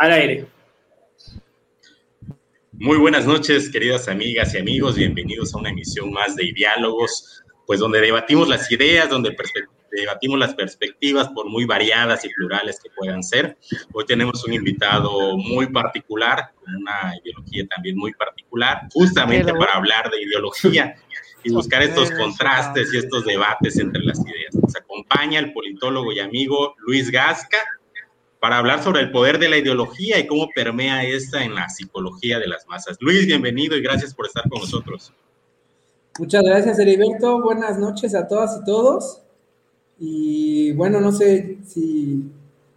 Al 0.00 0.12
aire. 0.12 0.46
Muy 2.72 2.96
buenas 2.96 3.26
noches, 3.26 3.68
queridas 3.68 4.08
amigas 4.08 4.54
y 4.54 4.58
amigos. 4.58 4.96
Bienvenidos 4.96 5.54
a 5.54 5.58
una 5.58 5.68
emisión 5.68 6.10
más 6.10 6.36
de 6.36 6.50
Diálogos, 6.54 7.42
pues 7.66 7.80
donde 7.80 8.00
debatimos 8.00 8.48
las 8.48 8.72
ideas, 8.72 9.10
donde 9.10 9.36
debatimos 9.90 10.38
las 10.38 10.54
perspectivas, 10.54 11.28
por 11.28 11.50
muy 11.50 11.66
variadas 11.66 12.24
y 12.24 12.30
plurales 12.30 12.80
que 12.82 12.88
puedan 12.96 13.22
ser. 13.22 13.58
Hoy 13.92 14.06
tenemos 14.06 14.42
un 14.46 14.54
invitado 14.54 15.36
muy 15.36 15.66
particular, 15.66 16.50
con 16.58 16.76
una 16.76 17.14
ideología 17.22 17.66
también 17.66 17.98
muy 17.98 18.14
particular, 18.14 18.88
justamente 18.94 19.52
para 19.52 19.72
hablar 19.72 20.10
de 20.10 20.22
ideología 20.22 20.94
y 21.44 21.52
buscar 21.52 21.82
estos 21.82 22.10
contrastes 22.12 22.94
y 22.94 22.96
estos 22.96 23.26
debates 23.26 23.78
entre 23.78 24.02
las 24.02 24.18
ideas. 24.20 24.54
Nos 24.54 24.74
acompaña 24.74 25.40
el 25.40 25.52
politólogo 25.52 26.10
y 26.10 26.20
amigo 26.20 26.74
Luis 26.86 27.10
Gasca 27.10 27.58
para 28.40 28.56
hablar 28.56 28.82
sobre 28.82 29.02
el 29.02 29.10
poder 29.10 29.38
de 29.38 29.50
la 29.50 29.58
ideología 29.58 30.18
y 30.18 30.26
cómo 30.26 30.48
permea 30.54 31.04
esta 31.04 31.44
en 31.44 31.54
la 31.54 31.68
psicología 31.68 32.38
de 32.38 32.48
las 32.48 32.66
masas. 32.66 32.96
Luis, 33.00 33.26
bienvenido 33.26 33.76
y 33.76 33.82
gracias 33.82 34.14
por 34.14 34.26
estar 34.26 34.48
con 34.48 34.60
nosotros. 34.60 35.12
Muchas 36.18 36.42
gracias, 36.42 36.78
Heriberto. 36.78 37.42
Buenas 37.42 37.78
noches 37.78 38.14
a 38.14 38.26
todas 38.26 38.58
y 38.60 38.64
todos. 38.64 39.22
Y 39.98 40.72
bueno, 40.72 41.00
no 41.00 41.12
sé 41.12 41.58
si... 41.66 42.24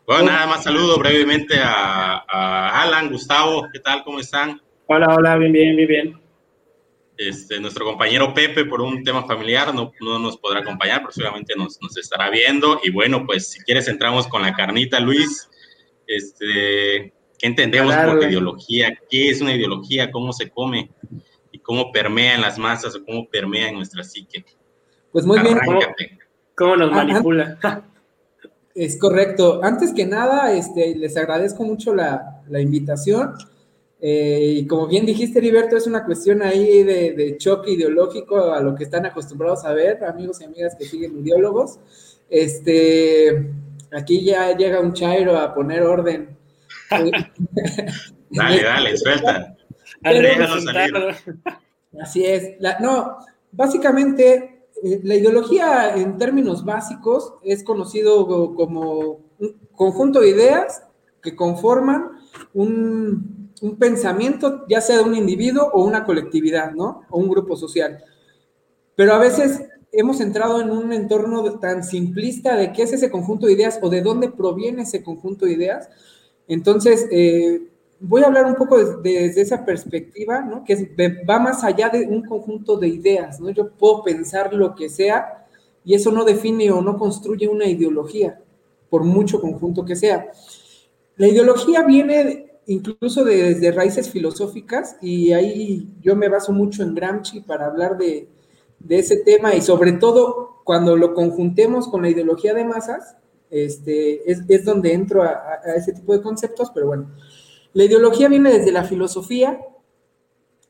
Bueno, 0.06 0.26
nada 0.26 0.46
más 0.48 0.66
saludo 0.66 0.98
brevemente 0.98 1.56
a, 1.58 2.82
Alan, 2.84 3.10
Gustavo, 3.10 3.70
¿qué 3.72 3.80
tal? 3.80 4.04
¿Cómo 4.04 4.20
están? 4.20 4.62
Hola, 4.88 5.16
hola, 5.16 5.38
bien, 5.38 5.54
bien, 5.54 5.76
bien, 5.78 5.88
bien. 5.88 6.20
Este, 7.16 7.58
nuestro 7.62 7.86
compañero 7.86 8.34
Pepe, 8.34 8.66
por 8.66 8.82
un 8.82 9.02
tema 9.02 9.26
familiar, 9.26 9.74
no, 9.74 9.94
no 10.02 10.20
nos 10.20 10.38
podrá 10.38 10.60
acompañar, 10.60 11.00
pero 11.00 11.14
seguramente 11.14 11.54
nos, 11.56 11.82
nos, 11.82 11.96
estará 11.96 12.30
viendo. 12.30 12.82
Y 12.84 12.92
bueno, 12.92 13.26
pues 13.26 13.52
si 13.52 13.62
quieres 13.62 13.88
entramos 13.88 14.28
con 14.28 14.42
la 14.42 14.54
carnita, 14.54 15.00
Luis. 15.00 15.50
Este, 16.08 17.14
¿Qué 17.44 17.48
entendemos 17.48 17.94
por 17.94 18.24
ideología? 18.24 18.98
¿Qué 19.10 19.30
es 19.30 19.42
una 19.42 19.54
ideología? 19.54 20.12
¿Cómo 20.12 20.32
se 20.32 20.50
come? 20.50 20.90
¿Y 21.52 21.60
cómo 21.60 21.92
permea 21.92 22.36
en 22.36 22.42
las 22.42 22.58
masas 22.58 22.96
o 22.96 23.04
cómo 23.04 23.28
permea 23.28 23.68
en 23.68 23.76
nuestra 23.76 24.02
psique? 24.02 24.46
Pues 25.12 25.26
muy 25.26 25.40
bien. 25.40 25.60
¿Cómo, 26.56 26.78
nos 26.78 26.92
manipula? 26.92 27.58
Es 28.76 28.98
correcto. 28.98 29.60
Antes 29.62 29.94
que 29.94 30.06
nada, 30.06 30.52
este, 30.52 30.96
les 30.96 31.16
agradezco 31.16 31.64
mucho 31.64 31.94
la, 31.94 32.42
la 32.50 32.60
invitación. 32.60 33.34
Eh, 34.02 34.56
y 34.58 34.66
como 34.66 34.88
bien 34.88 35.06
dijiste, 35.06 35.40
Heriberto, 35.40 35.78
es 35.78 35.86
una 35.86 36.06
cuestión 36.06 36.42
ahí 36.42 36.82
de, 36.82 37.12
de, 37.12 37.38
choque 37.38 37.72
ideológico 37.72 38.52
a 38.52 38.62
lo 38.62 38.74
que 38.74 38.86
están 38.86 39.06
acostumbrados 39.06 39.64
a 39.64 39.74
ver, 39.74 40.04
amigos 40.04 40.42
y 40.42 40.46
amigas 40.46 40.76
que 40.76 40.86
siguen 40.86 41.20
ideólogos. 41.20 41.78
Este, 42.30 43.52
aquí 43.96 44.24
ya 44.24 44.56
llega 44.56 44.80
un 44.80 44.94
chairo 44.94 45.38
a 45.38 45.54
poner 45.54 45.82
orden. 45.84 46.38
dale, 48.30 48.64
dale, 48.64 48.98
suelta. 48.98 49.56
Así 52.02 52.26
es. 52.26 52.58
no, 52.82 53.18
básicamente, 53.52 54.68
eh, 54.84 55.00
la 55.04 55.16
ideología 55.16 55.96
en 55.96 56.18
términos 56.18 56.66
básicos 56.66 57.36
es 57.44 57.64
conocido 57.64 58.26
como 58.56 59.22
un 59.40 59.58
conjunto 59.76 60.20
de 60.20 60.30
ideas 60.30 60.84
que 61.22 61.36
conforman 61.36 62.12
un 62.54 63.44
un 63.64 63.78
pensamiento, 63.78 64.66
ya 64.68 64.82
sea 64.82 64.98
de 64.98 65.04
un 65.04 65.16
individuo 65.16 65.70
o 65.74 65.86
una 65.86 66.04
colectividad, 66.04 66.74
¿no? 66.74 67.06
O 67.10 67.18
un 67.18 67.30
grupo 67.30 67.56
social. 67.56 68.04
Pero 68.94 69.14
a 69.14 69.20
veces 69.20 69.62
hemos 69.94 70.20
entrado 70.20 70.60
en 70.60 70.72
un 70.72 70.92
entorno 70.92 71.60
tan 71.60 71.84
simplista 71.84 72.58
de 72.58 72.74
qué 72.74 72.84
es 72.84 72.94
ese 72.94 73.12
conjunto 73.12 73.46
de 73.46 73.54
ideas 73.54 73.80
o 73.82 73.90
de 73.90 74.02
dónde 74.02 74.30
proviene 74.30 74.82
ese 74.82 75.04
conjunto 75.04 75.46
de 75.46 75.54
ideas. 75.54 75.88
Entonces, 76.48 77.08
eh, 77.12 77.62
voy 78.00 78.24
a 78.24 78.26
hablar 78.26 78.46
un 78.46 78.56
poco 78.56 78.78
desde 78.78 79.42
esa 79.42 79.64
perspectiva. 79.64 80.64
Que 80.66 81.24
va 81.30 81.40
más 81.40 81.64
allá 81.64 81.90
de 81.90 82.08
un 82.08 82.26
conjunto 82.26 82.78
de 82.78 82.88
ideas, 82.88 83.40
¿no? 83.40 83.52
Yo 83.52 83.70
puedo 83.70 84.04
pensar 84.04 84.54
lo 84.54 84.76
que 84.76 84.90
sea 84.90 85.46
y 85.86 85.94
eso 85.94 86.12
no 86.12 86.26
define 86.26 86.72
o 86.72 86.82
no 86.82 86.98
construye 86.98 87.48
una 87.48 87.66
ideología, 87.66 88.40
por 88.90 89.04
mucho 89.04 89.40
conjunto 89.40 89.86
que 89.86 89.96
sea. 89.96 90.32
La 91.18 91.28
ideología 91.28 91.84
viene 91.84 92.48
incluso 92.66 93.24
desde 93.24 93.72
raíces 93.72 94.10
filosóficas, 94.10 94.96
y 95.02 95.34
ahí 95.34 95.90
yo 96.02 96.16
me 96.16 96.30
baso 96.30 96.54
mucho 96.54 96.82
en 96.82 96.96
Gramsci 96.96 97.42
para 97.42 97.66
hablar 97.66 97.98
de, 97.98 98.30
ese 98.90 99.18
tema, 99.18 99.56
y 99.56 99.62
sobre 99.62 99.94
todo 99.94 100.62
cuando 100.64 100.96
lo 100.96 101.14
conjuntemos 101.14 101.88
con 101.88 102.02
la 102.02 102.10
ideología 102.10 102.54
de 102.54 102.66
masas, 102.66 103.16
este, 103.50 104.32
es, 104.32 104.66
donde 104.66 104.94
entro 104.94 105.22
a, 105.22 105.60
ese 105.76 105.94
tipo 105.94 106.14
de 106.14 106.22
conceptos, 106.22 106.72
pero 106.74 106.88
bueno, 106.88 107.12
la 107.74 107.84
ideología 107.84 108.28
viene 108.28 108.52
desde 108.52 108.72
la 108.72 108.84
filosofía, 108.84 109.60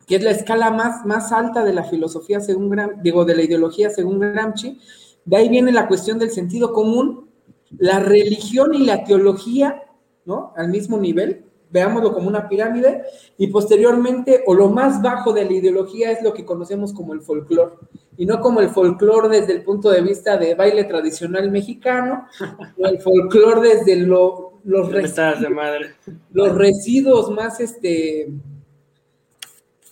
que 0.06 0.18
es 0.18 0.24
la 0.24 0.32
escala 0.32 0.70
más, 0.70 1.06
más 1.06 1.32
alta 1.32 1.64
de 1.64 1.74
la 1.74 1.86
filosofía 1.86 2.42
según 2.42 2.70
Gram, 2.70 3.02
digo, 3.02 3.24
de 3.24 3.36
la 3.36 3.44
ideología 3.44 3.90
según 3.90 4.20
Gramsci, 4.20 4.80
de 5.26 5.38
ahí 5.38 5.48
viene 5.48 5.72
la 5.72 5.88
cuestión 5.88 6.20
del 6.20 6.32
sentido 6.32 6.74
común, 6.74 7.30
la 7.78 8.00
religión 8.00 8.74
y 8.74 8.80
la 8.80 9.04
teología, 9.06 9.84
¿no? 10.26 10.54
Al 10.58 10.70
mismo 10.70 10.98
nivel, 10.98 11.46
veámoslo 11.72 12.14
como 12.14 12.28
una 12.28 12.50
pirámide, 12.50 13.04
y 13.38 13.48
posteriormente, 13.48 14.44
o 14.46 14.54
lo 14.54 14.70
más 14.70 15.02
bajo 15.02 15.32
de 15.32 15.46
la 15.46 15.54
ideología 15.54 16.12
es 16.12 16.22
lo 16.22 16.34
que 16.34 16.46
conocemos 16.46 16.94
como 16.94 17.14
el 17.14 17.22
folclore, 17.22 17.76
y 18.18 18.26
no 18.26 18.40
como 18.40 18.62
el 18.62 18.70
folclore 18.70 19.40
desde 19.40 19.54
el 19.54 19.64
punto 19.64 19.90
de 19.90 20.02
vista 20.02 20.38
de 20.38 20.56
baile 20.56 20.84
tradicional 20.84 21.50
mexicano, 21.52 22.28
o 22.78 22.88
el 22.88 23.00
folclore 23.00 23.76
desde 23.76 23.96
lo, 23.98 24.60
los, 24.64 24.92
residuos, 24.92 25.42
de 25.42 25.50
madre. 25.50 25.96
los 26.32 26.56
residuos 26.56 27.32
más, 27.32 27.60
este, 27.60 28.30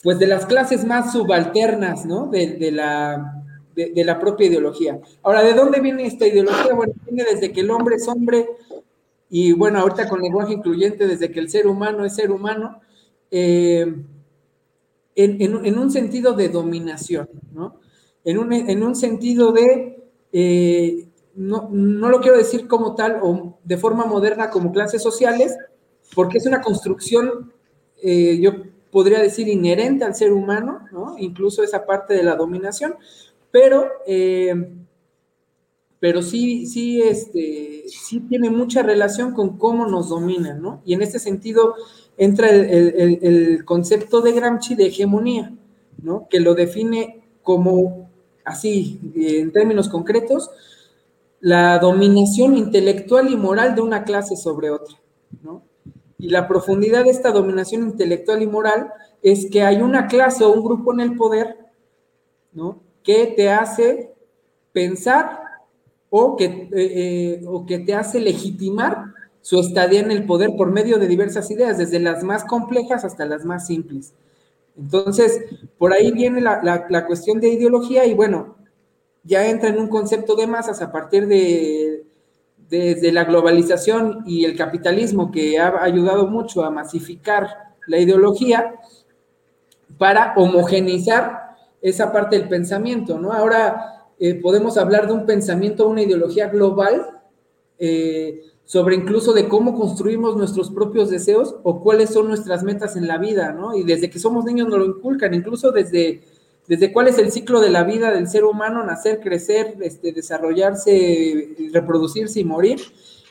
pues 0.03 0.19
de 0.19 0.27
las 0.27 0.45
clases 0.45 0.85
más 0.85 1.13
subalternas, 1.13 2.05
¿no? 2.05 2.27
De, 2.27 2.71
la, 2.71 3.43
de 3.75 4.03
la 4.03 4.19
propia 4.19 4.47
ideología. 4.47 4.99
Ahora, 5.23 5.43
¿de 5.43 5.53
dónde 5.53 5.79
viene 5.79 6.05
esta 6.05 6.27
ideología? 6.27 6.73
Bueno, 6.73 6.93
viene 7.05 7.23
desde 7.31 7.51
que 7.51 7.61
el 7.61 7.71
hombre 7.71 7.95
es 7.95 8.07
hombre, 8.07 8.47
y 9.29 9.53
bueno, 9.53 9.79
ahorita 9.79 10.09
con 10.09 10.21
lenguaje 10.21 10.53
incluyente, 10.53 11.07
desde 11.07 11.31
que 11.31 11.39
el 11.39 11.49
ser 11.49 11.65
humano 11.65 12.03
es 12.03 12.15
ser 12.15 12.31
humano, 12.31 12.81
eh, 13.31 13.95
en, 15.15 15.77
un 15.77 15.91
sentido 15.91 16.33
de 16.33 16.49
dominación, 16.49 17.29
¿no? 17.53 17.79
En 18.23 18.83
un, 18.83 18.95
sentido 18.95 19.51
de, 19.51 20.03
eh, 20.31 21.07
no, 21.35 21.69
lo 21.71 22.19
quiero 22.21 22.37
decir 22.37 22.67
como 22.67 22.95
tal 22.95 23.19
o 23.21 23.57
de 23.63 23.77
forma 23.77 24.05
moderna 24.05 24.49
como 24.49 24.71
clases 24.71 25.01
sociales, 25.01 25.57
porque 26.13 26.37
es 26.37 26.45
una 26.45 26.61
construcción, 26.61 27.51
eh, 28.03 28.39
yo 28.39 28.51
podría 28.91 29.19
decir, 29.19 29.47
inherente 29.47 30.03
al 30.03 30.15
ser 30.15 30.31
humano, 30.31 30.87
¿no? 30.91 31.15
Incluso 31.17 31.63
esa 31.63 31.85
parte 31.85 32.13
de 32.13 32.23
la 32.23 32.35
dominación, 32.35 32.95
pero 33.49 33.87
pero 36.01 36.23
sí, 36.23 36.65
sí, 36.65 36.99
este, 36.99 37.83
sí 37.87 38.21
tiene 38.21 38.49
mucha 38.49 38.81
relación 38.81 39.33
con 39.33 39.59
cómo 39.59 39.85
nos 39.85 40.09
dominan, 40.09 40.59
¿no? 40.59 40.81
Y 40.83 40.95
en 40.95 41.03
este 41.03 41.19
sentido 41.19 41.75
entra 42.17 42.49
el, 42.49 43.63
concepto 43.65 44.21
de 44.21 44.31
Gramsci 44.31 44.73
de 44.73 44.87
hegemonía, 44.87 45.53
¿no? 46.01 46.27
Que 46.27 46.39
lo 46.39 46.55
define 46.55 47.21
como, 47.43 48.09
así, 48.45 48.99
en 49.15 49.51
términos 49.51 49.89
concretos, 49.89 50.49
la 51.39 51.79
dominación 51.79 52.55
intelectual 52.55 53.31
y 53.31 53.35
moral 53.35 53.75
de 53.75 53.81
una 53.81 54.03
clase 54.03 54.35
sobre 54.35 54.69
otra, 54.69 54.95
¿no? 55.41 55.63
Y 56.17 56.29
la 56.29 56.47
profundidad 56.47 57.03
de 57.03 57.09
esta 57.09 57.31
dominación 57.31 57.81
intelectual 57.81 58.43
y 58.43 58.47
moral 58.47 58.91
es 59.23 59.49
que 59.49 59.63
hay 59.63 59.81
una 59.81 60.07
clase 60.07 60.43
o 60.43 60.53
un 60.53 60.63
grupo 60.63 60.93
en 60.93 60.99
el 60.99 61.15
poder, 61.15 61.57
¿no? 62.53 62.79
Que 63.03 63.25
te 63.35 63.49
hace 63.49 64.13
pensar 64.71 65.41
o 66.11 66.35
que, 66.35 66.45
eh, 66.45 66.69
eh, 66.73 67.41
o 67.47 67.65
que 67.65 67.79
te 67.79 67.95
hace 67.95 68.19
legitimar 68.19 69.05
su 69.41 69.59
estadía 69.59 70.01
en 70.01 70.11
el 70.11 70.25
poder 70.25 70.51
por 70.55 70.71
medio 70.71 70.99
de 70.99 71.07
diversas 71.07 71.49
ideas, 71.49 71.79
desde 71.79 71.99
las 71.99 72.23
más 72.23 72.43
complejas 72.43 73.03
hasta 73.03 73.25
las 73.25 73.43
más 73.43 73.65
simples. 73.65 74.13
Entonces, 74.77 75.41
por 75.77 75.93
ahí 75.93 76.11
viene 76.11 76.41
la, 76.41 77.05
cuestión 77.05 77.39
de 77.39 77.49
ideología 77.49 78.05
y 78.05 78.13
bueno, 78.13 78.55
ya 79.23 79.47
entra 79.47 79.69
en 79.69 79.79
un 79.79 79.87
concepto 79.87 80.35
de 80.35 80.47
masas 80.47 80.81
a 80.81 80.91
partir 80.91 81.27
de, 81.27 82.03
de, 82.69 83.11
la 83.11 83.25
globalización 83.25 84.23
y 84.25 84.45
el 84.45 84.55
capitalismo 84.55 85.31
que 85.31 85.59
ha 85.59 85.83
ayudado 85.83 86.27
mucho 86.27 86.63
a 86.63 86.71
masificar 86.71 87.47
la 87.87 87.97
ideología 87.97 88.75
para 89.97 90.33
homogeneizar 90.35 91.57
esa 91.81 92.11
parte 92.11 92.37
del 92.37 92.47
pensamiento, 92.47 93.19
¿no? 93.19 93.33
Ahora 93.33 94.05
eh, 94.19 94.35
podemos 94.35 94.77
hablar 94.77 95.07
de 95.07 95.13
un 95.13 95.25
pensamiento, 95.25 95.87
una 95.87 96.03
ideología 96.03 96.47
global 96.47 97.19
eh, 97.77 98.50
sobre 98.71 98.95
incluso 98.95 99.33
de 99.33 99.49
cómo 99.49 99.77
construimos 99.77 100.37
nuestros 100.37 100.71
propios 100.71 101.09
deseos 101.09 101.55
o 101.63 101.81
cuáles 101.81 102.11
son 102.11 102.29
nuestras 102.29 102.63
metas 102.63 102.95
en 102.95 103.05
la 103.05 103.17
vida, 103.17 103.51
¿no? 103.51 103.75
Y 103.75 103.83
desde 103.83 104.09
que 104.09 104.17
somos 104.17 104.45
niños 104.45 104.69
nos 104.69 104.79
lo 104.79 104.85
inculcan, 104.85 105.33
incluso 105.33 105.73
desde, 105.73 106.21
desde 106.69 106.93
cuál 106.93 107.09
es 107.09 107.17
el 107.17 107.33
ciclo 107.33 107.59
de 107.59 107.69
la 107.69 107.83
vida 107.83 108.13
del 108.13 108.29
ser 108.29 108.45
humano, 108.45 108.81
nacer, 108.85 109.19
crecer, 109.19 109.75
este, 109.81 110.13
desarrollarse, 110.13 111.49
reproducirse 111.73 112.39
y 112.39 112.45
morir. 112.45 112.79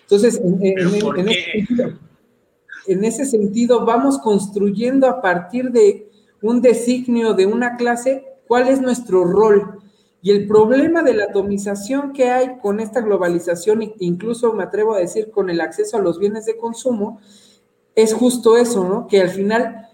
Entonces, 0.03 0.39
en, 0.45 0.61
en 2.87 3.05
ese 3.07 3.25
sentido 3.25 3.87
vamos 3.87 4.19
construyendo 4.19 5.07
a 5.07 5.23
partir 5.23 5.71
de 5.71 6.11
un 6.43 6.61
designio 6.61 7.33
de 7.33 7.47
una 7.47 7.79
clase 7.79 8.27
cuál 8.47 8.69
es 8.69 8.83
nuestro 8.83 9.25
rol. 9.25 9.81
Y 10.23 10.31
el 10.33 10.47
problema 10.47 11.03
de 11.03 11.15
la 11.15 11.25
atomización 11.25 12.13
que 12.13 12.31
hay 12.31 12.59
con 12.61 12.81
esta 12.81 13.01
globalización, 13.01 13.95
incluso 13.99 14.53
me 14.53 14.65
atrevo 14.65 14.95
a 14.95 14.99
decir 14.99 15.31
con 15.31 15.49
el 15.49 15.61
acceso 15.61 15.97
a 15.97 16.01
los 16.01 16.19
bienes 16.19 16.45
de 16.45 16.57
consumo, 16.57 17.21
es 17.95 18.13
justo 18.13 18.57
eso, 18.57 18.85
¿no? 18.85 19.07
Que 19.07 19.21
al 19.21 19.31
final 19.31 19.89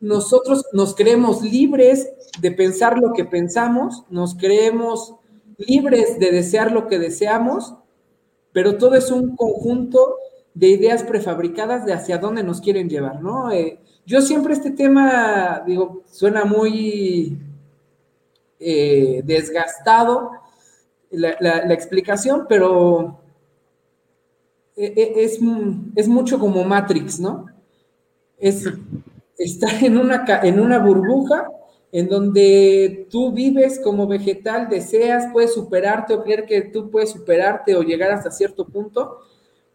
nosotros 0.00 0.66
nos 0.72 0.94
creemos 0.94 1.42
libres 1.42 2.10
de 2.40 2.52
pensar 2.52 2.98
lo 2.98 3.12
que 3.12 3.24
pensamos, 3.24 4.04
nos 4.08 4.34
creemos 4.36 5.14
libres 5.58 6.18
de 6.18 6.30
desear 6.30 6.72
lo 6.72 6.86
que 6.86 6.98
deseamos, 6.98 7.74
pero 8.52 8.78
todo 8.78 8.94
es 8.94 9.10
un 9.10 9.36
conjunto 9.36 10.16
de 10.54 10.68
ideas 10.68 11.02
prefabricadas 11.02 11.84
de 11.84 11.92
hacia 11.92 12.18
dónde 12.18 12.44
nos 12.44 12.60
quieren 12.60 12.88
llevar, 12.88 13.20
¿no? 13.20 13.50
Eh, 13.50 13.80
yo 14.06 14.20
siempre 14.20 14.54
este 14.54 14.70
tema, 14.70 15.62
digo, 15.66 16.02
suena 16.06 16.44
muy 16.44 17.36
eh, 18.66 19.22
desgastado 19.24 20.30
la, 21.10 21.72
explicación, 21.72 22.46
pero 22.48 23.20
eh, 24.74 25.12
es, 25.16 25.38
es, 25.94 26.08
mucho 26.08 26.38
como 26.38 26.64
Matrix, 26.64 27.20
¿no? 27.20 27.46
Es 28.38 28.64
estar 29.38 29.84
en 29.84 29.98
una, 29.98 30.24
en 30.42 30.60
una 30.60 30.78
burbuja 30.78 31.48
en 31.92 32.08
donde 32.08 33.06
tú 33.10 33.32
vives 33.32 33.78
como 33.78 34.06
vegetal, 34.06 34.68
deseas, 34.68 35.26
puedes 35.32 35.54
superarte 35.54 36.14
o 36.14 36.24
creer 36.24 36.46
que 36.46 36.62
tú 36.62 36.90
puedes 36.90 37.10
superarte 37.10 37.76
o 37.76 37.82
llegar 37.82 38.10
hasta 38.10 38.30
cierto 38.30 38.66
punto, 38.66 39.18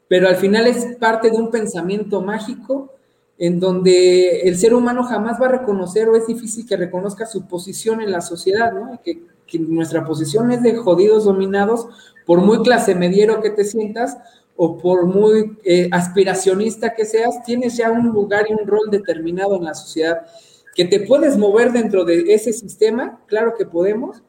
pero 0.07 0.27
al 0.27 0.36
final 0.36 0.68
es 0.68 0.97
parte 0.97 1.30
de 1.30 1.38
un 1.38 1.51
pensamiento 1.51 2.21
mágico 2.21 2.91
en 3.39 3.59
donde 3.62 4.41
el 4.41 4.59
ser 4.59 4.74
humano 4.74 5.03
jamás 5.03 5.41
va 5.41 5.47
a 5.47 5.51
reconocer 5.59 6.09
o 6.09 6.15
es 6.18 6.27
difícil 6.27 6.68
que 6.68 6.75
reconozca 6.75 7.25
su 7.25 7.47
posición 7.47 8.01
en 8.01 8.12
la 8.12 8.19
sociedad, 8.19 8.74
¿no? 8.74 9.00
Que, 9.01 9.24
que 9.47 9.57
nuestra 9.57 10.06
posición 10.06 10.51
es 10.51 10.62
de 10.62 10.75
jodidos 10.75 11.24
dominados, 11.24 11.88
por 12.25 12.41
muy 12.41 12.62
clase 12.62 12.95
mediero 12.95 13.41
que 13.41 13.50
te 13.50 13.63
sientas 13.63 14.18
o 14.57 14.77
por 14.77 15.06
muy 15.06 15.57
eh, 15.63 15.88
aspiracionista 15.89 16.94
que 16.94 17.06
seas, 17.06 17.41
tienes 17.44 17.77
ya 17.77 17.89
un 17.91 18.07
lugar 18.07 18.45
y 18.50 18.53
un 18.53 18.68
rol 18.68 18.91
determinado 18.91 19.56
en 19.56 19.63
la 19.63 19.74
sociedad. 19.74 20.27
Que 20.75 20.83
te 20.83 21.00
puedes 21.00 21.38
mover 21.38 21.71
dentro 21.71 22.03
de 22.03 22.33
ese 22.33 22.51
sistema, 22.51 23.21
claro 23.25 23.53
que 23.57 23.65
podemos, 23.65 24.21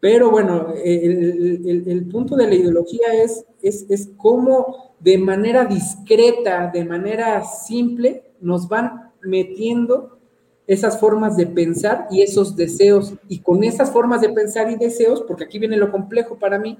pero 0.00 0.30
bueno, 0.30 0.72
el, 0.82 2.08
punto 2.10 2.34
de 2.34 2.46
la 2.46 2.54
ideología 2.54 3.12
es, 3.22 3.44
es, 3.62 3.86
es 3.90 4.08
cómo 4.16 4.94
de 5.00 5.18
manera 5.18 5.66
discreta, 5.66 6.70
de 6.72 6.84
manera 6.84 7.44
simple, 7.44 8.33
nos 8.44 8.68
van 8.68 9.10
metiendo 9.22 10.18
esas 10.66 10.98
formas 10.98 11.36
de 11.36 11.46
pensar 11.46 12.06
y 12.10 12.22
esos 12.22 12.56
deseos. 12.56 13.14
Y 13.28 13.40
con 13.40 13.64
esas 13.64 13.90
formas 13.90 14.20
de 14.20 14.30
pensar 14.30 14.70
y 14.70 14.76
deseos, 14.76 15.22
porque 15.22 15.44
aquí 15.44 15.58
viene 15.58 15.76
lo 15.76 15.90
complejo 15.90 16.38
para 16.38 16.58
mí, 16.58 16.78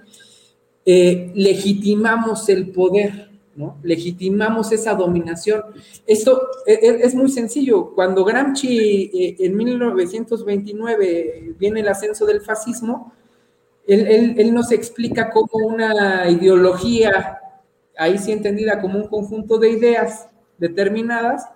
eh, 0.86 1.32
legitimamos 1.34 2.48
el 2.48 2.70
poder, 2.70 3.30
¿no? 3.56 3.78
Legitimamos 3.82 4.72
esa 4.72 4.94
dominación. 4.94 5.62
Esto 6.06 6.48
e, 6.66 6.72
e, 6.74 7.06
es, 7.06 7.14
muy 7.14 7.30
sencillo. 7.30 7.94
Cuando 7.94 8.24
Gramsci 8.24 9.10
eh, 9.14 9.36
en 9.38 9.56
1929 9.56 11.54
viene 11.58 11.80
el 11.80 11.88
ascenso 11.88 12.26
del 12.26 12.40
fascismo, 12.40 13.12
él, 13.86 14.34
él, 14.38 14.54
nos 14.54 14.72
explica 14.72 15.30
cómo 15.30 15.66
una 15.66 16.30
ideología, 16.30 17.38
ahí 17.98 18.16
sí 18.16 18.32
entendida 18.32 18.80
como 18.80 18.98
un 18.98 19.08
conjunto 19.08 19.58
de 19.58 19.68
ideas 19.70 20.26
determinadas, 20.56 21.46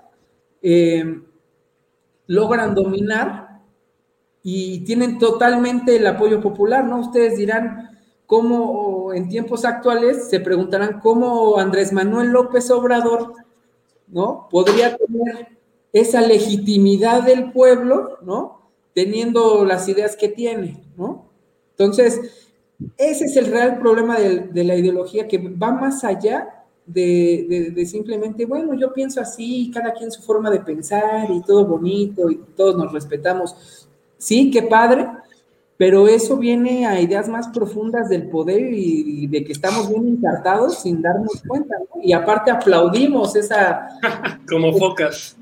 eh, 0.63 1.21
logran 2.27 2.75
dominar 2.75 3.61
y 4.43 4.81
tienen 4.85 5.19
totalmente 5.19 5.97
el 5.97 6.07
apoyo 6.07 6.41
popular, 6.41 6.85
¿no? 6.85 7.01
Ustedes 7.01 7.37
dirán 7.37 7.99
cómo 8.27 9.13
en 9.13 9.29
tiempos 9.29 9.65
actuales 9.65 10.29
se 10.29 10.41
preguntarán 10.41 11.01
cómo 11.01 11.59
Andrés 11.59 11.93
Manuel 11.93 12.29
López 12.29 12.71
Obrador, 12.71 13.33
¿no? 14.07 14.49
Podría 14.51 14.97
tener 14.97 15.59
esa 15.93 16.21
legitimidad 16.21 17.23
del 17.23 17.53
pueblo, 17.53 18.19
¿no? 18.23 18.71
Teniendo 18.95 19.65
las 19.65 19.89
ideas 19.89 20.17
que 20.17 20.29
tiene, 20.29 20.85
¿no? 20.97 21.31
Entonces, 21.71 22.49
ese 22.97 23.25
es 23.25 23.37
el 23.37 23.47
real 23.47 23.79
problema 23.79 24.19
de 24.19 24.65
la 24.65 24.77
ideología 24.77 25.27
que 25.27 25.39
va 25.39 25.73
más 25.73 26.05
allá 26.05 26.58
de, 26.89 27.87
simplemente, 27.87 28.47
bueno, 28.47 28.75
yo 28.75 28.93
pienso 28.93 29.21
así, 29.21 29.71
cada 29.73 29.93
quien 29.93 30.11
su 30.11 30.23
forma 30.23 30.51
de 30.51 30.61
pensar 30.61 31.31
y 31.31 31.43
todo 31.43 31.67
bonito 31.67 32.31
y 32.31 32.41
todos 32.57 32.77
nos 32.77 32.93
respetamos. 32.93 33.89
Sí, 34.17 34.51
qué 34.51 34.63
padre, 34.63 35.07
pero 35.77 36.09
eso 36.09 36.39
viene 36.39 36.87
a 36.87 37.01
ideas 37.01 37.29
más 37.29 37.49
profundas 37.49 38.09
del 38.09 38.29
poder 38.29 38.73
y, 38.73 39.27
de 39.27 39.45
que 39.45 39.53
estamos 39.53 39.89
bien 39.89 40.09
incartados 40.09 40.83
sin 40.83 41.03
darnos 41.03 41.43
cuenta, 41.47 41.77
¿no? 41.79 42.03
Y 42.03 42.13
aparte 42.13 42.51
aplaudimos 42.51 43.37
esa... 43.37 43.89
Como 44.49 44.73
focas. 44.73 45.37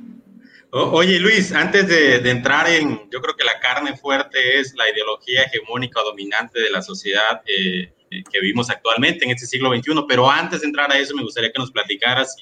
oye, 0.72 1.20
Luis, 1.20 1.52
antes 1.52 1.86
de, 1.86 2.18
de, 2.18 2.30
entrar 2.30 2.68
en, 2.68 3.08
yo 3.10 3.20
creo 3.20 3.36
que 3.36 3.44
la 3.44 3.60
carne 3.60 3.96
fuerte 3.96 4.58
es 4.58 4.74
la 4.74 4.90
ideología 4.90 5.42
hegemónica 5.44 6.00
o 6.00 6.04
dominante 6.04 6.60
de 6.60 6.70
la 6.70 6.82
sociedad. 6.82 7.40
Eh, 7.46 7.92
que 8.24 8.40
vivimos 8.40 8.70
actualmente 8.70 9.24
en 9.24 9.30
este 9.30 9.46
siglo 9.46 9.74
XXI. 9.74 10.04
Pero 10.08 10.30
antes 10.30 10.60
de 10.60 10.66
entrar 10.66 10.90
a 10.90 10.98
eso, 10.98 11.14
me 11.14 11.22
gustaría 11.22 11.52
que 11.52 11.58
nos 11.58 11.70
platicaras, 11.70 12.36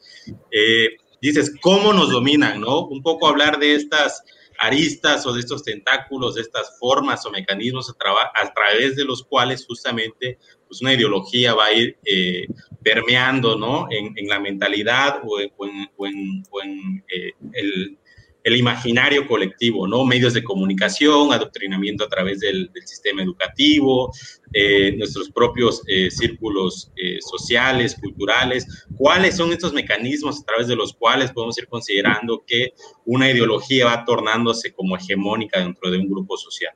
eh, 0.51 0.97
dices, 1.21 1.55
cómo 1.61 1.93
nos 1.93 2.11
dominan, 2.11 2.61
¿no? 2.61 2.87
Un 2.87 3.03
poco 3.03 3.29
hablar 3.29 3.59
de 3.59 3.75
estas 3.75 4.23
aristas 4.59 5.27
o 5.27 5.33
de 5.33 5.41
estos 5.41 5.65
tentáculos, 5.65 6.37
de 6.37 6.43
estas 6.43 6.79
formas 6.79 7.25
o 7.27 7.31
mecanismos 7.31 7.91
a, 7.91 8.53
través 8.55 8.97
de 8.97 9.05
los 9.05 9.25
cuales 9.25 9.67
justamente 9.67 10.39
pues 10.69 10.81
una 10.81 10.95
ideología 10.95 11.55
va 11.55 11.67
a 11.67 11.73
ir 11.73 11.97
eh, 12.05 12.47
permeando, 12.83 13.57
¿no? 13.57 13.89
En, 13.91 14.15
la 14.29 14.39
mentalidad 14.39 15.21
o 15.25 15.41
en, 15.41 17.05
el 17.53 17.99
el 18.45 18.57
imaginario 18.57 19.27
colectivo, 19.27 19.89
¿no? 19.89 20.05
Medios 20.05 20.35
de 20.35 20.45
comunicación, 20.45 21.33
adoctrinamiento 21.33 22.05
a 22.05 22.09
través 22.09 22.41
del, 22.41 22.71
sistema 22.85 23.23
educativo, 23.23 24.13
eh, 24.53 24.95
nuestros 24.99 25.31
propios 25.31 25.83
eh, 25.89 26.11
círculos 26.11 26.93
eh, 26.97 27.17
sociales, 27.21 27.97
culturales. 27.99 28.87
¿Cuáles 28.97 29.39
son 29.39 29.53
estos 29.53 29.73
mecanismos 29.73 30.43
a 30.43 30.45
través 30.45 30.69
de 30.69 30.77
los 30.77 30.93
cuales 30.93 31.33
podemos 31.33 31.57
ir 31.59 31.67
considerando 31.67 32.45
que 32.47 32.75
una 33.07 33.31
ideología 33.31 33.87
va 33.87 34.05
tornándose 34.05 34.73
como 34.75 34.95
hegemónica 34.97 35.61
dentro 35.61 35.91
de 35.91 35.99
un 35.99 36.11
grupo 36.11 36.37
social? 36.37 36.75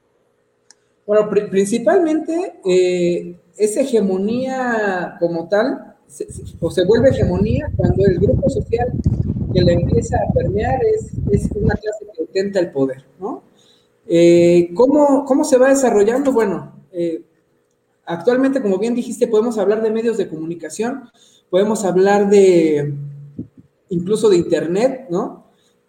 Bueno, 1.07 1.29
principalmente 1.29 2.55
esa 3.57 3.81
hegemonía 3.83 5.17
como 5.21 5.49
tal, 5.49 5.97
o 6.61 6.71
se 6.71 6.85
vuelve 6.85 7.11
hegemonía 7.11 7.71
cuando 7.77 8.05
el 8.07 8.19
grupo 8.19 8.49
social 8.49 8.89
que 9.53 9.61
le 9.61 9.75
empieza 9.75 10.17
a 10.17 10.33
permear 10.33 10.81
es, 10.85 11.13
es 11.31 11.51
una 11.55 11.75
clase 11.75 12.07
que 12.15 12.23
intenta 12.23 12.61
el 12.61 12.71
poder, 12.71 13.05
¿no? 13.21 13.43
Eh, 14.07 14.71
¿cómo, 14.75 15.25
¿cómo, 15.27 15.45
se 15.45 15.59
va 15.59 15.69
desarrollando? 15.69 16.33
Bueno, 16.33 16.73
eh, 16.93 17.23
actualmente, 18.07 18.63
como 18.63 18.79
bien 18.79 18.95
dijiste, 18.95 19.29
podemos 19.29 19.59
hablar 19.59 19.83
de 19.83 19.91
medios 19.91 20.17
de 20.17 20.29
comunicación, 20.29 21.11
podemos 21.51 21.85
hablar 21.85 22.31
de 22.31 22.95
incluso 23.91 24.31
de 24.31 24.37
Internet, 24.37 25.07
¿no? 25.11 25.45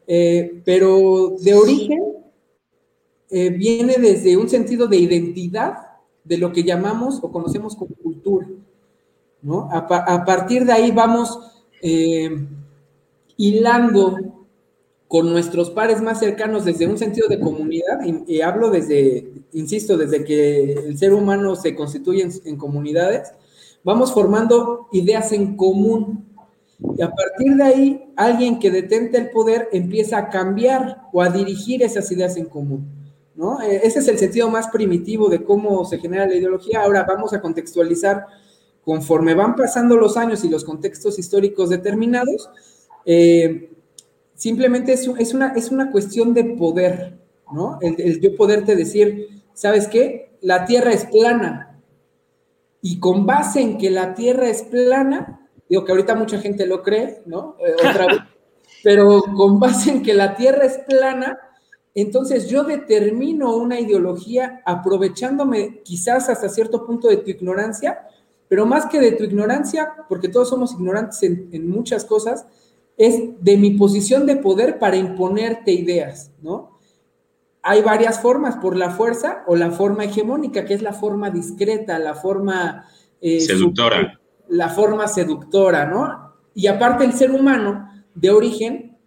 Eh, 0.05 0.61
pero 0.65 1.35
de 1.39 1.53
origen 1.53 2.03
viene 3.31 3.97
desde 3.99 4.37
un 4.37 4.49
sentido 4.49 4.87
de 4.87 4.97
identidad 4.97 5.75
de 6.23 6.39
lo 6.39 6.51
que 6.51 6.63
llamamos 6.63 7.19
o 7.21 7.31
conocemos 7.31 7.75
como 7.75 7.93
cultura, 7.93 8.47
¿no? 9.41 9.69
A, 9.71 9.77
a 9.77 10.25
partir 10.25 10.65
de 10.65 10.73
ahí 10.73 10.91
vamos 10.91 11.39
hilando 13.37 14.39
con 15.09 15.27
nuestros 15.31 15.71
pares 15.71 16.03
más 16.03 16.19
cercanos 16.19 16.65
desde 16.65 16.85
un 16.85 16.99
sentido 16.99 17.27
de 17.27 17.39
comunidad, 17.39 17.99
y, 18.27 18.41
hablo 18.41 18.69
desde, 18.69 19.27
insisto, 19.53 19.97
desde 19.97 20.23
que 20.23 20.73
el 20.73 20.99
ser 20.99 21.13
humano 21.13 21.55
se 21.55 21.73
constituye 21.73 22.29
en, 22.45 22.57
comunidades, 22.57 23.33
vamos 23.83 24.13
formando 24.13 24.87
ideas 24.91 25.31
en 25.31 25.57
común. 25.57 26.25
Y 26.95 27.01
a 27.01 27.09
partir 27.09 27.55
de 27.55 27.63
ahí, 27.63 28.13
alguien 28.15 28.59
que 28.59 28.69
detente 28.69 29.17
el 29.17 29.31
poder 29.31 29.67
empieza 29.71 30.19
a 30.19 30.29
cambiar 30.29 31.07
o 31.11 31.23
a 31.23 31.29
dirigir 31.29 31.81
esas 31.81 32.11
ideas 32.11 32.37
en 32.37 32.45
común. 32.45 32.87
¿no? 33.35 33.63
E, 33.63 33.77
ese 33.77 33.99
es 33.99 34.07
el 34.09 34.19
sentido 34.19 34.47
más 34.51 34.67
primitivo 34.67 35.27
de 35.27 35.43
cómo 35.43 35.85
se 35.85 35.97
genera 35.97 36.27
la 36.27 36.35
ideología. 36.35 36.83
Ahora 36.83 37.03
vamos 37.03 37.33
a 37.33 37.41
contextualizar 37.41 38.27
conforme 38.83 39.33
van 39.33 39.55
pasando 39.55 39.97
los 39.97 40.17
años 40.17 40.43
y 40.43 40.49
los 40.49 40.63
contextos 40.63 41.19
históricos 41.19 41.69
determinados, 41.69 42.49
eh, 43.05 43.71
simplemente 44.35 44.93
es, 44.93 45.09
es, 45.17 45.33
una, 45.33 45.53
es 45.55 45.69
una 45.69 45.91
cuestión 45.91 46.33
de 46.33 46.43
poder, 46.43 47.19
¿no? 47.51 47.77
El, 47.81 48.19
yo 48.21 48.35
poderte 48.35 48.75
decir, 48.75 49.43
¿sabes 49.53 49.87
qué? 49.87 50.37
La 50.41 50.65
Tierra 50.65 50.91
es 50.91 51.05
plana. 51.05 51.81
Y 52.81 52.99
con 52.99 53.25
base 53.25 53.61
en 53.61 53.77
que 53.77 53.89
la 53.89 54.13
Tierra 54.13 54.47
es 54.47 54.63
plana, 54.63 55.49
digo 55.67 55.83
que 55.83 55.91
ahorita 55.91 56.15
mucha 56.15 56.39
gente 56.39 56.65
lo 56.65 56.81
cree, 56.81 57.21
¿no? 57.25 57.57
Eh, 57.59 57.73
otra 57.73 58.07
vez, 58.07 58.19
pero 58.83 59.21
con 59.35 59.59
base 59.59 59.91
en 59.91 60.03
que 60.03 60.13
la 60.13 60.35
Tierra 60.35 60.65
es 60.65 60.79
plana, 60.87 61.37
entonces 61.93 62.47
yo 62.47 62.63
determino 62.63 63.55
una 63.55 63.79
ideología 63.79 64.61
aprovechándome 64.65 65.81
quizás 65.83 66.29
hasta 66.29 66.47
cierto 66.47 66.85
punto 66.85 67.09
de 67.09 67.17
tu 67.17 67.31
ignorancia, 67.31 68.07
pero 68.49 68.65
más 68.65 68.87
que 68.87 68.99
de 68.99 69.13
tu 69.13 69.23
ignorancia, 69.23 69.93
porque 70.09 70.27
todos 70.27 70.49
somos 70.49 70.73
ignorantes 70.73 71.21
en, 71.23 71.69
muchas 71.69 72.03
cosas, 72.03 72.45
es 72.97 73.21
de 73.39 73.57
mi 73.57 73.71
posición 73.71 74.25
de 74.25 74.35
poder 74.35 74.79
para 74.79 74.97
imponerte 74.97 75.71
ideas, 75.71 76.33
¿no? 76.41 76.77
Hay 77.61 77.81
varias 77.83 78.21
formas, 78.21 78.55
por 78.55 78.75
la 78.75 78.89
fuerza 78.89 79.43
o 79.45 79.55
la 79.55 79.69
forma 79.69 80.05
hegemónica, 80.05 80.65
que 80.65 80.73
es 80.73 80.81
la 80.81 80.93
forma 80.93 81.29
discreta, 81.29 81.99
la 81.99 82.15
forma... 82.15 82.85
Eh, 83.21 83.39
seductora. 83.39 84.19
la 84.47 84.69
forma 84.69 85.07
seductora, 85.07 85.85
¿no? 85.85 86.33
Y 86.55 86.67
aparte 86.67 87.05
el 87.05 87.13
ser 87.13 87.31
humano 87.31 87.89
de 88.15 88.31
origen 88.31 88.97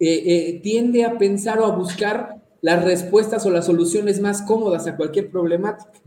eh, 0.00 0.22
eh, 0.26 0.60
tiende 0.62 1.04
a 1.04 1.18
pensar 1.18 1.58
o 1.58 1.66
a 1.66 1.76
buscar 1.76 2.42
las 2.62 2.82
respuestas 2.82 3.44
o 3.44 3.50
las 3.50 3.66
soluciones 3.66 4.20
más 4.20 4.40
cómodas 4.42 4.86
a 4.86 4.96
cualquier 4.96 5.30
problemática. 5.30 6.00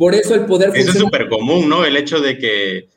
Por 0.00 0.14
eso 0.14 0.34
el 0.34 0.46
poder... 0.46 0.70
Eso 0.74 0.92
es 0.92 0.98
súper 0.98 1.28
común, 1.28 1.68
¿no? 1.68 1.84
El 1.84 1.94
hecho 1.94 2.20
de 2.20 2.38
que 2.38 2.88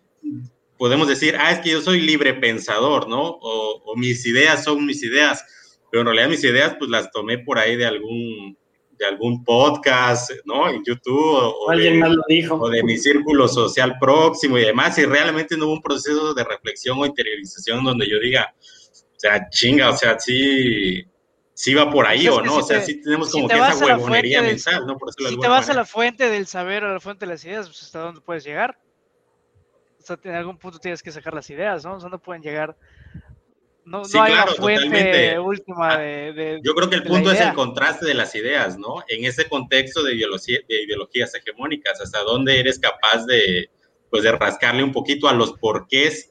podemos 0.77 1.05
decir, 1.05 1.35
ah, 1.37 1.51
es 1.51 1.59
que 1.59 1.71
yo 1.71 1.81
soy 1.81 1.99
libre 1.99 2.33
pensador, 2.33 3.09
¿no? 3.09 3.39
O, 3.41 3.93
mis 3.97 4.25
ideas 4.25 4.63
son 4.63 4.85
mis 4.85 5.03
ideas, 5.03 5.43
pero 5.91 5.99
en 5.99 6.07
realidad 6.07 6.29
mis 6.29 6.45
ideas 6.45 6.77
pues 6.79 6.89
las 6.89 7.11
tomé 7.11 7.39
por 7.39 7.59
ahí 7.59 7.75
de 7.75 7.85
algún, 7.85 8.57
de 8.97 9.05
algún 9.05 9.43
podcast, 9.43 10.31
¿no? 10.45 10.69
En 10.69 10.81
YouTube 10.85 11.19
o, 11.19 11.69
alguien 11.69 11.99
más 11.99 12.11
lo 12.11 12.23
dijo. 12.29 12.55
o 12.55 12.69
de 12.69 12.81
mi 12.83 12.97
círculo 12.97 13.49
social 13.49 13.97
próximo 13.99 14.57
y 14.57 14.61
demás, 14.61 14.97
y 14.97 15.03
realmente 15.03 15.57
no 15.57 15.65
hubo 15.65 15.73
un 15.73 15.81
proceso 15.81 16.33
de 16.33 16.45
reflexión 16.45 16.99
o 16.99 17.05
interiorización 17.05 17.83
donde 17.83 18.09
yo 18.09 18.17
diga, 18.17 18.55
o 18.57 19.19
sea, 19.19 19.49
chinga, 19.49 19.89
o 19.89 19.97
sea, 19.97 20.17
sí, 20.17 21.03
sí 21.63 21.73
va 21.73 21.89
por 21.89 22.05
ahí 22.05 22.27
o 22.27 22.41
no, 22.41 22.57
o 22.57 22.61
sea, 22.61 22.81
sí 22.81 23.01
tenemos 23.01 23.31
como 23.31 23.47
que 23.47 23.55
esa 23.55 23.77
huevonería 23.77 24.41
mental, 24.41 24.85
¿no? 24.85 24.97
si 25.17 25.39
te 25.39 25.47
vas 25.47 25.69
a 25.69 25.73
la 25.73 25.85
fuente 25.85 26.29
del 26.29 26.45
saber 26.45 26.83
o 26.83 26.89
a 26.89 26.93
la 26.93 26.99
fuente 26.99 27.25
de 27.25 27.31
las 27.31 27.45
ideas, 27.45 27.67
pues 27.67 27.83
hasta 27.83 27.99
dónde 27.99 28.19
puedes 28.19 28.43
llegar. 28.43 28.77
O 29.97 30.05
sea, 30.05 30.19
en 30.25 30.35
algún 30.35 30.57
punto 30.57 30.77
tienes 30.77 31.01
que 31.01 31.09
sacar 31.09 31.33
las 31.33 31.49
ideas, 31.49 31.85
¿no? 31.85 31.95
O 31.95 31.99
sea, 32.01 32.09
no 32.09 32.19
pueden 32.19 32.41
llegar 32.41 32.75
no, 33.85 34.03
sí, 34.03 34.17
hay 34.17 34.33
claro, 34.33 34.55
fuente 34.55 35.39
última 35.39 35.93
ah, 35.93 35.97
de, 35.97 36.59
Yo 36.63 36.73
creo 36.73 36.89
que 36.89 36.97
el 36.97 37.03
punto 37.03 37.31
es 37.31 37.39
el 37.39 37.53
contraste 37.53 38.05
de 38.05 38.13
las 38.13 38.35
ideas, 38.35 38.77
¿no? 38.77 39.03
En 39.07 39.23
ese 39.23 39.47
contexto 39.47 40.03
de, 40.03 40.15
ideología, 40.15 40.59
de 40.67 40.83
ideologías 40.83 41.33
hegemónicas, 41.33 42.01
hasta 42.01 42.19
dónde 42.23 42.59
eres 42.59 42.77
capaz 42.77 43.25
de, 43.25 43.69
pues, 44.09 44.23
de 44.23 44.33
rascarle 44.33 44.83
un 44.83 44.91
poquito 44.91 45.29
a 45.29 45.33
los 45.33 45.53
porqués 45.53 46.29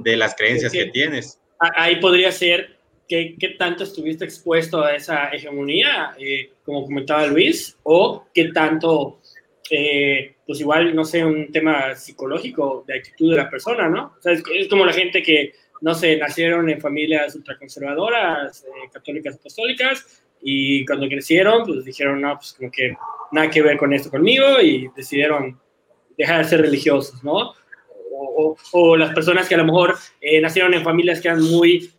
de 0.00 0.16
las 0.16 0.34
creencias 0.34 0.72
que 0.72 0.86
tienes. 0.86 1.40
Ahí 1.60 1.96
podría 2.00 2.32
ser 2.32 2.73
qué, 3.08 3.36
qué 3.38 3.50
tanto 3.50 3.84
estuviste 3.84 4.24
expuesto 4.24 4.82
a 4.82 4.94
esa 4.94 5.28
hegemonía, 5.28 6.14
eh, 6.18 6.50
como 6.64 6.84
comentaba 6.84 7.26
Luis, 7.26 7.76
o 7.82 8.26
qué 8.34 8.48
tanto, 8.48 9.20
eh, 9.70 10.36
pues 10.46 10.60
igual, 10.60 10.94
no 10.94 11.04
sé, 11.04 11.24
un 11.24 11.50
tema 11.52 11.94
psicológico 11.94 12.84
de 12.86 12.98
actitud 12.98 13.30
de 13.30 13.36
la 13.36 13.50
persona, 13.50 13.88
¿no? 13.88 14.14
O 14.18 14.22
sea, 14.22 14.32
es 14.32 14.68
como 14.68 14.84
la 14.84 14.92
gente 14.92 15.22
que 15.22 15.54
no 15.84 15.94
sé, 15.94 16.16
nacieron 16.16 16.70
en 16.70 16.80
familias 16.80 17.34
ultraconservadoras, 17.34 18.64
eh, 18.64 18.88
católicas 18.90 19.36
apostólicas, 19.36 20.24
y 20.40 20.84
cuando 20.86 21.06
crecieron, 21.08 21.66
pues 21.66 21.84
dijeron, 21.84 22.22
no, 22.22 22.36
pues 22.36 22.54
como 22.54 22.70
que 22.70 22.96
nada 23.32 23.50
que 23.50 23.60
ver 23.60 23.76
con 23.76 23.92
esto 23.92 24.10
conmigo, 24.10 24.60
y 24.62 24.88
decidieron 24.96 25.60
dejar 26.16 26.38
de 26.42 26.48
ser 26.48 26.60
religiosos, 26.62 27.22
¿no? 27.22 27.52
O, 28.72 28.96
las 28.96 29.12
personas 29.12 29.46
que 29.46 29.56
a 29.56 29.58
lo 29.58 29.66
mejor 29.66 29.94
eh, 30.22 30.40
nacieron 30.40 30.72
en 30.72 30.82
familias 30.82 31.20
que 31.20 31.28
eran 31.28 31.42
muy 31.42 31.90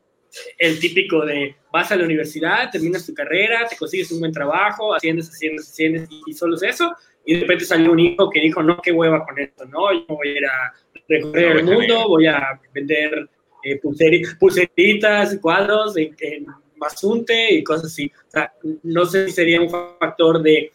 el 0.57 0.79
típico 0.79 1.25
de 1.25 1.55
vas 1.71 1.91
a 1.91 1.95
la 1.95 2.05
universidad, 2.05 2.69
terminas 2.71 3.05
tu 3.05 3.13
carrera, 3.13 3.67
te 3.67 3.75
consigues 3.75 4.11
un 4.11 4.19
buen 4.19 4.31
trabajo, 4.31 4.93
asciendes, 4.93 5.29
asciendes, 5.29 5.69
asciendes, 5.69 6.09
y 6.25 6.33
solo 6.33 6.55
es 6.55 6.63
eso, 6.63 6.93
y 7.25 7.35
de 7.35 7.41
repente 7.41 7.65
salió 7.65 7.91
un 7.91 7.99
hijo 7.99 8.29
que 8.29 8.41
dijo, 8.41 8.61
no, 8.63 8.81
qué 8.81 8.91
hueva 8.91 9.25
con 9.25 9.39
esto, 9.39 9.65
no, 9.65 9.93
yo 9.93 10.05
voy 10.07 10.29
a 10.29 10.37
ir 10.37 10.45
a 10.45 10.73
recorrer 11.07 11.57
el 11.57 11.63
mundo, 11.63 12.07
voy 12.07 12.27
a 12.27 12.59
vender 12.73 13.29
eh, 13.63 13.79
pulseritas, 14.39 15.37
cuadros 15.39 15.97
en, 15.97 16.15
en 16.19 16.45
Mazunte 16.77 17.53
y 17.53 17.63
cosas 17.63 17.85
así. 17.85 18.11
O 18.27 18.31
sea, 18.31 18.53
no 18.83 19.05
sé 19.05 19.27
si 19.27 19.33
sería 19.33 19.61
un 19.61 19.69
factor 19.69 20.41
de 20.41 20.71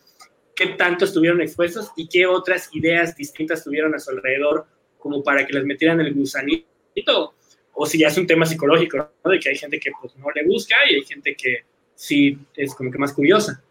qué 0.54 0.66
tanto 0.68 1.04
estuvieron 1.04 1.40
expuestos 1.40 1.90
y 1.96 2.08
qué 2.08 2.26
otras 2.26 2.68
ideas 2.72 3.16
distintas 3.16 3.64
tuvieron 3.64 3.94
a 3.94 3.98
su 3.98 4.10
alrededor 4.10 4.66
como 4.98 5.22
para 5.22 5.46
que 5.46 5.52
les 5.54 5.64
metieran 5.64 6.00
el 6.00 6.12
gusanito, 6.12 7.34
o 7.82 7.86
si 7.86 7.98
ya 7.98 8.08
es 8.08 8.18
un 8.18 8.26
tema 8.26 8.44
psicológico, 8.44 8.98
¿no? 8.98 9.30
de 9.30 9.40
que 9.40 9.48
hay 9.48 9.56
gente 9.56 9.80
que 9.80 9.90
pues 9.98 10.14
no 10.16 10.26
le 10.34 10.44
busca 10.44 10.76
y 10.90 10.96
hay 10.96 11.02
gente 11.02 11.34
que 11.34 11.64
sí 11.94 12.38
es 12.54 12.74
como 12.74 12.90
que 12.90 12.98
más 12.98 13.14
curiosa. 13.14 13.62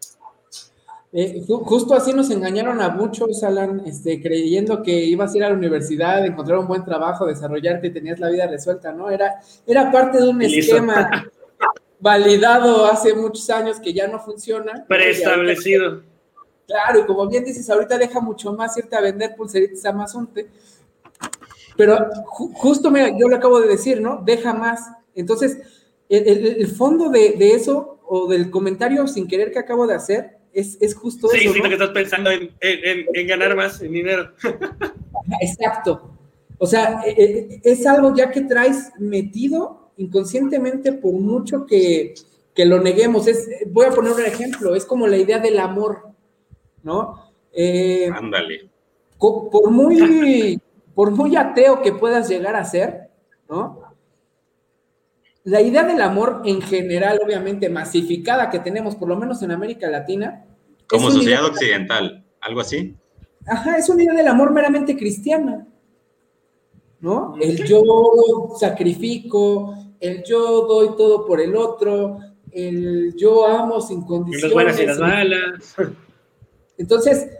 Eh, 1.12 1.44
justo 1.46 1.94
así 1.94 2.12
nos 2.12 2.28
engañaron 2.30 2.80
a 2.82 2.88
muchos, 2.88 3.40
Alan, 3.44 3.82
este, 3.86 4.20
creyendo 4.20 4.82
que 4.82 4.90
ibas 4.90 5.32
a 5.32 5.36
ir 5.36 5.44
a 5.44 5.50
la 5.50 5.54
universidad, 5.54 6.26
encontrar 6.26 6.58
un 6.58 6.66
buen 6.66 6.84
trabajo, 6.84 7.24
desarrollarte 7.24 7.86
y 7.86 7.92
tenías 7.92 8.18
la 8.18 8.30
vida 8.30 8.48
resuelta, 8.48 8.90
¿no? 8.90 9.10
Era, 9.10 9.36
era 9.64 9.92
parte 9.92 10.18
de 10.18 10.28
un 10.28 10.42
esquema 10.42 11.30
validado 12.00 12.86
hace 12.86 13.14
muchos 13.14 13.48
años 13.48 13.78
que 13.78 13.92
ya 13.92 14.08
no 14.08 14.18
funciona. 14.18 14.84
Preestablecido. 14.88 16.02
Claro, 16.66 16.98
y 16.98 17.04
como 17.04 17.28
bien 17.28 17.44
dices, 17.44 17.70
ahorita 17.70 17.96
deja 17.96 18.18
mucho 18.18 18.52
más 18.54 18.76
irte 18.76 18.96
a 18.96 19.00
vender 19.00 19.36
pulseritas 19.36 19.84
a 19.84 19.90
Amazon. 19.90 20.28
Pero 21.80 22.10
justo, 22.26 22.90
mira, 22.90 23.16
yo 23.18 23.26
lo 23.26 23.36
acabo 23.36 23.58
de 23.58 23.66
decir, 23.66 24.02
¿no? 24.02 24.20
Deja 24.22 24.52
más. 24.52 24.86
Entonces, 25.14 25.56
el, 26.10 26.66
fondo 26.66 27.08
de, 27.08 27.30
de 27.38 27.52
eso 27.54 28.02
o 28.06 28.28
del 28.28 28.50
comentario 28.50 29.06
sin 29.06 29.26
querer 29.26 29.50
que 29.50 29.60
acabo 29.60 29.86
de 29.86 29.94
hacer 29.94 30.36
es, 30.52 30.76
es 30.82 30.94
justo 30.94 31.28
sí, 31.28 31.38
eso. 31.38 31.54
Sí, 31.54 31.62
que 31.62 31.72
estás 31.72 31.88
pensando 31.88 32.30
en, 32.30 32.50
en, 32.60 33.06
en, 33.14 33.26
ganar 33.26 33.56
más 33.56 33.80
en 33.80 33.92
dinero. 33.92 34.30
Exacto. 35.40 36.18
O 36.58 36.66
sea, 36.66 37.00
e, 37.06 37.12
e, 37.12 37.60
es 37.64 37.86
algo 37.86 38.14
ya 38.14 38.30
que 38.30 38.42
traes 38.42 38.90
metido 38.98 39.92
inconscientemente 39.96 40.92
por 40.92 41.14
mucho 41.14 41.64
que, 41.64 42.12
que 42.54 42.66
lo 42.66 42.82
neguemos. 42.82 43.26
Es, 43.26 43.48
voy 43.68 43.86
a 43.86 43.90
poner 43.90 44.12
un 44.12 44.26
ejemplo, 44.26 44.74
es 44.74 44.84
como 44.84 45.06
la 45.06 45.16
idea 45.16 45.38
del 45.38 45.58
amor, 45.58 46.10
¿no? 46.82 47.32
Eh, 47.54 48.10
Ándale. 48.12 48.68
Por 49.18 49.70
muy, 49.70 50.60
por 50.94 51.10
muy 51.10 51.36
ateo 51.36 51.82
que 51.82 51.92
puedas 51.92 52.28
llegar 52.28 52.56
a 52.56 52.64
ser, 52.64 53.10
¿no? 53.48 53.90
la 55.44 55.60
idea 55.60 55.84
del 55.84 56.00
amor 56.02 56.42
en 56.44 56.60
general, 56.60 57.20
obviamente 57.24 57.68
masificada 57.68 58.50
que 58.50 58.58
tenemos, 58.58 58.94
por 58.94 59.08
lo 59.08 59.16
menos 59.16 59.42
en 59.42 59.52
América 59.52 59.88
Latina. 59.88 60.44
Como 60.86 61.10
sociedad 61.10 61.44
occidental, 61.44 62.24
algo 62.40 62.60
así. 62.60 62.96
Ajá, 63.46 63.78
es 63.78 63.88
una 63.88 64.02
idea 64.02 64.14
del 64.14 64.28
amor 64.28 64.52
meramente 64.52 64.96
cristiana. 64.96 65.66
¿No? 67.00 67.34
El 67.40 67.64
yo 67.64 68.52
sacrifico, 68.58 69.74
el 69.98 70.22
yo 70.22 70.66
doy 70.66 70.88
todo 70.98 71.26
por 71.26 71.40
el 71.40 71.56
otro, 71.56 72.18
el 72.52 73.14
yo 73.16 73.46
amo 73.46 73.80
sin 73.80 74.02
condiciones. 74.02 74.42
las 74.42 74.52
buenas 74.52 74.80
y 74.80 74.86
las 74.86 74.98
malas. 74.98 75.76
Entonces, 76.76 77.30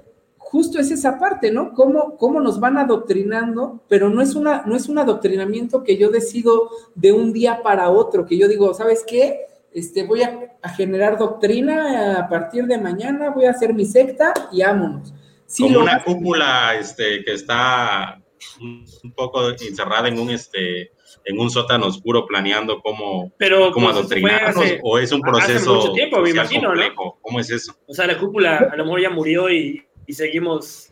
justo 0.50 0.80
es 0.80 0.90
esa 0.90 1.16
parte, 1.16 1.52
¿no? 1.52 1.72
Cómo, 1.74 2.16
cómo 2.16 2.40
nos 2.40 2.58
van 2.58 2.76
adoctrinando, 2.76 3.84
pero 3.88 4.10
no 4.10 4.20
es, 4.20 4.34
una, 4.34 4.64
no 4.66 4.74
es 4.74 4.88
un 4.88 4.98
adoctrinamiento 4.98 5.84
que 5.84 5.96
yo 5.96 6.10
decido 6.10 6.70
de 6.96 7.12
un 7.12 7.32
día 7.32 7.62
para 7.62 7.88
otro, 7.90 8.26
que 8.26 8.36
yo 8.36 8.48
digo, 8.48 8.74
¿sabes 8.74 9.04
qué? 9.06 9.46
Este, 9.72 10.02
voy 10.02 10.22
a, 10.22 10.50
generar 10.76 11.16
doctrina 11.18 12.18
a 12.18 12.28
partir 12.28 12.64
de 12.64 12.78
mañana, 12.78 13.30
voy 13.30 13.44
a 13.44 13.52
hacer 13.52 13.72
mi 13.72 13.84
secta 13.84 14.34
y 14.50 14.62
vámonos. 14.62 15.14
Como 15.56 15.80
una 15.80 16.02
cúpula 16.02 16.74
este, 16.76 17.22
que 17.24 17.32
está 17.32 18.20
un 18.60 19.14
poco 19.14 19.50
encerrada 19.50 20.08
en 20.08 20.18
un, 20.18 20.30
este, 20.30 20.90
en 21.24 21.38
un 21.38 21.48
sótano 21.48 21.86
oscuro 21.86 22.26
planeando 22.26 22.80
cómo, 22.80 23.32
Pero, 23.36 23.70
cómo 23.70 23.86
pues, 23.86 23.98
adoctrinarnos, 23.98 24.64
o 24.82 24.98
es 24.98 25.12
un 25.12 25.20
proceso 25.20 25.54
hace 25.54 25.68
mucho 25.68 25.92
tiempo, 25.92 26.20
me 26.20 26.30
imagino, 26.30 26.74
¿no? 26.74 27.18
¿Cómo 27.20 27.38
es 27.38 27.50
eso? 27.50 27.76
O 27.86 27.94
sea, 27.94 28.08
la 28.08 28.18
cúpula 28.18 28.68
a 28.72 28.76
lo 28.76 28.84
mejor 28.84 29.00
ya 29.00 29.10
murió 29.10 29.48
y 29.48 29.86
y 30.10 30.12
seguimos 30.12 30.90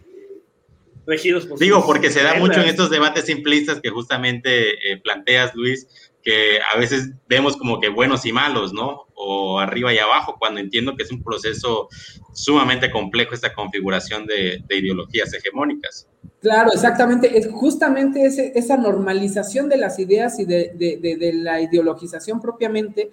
regidos 1.04 1.44
por 1.44 1.58
Digo, 1.58 1.84
porque 1.84 2.08
se 2.08 2.22
da 2.22 2.34
mucho 2.34 2.60
en 2.60 2.68
estos 2.68 2.88
debates 2.88 3.24
simplistas 3.24 3.80
que 3.80 3.90
justamente 3.90 4.92
eh, 4.92 5.00
planteas, 5.02 5.56
Luis, 5.56 5.88
que 6.22 6.60
a 6.60 6.78
veces 6.78 7.10
vemos 7.28 7.56
como 7.56 7.80
que 7.80 7.88
buenos 7.88 8.24
y 8.26 8.32
malos, 8.32 8.72
¿no? 8.72 9.06
O 9.14 9.58
arriba 9.58 9.92
y 9.92 9.98
abajo, 9.98 10.36
cuando 10.38 10.60
entiendo 10.60 10.94
que 10.94 11.02
es 11.02 11.10
un 11.10 11.24
proceso 11.24 11.88
sumamente 12.32 12.92
complejo 12.92 13.34
esta 13.34 13.52
configuración 13.52 14.24
de, 14.24 14.62
ideologías 14.70 15.34
hegemónicas. 15.34 16.06
Claro, 16.40 16.70
exactamente. 16.72 17.36
Es 17.36 17.48
justamente 17.50 18.24
esa 18.54 18.76
normalización 18.76 19.68
de 19.68 19.78
las 19.78 19.98
ideas 19.98 20.38
y 20.38 20.44
de, 20.44 21.32
la 21.34 21.60
ideologización 21.60 22.40
propiamente. 22.40 23.10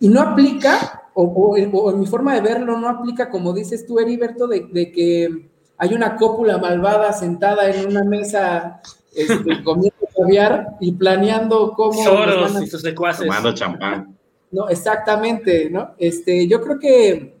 Y 0.00 0.08
no 0.08 0.20
aplica 0.20 1.10
o, 1.14 1.56
en 1.56 2.00
mi 2.00 2.06
forma 2.06 2.34
de 2.34 2.40
verlo, 2.40 2.78
no 2.78 2.88
aplica 2.88 3.28
como 3.28 3.52
dices 3.52 3.86
tú, 3.86 3.98
Heriberto, 3.98 4.46
de, 4.46 4.68
de 4.70 4.92
que 4.92 5.48
hay 5.76 5.94
una 5.94 6.16
cópula 6.16 6.58
malvada 6.58 7.12
sentada 7.12 7.68
en 7.70 7.86
una 7.88 8.04
mesa 8.04 8.80
este, 9.14 9.62
comiendo 9.64 9.96
caviar 10.16 10.76
y 10.80 10.92
planeando 10.92 11.72
cómo. 11.72 12.02
Soros 12.02 12.62
y 12.62 12.66
sus 12.66 12.82
secuaces. 12.82 13.26
Tomando 13.26 13.52
champán. 13.52 14.16
No, 14.50 14.68
exactamente, 14.68 15.68
¿no? 15.70 15.94
Este, 15.98 16.46
yo 16.46 16.60
creo 16.60 16.78
que 16.78 17.38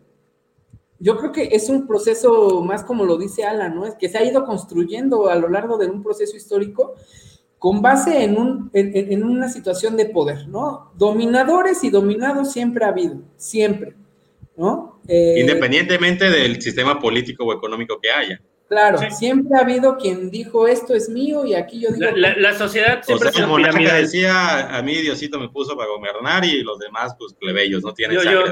yo 1.00 1.16
creo 1.16 1.32
que 1.32 1.48
es 1.52 1.68
un 1.68 1.86
proceso 1.86 2.62
más 2.62 2.82
como 2.82 3.04
lo 3.04 3.16
dice 3.16 3.44
Alan, 3.44 3.74
¿no? 3.74 3.86
Es 3.86 3.94
que 3.94 4.08
se 4.08 4.18
ha 4.18 4.24
ido 4.24 4.44
construyendo 4.44 5.28
a 5.28 5.36
lo 5.36 5.48
largo 5.48 5.78
de 5.78 5.86
un 5.86 6.02
proceso 6.02 6.36
histórico 6.36 6.94
con 7.58 7.82
base 7.82 8.22
en, 8.22 8.38
un, 8.38 8.70
en, 8.72 9.24
una 9.24 9.48
situación 9.48 9.96
de 9.96 10.06
poder, 10.06 10.46
¿no? 10.48 10.92
Dominadores 10.94 11.82
y 11.82 11.90
dominados 11.90 12.52
siempre 12.52 12.84
ha 12.84 12.88
habido, 12.88 13.16
siempre, 13.36 13.94
¿no? 14.56 15.00
Eh, 15.08 15.40
Independientemente 15.40 16.30
del 16.30 16.62
sistema 16.62 17.00
político 17.00 17.44
o 17.44 17.52
económico 17.52 17.98
que 18.00 18.10
haya. 18.10 18.40
Claro, 18.68 18.98
siempre 19.10 19.56
ha 19.56 19.62
habido 19.62 19.96
quien 19.96 20.30
dijo 20.30 20.68
esto 20.68 20.94
es 20.94 21.08
mío 21.08 21.44
y 21.46 21.54
aquí 21.54 21.80
yo 21.80 21.90
digo. 21.90 22.10
La, 22.14 22.52
sociedad 22.52 23.02
siempre 23.02 23.30
o 23.30 23.32
sea, 23.32 23.46
como 23.46 23.58
decía, 23.58 24.76
a 24.76 24.82
mí 24.82 24.94
Diosito 24.96 25.40
me 25.40 25.48
puso 25.48 25.74
para 25.74 25.88
gobernar 25.88 26.44
y 26.44 26.62
los 26.62 26.78
demás, 26.78 27.16
pues 27.18 27.32
plebeyos, 27.32 27.82
no 27.82 27.94
tienen 27.94 28.18
yo, 28.18 28.44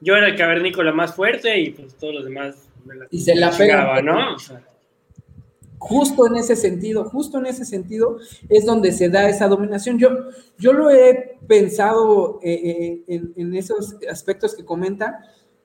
yo, 0.00 0.16
era 0.16 0.28
el 0.28 0.36
cavernícola 0.36 0.92
más 0.92 1.14
fuerte 1.14 1.58
y 1.58 1.70
pues 1.70 1.96
todos 1.96 2.14
los 2.14 2.24
demás. 2.24 2.68
y 3.10 3.20
se 3.20 3.34
la 3.34 3.50
pegaba, 3.50 4.00
¿no? 4.02 4.36
Justo 5.78 6.26
en 6.26 6.36
ese 6.36 6.56
sentido, 6.56 7.04
justo 7.04 7.38
en 7.38 7.46
ese 7.46 7.64
sentido 7.64 8.18
es 8.48 8.64
donde 8.64 8.92
se 8.92 9.08
da 9.08 9.28
esa 9.28 9.46
dominación. 9.46 9.98
Yo, 9.98 10.08
yo 10.58 10.72
lo 10.72 10.90
he 10.90 11.38
pensado 11.46 12.40
eh, 12.42 12.54
eh, 12.64 13.02
en, 13.06 13.32
en 13.36 13.54
esos 13.54 13.96
aspectos 14.10 14.54
que 14.54 14.64
comenta, 14.64 15.20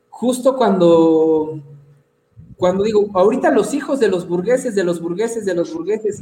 justo 0.09 0.55
cuando 0.55 1.61
cuando 2.61 2.83
digo, 2.83 3.07
ahorita 3.15 3.49
los 3.49 3.73
hijos 3.73 3.99
de 3.99 4.07
los 4.07 4.27
burgueses, 4.27 4.75
de 4.75 4.83
los 4.83 5.01
burgueses, 5.01 5.45
de 5.45 5.55
los 5.55 5.73
burgueses, 5.73 6.21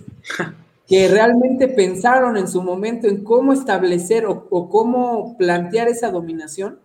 que 0.87 1.07
realmente 1.09 1.67
pensaron 1.67 2.37
en 2.37 2.47
su 2.47 2.63
momento 2.63 3.09
en 3.09 3.25
cómo 3.25 3.51
establecer 3.51 4.25
o, 4.25 4.69
cómo 4.69 5.35
plantear 5.37 5.89
esa 5.89 6.09
dominación, 6.09 6.79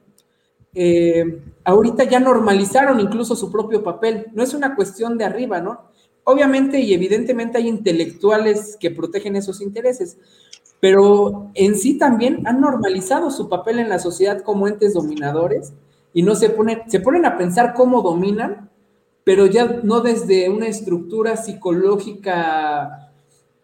eh, 0.75 1.41
ahorita 1.63 2.03
ya 2.03 2.19
normalizaron 2.19 2.99
incluso 2.99 3.37
su 3.37 3.53
propio 3.53 3.85
papel. 3.85 4.27
No 4.33 4.43
es 4.43 4.55
una 4.55 4.75
cuestión 4.75 5.17
de 5.17 5.25
arriba, 5.25 5.61
¿no? 5.61 5.83
Obviamente 6.25 6.81
y 6.81 6.95
evidentemente 6.95 7.59
hay 7.59 7.69
intelectuales 7.69 8.77
que 8.81 8.91
protegen 8.91 9.37
esos 9.37 9.61
intereses, 9.61 10.17
pero 10.81 11.51
en 11.55 11.77
sí 11.77 11.99
también 11.99 12.47
han 12.47 12.61
normalizado 12.61 13.31
su 13.31 13.49
papel 13.49 13.79
en 13.79 13.89
la 13.89 13.99
sociedad 13.99 14.41
como 14.41 14.67
entes 14.67 14.95
dominadores 14.95 15.73
y 16.13 16.23
no 16.23 16.35
se 16.35 16.51
ponen, 16.51 16.83
se 16.89 17.01
ponen 17.01 17.27
a 17.27 17.37
pensar 17.37 17.75
cómo 17.75 18.03
dominan 18.03 18.71
pero 19.25 19.47
ya 19.47 19.81
no 19.83 20.01
desde 20.01 20.51
una 20.51 20.69
estructura 20.69 21.37
psicológica 21.37 23.11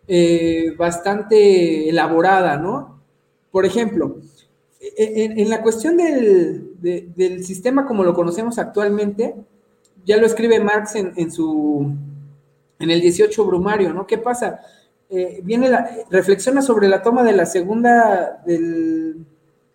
eh, 0.08 0.74
bastante 0.76 1.88
elaborada, 1.88 2.56
¿no? 2.56 2.98
Por 3.52 3.66
ejemplo, 3.66 4.16
en, 4.80 5.50
la 5.50 5.62
cuestión 5.62 5.98
del, 5.98 7.44
sistema 7.44 7.86
como 7.86 8.04
lo 8.04 8.14
conocemos 8.14 8.58
actualmente, 8.58 9.34
ya 10.06 10.16
lo 10.16 10.26
escribe 10.26 10.60
Marx 10.60 10.94
en, 10.94 11.30
su, 11.30 11.92
en 12.80 12.90
el 12.90 13.00
18 13.00 13.44
Brumario, 13.44 13.94
¿no? 13.94 14.06
¿Qué 14.06 14.18
pasa? 14.18 14.60
Eh, 15.08 15.40
viene 15.44 15.68
la, 15.68 15.90
reflexiona 16.10 16.62
sobre 16.62 16.88
la 16.88 17.02
toma 17.02 17.22
de 17.22 17.32
la 17.32 17.46
segunda, 17.46 18.42
en 18.46 19.26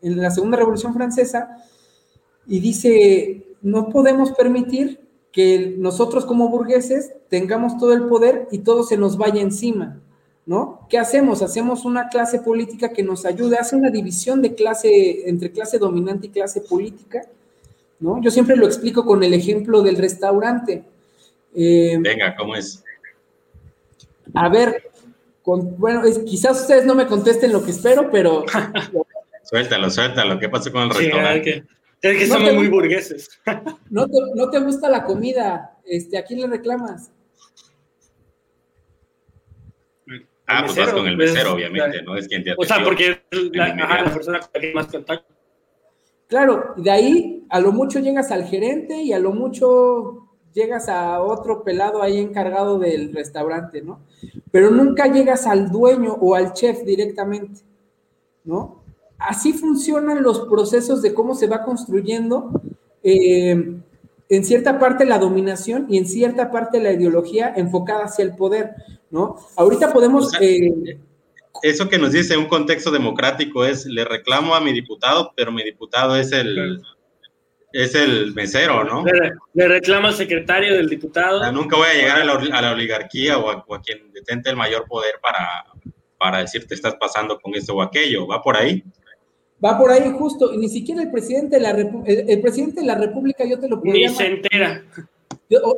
la 0.02 0.32
segunda 0.32 0.58
revolución 0.58 0.94
francesa 0.94 1.58
y 2.48 2.60
dice, 2.60 3.46
no 3.62 3.90
podemos 3.90 4.32
permitir 4.32 5.00
que 5.32 5.76
nosotros 5.78 6.26
como 6.26 6.48
burgueses 6.48 7.12
tengamos 7.28 7.78
todo 7.78 7.94
el 7.94 8.06
poder 8.06 8.48
y 8.52 8.60
todo 8.60 8.84
se 8.84 8.98
nos 8.98 9.18
vaya 9.18 9.42
encima, 9.42 10.00
¿no? 10.46 10.88
¿Qué 10.90 10.98
hacemos? 10.98 11.42
Hacemos 11.42 11.84
una 11.84 12.08
clase 12.08 12.40
política 12.40 12.90
que 12.90 13.04
nos 13.04 13.26
ayude, 13.26 13.58
hace 13.58 13.76
una 13.76 13.90
división 13.90 14.42
de 14.42 14.56
clase 14.56 15.28
entre 15.30 15.52
clase 15.52 15.78
dominante 15.78 16.28
y 16.28 16.30
clase 16.30 16.62
política, 16.62 17.24
¿no? 18.00 18.22
Yo 18.22 18.32
siempre 18.32 18.56
lo 18.56 18.66
explico 18.66 19.06
con 19.06 19.22
el 19.24 19.34
ejemplo 19.34 19.82
del 19.82 19.98
restaurante. 19.98 20.84
Eh, 21.54 21.98
Venga, 22.00 22.34
¿cómo 22.38 22.56
es? 22.56 22.85
A 24.34 24.50
ver, 24.50 24.92
bueno, 25.46 26.02
quizás 26.26 26.62
ustedes 26.62 26.86
no 26.86 26.96
me 26.96 27.08
contesten 27.08 27.54
lo 27.54 27.64
que 27.64 27.72
espero, 27.72 28.10
pero... 28.12 28.46
suéltalo, 29.44 29.90
suéltalo, 29.90 30.40
¿qué 30.40 30.50
pasa 30.50 30.72
con 30.72 30.84
el 30.84 30.90
restaurante? 30.90 31.66
Es 32.02 32.18
que 32.18 32.28
somos 32.28 32.54
muy 32.54 32.68
burgueses. 32.68 33.30
No 33.90 34.08
te, 34.08 34.18
no 34.36 34.50
te, 34.50 34.60
gusta 34.60 34.90
la 34.90 35.04
comida, 35.04 35.78
este, 35.86 36.18
¿a 36.18 36.26
quién 36.26 36.42
le 36.42 36.48
reclamas? 36.48 37.12
Ah, 40.48 40.64
pues 40.66 40.78
vas 40.78 40.94
con 40.94 41.08
el 41.08 41.18
mesero, 41.18 41.54
obviamente, 41.54 42.04
¿no? 42.04 42.16
Es 42.16 42.28
quien 42.28 42.44
te 42.44 42.54
O 42.58 42.64
sea, 42.64 42.84
porque 42.84 43.24
la, 43.32 43.74
la 43.76 44.14
persona 44.14 44.40
con 44.40 44.50
la 44.54 44.62
que 44.62 44.74
más 44.74 44.88
contacto. 44.88 45.34
Claro, 46.28 46.74
de 46.78 46.92
ahí 46.92 47.46
a 47.50 47.60
lo 47.60 47.72
mucho 47.72 48.00
llegas 48.00 48.32
al 48.32 48.46
gerente 48.46 49.02
y 49.02 49.14
a 49.14 49.20
lo 49.20 49.32
mucho 49.32 50.25
llegas 50.56 50.90
a 50.90 51.22
otro 51.22 51.64
pelado 51.64 52.02
ahí 52.02 52.18
encargado 52.18 52.80
del 52.80 53.14
restaurante, 53.14 53.84
¿no? 53.84 54.00
Pero 54.50 54.72
nunca 54.72 55.06
llegas 55.06 55.46
al 55.46 55.70
dueño 55.70 56.14
o 56.14 56.34
al 56.34 56.54
chef 56.54 56.84
directamente, 56.84 57.62
¿no? 58.44 58.84
así 59.18 59.54
funcionan 59.54 60.24
los 60.24 60.42
procesos 60.42 61.02
de 61.02 61.14
cómo 61.14 61.36
se 61.36 61.48
va 61.48 61.64
construyendo 61.64 62.62
eh, 63.04 63.76
en 64.30 64.46
cierta 64.46 64.80
parte 64.80 65.06
la 65.06 65.20
dominación 65.20 65.88
y 65.90 65.98
en 65.98 66.06
cierta 66.06 66.52
parte 66.52 66.82
la 66.82 66.92
ideología 66.92 67.54
enfocada 67.56 68.06
hacia 68.06 68.26
el 68.26 68.36
poder, 68.36 68.72
¿no? 69.12 69.38
Ahorita 69.56 69.94
podemos... 69.94 70.32
Eh, 70.42 71.00
eso 71.62 71.88
que 71.88 71.98
nos 71.98 72.12
dice 72.12 72.36
un 72.36 72.48
contexto 72.48 72.92
democrático 72.92 73.64
es, 73.64 73.86
le 73.86 74.04
reclamo 74.04 74.56
a 74.56 74.62
mi 74.62 74.74
diputado, 74.74 75.32
pero 75.38 75.52
mi 75.52 75.64
diputado 75.64 76.16
es 76.18 76.32
el, 76.34 76.82
es 77.76 77.94
el 77.94 78.34
mesero, 78.34 78.86
¿no? 78.86 79.04
Le, 79.54 79.68
reclamo 79.68 80.08
al 80.08 80.14
secretario 80.14 80.74
del 80.74 80.88
diputado. 80.88 81.52
nunca 81.52 81.76
voy 81.76 81.88
a 81.90 81.94
llegar 81.94 82.22
a 82.22 82.24
la, 82.24 82.72
oligarquía 82.72 83.38
o 83.38 83.50
a, 83.50 83.82
quien 83.82 84.14
detente 84.14 84.50
el 84.50 84.56
mayor 84.56 84.86
poder 84.88 85.16
para, 85.22 85.66
para 86.18 86.38
decirte 86.40 86.74
estás 86.74 86.96
pasando 86.96 87.38
con 87.38 87.54
esto 87.54 87.76
o 87.76 87.82
aquello. 87.82 88.28
¿Va 88.28 88.42
por 88.42 88.56
ahí? 88.56 88.82
Va 89.64 89.78
por 89.78 89.92
ahí 89.92 90.10
justo, 90.18 90.54
y 90.54 90.58
ni 90.58 90.70
siquiera 90.70 91.02
el 91.02 91.12
presidente 91.12 91.58
de 91.58 91.62
la, 91.62 91.72
el, 91.72 92.42
presidente 92.42 92.80
de 92.80 92.88
la 92.88 92.96
República 92.96 93.44
yo 93.44 93.60
te 93.60 93.68
lo 93.68 93.82
podría... 93.82 94.08
Ni 94.08 94.16
se 94.16 94.26
entera. 94.26 94.82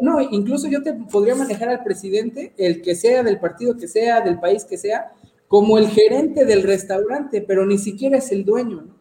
no, 0.01 0.21
incluso 0.21 0.67
yo 0.67 0.83
te 0.83 0.93
podría 0.93 1.33
manejar 1.33 1.69
al 1.69 1.83
presidente, 1.83 2.53
el 2.57 2.83
que 2.83 2.93
sea, 2.93 3.23
del 3.23 3.39
partido 3.39 3.75
que 3.75 3.87
sea, 3.87 4.21
del 4.21 4.39
país 4.39 4.65
que 4.65 4.77
sea, 4.77 5.13
como 5.47 5.79
el 5.79 5.87
gerente 5.87 6.45
del 6.45 6.61
restaurante, 6.61 7.41
pero 7.41 7.65
ni 7.65 7.79
siquiera 7.79 8.17
es 8.17 8.31
el 8.31 8.45
dueño, 8.45 8.83
¿no? 8.83 8.96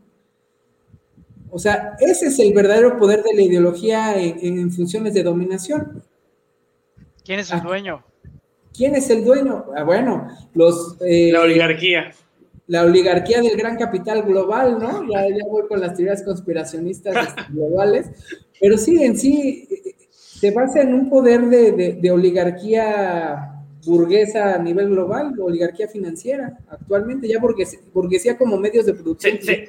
O 1.50 1.58
sea, 1.58 1.96
ese 2.00 2.26
es 2.26 2.38
el 2.38 2.52
verdadero 2.52 2.98
poder 2.98 3.22
de 3.22 3.34
la 3.34 3.42
ideología 3.42 4.16
en, 4.16 4.70
funciones 4.72 5.14
de 5.14 5.22
dominación. 5.22 6.02
¿Quién 7.24 7.40
es 7.40 7.50
el 7.50 7.60
ah. 7.60 7.64
dueño? 7.64 8.04
¿Quién 8.76 8.94
es 8.94 9.08
el 9.10 9.24
dueño? 9.24 9.66
Ah, 9.76 9.84
bueno, 9.84 10.28
los... 10.54 10.96
Eh, 11.00 11.30
la 11.32 11.40
oligarquía 11.40 12.12
la 12.68 12.82
oligarquía 12.82 13.40
del 13.40 13.56
gran 13.56 13.76
capital 13.76 14.22
global, 14.22 14.78
¿no? 14.78 15.08
Ya, 15.08 15.28
ya 15.28 15.44
voy 15.48 15.66
con 15.68 15.80
las 15.80 15.94
teorías 15.94 16.22
conspiracionistas 16.22 17.14
este, 17.28 17.52
globales, 17.52 18.06
pero 18.60 18.76
sí, 18.76 19.02
en 19.02 19.16
sí, 19.16 19.68
se 20.12 20.50
basa 20.50 20.82
en 20.82 20.94
un 20.94 21.08
poder 21.08 21.46
de, 21.46 22.10
oligarquía 22.10 23.52
burguesa 23.84 24.54
a 24.54 24.58
nivel 24.58 24.88
global, 24.90 25.32
oligarquía 25.40 25.86
financiera, 25.86 26.58
actualmente, 26.68 27.28
ya 27.28 27.38
burguesía, 27.38 27.78
burguesía 27.92 28.36
como 28.36 28.58
medios 28.58 28.86
de 28.86 28.94
producción. 28.94 29.38
sería, 29.40 29.68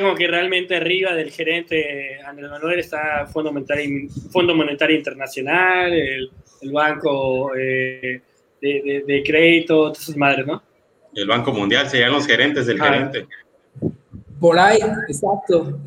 como 0.00 0.14
que 0.14 0.26
realmente 0.26 0.76
arriba 0.76 1.14
del 1.14 1.30
gerente 1.30 2.20
Andrés 2.24 2.50
Manuel 2.50 2.78
está 2.78 3.26
Fondo 3.26 3.52
Monetario, 3.52 4.08
Fondo 4.30 4.54
Monetario 4.54 4.96
Internacional, 4.96 5.92
el, 5.92 6.30
Banco 6.72 7.54
eh, 7.56 8.20
de, 8.60 9.04
de, 9.06 9.22
Crédito, 9.22 9.74
todas 9.74 10.02
esas 10.02 10.16
madres, 10.16 10.46
¿no? 10.46 10.62
El 11.14 11.26
Banco 11.26 11.52
Mundial 11.52 11.88
serían 11.88 12.12
los 12.12 12.26
gerentes 12.26 12.66
del 12.66 12.80
gerente. 12.80 13.26
Por 14.40 14.58
ahí, 14.58 14.78
exacto. 15.08 15.78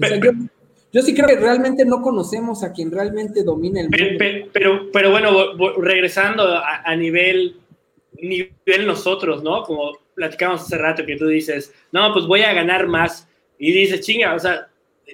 yo, 0.92 1.02
sí 1.02 1.14
creo 1.16 1.28
que 1.28 1.36
realmente 1.38 1.86
no 1.86 2.02
conocemos 2.02 2.64
a 2.64 2.72
quien 2.72 2.92
realmente 2.92 3.44
domina 3.44 3.82
el 3.82 3.90
mundo. 3.90 4.50
Pero, 4.54 4.92
pero, 4.92 5.12
bueno, 5.12 5.32
regresando 5.80 6.44
a, 6.56 6.96
nivel, 6.96 7.58
nivel 8.22 8.86
nosotros, 8.86 9.42
¿no? 9.44 9.64
Como 9.64 9.98
platicamos 10.14 10.62
hace 10.62 10.78
rato 10.78 11.06
que 11.06 11.16
tú 11.16 11.28
dices, 11.28 11.74
no, 11.92 12.14
pues 12.14 12.26
voy 12.26 12.42
a 12.42 12.54
ganar 12.54 12.88
más. 12.88 13.28
Y 13.66 13.72
dices, 13.72 14.02
chinga, 14.02 14.36
o 14.36 14.40
sea, 14.40 14.68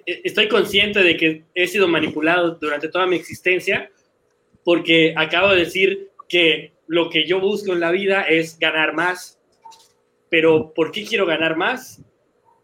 e, 0.05 0.21
estoy 0.23 0.47
consciente 0.47 1.03
de 1.03 1.15
que 1.15 1.43
he 1.53 1.67
sido 1.67 1.88
manipulado 1.88 2.51
durante 2.59 2.89
toda 2.89 3.05
mi 3.05 3.15
existencia 3.15 3.91
porque 4.63 5.13
acabo 5.15 5.49
de 5.49 5.59
decir 5.59 6.09
que 6.27 6.73
lo 6.88 7.09
que 7.09 7.27
yo 7.27 7.39
busco 7.39 7.73
en 7.73 7.79
la 7.79 7.91
vida 7.91 8.23
es 8.23 8.57
ganar 8.57 8.93
más 8.93 9.39
pero 10.29 10.73
¿por 10.73 10.91
qué 10.91 11.03
quiero 11.03 11.25
ganar 11.25 11.57
más? 11.57 12.01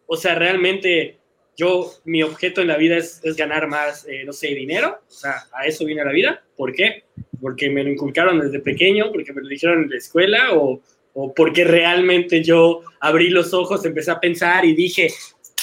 O 0.05 0.15
sea, 0.17 0.35
realmente 0.35 1.17
yo, 1.57 1.91
mi 2.03 2.21
objeto 2.21 2.61
en 2.61 2.67
la 2.67 2.77
vida 2.77 2.97
es, 2.97 3.21
ganar 3.35 3.67
más, 3.67 4.07
eh, 4.07 4.23
no 4.23 4.33
sé, 4.33 4.47
dinero, 4.49 4.99
o 5.07 5.11
sea, 5.11 5.45
a 5.51 5.65
eso 5.65 5.85
viene 5.85 6.05
la 6.05 6.11
vida. 6.11 6.43
¿Por 6.55 6.73
qué? 6.73 7.03
Porque 7.41 7.69
me 7.69 7.83
lo 7.83 7.89
inculcaron 7.89 8.39
desde 8.39 8.59
pequeño, 8.59 9.11
porque 9.11 9.33
me 9.33 9.41
lo 9.41 9.47
dijeron 9.47 9.83
en 9.83 9.89
la 9.89 9.97
escuela, 9.97 10.53
o 10.53 10.81
o 11.17 11.33
porque 11.33 11.63
realmente 11.63 12.43
yo 12.43 12.81
abrí 12.99 13.29
los 13.29 13.53
ojos, 13.53 13.85
empecé 13.85 14.11
a 14.11 14.19
pensar 14.19 14.65
y 14.65 14.75
dije, 14.75 15.07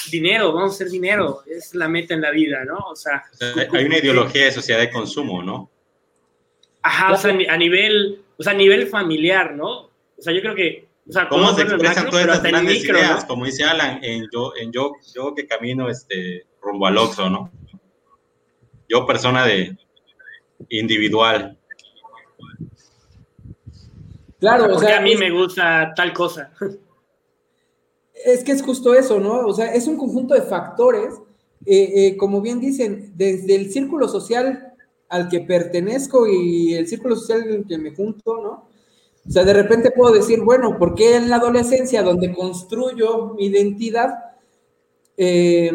dinero, 0.09 0.53
vamos 0.53 0.71
a 0.71 0.75
hacer 0.75 0.89
dinero, 0.89 1.43
es 1.47 1.73
la 1.75 1.87
meta 1.87 2.13
en 2.13 2.21
la 2.21 2.31
vida, 2.31 2.63
¿no? 2.65 2.77
O 2.77 2.95
sea, 2.95 3.23
hay 3.71 3.85
una 3.85 3.97
ideología 3.97 4.45
de 4.45 4.51
sociedad 4.51 4.79
de 4.79 4.89
consumo, 4.89 5.43
¿no? 5.43 5.69
Ajá, 6.81 7.13
o 7.13 7.17
sea, 7.17 7.35
a 7.49 7.57
nivel, 7.57 8.21
o 8.37 8.43
sea, 8.43 8.53
a 8.53 8.55
nivel 8.55 8.87
familiar, 8.87 9.53
¿no? 9.53 9.69
O 10.17 10.21
sea, 10.21 10.33
yo 10.33 10.41
creo 10.41 10.55
que, 10.55 10.87
o 11.07 11.11
sea, 11.11 11.27
¿cómo 11.27 11.53
se 11.53 11.63
expresan 11.63 12.09
todas 12.09 12.25
estas 12.25 12.43
grandes 12.43 12.83
ideas? 12.83 13.25
Como 13.25 13.45
dice 13.45 13.63
Alan, 13.63 14.03
en 14.03 14.27
yo, 14.31 14.53
en 14.57 14.71
yo, 14.71 14.93
yo 15.13 15.33
que 15.33 15.47
camino 15.47 15.89
este 15.89 16.45
rumbo 16.61 16.87
al 16.87 16.97
Oxxo, 16.97 17.29
¿no? 17.29 17.51
Yo 18.89 19.05
persona 19.05 19.45
de 19.45 19.77
individual, 20.69 21.57
Claro, 24.43 24.75
o 24.75 24.77
sea, 24.77 24.97
a 24.97 25.01
mí 25.01 25.15
me 25.15 25.31
gusta 25.31 25.93
tal 25.95 26.11
cosa. 26.11 26.51
Es 28.25 28.43
que 28.43 28.51
es 28.51 28.61
justo 28.61 28.93
eso, 28.93 29.19
¿no? 29.19 29.45
O 29.45 29.53
sea, 29.53 29.73
es 29.73 29.87
un 29.87 29.97
conjunto 29.97 30.33
de 30.33 30.41
factores, 30.41 31.13
eh, 31.65 31.91
eh, 31.95 32.17
como 32.17 32.41
bien 32.41 32.59
dicen, 32.59 33.13
desde 33.15 33.55
el 33.55 33.71
círculo 33.71 34.07
social 34.07 34.73
al 35.09 35.29
que 35.29 35.41
pertenezco 35.41 36.27
y 36.27 36.73
el 36.73 36.87
círculo 36.87 37.15
social 37.15 37.43
en 37.43 37.53
el 37.53 37.67
que 37.67 37.77
me 37.77 37.95
junto, 37.95 38.41
¿no? 38.41 38.69
O 39.25 39.31
sea, 39.31 39.43
de 39.43 39.53
repente 39.53 39.91
puedo 39.91 40.13
decir, 40.13 40.41
bueno, 40.41 40.77
¿por 40.77 40.95
qué 40.95 41.15
en 41.15 41.29
la 41.29 41.37
adolescencia, 41.37 42.03
donde 42.03 42.33
construyo 42.33 43.33
mi 43.35 43.45
identidad, 43.45 44.13
eh, 45.15 45.71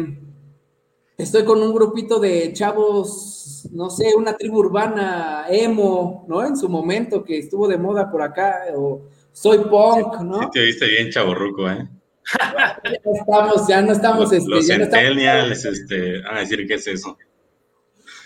estoy 1.17 1.45
con 1.45 1.61
un 1.61 1.73
grupito 1.73 2.19
de 2.19 2.53
chavos 2.53 3.39
no 3.71 3.89
sé, 3.89 4.15
una 4.15 4.37
tribu 4.37 4.59
urbana 4.59 5.45
emo, 5.49 6.25
¿no? 6.27 6.45
En 6.45 6.55
su 6.55 6.69
momento 6.69 7.23
que 7.23 7.39
estuvo 7.39 7.67
de 7.67 7.77
moda 7.77 8.09
por 8.09 8.21
acá, 8.21 8.65
o 8.75 9.01
soy 9.31 9.59
punk, 9.59 10.21
¿no? 10.21 10.39
Sí, 10.41 10.47
te 10.53 10.61
viste 10.61 10.87
bien 10.87 11.09
chaborruco, 11.09 11.69
¿eh? 11.69 11.87
Ya 12.83 12.99
no 13.05 13.13
estamos, 13.13 13.67
ya 13.67 13.81
no 13.81 13.91
estamos. 13.91 14.19
Los, 14.19 14.33
este, 14.33 14.49
los 14.49 14.67
centennials, 14.67 15.65
este, 15.65 16.21
a 16.25 16.39
decir 16.39 16.65
qué 16.67 16.75
es 16.75 16.87
eso. 16.87 17.17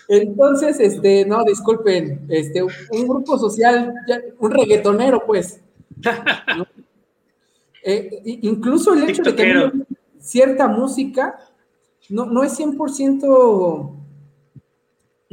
Entonces, 0.08 0.80
este, 0.80 1.26
no, 1.26 1.44
disculpen, 1.44 2.26
este, 2.30 2.62
un 2.64 3.08
grupo 3.08 3.38
social, 3.38 3.94
un 4.40 4.52
reggaetonero, 4.52 5.26
pues. 5.26 5.62
Eh, 7.86 8.22
incluso 8.24 8.94
el 8.94 9.10
hecho 9.10 9.24
de 9.24 9.36
que 9.36 9.72
cierta 10.18 10.70
música 10.70 11.38
no, 12.08 12.26
no 12.26 12.42
es 12.42 12.58
100% 12.58 14.04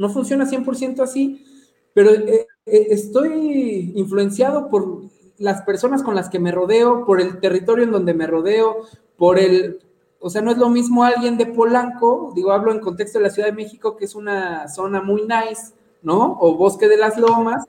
no 0.01 0.09
funciona 0.09 0.49
100% 0.49 0.99
así, 1.01 1.45
pero 1.93 2.11
eh, 2.11 2.47
eh, 2.65 2.87
estoy 2.89 3.93
influenciado 3.95 4.67
por 4.67 5.03
las 5.41 5.63
personas 5.63 6.03
con 6.03 6.15
las 6.15 6.29
que 6.29 6.39
me 6.39 6.51
rodeo, 6.51 7.05
por 7.05 7.19
el 7.19 7.39
territorio 7.39 7.83
en 7.83 7.91
donde 7.91 8.13
me 8.13 8.27
rodeo, 8.27 8.85
por 9.17 9.39
el, 9.39 9.79
o 10.19 10.29
sea, 10.29 10.41
no 10.41 10.51
es 10.51 10.57
lo 10.57 10.69
mismo 10.69 11.03
alguien 11.03 11.37
de 11.37 11.47
Polanco, 11.47 12.31
digo, 12.35 12.51
hablo 12.51 12.71
en 12.71 12.79
contexto 12.79 13.17
de 13.17 13.23
la 13.23 13.31
Ciudad 13.31 13.49
de 13.49 13.55
México, 13.55 13.97
que 13.97 14.05
es 14.05 14.13
una 14.15 14.67
zona 14.67 15.01
muy 15.01 15.23
nice, 15.23 15.73
¿no? 16.03 16.37
O 16.39 16.55
Bosque 16.55 16.87
de 16.87 16.97
las 16.97 17.17
Lomas, 17.17 17.65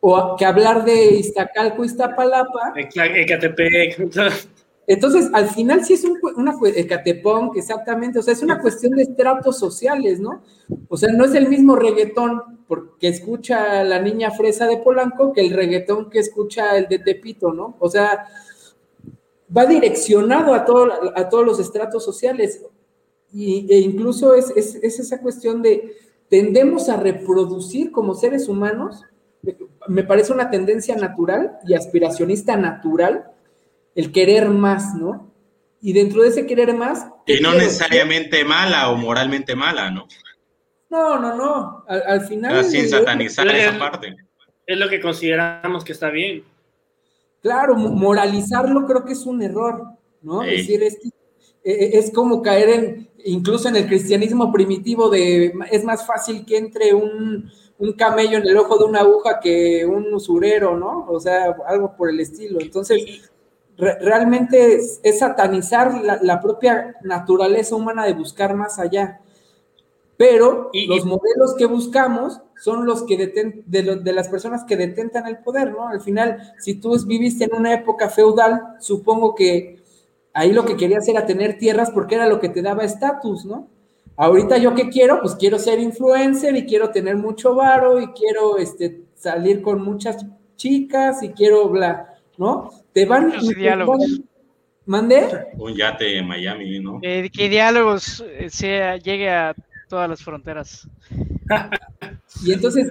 o 0.00 0.36
que 0.36 0.46
hablar 0.46 0.84
de 0.84 1.16
Iztacalco, 1.16 1.84
Iztapalapa. 1.84 2.72
Ecatepec. 2.76 4.10
Entonces, 4.86 5.30
al 5.32 5.48
final 5.48 5.84
sí 5.84 5.94
es 5.94 6.04
un, 6.04 6.18
una 6.36 6.54
Ecatepong, 6.62 7.52
exactamente, 7.56 8.18
o 8.18 8.22
sea, 8.22 8.32
es 8.32 8.42
una 8.42 8.60
cuestión 8.60 8.92
de 8.92 9.02
estratos 9.02 9.58
sociales, 9.58 10.18
¿no? 10.18 10.42
O 10.88 10.96
sea, 10.96 11.12
no 11.12 11.24
es 11.24 11.34
el 11.34 11.48
mismo 11.48 11.76
reggaetón 11.76 12.42
que 12.98 13.08
escucha 13.08 13.84
la 13.84 14.00
niña 14.00 14.30
fresa 14.30 14.66
de 14.66 14.78
Polanco 14.78 15.32
que 15.32 15.42
el 15.42 15.50
reggaetón 15.50 16.10
que 16.10 16.18
escucha 16.18 16.76
el 16.76 16.88
de 16.88 16.98
Tepito, 16.98 17.52
¿no? 17.52 17.76
O 17.78 17.88
sea, 17.88 18.26
va 19.54 19.66
direccionado 19.66 20.54
a, 20.54 20.64
todo, 20.64 20.88
a 21.14 21.28
todos 21.28 21.44
los 21.44 21.60
estratos 21.60 22.04
sociales 22.04 22.62
y, 23.32 23.66
e 23.70 23.78
incluso 23.78 24.34
es, 24.34 24.50
es, 24.56 24.74
es 24.76 24.98
esa 24.98 25.20
cuestión 25.20 25.62
de 25.62 25.96
tendemos 26.28 26.88
a 26.88 26.96
reproducir 26.96 27.92
como 27.92 28.14
seres 28.14 28.48
humanos, 28.48 29.02
me 29.88 30.02
parece 30.02 30.32
una 30.32 30.50
tendencia 30.50 30.96
natural 30.96 31.58
y 31.66 31.74
aspiracionista 31.74 32.56
natural, 32.56 33.32
el 33.94 34.12
querer 34.12 34.48
más, 34.48 34.94
¿no? 34.94 35.30
Y 35.80 35.92
dentro 35.92 36.22
de 36.22 36.28
ese 36.28 36.46
querer 36.46 36.74
más... 36.74 37.06
Y 37.26 37.40
no 37.40 37.52
necesariamente 37.52 38.44
mala 38.44 38.90
o 38.90 38.96
moralmente 38.96 39.56
mala, 39.56 39.90
¿no? 39.90 40.06
No, 40.90 41.18
no, 41.18 41.34
no. 41.34 41.84
Al, 41.88 42.20
final... 42.26 42.64
sin 42.64 42.88
satanizar 42.88 43.46
esa 43.48 43.78
parte. 43.78 44.14
Es 44.66 44.78
lo 44.78 44.88
que 44.88 45.00
consideramos 45.00 45.84
que 45.84 45.92
está 45.92 46.10
bien. 46.10 46.44
Claro, 47.40 47.74
moralizarlo 47.74 48.86
creo 48.86 49.04
que 49.04 49.14
es 49.14 49.26
un 49.26 49.42
error, 49.42 49.82
¿no? 50.20 50.44
Es 50.44 50.58
decir, 50.58 50.82
es, 50.82 50.98
e, 51.64 51.72
e, 51.72 51.98
es 51.98 52.12
como 52.12 52.42
caer 52.42 52.68
en, 52.68 53.10
incluso 53.24 53.68
en 53.68 53.76
el 53.76 53.86
cristianismo 53.86 54.52
primitivo 54.52 55.10
de, 55.10 55.52
es 55.70 55.84
más 55.84 56.06
fácil 56.06 56.44
que 56.44 56.56
entre 56.56 56.94
un, 56.94 57.50
un 57.78 57.92
camello 57.94 58.38
en 58.38 58.46
el 58.46 58.56
ojo 58.56 58.78
de 58.78 58.84
una 58.84 59.00
aguja 59.00 59.40
que 59.40 59.84
un 59.84 60.14
usurero, 60.14 60.76
¿no? 60.76 61.06
O 61.08 61.18
sea, 61.18 61.56
algo 61.66 61.96
por 61.96 62.10
el 62.10 62.20
estilo. 62.20 62.60
Entonces, 62.60 63.31
realmente 63.82 64.76
es, 64.76 65.18
satanizar 65.18 66.02
la, 66.22 66.40
propia 66.40 66.96
naturaleza 67.02 67.74
humana 67.74 68.04
de 68.06 68.14
buscar 68.14 68.54
más 68.54 68.78
allá. 68.78 69.20
Pero 70.16 70.70
los 70.86 71.04
modelos 71.04 71.54
que 71.58 71.66
buscamos 71.66 72.40
son 72.60 72.86
los 72.86 73.02
que 73.02 73.16
deten, 73.16 73.64
de, 73.66 74.12
las 74.12 74.28
personas 74.28 74.62
que 74.64 74.76
detentan 74.76 75.26
el 75.26 75.38
poder, 75.38 75.72
¿no? 75.72 75.88
Al 75.88 76.00
final, 76.00 76.54
si 76.60 76.74
tú 76.74 76.96
viviste 77.06 77.44
en 77.44 77.54
una 77.56 77.74
época 77.74 78.08
feudal, 78.08 78.76
supongo 78.78 79.34
que 79.34 79.82
ahí 80.32 80.52
lo 80.52 80.64
que 80.64 80.76
querías 80.76 81.08
era 81.08 81.26
tener 81.26 81.58
tierras 81.58 81.90
porque 81.90 82.14
era 82.14 82.28
lo 82.28 82.38
que 82.38 82.50
te 82.50 82.62
daba 82.62 82.84
estatus, 82.84 83.44
¿no? 83.44 83.66
Ahorita 84.16 84.58
yo 84.58 84.74
qué 84.74 84.90
quiero, 84.90 85.20
pues 85.20 85.34
quiero 85.34 85.58
ser 85.58 85.80
influencer 85.80 86.54
y 86.54 86.66
quiero 86.66 86.90
tener 86.90 87.16
mucho 87.16 87.56
varo 87.56 88.00
y 88.00 88.08
quiero 88.08 88.58
este, 88.58 89.06
salir 89.16 89.60
con 89.60 89.82
muchas 89.82 90.24
chicas 90.54 91.22
y 91.24 91.30
quiero 91.30 91.68
bla, 91.68 92.14
¿no? 92.36 92.81
Te 92.92 93.06
van, 93.06 93.32
diálogos. 93.56 94.20
¿Mande? 94.84 95.46
Un 95.58 95.74
yate 95.74 96.18
en 96.18 96.26
Miami, 96.26 96.80
¿no? 96.80 96.98
Eh, 97.02 97.30
que 97.32 97.48
diálogos 97.48 98.24
eh, 98.26 98.50
sea, 98.50 98.96
llegue 98.96 99.30
a 99.30 99.54
todas 99.88 100.08
las 100.08 100.22
fronteras. 100.22 100.88
y 102.44 102.52
entonces, 102.52 102.88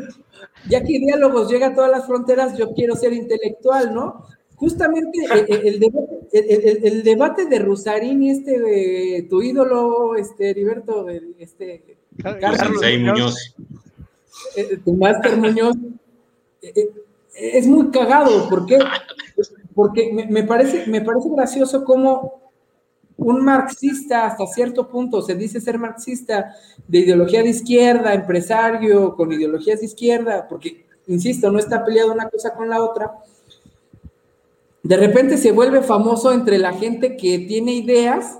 ya 0.70 0.82
que 0.82 1.00
diálogos 1.00 1.52
llega 1.52 1.68
a 1.68 1.76
todas 1.76 1.92
las 1.92 2.08
fronteras, 2.08 2.58
yo 2.58 2.74
quiero 2.74 2.96
ser 2.96 3.12
intelectual, 3.14 3.94
¿no? 3.94 4.26
Justamente 4.56 5.20
eh, 5.36 5.62
el, 5.66 5.80
debate, 5.80 6.88
el, 6.88 7.04
debate, 7.04 7.46
de 7.46 7.60
Rusarín 7.60 8.24
y 8.24 8.32
este, 8.32 8.60
de 8.60 9.28
tu 9.30 9.42
ídolo, 9.42 10.16
este, 10.16 10.52
Heriberto, 10.52 11.08
este, 11.40 11.98
Carlos 12.22 12.82
Muñoz. 13.00 13.56
tu 14.86 14.94
máster 14.94 15.36
Muñoz, 15.38 15.76
es 17.34 17.68
muy 17.68 17.90
cagado, 17.90 18.48
¿por 18.50 18.68
qué? 18.68 18.78
Porque 19.74 20.28
me, 20.30 20.44
parece, 20.44 20.88
me 20.88 21.02
parece 21.02 21.30
gracioso 21.30 21.84
cómo 21.84 22.42
un 23.18 23.44
marxista 23.44 24.26
hasta 24.26 24.48
cierto 24.48 24.88
punto, 24.90 25.22
se 25.22 25.36
dice 25.36 25.62
ser 25.62 25.78
marxista 25.78 26.56
de 26.88 27.00
ideología 27.00 27.44
de 27.44 27.50
izquierda, 27.50 28.14
empresario 28.14 29.16
con 29.16 29.32
ideologías 29.32 29.80
de 29.80 29.86
izquierda, 29.86 30.48
porque, 30.48 30.86
insisto, 31.08 31.52
no 31.52 31.60
está 31.60 31.86
peleado 31.86 32.12
una 32.12 32.30
cosa 32.30 32.54
con 32.54 32.70
la 32.70 32.84
otra, 32.84 33.12
de 34.84 34.98
repente 34.98 35.38
se 35.38 35.52
vuelve 35.52 35.82
famoso 35.84 36.34
entre 36.34 36.58
la 36.58 36.74
gente 36.74 37.16
que 37.16 37.40
tiene 37.40 37.74
ideas 37.74 38.40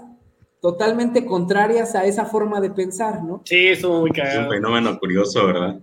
totalmente 0.60 1.26
contrarias 1.26 1.96
a 1.96 2.06
esa 2.06 2.26
forma 2.26 2.60
de 2.60 2.72
pensar, 2.72 3.24
¿no? 3.24 3.42
Sí, 3.46 3.68
eso 3.68 4.02
muy 4.02 4.12
cagado. 4.12 4.42
Es 4.42 4.46
un 4.46 4.52
fenómeno 4.54 5.00
curioso, 5.00 5.46
¿verdad? 5.46 5.80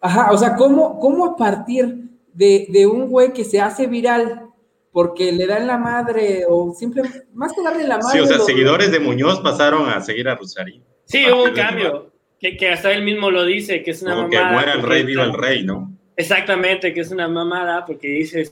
Ajá, 0.00 0.32
o 0.32 0.36
sea, 0.36 0.56
¿cómo, 0.56 0.98
cómo 0.98 1.24
a 1.24 1.36
partir 1.36 2.10
de, 2.34 2.66
de 2.70 2.86
un 2.86 3.08
güey 3.08 3.32
que 3.32 3.44
se 3.44 3.60
hace 3.60 3.86
viral 3.86 4.50
porque 4.94 5.32
le 5.32 5.48
dan 5.48 5.66
la 5.66 5.76
madre 5.76 6.44
o 6.48 6.72
simplemente, 6.72 7.24
más 7.34 7.52
que 7.52 7.62
darle 7.64 7.82
la 7.82 7.98
madre. 7.98 8.12
Sí, 8.12 8.20
o 8.20 8.26
sea, 8.26 8.38
seguidores 8.38 8.92
de 8.92 9.00
Muñoz 9.00 9.40
pasaron 9.40 9.88
a 9.88 10.00
seguir 10.00 10.28
a 10.28 10.36
Rosario. 10.36 10.82
Sí, 11.04 11.24
hubo 11.28 11.46
un 11.46 11.50
cambio, 11.50 12.12
que, 12.38 12.56
que, 12.56 12.70
hasta 12.70 12.92
él 12.92 13.02
mismo 13.02 13.28
lo 13.28 13.44
dice, 13.44 13.82
que 13.82 13.90
es 13.90 14.02
una 14.02 14.14
Como 14.14 14.30
que 14.30 14.40
muera 14.40 14.74
el 14.74 14.82
rey, 14.82 15.02
viva 15.02 15.24
el 15.24 15.32
rey, 15.32 15.64
¿no? 15.64 15.92
Exactamente, 16.16 16.94
que 16.94 17.00
es 17.00 17.10
una 17.10 17.26
mamada, 17.26 17.84
porque 17.84 18.06
dice, 18.06 18.44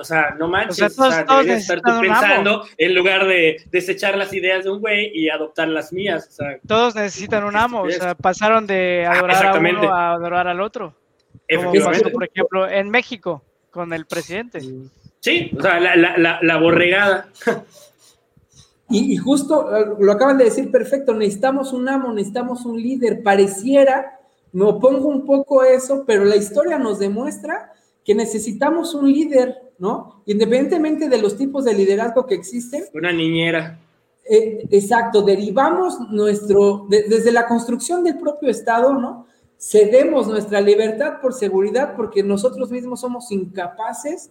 o 0.00 0.02
sea, 0.02 0.34
no 0.36 0.48
manches, 0.48 0.98
o 0.98 1.10
sea, 1.12 1.24
todos, 1.24 1.46
estar 1.46 1.80
tú 1.80 2.00
pensando 2.00 2.66
en 2.76 2.92
lugar 2.92 3.24
de 3.28 3.62
desechar 3.70 4.18
las 4.18 4.32
ideas 4.32 4.64
de 4.64 4.70
un 4.70 4.80
güey 4.80 5.12
y 5.14 5.28
adoptar 5.28 5.68
las 5.68 5.92
mías. 5.92 6.26
O 6.30 6.32
sea, 6.32 6.58
todos 6.66 6.96
necesitan 6.96 7.44
un 7.44 7.54
amo, 7.54 7.82
o 7.82 7.90
sea, 7.90 8.16
pasaron 8.16 8.66
de 8.66 9.06
adorar 9.06 9.46
a 9.46 9.56
uno 9.56 9.94
a 9.94 10.14
adorar 10.14 10.48
al 10.48 10.60
otro. 10.60 10.96
Como 11.48 11.72
pasó, 11.72 12.10
por 12.10 12.24
ejemplo, 12.24 12.68
en 12.68 12.90
México 12.90 13.44
con 13.70 13.92
el 13.92 14.04
presidente. 14.06 14.60
Sí, 14.60 14.90
o 15.56 15.62
sea, 15.62 15.80
la, 15.80 16.56
borregada. 16.58 17.28
Y, 18.90 19.16
justo 19.16 19.68
lo 19.98 20.12
acaban 20.12 20.38
de 20.38 20.44
decir 20.44 20.70
perfecto, 20.70 21.14
necesitamos 21.14 21.72
un 21.72 21.88
amo, 21.88 22.12
necesitamos 22.12 22.64
un 22.66 22.80
líder. 22.80 23.22
Pareciera, 23.22 24.20
me 24.52 24.64
opongo 24.64 25.08
un 25.08 25.24
poco 25.24 25.62
a 25.62 25.68
eso, 25.70 26.04
pero 26.06 26.24
la 26.24 26.36
historia 26.36 26.78
nos 26.78 26.98
demuestra 26.98 27.72
que 28.04 28.14
necesitamos 28.14 28.94
un 28.94 29.10
líder 29.10 29.64
¿no? 29.78 30.22
Independientemente 30.26 31.08
de 31.08 31.18
los 31.18 31.36
tipos 31.36 31.64
de 31.64 31.74
liderazgo 31.74 32.26
que 32.26 32.34
existen. 32.34 32.84
Una 32.94 33.12
niñera. 33.12 33.78
Eh, 34.28 34.66
exacto, 34.70 35.22
derivamos 35.22 36.00
nuestro, 36.10 36.86
desde 36.88 37.30
la 37.30 37.46
construcción 37.46 38.04
del 38.04 38.18
propio 38.18 38.48
Estado, 38.48 38.94
¿no? 38.94 39.26
Cedemos 39.58 40.26
nuestra 40.26 40.60
libertad 40.60 41.20
por 41.20 41.34
seguridad 41.34 41.94
porque 41.96 42.22
nosotros 42.22 42.70
mismos 42.70 43.00
somos 43.00 43.30
incapaces, 43.30 44.30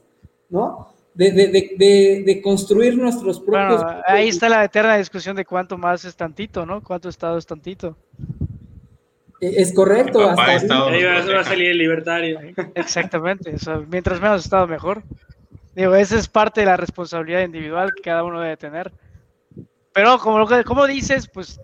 ¿no? 0.53 0.93
De, 1.15 1.31
de, 1.31 2.23
de, 2.25 2.41
construir 2.41 2.97
nuestros 2.97 3.39
propios... 3.39 3.83
ahí 4.07 4.29
está 4.29 4.49
la 4.49 4.63
eterna 4.63 4.97
discusión 4.97 5.35
de 5.35 5.45
cuánto 5.45 5.77
más 5.77 6.05
es 6.05 6.15
tantito, 6.15 6.65
¿no? 6.65 6.81
¿Cuánto 6.81 7.09
Estado 7.09 7.37
es 7.37 7.45
tantito? 7.45 7.95
E, 9.39 9.61
es 9.61 9.73
correcto. 9.73 10.27
Hasta 10.27 10.87
ahí 10.87 11.03
va 11.03 11.39
a 11.39 11.43
salir 11.43 11.69
el 11.69 11.77
libertario. 11.77 12.39
Exactamente. 12.75 13.55
mientras 13.89 14.21
menos 14.21 14.43
Estado, 14.43 14.65
mejor. 14.67 15.03
Digo, 15.75 15.93
esa 15.95 16.17
es 16.17 16.27
parte 16.27 16.61
de 16.61 16.67
la 16.67 16.77
responsabilidad 16.77 17.41
individual 17.41 17.91
que 17.95 18.01
cada 18.01 18.23
uno 18.23 18.39
debe 18.39 18.57
tener. 18.57 18.91
Pero 19.93 20.17
como, 20.17 20.47
como 20.65 20.87
dices, 20.87 21.27
pues 21.27 21.61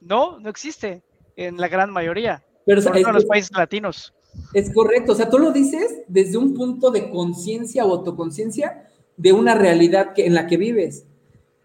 no, 0.00 0.38
no 0.40 0.50
existe 0.50 1.02
en 1.36 1.58
la 1.58 1.68
gran 1.68 1.90
mayoría. 1.90 2.42
Pero 2.66 2.80
en 2.94 3.14
los 3.14 3.24
países 3.24 3.50
latinos. 3.56 4.12
Es 4.52 4.72
correcto, 4.72 5.12
o 5.12 5.14
sea, 5.14 5.30
tú 5.30 5.38
lo 5.38 5.52
dices 5.52 6.02
desde 6.08 6.38
un 6.38 6.54
punto 6.54 6.90
de 6.90 7.10
conciencia 7.10 7.84
o 7.84 7.92
autoconciencia 7.94 8.88
de 9.16 9.32
una 9.32 9.54
realidad 9.54 10.12
que, 10.14 10.26
en 10.26 10.34
la 10.34 10.46
que 10.46 10.56
vives. 10.56 11.04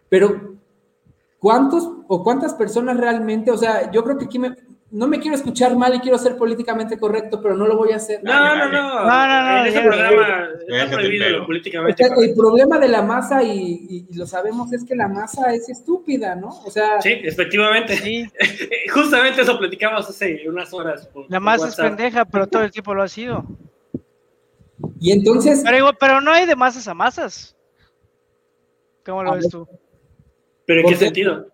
Pero, 0.08 0.58
¿cuántos 1.38 1.90
o 2.08 2.22
cuántas 2.22 2.54
personas 2.54 2.96
realmente, 2.96 3.50
o 3.50 3.56
sea, 3.56 3.90
yo 3.90 4.02
creo 4.04 4.18
que 4.18 4.24
aquí 4.24 4.38
me, 4.38 4.54
no 4.90 5.06
me 5.06 5.20
quiero 5.20 5.36
escuchar 5.36 5.76
mal 5.76 5.94
y 5.94 6.00
quiero 6.00 6.16
ser 6.16 6.36
políticamente 6.36 6.98
correcto, 6.98 7.42
pero 7.42 7.54
no 7.54 7.66
lo 7.66 7.76
voy 7.76 7.92
a 7.92 7.96
hacer. 7.96 8.20
No, 8.22 8.32
no, 8.32 8.68
no. 8.70 9.04
no, 9.04 9.04
no, 9.04 9.60
en 9.60 9.66
ese 9.66 9.80
programa 9.82 10.48
está 10.66 10.96
prohibido 10.96 11.28
lo 11.28 11.46
políticamente 11.46 12.02
correcto. 12.02 12.22
El 12.22 12.34
problema 12.34 12.78
de 12.78 12.88
la 12.88 13.02
masa, 13.02 13.42
y, 13.42 14.06
lo 14.14 14.26
sabemos, 14.26 14.72
es 14.72 14.84
que 14.84 14.96
la 14.96 15.08
masa 15.08 15.52
es 15.54 15.68
estúpida, 15.68 16.34
¿no? 16.34 16.48
O 16.64 16.70
sea. 16.70 17.02
Sí, 17.02 17.10
efectivamente. 17.22 17.96
Sí. 17.96 18.24
Justamente 18.92 19.42
eso 19.42 19.58
platicamos 19.58 20.08
hace 20.08 20.48
unas 20.48 20.72
horas. 20.72 21.08
la 21.28 21.40
masa 21.40 21.68
es 21.68 21.76
pendeja, 21.76 22.24
pero 22.24 22.46
todo 22.46 22.62
el 22.62 22.70
tiempo 22.70 22.94
lo 22.94 23.02
ha 23.02 23.08
sido. 23.08 23.44
Y 25.00 25.12
entonces. 25.12 25.62
Pero, 25.64 25.92
pero 26.00 26.22
no 26.22 26.32
hay 26.32 26.46
de 26.46 26.56
masas 26.56 26.88
a 26.88 26.94
masas. 26.94 27.54
¿Cómo 29.04 29.22
lo 29.22 29.34
ves 29.34 29.48
tú? 29.50 29.68
¿Pero 30.64 30.80
en 30.80 30.86
qué 30.86 30.96
sentido? 30.96 31.46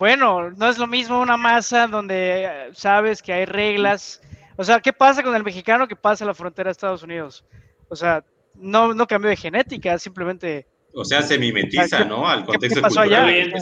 Bueno, 0.00 0.50
no 0.52 0.70
es 0.70 0.78
lo 0.78 0.86
mismo 0.86 1.20
una 1.20 1.36
masa 1.36 1.86
donde 1.86 2.44
eh, 2.46 2.70
sabes 2.72 3.20
que 3.20 3.34
hay 3.34 3.44
reglas. 3.44 4.22
O 4.56 4.64
sea, 4.64 4.80
¿qué 4.80 4.94
pasa 4.94 5.22
con 5.22 5.36
el 5.36 5.44
mexicano 5.44 5.86
que 5.86 5.94
pasa 5.94 6.24
a 6.24 6.26
la 6.26 6.32
frontera 6.32 6.68
de 6.68 6.72
Estados 6.72 7.02
Unidos? 7.02 7.44
O 7.90 7.94
sea, 7.94 8.24
no, 8.54 8.94
no 8.94 9.06
cambió 9.06 9.28
de 9.28 9.36
genética, 9.36 9.98
simplemente. 9.98 10.66
O 10.94 11.04
sea, 11.04 11.20
se 11.20 11.38
mimetiza, 11.38 12.02
¿no? 12.06 12.26
Al 12.26 12.46
contexto 12.46 12.80
cultural. 12.80 13.52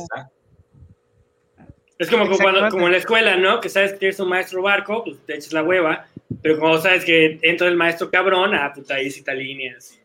Es 1.98 2.08
como, 2.08 2.28
cuando, 2.36 2.68
como 2.68 2.86
en 2.86 2.92
la 2.92 2.98
escuela, 2.98 3.36
¿no? 3.36 3.60
Que 3.60 3.68
sabes 3.68 3.94
que 3.94 4.06
eres 4.06 4.20
un 4.20 4.28
maestro 4.28 4.62
barco, 4.62 5.02
pues 5.02 5.16
te 5.26 5.34
echas 5.34 5.52
la 5.52 5.64
hueva, 5.64 6.06
pero 6.40 6.60
como 6.60 6.78
sabes 6.78 7.04
que 7.04 7.40
entra 7.42 7.66
el 7.66 7.76
maestro 7.76 8.12
cabrón, 8.12 8.54
ah, 8.54 8.72
puta, 8.72 8.94
ahí 8.94 9.10
cita 9.10 9.34
líneas. 9.34 9.98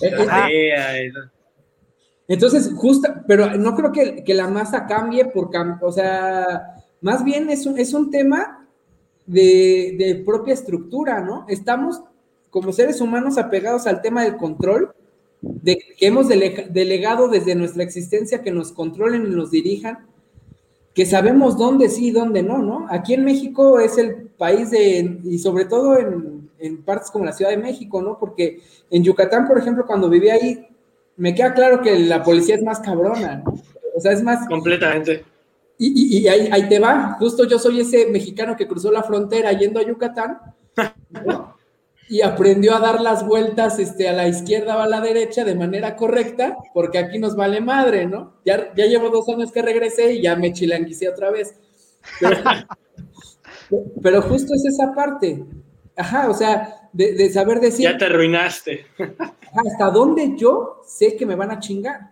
Eh, 0.00 1.12
entonces, 2.28 2.70
justo, 2.76 3.08
pero 3.26 3.56
no 3.56 3.74
creo 3.74 3.90
que, 3.90 4.22
que 4.22 4.34
la 4.34 4.48
masa 4.48 4.86
cambie 4.86 5.24
por, 5.24 5.50
o 5.80 5.92
sea, 5.92 6.84
más 7.00 7.24
bien 7.24 7.48
es 7.48 7.64
un, 7.64 7.78
es 7.78 7.94
un 7.94 8.10
tema 8.10 8.68
de, 9.26 9.96
de, 9.98 10.14
propia 10.26 10.52
estructura, 10.52 11.22
¿no? 11.22 11.46
Estamos 11.48 12.02
como 12.50 12.72
seres 12.72 13.00
humanos 13.00 13.38
apegados 13.38 13.86
al 13.86 14.02
tema 14.02 14.24
del 14.24 14.36
control, 14.36 14.92
de 15.40 15.78
que 15.78 16.06
hemos 16.06 16.28
delegado 16.28 17.28
desde 17.28 17.54
nuestra 17.54 17.82
existencia 17.82 18.42
que 18.42 18.50
nos 18.50 18.72
controlen 18.72 19.26
y 19.26 19.34
nos 19.34 19.50
dirijan, 19.50 20.06
que 20.94 21.06
sabemos 21.06 21.56
dónde 21.56 21.88
sí 21.88 22.08
y 22.08 22.10
dónde 22.10 22.42
no, 22.42 22.58
¿no? 22.58 22.86
Aquí 22.90 23.14
en 23.14 23.24
México 23.24 23.80
es 23.80 23.96
el 23.96 24.28
país 24.36 24.70
de, 24.70 25.18
y 25.24 25.38
sobre 25.38 25.64
todo 25.64 25.96
en, 25.96 26.50
en 26.58 26.82
partes 26.82 27.10
como 27.10 27.24
la 27.24 27.32
Ciudad 27.32 27.52
de 27.52 27.56
México, 27.56 28.02
¿no? 28.02 28.18
Porque 28.18 28.60
en 28.90 29.02
Yucatán, 29.02 29.46
por 29.46 29.58
ejemplo, 29.58 29.86
cuando 29.86 30.10
vivía 30.10 30.34
ahí, 30.34 30.66
me 31.18 31.34
queda 31.34 31.52
claro 31.52 31.82
que 31.82 31.98
la 31.98 32.22
policía 32.22 32.54
es 32.54 32.62
más 32.62 32.80
cabrona, 32.80 33.42
¿no? 33.44 33.60
O 33.94 34.00
sea, 34.00 34.12
es 34.12 34.22
más... 34.22 34.46
Completamente. 34.48 35.24
Y, 35.80 36.26
ahí, 36.26 36.48
ahí, 36.50 36.68
te 36.68 36.80
va, 36.80 37.16
justo 37.20 37.44
yo 37.44 37.56
soy 37.56 37.80
ese 37.80 38.06
mexicano 38.06 38.56
que 38.56 38.66
cruzó 38.66 38.90
la 38.90 39.04
frontera 39.04 39.52
yendo 39.52 39.78
a 39.78 39.84
Yucatán 39.84 40.38
y 42.08 42.20
aprendió 42.20 42.74
a 42.74 42.80
dar 42.80 43.00
las 43.00 43.24
vueltas 43.24 43.78
este, 43.78 44.08
a 44.08 44.12
la 44.12 44.26
izquierda 44.26 44.76
o 44.76 44.80
a 44.80 44.88
la 44.88 45.00
derecha 45.00 45.44
de 45.44 45.54
manera 45.54 45.94
correcta, 45.94 46.56
porque 46.74 46.98
aquí 46.98 47.20
nos 47.20 47.36
vale 47.36 47.60
madre, 47.60 48.06
¿no? 48.06 48.34
Ya, 48.44 48.74
ya 48.74 48.86
llevo 48.86 49.10
dos 49.10 49.28
años 49.28 49.52
que 49.52 49.62
regresé 49.62 50.14
y 50.14 50.22
ya 50.22 50.34
me 50.34 50.52
chilanguicé 50.52 51.08
otra 51.08 51.30
vez. 51.30 51.54
Pero, 52.18 52.36
pero 54.02 54.22
justo 54.22 54.54
es 54.54 54.64
esa 54.64 54.92
parte. 54.94 55.44
Ajá, 55.96 56.28
o 56.28 56.34
sea, 56.34 56.87
de, 57.06 57.30
saber 57.30 57.60
decir. 57.60 57.84
Ya 57.84 57.96
te 57.96 58.06
arruinaste. 58.06 58.86
Hasta 58.98 59.90
dónde 59.90 60.34
yo 60.36 60.82
sé 60.84 61.16
que 61.16 61.24
me 61.24 61.36
van 61.36 61.50
a 61.50 61.60
chingar. 61.60 62.10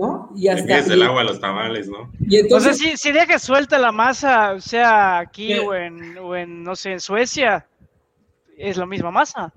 ¿no? 0.00 0.30
Y 0.34 0.48
hasta. 0.48 0.78
Es 0.78 0.88
el 0.88 1.02
agua 1.02 1.22
a 1.22 1.24
los 1.24 1.40
tamales, 1.40 1.88
¿no? 1.88 2.10
Y 2.20 2.36
entonces, 2.36 2.78
si, 2.78 2.96
si 2.96 3.12
dejas 3.12 3.42
suelta 3.42 3.78
la 3.78 3.92
masa, 3.92 4.60
sea 4.60 5.18
aquí 5.18 5.54
o 5.58 5.74
en, 5.74 6.16
o 6.18 6.36
en, 6.36 6.62
no 6.62 6.76
sé, 6.76 6.92
en 6.92 7.00
Suecia, 7.00 7.66
es 8.56 8.76
la 8.76 8.86
misma 8.86 9.10
masa. 9.10 9.52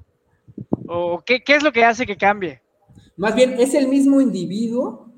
¿O 0.88 1.22
qué, 1.26 1.44
qué 1.44 1.56
es 1.56 1.64
lo 1.64 1.72
que 1.72 1.86
hace 1.86 2.06
que 2.06 2.18
cambie? 2.18 2.62
Más 3.18 3.36
bien, 3.36 3.56
es 3.60 3.74
el 3.74 3.88
mismo 3.88 4.20
individuo 4.20 5.11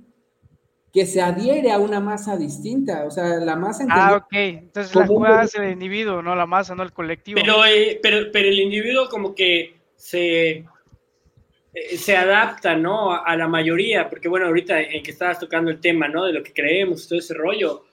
que 0.93 1.07
se 1.07 1.21
adhiere 1.21 1.71
a 1.71 1.79
una 1.79 1.99
masa 1.99 2.37
distinta, 2.37 3.05
o 3.05 3.09
sea, 3.09 3.39
la 3.39 3.55
masa... 3.55 3.83
Ah, 3.89 4.15
ok, 4.15 4.33
entonces 4.33 4.93
la 4.93 5.07
jugada 5.07 5.43
es 5.43 5.55
el 5.55 5.71
individuo, 5.71 6.21
no 6.21 6.35
la 6.35 6.45
masa, 6.45 6.75
no 6.75 6.83
el 6.83 6.93
colectivo. 6.93 7.39
Pero, 7.41 7.65
eh, 7.65 7.99
pero, 8.01 8.31
pero 8.31 8.47
el 8.47 8.59
individuo 8.59 9.09
como 9.09 9.33
que 9.33 9.75
se, 9.95 10.49
eh, 10.51 11.97
se 11.97 12.15
adapta, 12.15 12.75
¿no? 12.75 13.11
A, 13.11 13.35
la 13.35 13.47
mayoría, 13.47 14.07
porque 14.07 14.27
bueno, 14.27 14.45
ahorita 14.45 14.79
en 14.81 15.01
que 15.01 15.09
estabas 15.09 15.39
tocando 15.39 15.71
el 15.71 15.81
tema, 15.81 16.07
¿no? 16.07 16.25
De 16.25 16.33
lo 16.33 16.43
que 16.43 16.53
creemos, 16.53 17.07
todo 17.07 17.17
ese 17.17 17.33
rollo, 17.33 17.85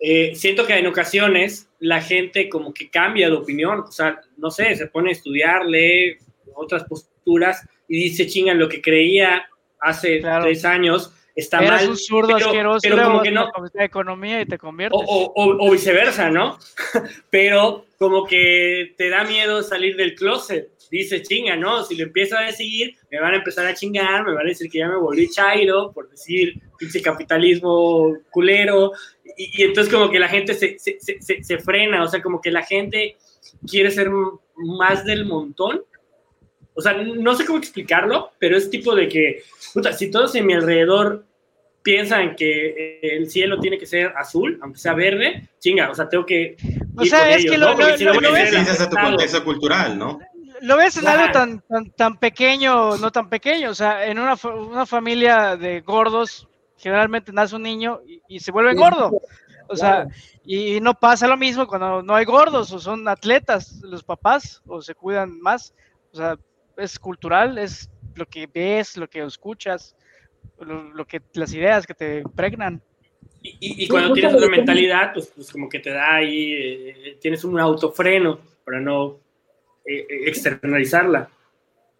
eh, 0.00 0.34
siento 0.34 0.66
que 0.66 0.78
en 0.78 0.86
ocasiones 0.86 1.68
la 1.78 2.00
gente 2.00 2.48
como 2.48 2.72
que 2.72 2.88
cambia 2.88 3.28
de 3.28 3.36
opinión, 3.36 3.80
o 3.80 3.92
sea, 3.92 4.22
no 4.38 4.50
sé, 4.50 4.74
se 4.76 4.86
pone 4.86 5.10
a 5.10 5.12
estudiar, 5.12 5.66
lee 5.66 6.16
otras 6.54 6.84
posturas 6.84 7.68
y 7.86 8.04
dice, 8.04 8.26
chingan, 8.26 8.58
lo 8.58 8.70
que 8.70 8.80
creía 8.80 9.46
hace 9.78 10.22
tres 10.22 10.64
años 10.64 11.12
está 11.36 11.58
Eres 11.58 11.70
mal. 11.70 11.90
un 11.90 11.96
zurdo 11.96 12.34
pero, 12.34 12.46
asqueroso, 12.46 12.80
pero 12.82 13.02
como 13.04 13.22
que 13.22 13.30
no. 13.30 13.50
De 13.72 13.84
economía 13.84 14.40
y 14.40 14.46
te 14.46 14.58
conviertes. 14.58 14.98
O, 15.04 15.32
o, 15.34 15.66
o, 15.66 15.70
viceversa, 15.70 16.30
¿no? 16.30 16.58
pero 17.30 17.84
como 17.98 18.24
que 18.24 18.94
te 18.96 19.10
da 19.10 19.24
miedo 19.24 19.62
salir 19.62 19.96
del 19.96 20.14
closet. 20.14 20.70
Dice, 20.90 21.22
chinga, 21.22 21.56
¿no? 21.56 21.84
Si 21.84 21.96
lo 21.96 22.04
empiezo 22.04 22.38
a 22.38 22.50
seguir, 22.52 22.94
me 23.10 23.20
van 23.20 23.34
a 23.34 23.38
empezar 23.38 23.66
a 23.66 23.74
chingar, 23.74 24.24
me 24.24 24.32
van 24.32 24.46
a 24.46 24.48
decir 24.48 24.70
que 24.70 24.78
ya 24.78 24.88
me 24.88 24.96
volví 24.96 25.28
chairo, 25.28 25.92
por 25.92 26.08
decir, 26.08 26.54
pinche 26.78 27.02
capitalismo 27.02 28.16
culero. 28.30 28.92
Y, 29.36 29.62
y, 29.62 29.64
entonces 29.64 29.92
como 29.92 30.10
que 30.10 30.20
la 30.20 30.28
gente 30.28 30.54
se, 30.54 30.78
se, 30.78 30.98
se, 31.00 31.42
se 31.42 31.58
frena, 31.58 32.04
o 32.04 32.08
sea, 32.08 32.22
como 32.22 32.40
que 32.40 32.50
la 32.50 32.62
gente 32.62 33.16
quiere 33.68 33.90
ser 33.90 34.10
más 34.56 35.04
del 35.04 35.26
montón 35.26 35.82
o 36.76 36.82
sea, 36.82 36.92
no 36.92 37.34
sé 37.34 37.46
cómo 37.46 37.58
explicarlo, 37.58 38.32
pero 38.38 38.56
es 38.56 38.68
tipo 38.68 38.94
de 38.94 39.08
que, 39.08 39.42
puta, 39.72 39.92
si 39.92 40.10
todos 40.10 40.34
en 40.34 40.46
mi 40.46 40.52
alrededor 40.52 41.24
piensan 41.82 42.36
que 42.36 42.98
el 43.02 43.30
cielo 43.30 43.58
tiene 43.58 43.78
que 43.78 43.86
ser 43.86 44.12
azul, 44.16 44.58
aunque 44.60 44.78
sea 44.78 44.92
verde, 44.92 45.48
chinga, 45.58 45.90
o 45.90 45.94
sea, 45.94 46.08
tengo 46.08 46.26
que. 46.26 46.56
O 46.96 47.04
sea, 47.04 47.34
es 47.34 47.44
que 47.44 47.56
lo, 47.56 47.74
¿no? 47.74 47.78
lo, 47.78 47.96
lo, 47.96 48.20
lo 48.20 48.32
ves. 48.32 48.80
a 48.80 48.90
tu 48.90 48.96
contexto 48.96 49.42
cultural, 49.44 49.98
¿no? 49.98 50.18
Lo 50.60 50.76
ves 50.76 50.96
en 50.96 51.06
algo 51.06 51.32
tan, 51.32 51.60
tan, 51.60 51.90
tan, 51.92 52.18
pequeño, 52.18 52.96
no 52.96 53.10
tan 53.10 53.28
pequeño, 53.28 53.70
o 53.70 53.74
sea, 53.74 54.06
en 54.06 54.18
una, 54.18 54.34
una 54.44 54.84
familia 54.84 55.56
de 55.56 55.80
gordos, 55.80 56.48
generalmente 56.76 57.32
nace 57.32 57.56
un 57.56 57.62
niño 57.62 58.00
y, 58.06 58.20
y 58.28 58.40
se 58.40 58.52
vuelve 58.52 58.74
gordo. 58.74 59.12
O 59.68 59.76
sea, 59.76 60.06
y 60.44 60.80
no 60.80 60.94
pasa 60.94 61.26
lo 61.26 61.36
mismo 61.36 61.66
cuando 61.66 62.02
no 62.02 62.14
hay 62.14 62.24
gordos 62.24 62.72
o 62.72 62.78
son 62.78 63.06
atletas 63.08 63.80
los 63.82 64.02
papás 64.04 64.62
o 64.66 64.80
se 64.80 64.94
cuidan 64.94 65.40
más. 65.40 65.74
O 66.12 66.16
sea, 66.16 66.36
es 66.76 66.98
cultural, 66.98 67.58
es 67.58 67.88
lo 68.14 68.26
que 68.26 68.48
ves, 68.52 68.96
lo 68.96 69.08
que 69.08 69.22
escuchas, 69.22 69.94
lo, 70.60 71.06
que, 71.06 71.20
las 71.34 71.52
ideas 71.52 71.86
que 71.86 71.94
te 71.94 72.18
impregnan. 72.20 72.82
Y, 73.42 73.86
cuando 73.86 74.12
tienes 74.12 74.34
otra 74.34 74.48
mentalidad, 74.48 75.12
pues, 75.14 75.32
pues, 75.34 75.52
como 75.52 75.68
que 75.68 75.78
te 75.78 75.90
da 75.90 76.16
ahí, 76.16 76.52
eh, 76.52 77.18
tienes 77.20 77.44
un 77.44 77.60
autofreno 77.60 78.40
para 78.64 78.80
no 78.80 79.20
eh, 79.84 79.98
eh, 79.98 80.06
externalizarla. 80.26 81.30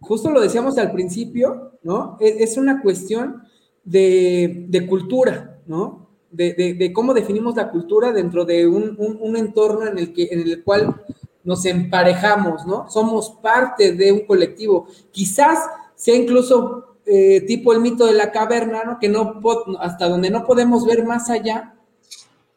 Justo 0.00 0.30
lo 0.30 0.40
decíamos 0.40 0.76
al 0.78 0.90
principio, 0.92 1.78
¿no? 1.82 2.18
E, 2.20 2.42
es, 2.42 2.56
una 2.56 2.82
cuestión 2.82 3.42
de, 3.84 4.86
cultura, 4.88 5.60
¿no? 5.66 6.10
De, 6.30 6.90
cómo 6.92 7.14
definimos 7.14 7.54
la 7.54 7.70
cultura 7.70 8.12
dentro 8.12 8.44
de 8.44 8.66
un, 8.66 8.96
un, 8.98 9.36
entorno 9.36 9.86
en 9.86 9.98
el, 9.98 10.12
que, 10.12 10.28
en 10.30 10.40
el 10.40 10.64
cual 10.64 11.06
nos 11.46 11.64
emparejamos, 11.64 12.66
¿no? 12.66 12.90
Somos 12.90 13.30
parte 13.40 13.92
de 13.92 14.12
un 14.12 14.26
colectivo. 14.26 14.88
Quizás 15.12 15.61
sea 15.94 16.16
incluso 16.16 16.96
eh, 17.06 17.40
tipo 17.42 17.72
el 17.72 17.80
mito 17.80 18.04
de 18.04 18.14
la 18.14 18.32
caverna, 18.32 18.82
¿no? 18.85 18.98
Que 18.98 19.09
no, 19.09 19.40
hasta 19.78 20.09
donde 20.09 20.28
no 20.28 20.44
podemos 20.44 20.85
ver 20.85 21.04
más 21.04 21.30
allá, 21.30 21.76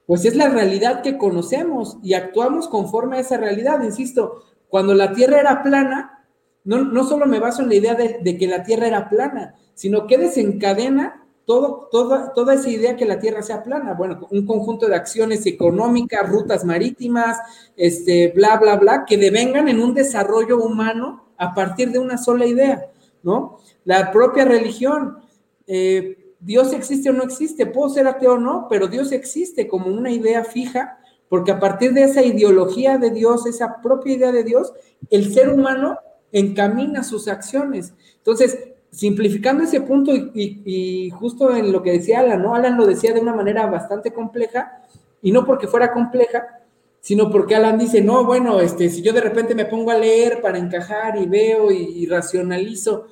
pues 0.07 0.25
es 0.25 0.35
la 0.35 0.49
realidad 0.49 1.03
que 1.03 1.19
conocemos 1.19 1.97
y 2.01 2.15
actuamos 2.15 2.67
conforme 2.67 3.17
a 3.17 3.19
esa 3.19 3.37
realidad. 3.37 3.81
Insisto, 3.83 4.43
cuando 4.67 4.95
la 4.95 5.13
Tierra 5.13 5.39
era 5.39 5.61
plana, 5.61 6.25
no, 6.63 6.83
no 6.83 7.03
solo 7.03 7.27
me 7.27 7.39
baso 7.39 7.61
en 7.61 7.69
la 7.69 7.75
idea 7.75 7.93
de, 7.93 8.17
de 8.23 8.37
que 8.39 8.47
la 8.47 8.63
Tierra 8.63 8.87
era 8.87 9.07
plana, 9.07 9.53
sino 9.75 10.07
que 10.07 10.17
desencadena 10.17 11.27
toda 11.49 12.53
esa 12.53 12.69
idea 12.69 12.95
que 12.95 13.05
la 13.05 13.19
Tierra 13.19 13.41
sea 13.41 13.63
plana. 13.63 13.95
Bueno, 13.95 14.27
un 14.29 14.45
conjunto 14.45 14.87
de 14.87 14.95
acciones 14.95 15.47
económicas, 15.47 16.29
rutas 16.29 16.63
marítimas, 16.63 17.39
este, 17.75 18.31
bla, 18.35 18.57
bla, 18.57 18.75
bla, 18.75 19.05
que 19.05 19.17
devengan 19.17 19.67
en 19.67 19.79
un 19.79 19.95
desarrollo 19.95 20.63
humano 20.63 21.25
a 21.37 21.55
partir 21.55 21.91
de 21.91 21.97
una 21.97 22.19
sola 22.19 22.45
idea, 22.45 22.91
¿no? 23.23 23.57
La 23.83 24.11
propia 24.11 24.45
religión, 24.45 25.17
eh, 25.65 26.35
Dios 26.39 26.71
existe 26.71 27.09
o 27.09 27.13
no 27.13 27.23
existe, 27.23 27.65
puedo 27.65 27.89
ser 27.89 28.07
ateo 28.07 28.33
o 28.33 28.37
no, 28.37 28.67
pero 28.69 28.87
Dios 28.87 29.11
existe 29.11 29.67
como 29.67 29.87
una 29.87 30.11
idea 30.11 30.43
fija, 30.43 30.99
porque 31.29 31.51
a 31.51 31.59
partir 31.59 31.93
de 31.93 32.03
esa 32.03 32.21
ideología 32.21 32.99
de 32.99 33.09
Dios, 33.09 33.47
esa 33.47 33.81
propia 33.81 34.13
idea 34.13 34.31
de 34.31 34.43
Dios, 34.43 34.71
el 35.09 35.33
ser 35.33 35.49
humano 35.49 35.97
encamina 36.31 37.03
sus 37.03 37.27
acciones. 37.27 37.93
Entonces, 38.17 38.59
simplificando 38.91 39.63
ese 39.63 39.81
punto 39.81 40.11
y, 40.15 41.09
justo 41.11 41.55
en 41.55 41.71
lo 41.71 41.81
que 41.81 41.91
decía 41.91 42.19
Alan, 42.19 42.41
¿no? 42.41 42.55
Alan 42.55 42.77
lo 42.77 42.85
decía 42.85 43.13
de 43.13 43.19
una 43.19 43.35
manera 43.35 43.65
bastante 43.67 44.11
compleja 44.11 44.81
y 45.21 45.31
no 45.31 45.45
porque 45.45 45.67
fuera 45.67 45.93
compleja, 45.93 46.61
sino 46.99 47.29
porque 47.29 47.55
Alan 47.55 47.77
dice, 47.77 48.01
no, 48.01 48.25
bueno, 48.25 48.59
este, 48.59 48.89
si 48.89 49.01
yo 49.01 49.13
de 49.13 49.21
repente 49.21 49.55
me 49.55 49.65
pongo 49.65 49.91
a 49.91 49.97
leer 49.97 50.41
para 50.41 50.57
encajar 50.57 51.17
y 51.17 51.27
veo 51.27 51.71
y, 51.71 52.05
racionalizo, 52.07 53.07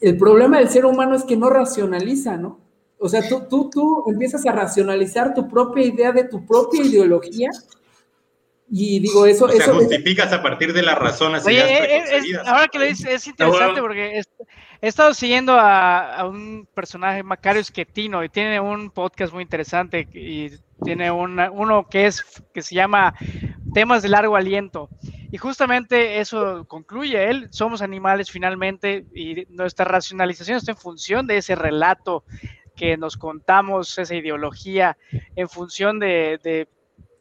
el 0.00 0.16
problema 0.16 0.58
del 0.58 0.68
ser 0.68 0.84
humano 0.86 1.16
es 1.16 1.24
que 1.24 1.36
no 1.36 1.50
racionaliza, 1.50 2.36
¿no? 2.36 2.60
O 3.00 3.08
sea, 3.08 3.26
tú, 3.28 3.42
tú, 3.48 3.70
tú 3.70 4.04
empiezas 4.08 4.44
a 4.46 4.52
racionalizar 4.52 5.34
tu 5.34 5.48
propia 5.48 5.84
idea 5.84 6.12
de 6.12 6.24
tu 6.24 6.44
propia 6.44 6.84
ideología 6.84 7.50
y 8.70 9.00
digo, 9.00 9.26
eso. 9.26 9.46
O 9.46 9.50
sea, 9.50 9.72
justificas 9.72 10.32
a 10.32 10.42
partir 10.42 10.72
de 10.72 10.82
las 10.82 10.98
razones. 10.98 11.46
Oye, 11.46 12.02
ahora 12.44 12.68
que 12.68 12.78
lo 12.78 12.84
dices, 12.84 13.06
es 13.06 13.26
interesante 13.26 13.80
porque 13.80 14.22
he 14.80 14.86
estado 14.86 15.14
siguiendo 15.14 15.54
a, 15.58 16.24
un 16.26 16.68
personaje, 16.74 17.22
Macario 17.22 17.62
Schettino, 17.64 18.22
y 18.22 18.28
tiene 18.28 18.60
un 18.60 18.90
podcast 18.90 19.32
muy 19.32 19.42
interesante 19.42 20.06
y 20.12 20.50
tiene 20.84 21.10
uno 21.10 21.88
que, 21.88 22.06
es, 22.06 22.24
que 22.52 22.62
se 22.62 22.74
llama 22.74 23.14
Temas 23.72 24.02
de 24.02 24.08
largo 24.10 24.36
aliento. 24.36 24.88
Y 25.30 25.36
justamente 25.38 26.20
eso 26.20 26.64
concluye 26.66 27.28
él, 27.28 27.48
somos 27.50 27.82
animales 27.82 28.30
finalmente 28.30 29.04
y 29.14 29.46
nuestra 29.50 29.84
racionalización 29.84 30.56
está 30.56 30.72
en 30.72 30.78
función 30.78 31.26
de 31.26 31.36
ese 31.36 31.54
relato 31.54 32.24
que 32.74 32.96
nos 32.96 33.16
contamos, 33.16 33.98
esa 33.98 34.14
ideología, 34.14 34.96
en 35.36 35.48
función 35.48 35.98
de, 35.98 36.38
de 36.42 36.68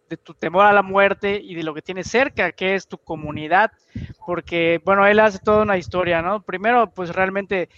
de 0.09 0.17
tu 0.17 0.33
temor 0.33 0.65
a 0.65 0.73
la 0.73 0.83
muerte 0.83 1.39
y 1.41 1.55
de 1.55 1.63
lo 1.63 1.73
que 1.73 1.81
tienes 1.81 2.07
cerca, 2.07 2.51
que 2.51 2.75
es 2.75 2.87
tu 2.87 2.97
comunidad, 2.97 3.71
porque, 4.25 4.81
bueno, 4.83 5.05
él 5.05 5.19
hace 5.19 5.39
toda 5.39 5.63
una 5.63 5.77
historia, 5.77 6.21
¿no? 6.21 6.41
Primero, 6.41 6.91
pues 6.91 7.13
realmente 7.13 7.69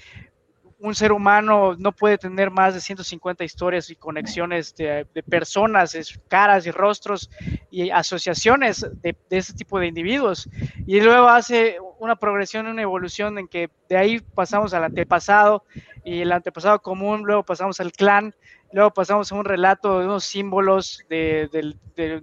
un 0.79 0.95
ser 0.95 1.11
humano 1.11 1.75
no 1.77 1.91
puede 1.91 2.17
tener 2.17 2.51
más 2.51 2.73
de 2.73 2.81
150 2.81 3.43
historias 3.43 3.89
y 3.89 3.95
conexiones 3.95 4.73
de, 4.75 5.05
personas, 5.29 5.97
caras 6.29 6.65
y 6.65 6.71
rostros 6.71 7.29
y 7.69 7.89
asociaciones 7.89 8.87
de, 9.01 9.15
de 9.29 9.37
ese 9.37 9.53
tipo 9.53 9.77
de 9.79 9.87
individuos. 9.87 10.49
Y 10.87 11.01
luego 11.01 11.27
hace 11.27 11.77
una 11.99 12.15
progresión, 12.15 12.67
una 12.67 12.81
evolución 12.81 13.37
en 13.37 13.47
que 13.47 13.69
de 13.89 13.97
ahí 13.97 14.19
pasamos 14.19 14.73
al 14.73 14.85
antepasado 14.85 15.65
y 16.05 16.21
el 16.21 16.31
antepasado 16.31 16.81
común, 16.81 17.23
luego 17.25 17.43
pasamos 17.43 17.79
al 17.81 17.91
clan 17.91 18.33
Luego 18.71 18.91
pasamos 18.91 19.31
a 19.31 19.35
un 19.35 19.45
relato 19.45 19.99
de 19.99 20.05
unos 20.05 20.25
símbolos 20.25 21.03
de, 21.09 21.75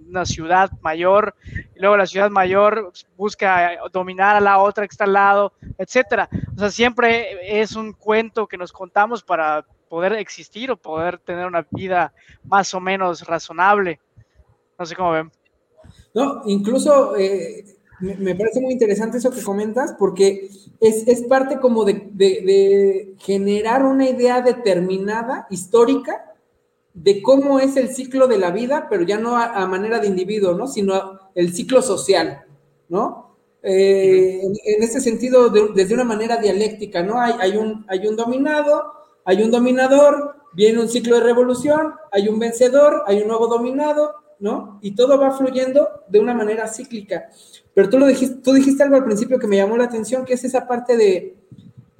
una 0.07 0.25
ciudad 0.25 0.71
mayor. 0.81 1.35
Luego 1.75 1.97
la 1.97 2.05
ciudad 2.05 2.29
mayor 2.29 2.91
busca 3.17 3.77
dominar 3.91 4.35
a 4.35 4.41
la 4.41 4.59
otra 4.59 4.87
que 4.87 4.93
está 4.93 5.03
al 5.03 5.13
lado, 5.13 5.53
etcétera. 5.77 6.29
O 6.55 6.59
sea, 6.59 6.71
siempre 6.71 7.61
es 7.61 7.75
un 7.75 7.93
cuento 7.93 8.47
que 8.47 8.57
nos 8.57 8.71
contamos 8.71 9.23
para 9.23 9.65
poder 9.89 10.13
existir 10.13 10.71
o 10.71 10.77
poder 10.77 11.17
tener 11.19 11.45
una 11.45 11.65
vida 11.71 12.13
más 12.43 12.73
o 12.73 12.79
menos 12.79 13.25
razonable. 13.25 13.99
No 14.79 14.85
sé 14.85 14.95
cómo 14.95 15.11
ven. 15.11 15.31
No, 16.13 16.41
incluso 16.45 17.15
eh, 17.15 17.65
me, 17.99 18.35
parece 18.35 18.61
muy 18.61 18.73
interesante 18.73 19.17
eso 19.17 19.31
que 19.31 19.41
comentas, 19.41 19.95
porque 19.97 20.49
es, 20.79 21.21
parte 21.23 21.59
como 21.59 21.83
de, 21.83 23.15
generar 23.19 23.85
una 23.85 24.07
idea 24.07 24.41
determinada, 24.41 25.47
histórica, 25.49 26.26
de 27.03 27.21
cómo 27.21 27.59
es 27.59 27.77
el 27.77 27.93
ciclo 27.93 28.27
de 28.27 28.39
la 28.39 28.49
vida, 28.49 28.87
pero 28.89 29.03
ya 29.03 29.19
no 29.19 29.37
a, 29.37 29.65
manera 29.67 29.99
de 29.99 30.07
individuo, 30.07 30.53
¿no? 30.53 30.67
Sino 30.67 31.19
el 31.35 31.53
ciclo 31.53 31.83
social, 31.83 32.45
¿no? 32.89 33.37
Eh, 33.61 34.41
en, 34.41 34.83
este 34.83 34.99
sentido, 34.99 35.49
desde 35.49 35.93
una 35.93 36.03
manera 36.03 36.37
dialéctica, 36.37 37.03
¿no? 37.03 37.21
Hay, 37.21 37.33
hay, 37.39 37.55
un, 37.55 37.85
hay 37.87 38.07
un 38.07 38.15
dominado, 38.15 38.93
hay 39.25 39.43
un 39.43 39.51
dominador, 39.51 40.37
viene 40.53 40.79
un 40.79 40.89
ciclo 40.89 41.17
de 41.17 41.23
revolución, 41.23 41.93
hay 42.11 42.29
un 42.29 42.39
vencedor, 42.39 43.03
hay 43.05 43.21
un 43.21 43.27
nuevo 43.27 43.45
dominado, 43.45 44.15
¿no? 44.39 44.79
Y 44.81 44.95
todo 44.95 45.19
va 45.19 45.37
fluyendo 45.37 45.87
de 46.09 46.19
una 46.19 46.33
manera 46.33 46.67
cíclica. 46.67 47.29
Pero 47.75 47.89
tú, 47.89 47.99
lo 47.99 48.07
dijiste, 48.07 48.37
tú 48.37 48.53
dijiste 48.53 48.81
algo 48.81 48.95
al 48.95 49.05
principio 49.05 49.37
que 49.37 49.47
me 49.47 49.57
llamó 49.57 49.77
la 49.77 49.83
atención, 49.83 50.25
que 50.25 50.33
es 50.33 50.43
esa 50.43 50.67
parte 50.67 50.97
de 50.97 51.35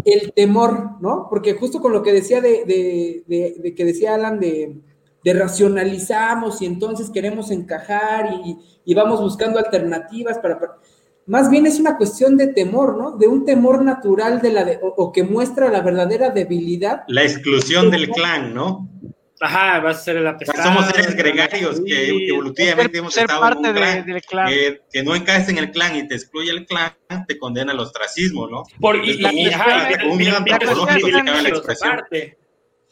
el 0.05 0.33
temor, 0.33 1.01
¿no? 1.01 1.27
Porque 1.29 1.53
justo 1.53 1.79
con 1.81 1.91
lo 1.91 2.01
que 2.01 2.13
decía 2.13 2.41
de, 2.41 2.63
de 3.27 3.75
que 3.75 3.85
decía 3.85 4.15
Alan 4.15 4.39
de, 4.39 4.81
de 5.27 5.33
racionalizamos 5.33 6.61
y 6.61 6.65
entonces 6.65 7.09
queremos 7.09 7.51
encajar 7.51 8.29
y, 8.85 8.93
vamos 8.95 9.19
buscando 9.19 9.59
alternativas 9.59 10.37
para, 10.39 10.57
Más 11.25 11.49
bien 11.49 11.65
es 11.65 11.81
una 11.81 11.97
cuestión 11.97 12.37
de 12.37 12.47
temor, 12.47 12.97
¿no? 12.97 13.11
De 13.17 13.27
un 13.27 13.43
temor 13.43 13.83
natural 13.83 14.41
de 14.41 14.51
la 14.51 14.79
o, 14.81 15.11
que 15.11 15.23
muestra 15.23 15.69
la 15.69 15.81
verdadera 15.81 16.29
debilidad. 16.29 17.03
La 17.09 17.23
exclusión 17.23 17.91
del 17.91 18.09
clan, 18.09 18.53
¿no? 18.53 18.89
Ajá, 19.41 19.81
va 19.81 19.89
a 19.89 19.93
ser 19.95 20.15
el 20.15 20.27
apestado. 20.27 20.63
Somos 20.63 20.85
seres 20.85 21.13
gregarios 21.13 21.81
que 21.85 22.29
evolutivamente 22.29 22.97
hemos 22.97 23.17
estado 23.17 23.45
en 23.47 23.57
un 23.57 23.73
clan, 23.73 24.05
del 24.05 24.21
clan. 24.21 24.47
Que, 24.47 25.03
no 25.03 25.13
encajes 25.13 25.49
en 25.49 25.57
el 25.57 25.71
clan 25.71 25.93
y 25.97 26.07
te 26.07 26.15
excluye 26.15 26.51
el 26.51 26.65
clan, 26.65 26.93
te 27.27 27.37
condena 27.37 27.73
al 27.73 27.81
ostracismo, 27.81 28.47
¿no? 28.47 28.63
Por, 28.79 28.95
y, 28.95 29.17
la, 29.17 29.31
un 30.09 30.17
miedo 30.17 30.37
antropológico 30.37 31.07
que 31.07 31.11
cabe 31.11 31.41
la 31.41 31.49
expresión 31.49 31.99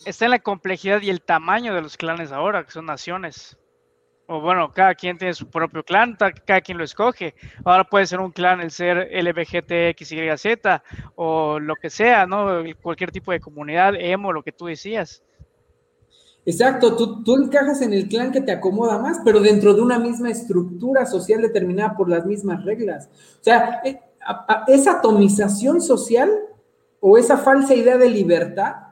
está 0.05 0.25
en 0.25 0.31
la 0.31 0.39
complejidad 0.39 1.01
y 1.01 1.09
el 1.09 1.21
tamaño 1.21 1.73
de 1.73 1.81
los 1.81 1.97
clanes 1.97 2.31
ahora, 2.31 2.63
que 2.63 2.71
son 2.71 2.85
naciones. 2.85 3.57
O 4.27 4.41
bueno, 4.41 4.71
cada 4.73 4.95
quien 4.95 5.17
tiene 5.17 5.33
su 5.33 5.47
propio 5.49 5.83
clan, 5.83 6.17
cada 6.45 6.61
quien 6.61 6.77
lo 6.77 6.83
escoge. 6.83 7.35
Ahora 7.63 7.83
puede 7.83 8.07
ser 8.07 8.19
un 8.19 8.31
clan 8.31 8.59
el 8.59 8.71
ser 8.71 9.09
LBGTXYZ 9.11 10.81
o 11.15 11.59
lo 11.59 11.75
que 11.75 11.89
sea, 11.89 12.25
¿no? 12.25 12.63
Cualquier 12.81 13.11
tipo 13.11 13.31
de 13.31 13.39
comunidad, 13.39 13.93
emo, 13.95 14.33
lo 14.33 14.41
que 14.41 14.51
tú 14.51 14.65
decías. 14.65 15.21
Exacto, 16.47 16.95
tú, 16.95 17.23
tú 17.23 17.35
encajas 17.35 17.81
en 17.81 17.93
el 17.93 18.07
clan 18.07 18.31
que 18.31 18.41
te 18.41 18.51
acomoda 18.51 18.99
más, 18.99 19.19
pero 19.23 19.39
dentro 19.39 19.73
de 19.73 19.81
una 19.81 19.99
misma 19.99 20.29
estructura 20.29 21.05
social 21.05 21.41
determinada 21.41 21.95
por 21.95 22.09
las 22.09 22.25
mismas 22.25 22.63
reglas. 22.63 23.09
O 23.39 23.43
sea, 23.43 23.81
eh, 23.83 23.99
esa 24.67 24.97
atomización 24.97 25.81
social 25.81 26.31
o 26.99 27.17
esa 27.17 27.37
falsa 27.37 27.75
idea 27.75 27.97
de 27.97 28.09
libertad 28.09 28.84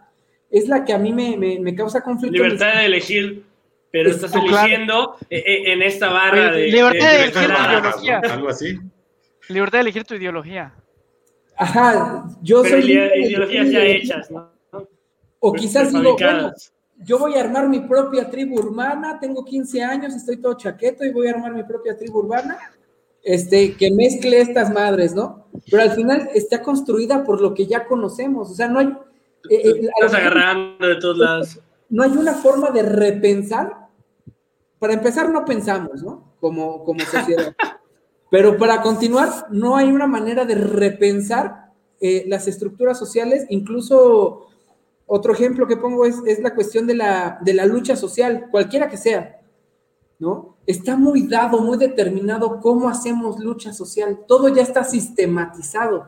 es 0.54 0.68
la 0.68 0.86
que 0.86 0.94
a 0.94 1.00
mí 1.00 1.12
me, 1.12 1.76
causa 1.76 2.02
conflicto. 2.02 2.38
Libertad 2.38 2.76
de 2.76 2.86
elegir, 2.86 3.44
pero 3.92 4.12
estás 4.12 4.36
eligiendo 4.36 5.18
eh, 5.28 5.44
eh, 5.46 5.74
en 5.74 5.82
esta 5.82 6.10
barra 6.10 6.52
de... 6.52 6.68
Libertad 6.68 7.10
de, 7.10 7.16
elegir 7.16 7.34
tu 7.34 7.40
ideología. 7.40 8.20
Algo 8.20 8.50
así. 8.50 8.80
Libertad 9.50 9.78
de 9.80 9.82
elegir 9.82 10.04
tu 10.04 10.14
ideología. 10.14 10.76
Ajá, 11.58 12.26
yo 12.44 12.62
pero 12.62 12.82
soy... 12.82 12.92
ideologías 12.92 13.72
ya 13.72 13.84
hechas, 13.84 14.30
¿no? 14.30 14.54
O 15.40 15.54
quizás 15.54 15.92
digo, 15.92 16.16
bueno, 16.16 16.54
yo 17.00 17.18
voy 17.18 17.36
a 17.36 17.42
armar 17.42 17.68
mi 17.68 17.80
propia 17.80 18.30
tribu 18.30 18.60
urbana, 18.60 19.20
tengo 19.20 19.44
15 19.44 19.82
años, 19.82 20.14
estoy 20.14 20.38
todo 20.38 20.54
chaqueto 20.54 21.04
y 21.04 21.12
voy 21.12 21.28
a 21.28 21.32
armar 21.32 21.54
mi 21.54 21.64
propia 21.64 21.98
tribu 21.98 22.20
urbana, 22.20 22.60
este, 23.24 23.76
que 23.76 23.92
mezcle 23.92 24.40
estas 24.40 24.72
madres, 24.72 25.16
¿no? 25.16 25.48
Pero 25.70 25.82
al 25.82 25.92
final 25.94 26.30
está 26.36 26.62
construida 26.62 27.24
por 27.24 27.42
lo 27.42 27.56
que 27.56 27.66
ya 27.66 27.88
conocemos, 27.88 28.52
o 28.52 28.54
sea, 28.54 28.68
no 28.68 28.80
hay, 28.80 28.96
eh, 29.50 29.62
eh, 29.64 29.90
Estás 30.00 30.14
agarrando 30.14 30.88
de 30.88 30.96
todos 30.96 31.18
lados. 31.18 31.60
No 31.90 32.04
hay 32.04 32.12
una 32.12 32.34
forma 32.34 32.72
de 32.72 32.84
repensar. 32.84 33.88
Para 34.80 34.94
empezar, 34.94 35.30
no 35.30 35.46
pensamos, 35.46 36.04
¿no? 36.04 36.34
Como, 36.40 36.84
como 36.84 37.00
sociedad. 37.02 37.56
Pero 38.30 38.58
para 38.58 38.82
continuar, 38.82 39.46
no 39.52 39.76
hay 39.78 39.92
una 39.92 40.08
manera 40.08 40.44
de 40.44 40.56
repensar 40.56 41.72
eh, 42.02 42.26
las 42.28 42.48
estructuras 42.48 42.98
sociales. 42.98 43.46
Incluso 43.50 44.48
otro 45.06 45.34
ejemplo 45.34 45.68
que 45.68 45.78
pongo 45.78 46.06
es, 46.06 46.40
la 46.42 46.56
cuestión 46.56 46.88
de 46.88 46.96
la, 46.96 47.38
de 47.42 47.54
la 47.54 47.66
lucha 47.66 47.96
social, 47.96 48.48
cualquiera 48.50 48.90
que 48.90 48.98
sea. 48.98 49.40
¿no? 50.18 50.58
Está 50.66 50.96
muy 50.96 51.28
dado, 51.28 51.60
muy 51.60 51.78
determinado 51.78 52.60
cómo 52.60 52.90
hacemos 52.90 53.40
lucha 53.40 53.72
social. 53.72 54.22
Todo 54.28 54.48
ya 54.48 54.64
está 54.64 54.84
sistematizado. 54.84 56.08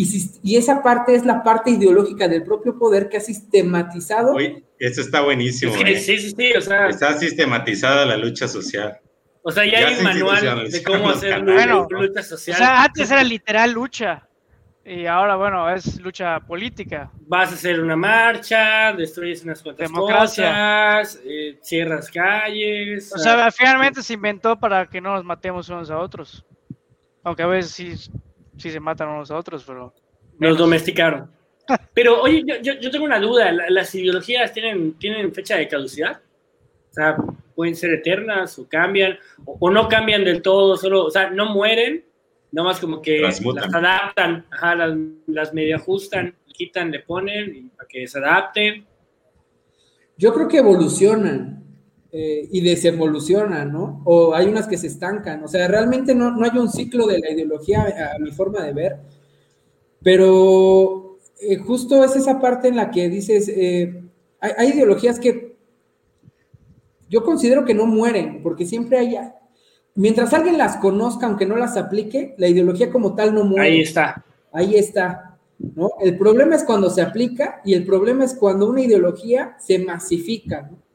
Y, 0.00 0.56
esa 0.56 0.80
parte 0.80 1.16
es 1.16 1.26
la 1.26 1.42
parte 1.42 1.70
ideológica 1.70 2.28
del 2.28 2.44
propio 2.44 2.78
poder 2.78 3.08
que 3.08 3.16
ha 3.16 3.20
sistematizado. 3.20 4.32
Uy, 4.32 4.64
eso 4.78 5.00
está 5.00 5.22
buenísimo. 5.22 5.74
¿eh? 5.74 5.98
Sí, 5.98 6.18
sí, 6.18 6.30
sí, 6.30 6.52
o 6.56 6.60
sea, 6.60 6.88
está 6.88 7.18
sistematizada 7.18 8.06
la 8.06 8.16
lucha 8.16 8.46
social. 8.46 9.00
O 9.42 9.50
sea, 9.50 9.64
ya, 9.66 9.88
hay 9.88 9.96
un 9.96 10.04
manual 10.04 10.70
de 10.70 10.82
cómo 10.84 11.10
hacer 11.10 11.40
lucha, 11.40 12.22
social. 12.22 12.54
O 12.54 12.58
sea, 12.58 12.84
antes 12.84 13.10
era 13.10 13.24
literal 13.24 13.72
lucha. 13.72 14.28
Y 14.84 15.06
ahora, 15.06 15.34
bueno, 15.34 15.68
es 15.68 16.00
lucha 16.00 16.38
política. 16.46 17.10
Vas 17.26 17.50
a 17.50 17.54
hacer 17.54 17.80
una 17.80 17.96
marcha, 17.96 18.92
destruyes 18.92 19.42
unas 19.42 19.60
cuantas 19.60 19.90
cosas, 19.90 21.20
eh, 21.24 21.58
cierras 21.60 22.08
calles. 22.08 23.12
O 23.12 23.18
sea, 23.18 23.50
finalmente 23.50 24.00
se 24.04 24.14
inventó 24.14 24.56
para 24.56 24.86
que 24.86 25.00
no 25.00 25.14
nos 25.14 25.24
matemos 25.24 25.68
unos 25.68 25.90
a 25.90 25.98
otros. 25.98 26.44
Aunque 27.24 27.42
a 27.42 27.46
veces 27.46 27.72
sí, 27.72 28.10
sí 28.58 28.70
se 28.70 28.80
matan 28.80 29.08
unos 29.08 29.30
a 29.30 29.36
otros, 29.36 29.64
pero... 29.64 29.94
Nos 30.38 30.58
domesticaron. 30.58 31.30
pero, 31.94 32.20
oye, 32.22 32.44
yo, 32.62 32.74
yo, 32.74 32.90
tengo 32.90 33.04
una 33.04 33.18
duda. 33.18 33.52
¿Las 33.52 33.94
ideologías 33.94 34.52
tienen, 34.52 34.98
tienen 34.98 35.32
fecha 35.34 35.56
de 35.56 35.68
caducidad? 35.68 36.20
O 36.90 36.92
sea, 36.92 37.16
pueden 37.54 37.74
ser 37.74 37.92
eternas 37.94 38.58
o 38.58 38.68
cambian, 38.68 39.18
o, 39.44 39.70
no 39.70 39.88
cambian 39.88 40.24
del 40.24 40.42
todo, 40.42 40.76
solo, 40.76 41.06
o 41.06 41.10
sea, 41.10 41.30
no 41.30 41.46
mueren, 41.52 42.04
Nomás 42.50 42.80
como 42.80 43.02
que 43.02 43.20
las 43.20 43.42
adaptan, 43.74 44.46
las, 44.50 44.96
las 45.26 45.52
medio 45.52 45.76
ajustan, 45.76 46.34
quitan, 46.46 46.90
le 46.90 47.00
ponen 47.00 47.70
para 47.76 47.86
que 47.86 48.06
se 48.06 48.18
adapten. 48.18 48.86
Yo 50.16 50.32
creo 50.32 50.48
que 50.48 50.58
evolucionan 50.58 51.62
eh, 52.10 52.48
y 52.50 52.62
desevolucionan, 52.62 53.70
¿no? 53.70 54.00
O 54.06 54.34
hay 54.34 54.46
unas 54.46 54.66
que 54.66 54.78
se 54.78 54.86
estancan. 54.86 55.44
O 55.44 55.48
sea, 55.48 55.68
realmente 55.68 56.14
no, 56.14 56.30
no 56.30 56.42
hay 56.42 56.56
un 56.58 56.70
ciclo 56.70 57.06
de 57.06 57.18
la 57.18 57.30
ideología 57.30 58.14
a 58.14 58.18
mi 58.18 58.30
forma 58.30 58.62
de 58.64 58.72
ver, 58.72 58.96
pero 60.02 61.18
eh, 61.38 61.56
justo 61.56 62.02
es 62.02 62.16
esa 62.16 62.40
parte 62.40 62.68
en 62.68 62.76
la 62.76 62.90
que 62.90 63.10
dices, 63.10 63.48
eh, 63.48 64.02
hay, 64.40 64.52
hay 64.56 64.68
ideologías 64.70 65.20
que 65.20 65.54
yo 67.10 67.22
considero 67.24 67.66
que 67.66 67.74
no 67.74 67.84
mueren, 67.84 68.42
porque 68.42 68.64
siempre 68.64 68.96
hay 68.96 69.18
mientras 69.94 70.32
alguien 70.32 70.56
las 70.56 70.76
conozca, 70.76 71.26
aunque 71.26 71.44
no 71.44 71.56
las 71.56 71.76
aplique, 71.76 72.34
la 72.38 72.48
ideología 72.48 72.90
como 72.90 73.14
tal 73.14 73.34
no 73.34 73.44
muere. 73.44 73.68
Ahí 73.68 73.80
está. 73.80 74.24
Ahí 74.50 74.76
está. 74.76 75.38
¿no? 75.58 75.90
El 76.00 76.16
problema 76.16 76.54
es 76.54 76.64
cuando 76.64 76.88
se 76.88 77.02
aplica 77.02 77.60
y 77.66 77.74
el 77.74 77.84
problema 77.84 78.24
es 78.24 78.32
cuando 78.32 78.66
una 78.66 78.80
ideología 78.80 79.56
se 79.58 79.78
masifica, 79.78 80.62
¿no? 80.70 80.87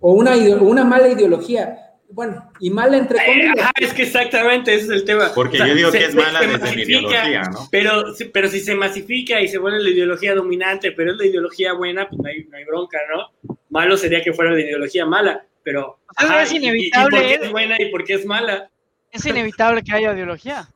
O 0.00 0.12
una, 0.12 0.36
una 0.36 0.84
mala 0.84 1.08
ideología. 1.08 1.84
Bueno, 2.10 2.50
y 2.58 2.70
mala 2.70 2.96
entre 2.96 3.18
comillas. 3.24 3.70
es 3.78 3.92
que 3.92 4.04
exactamente 4.04 4.74
ese 4.74 4.84
es 4.84 4.90
el 4.90 5.04
tema. 5.04 5.30
Porque 5.34 5.58
yo 5.58 5.74
digo 5.74 5.92
que 5.92 6.06
es 6.06 6.14
mala 6.14 6.40
desde 6.40 6.76
mi 6.76 6.82
ideología, 6.82 7.42
¿no? 7.42 7.68
Pero, 7.70 8.04
pero 8.32 8.48
si 8.48 8.60
se 8.60 8.74
masifica 8.74 9.40
y 9.40 9.48
se 9.48 9.58
vuelve 9.58 9.82
la 9.82 9.90
ideología 9.90 10.34
dominante, 10.34 10.92
pero 10.92 11.12
es 11.12 11.18
la 11.18 11.26
ideología 11.26 11.74
buena, 11.74 12.08
pues 12.08 12.20
no 12.20 12.28
hay, 12.28 12.44
no 12.44 12.56
hay 12.56 12.64
bronca, 12.64 12.98
¿no? 13.12 13.56
Malo 13.68 13.96
sería 13.98 14.22
que 14.22 14.32
fuera 14.32 14.52
la 14.52 14.60
ideología 14.60 15.04
mala 15.04 15.44
pero 15.68 15.98
es 16.42 16.52
inevitable. 16.52 17.18
Y, 17.18 17.20
por 17.20 17.28
qué 17.28 17.34
es 17.34 17.52
buena 17.52 17.76
y 17.78 17.90
por 17.90 18.04
qué 18.04 18.14
es 18.14 18.24
mala? 18.24 18.70
Es 19.12 19.26
inevitable 19.26 19.82
que 19.82 19.92
haya 19.92 20.14
ideología. 20.14 20.66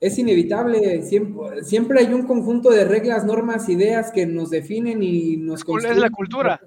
Es 0.00 0.16
inevitable, 0.16 1.02
siempre, 1.02 1.64
siempre, 1.64 1.98
hay 1.98 2.14
un 2.14 2.24
conjunto 2.24 2.70
de 2.70 2.84
reglas, 2.84 3.24
normas, 3.24 3.68
ideas 3.68 4.12
que 4.12 4.26
nos 4.26 4.50
definen 4.50 5.02
y 5.02 5.38
nos 5.38 5.64
construyen. 5.64 5.96
Es 5.96 6.00
la 6.00 6.10
cultura. 6.10 6.60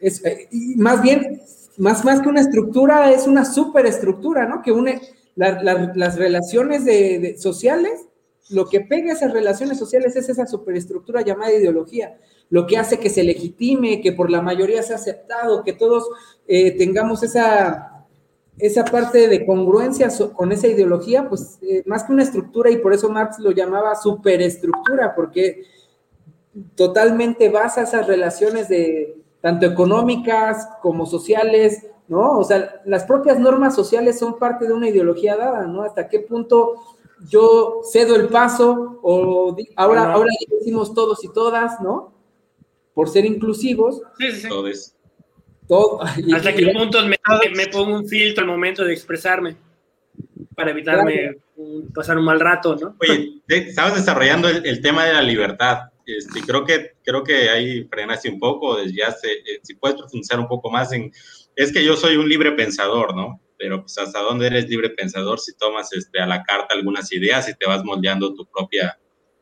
Es, 0.00 0.24
eh, 0.24 0.48
más 0.76 1.02
bien, 1.02 1.42
más, 1.76 2.04
más 2.04 2.20
que 2.20 2.28
una 2.28 2.40
estructura, 2.40 3.12
es 3.12 3.26
una 3.26 3.44
superestructura, 3.44 4.46
¿no? 4.46 4.62
Que 4.62 4.72
une 4.72 5.00
las 5.36 6.16
relaciones 6.16 6.84
de, 6.84 7.36
sociales, 7.38 8.06
lo 8.50 8.68
que 8.68 8.80
pega 8.80 9.12
esas 9.12 9.32
relaciones 9.32 9.78
sociales 9.78 10.16
es 10.16 10.28
esa 10.28 10.46
superestructura 10.46 11.22
llamada 11.22 11.52
ideología 11.52 12.16
lo 12.50 12.66
que 12.66 12.76
hace 12.76 12.98
que 12.98 13.08
se 13.08 13.22
legitime, 13.22 14.00
que 14.00 14.12
por 14.12 14.28
la 14.28 14.42
mayoría 14.42 14.82
sea 14.82 14.96
aceptado, 14.96 15.62
que 15.62 15.72
todos 15.72 16.08
eh, 16.48 16.72
tengamos 16.72 17.22
esa, 17.22 18.04
esa 18.58 18.84
parte 18.84 19.28
de 19.28 19.46
congruencia 19.46 20.08
con 20.34 20.50
esa 20.50 20.66
ideología, 20.66 21.28
pues 21.28 21.58
eh, 21.62 21.84
más 21.86 22.04
que 22.04 22.12
una 22.12 22.24
estructura, 22.24 22.70
y 22.70 22.78
por 22.78 22.92
eso 22.92 23.08
Marx 23.08 23.38
lo 23.38 23.52
llamaba 23.52 23.94
superestructura, 23.94 25.14
porque 25.14 25.62
totalmente 26.74 27.48
basa 27.48 27.82
esas 27.82 28.08
relaciones 28.08 28.68
de 28.68 29.16
tanto 29.40 29.66
económicas 29.66 30.68
como 30.82 31.06
sociales, 31.06 31.86
¿no? 32.08 32.38
O 32.38 32.44
sea, 32.44 32.80
las 32.84 33.04
propias 33.04 33.38
normas 33.38 33.74
sociales 33.74 34.18
son 34.18 34.38
parte 34.38 34.66
de 34.66 34.72
una 34.72 34.88
ideología 34.88 35.36
dada, 35.36 35.66
¿no? 35.66 35.82
Hasta 35.82 36.08
qué 36.08 36.20
punto 36.20 36.74
yo 37.28 37.80
cedo 37.90 38.16
el 38.16 38.28
paso 38.28 38.98
o 39.02 39.56
ahora, 39.76 40.12
ahora 40.12 40.30
decimos 40.58 40.94
todos 40.94 41.22
y 41.24 41.28
todas, 41.32 41.80
¿no? 41.80 42.20
por 42.94 43.08
ser 43.08 43.24
inclusivos. 43.24 44.02
Sí, 44.18 44.30
sí, 44.32 44.40
sí. 44.42 44.92
Todo, 45.66 46.02
¿Hasta 46.34 46.52
qué 46.52 46.66
punto 46.66 46.98
me, 47.06 47.66
pongo 47.68 47.94
un 47.94 48.06
filtro 48.06 48.42
al 48.44 48.50
momento 48.50 48.84
de 48.84 48.92
expresarme? 48.92 49.56
Para 50.54 50.72
evitarme 50.72 51.38
pasar 51.94 52.18
un 52.18 52.24
mal 52.24 52.40
rato, 52.40 52.76
¿no? 52.76 52.96
Oye, 53.00 53.40
estabas 53.46 53.94
desarrollando 53.94 54.48
el, 54.48 54.82
tema 54.82 55.06
de 55.06 55.14
la 55.14 55.22
libertad. 55.22 55.89
Este, 56.16 56.40
creo, 56.40 56.64
que, 56.64 56.92
creo 57.04 57.22
que 57.22 57.50
ahí 57.50 57.84
frenaste 57.84 58.30
un 58.30 58.38
poco, 58.38 58.82
ya 58.84 59.08
eh, 59.22 59.60
si 59.62 59.74
puedes 59.74 59.98
profundizar 59.98 60.38
un 60.40 60.48
poco 60.48 60.70
más 60.70 60.92
en... 60.92 61.12
Es 61.56 61.72
que 61.72 61.84
yo 61.84 61.96
soy 61.96 62.16
un 62.16 62.28
libre 62.28 62.52
pensador, 62.52 63.14
¿no? 63.14 63.40
Pero 63.58 63.82
pues 63.82 63.98
hasta 63.98 64.20
dónde 64.20 64.46
eres 64.46 64.68
libre 64.68 64.90
pensador 64.90 65.38
si 65.38 65.54
tomas 65.56 65.92
este, 65.92 66.20
a 66.20 66.26
la 66.26 66.42
carta 66.42 66.74
algunas 66.74 67.12
ideas 67.12 67.48
y 67.48 67.54
te 67.54 67.66
vas 67.66 67.84
moldeando 67.84 68.34
tu 68.34 68.46
propia 68.46 68.98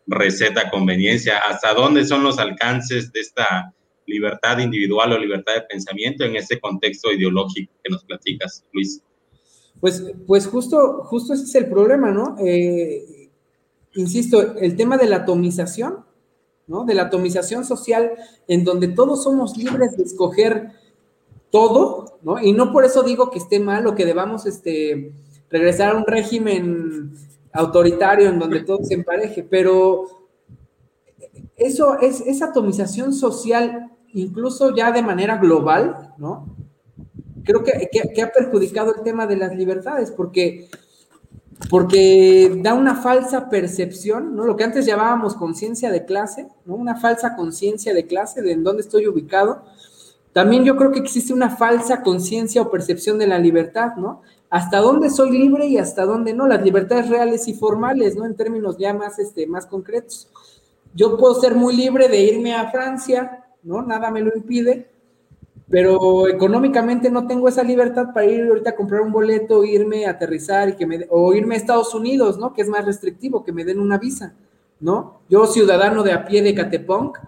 receta 0.07 0.71
conveniencia, 0.71 1.39
hasta 1.39 1.75
dónde 1.75 2.05
son 2.05 2.25
los 2.25 2.39
alcances 2.39 3.13
de 3.13 3.21
esta 3.21 3.75
libertad 4.07 4.59
individual 4.59 5.13
o 5.13 5.19
libertad 5.19 5.55
de 5.55 5.63
pensamiento 5.63 6.25
en 6.25 6.37
ese 6.37 6.59
contexto 6.59 7.13
ideológico 7.13 7.73
que 7.85 7.91
nos 7.91 8.05
platicas, 8.05 8.65
Luis. 8.73 9.03
Pues, 9.81 10.03
pues 10.27 10.47
justo, 10.47 11.05
justo 11.05 11.35
ese 11.35 11.45
es 11.45 11.55
el 11.55 11.69
problema, 11.69 12.11
¿no? 12.11 12.37
Eh, 12.41 13.31
insisto, 13.95 14.57
el 14.57 14.77
tema 14.77 14.97
de 14.97 15.07
la 15.07 15.17
atomización, 15.17 16.05
¿no? 16.69 16.85
De 16.85 16.95
la 16.95 17.05
atomización 17.05 17.65
social, 17.65 18.13
en 18.47 18.65
donde 18.65 18.89
todos 18.89 19.25
somos 19.25 19.57
libres 19.57 19.97
de 19.97 20.05
escoger 20.05 20.71
todo, 21.51 22.19
¿no? 22.23 22.41
Y 22.41 22.53
no 22.53 22.73
por 22.73 22.85
eso 22.85 23.03
digo 23.03 23.31
que 23.31 23.39
esté 23.39 23.59
mal 23.59 23.87
o 23.87 23.95
que 23.95 24.05
debamos 24.05 24.47
este, 24.47 25.13
regresar 25.51 25.91
a 25.91 25.99
un 25.99 26.07
régimen 26.07 27.13
autoritario 27.53 28.29
en 28.29 28.39
donde 28.39 28.61
todo 28.61 28.85
se 28.85 28.95
empareje, 28.95 29.43
pero 29.43 30.07
eso 31.57 31.99
es 32.01 32.21
esa 32.21 32.47
atomización 32.47 33.13
social, 33.13 33.91
incluso 34.13 34.75
ya 34.75 34.93
de 34.93 35.03
manera 35.03 35.39
global, 35.39 36.15
¿no? 36.19 36.55
Creo 37.45 37.65
que, 37.65 37.89
que, 37.91 38.23
ha 38.23 38.31
perjudicado 38.31 38.95
el 38.95 39.03
tema 39.03 39.27
de 39.27 39.37
las 39.37 39.55
libertades, 39.57 40.11
porque, 40.11 40.69
porque 41.71 42.61
da 42.63 42.75
una 42.75 42.97
falsa 42.97 43.49
percepción, 43.49 44.37
¿no? 44.37 44.45
Lo 44.45 44.57
que 44.57 44.65
antes 44.65 44.87
llamábamos 44.87 45.35
conciencia 45.35 45.91
de 45.91 46.05
clase, 46.05 46.49
¿no? 46.65 46.75
Una 46.75 46.97
falsa 46.97 47.37
conciencia 47.37 47.93
de 47.95 48.07
clase 48.07 48.43
de 48.43 48.53
en 48.53 48.65
dónde 48.65 48.83
estoy 48.83 49.07
ubicado. 49.07 49.65
También 50.33 50.65
yo 50.65 50.77
creo 50.77 50.93
que 50.93 51.01
existe 51.01 51.33
una 51.33 51.51
falsa 51.51 52.03
conciencia 52.03 52.63
o 52.63 52.71
percepción 52.71 53.19
de 53.19 53.27
la 53.27 53.39
libertad, 53.39 53.97
¿no? 53.97 54.23
hasta 54.51 54.79
dónde 54.79 55.11
soy 55.11 55.31
libre 55.31 55.67
y 55.67 55.79
hasta 55.79 56.05
dónde 56.05 56.33
no, 56.33 56.47
las 56.47 56.63
libertades 56.63 57.09
reales 57.09 57.49
y 57.49 57.55
formales, 57.55 58.17
¿no? 58.17 58.25
En 58.25 58.35
términos 58.35 58.79
ya 58.79 58.95
más, 58.95 59.19
este, 59.19 59.47
más 59.47 59.67
concretos. 59.67 60.29
Yo 60.95 61.17
puedo 61.17 61.35
ser 61.35 61.55
muy 61.55 61.77
libre 61.77 62.09
de 62.09 62.21
irme 62.21 62.55
a 62.55 62.71
Francia, 62.71 63.45
¿no? 63.63 63.83
Nada 63.83 64.11
me 64.11 64.23
lo 64.23 64.35
impide, 64.35 64.91
pero 65.71 66.29
económicamente 66.29 67.11
no 67.11 67.27
tengo 67.27 67.49
esa 67.49 67.63
libertad 67.63 68.07
para 68.15 68.27
ir 68.27 68.47
ahorita 68.47 68.71
a 68.71 68.77
comprar 68.77 69.03
un 69.03 69.13
boleto, 69.13 69.65
irme 69.65 70.07
a 70.07 70.11
aterrizar 70.11 70.71
y 70.71 70.77
que 70.77 70.87
me, 70.87 71.07
o 71.11 71.35
irme 71.35 71.55
a 71.55 71.59
Estados 71.59 71.95
Unidos, 71.95 72.39
¿no? 72.39 72.55
Que 72.55 72.63
es 72.63 72.69
más 72.69 72.85
restrictivo, 72.85 73.45
que 73.45 73.53
me 73.53 73.65
den 73.65 73.79
una 73.79 73.99
visa, 73.99 74.35
¿no? 74.81 75.21
Yo, 75.29 75.47
ciudadano 75.47 76.03
de 76.03 76.13
a 76.13 76.25
pie 76.25 76.43
de 76.43 76.55
Catepunk, 76.55 77.19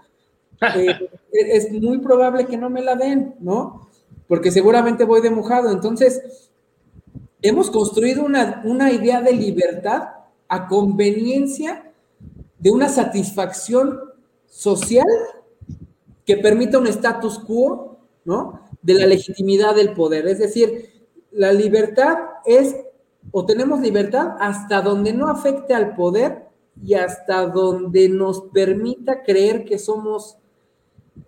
eh, 0.75 1.09
es 1.31 1.71
muy 1.71 1.99
probable 1.99 2.45
que 2.45 2.57
no 2.57 2.69
me 2.69 2.81
la 2.81 2.95
den, 2.95 3.35
¿no? 3.39 3.87
Porque 4.27 4.51
seguramente 4.51 5.03
voy 5.03 5.21
de 5.21 5.29
mojado. 5.29 5.71
Entonces, 5.71 6.49
hemos 7.41 7.69
construido 7.69 8.23
una, 8.23 8.91
idea 8.91 9.21
de 9.21 9.33
libertad 9.33 10.09
a 10.47 10.67
conveniencia 10.67 11.91
de 12.59 12.71
una 12.71 12.89
satisfacción 12.89 13.99
social 14.47 15.05
que 16.25 16.37
permita 16.37 16.77
un 16.77 16.87
status 16.87 17.39
quo, 17.39 17.90
¿no? 18.25 18.61
De 18.81 18.93
la 18.93 19.05
legitimidad 19.05 19.75
del 19.75 19.93
poder. 19.93 20.27
Es 20.27 20.39
decir, 20.39 20.89
la 21.31 21.53
libertad 21.53 22.17
es, 22.45 22.75
o 23.31 23.45
tenemos 23.45 23.81
libertad 23.81 24.35
hasta 24.39 24.81
donde 24.81 25.13
no 25.13 25.27
afecte 25.27 25.73
al 25.73 25.95
poder 25.95 26.47
y 26.83 26.95
hasta 26.95 27.47
donde 27.47 28.09
nos 28.09 28.41
permita 28.53 29.23
creer 29.23 29.65
que 29.65 29.77
somos 29.77 30.37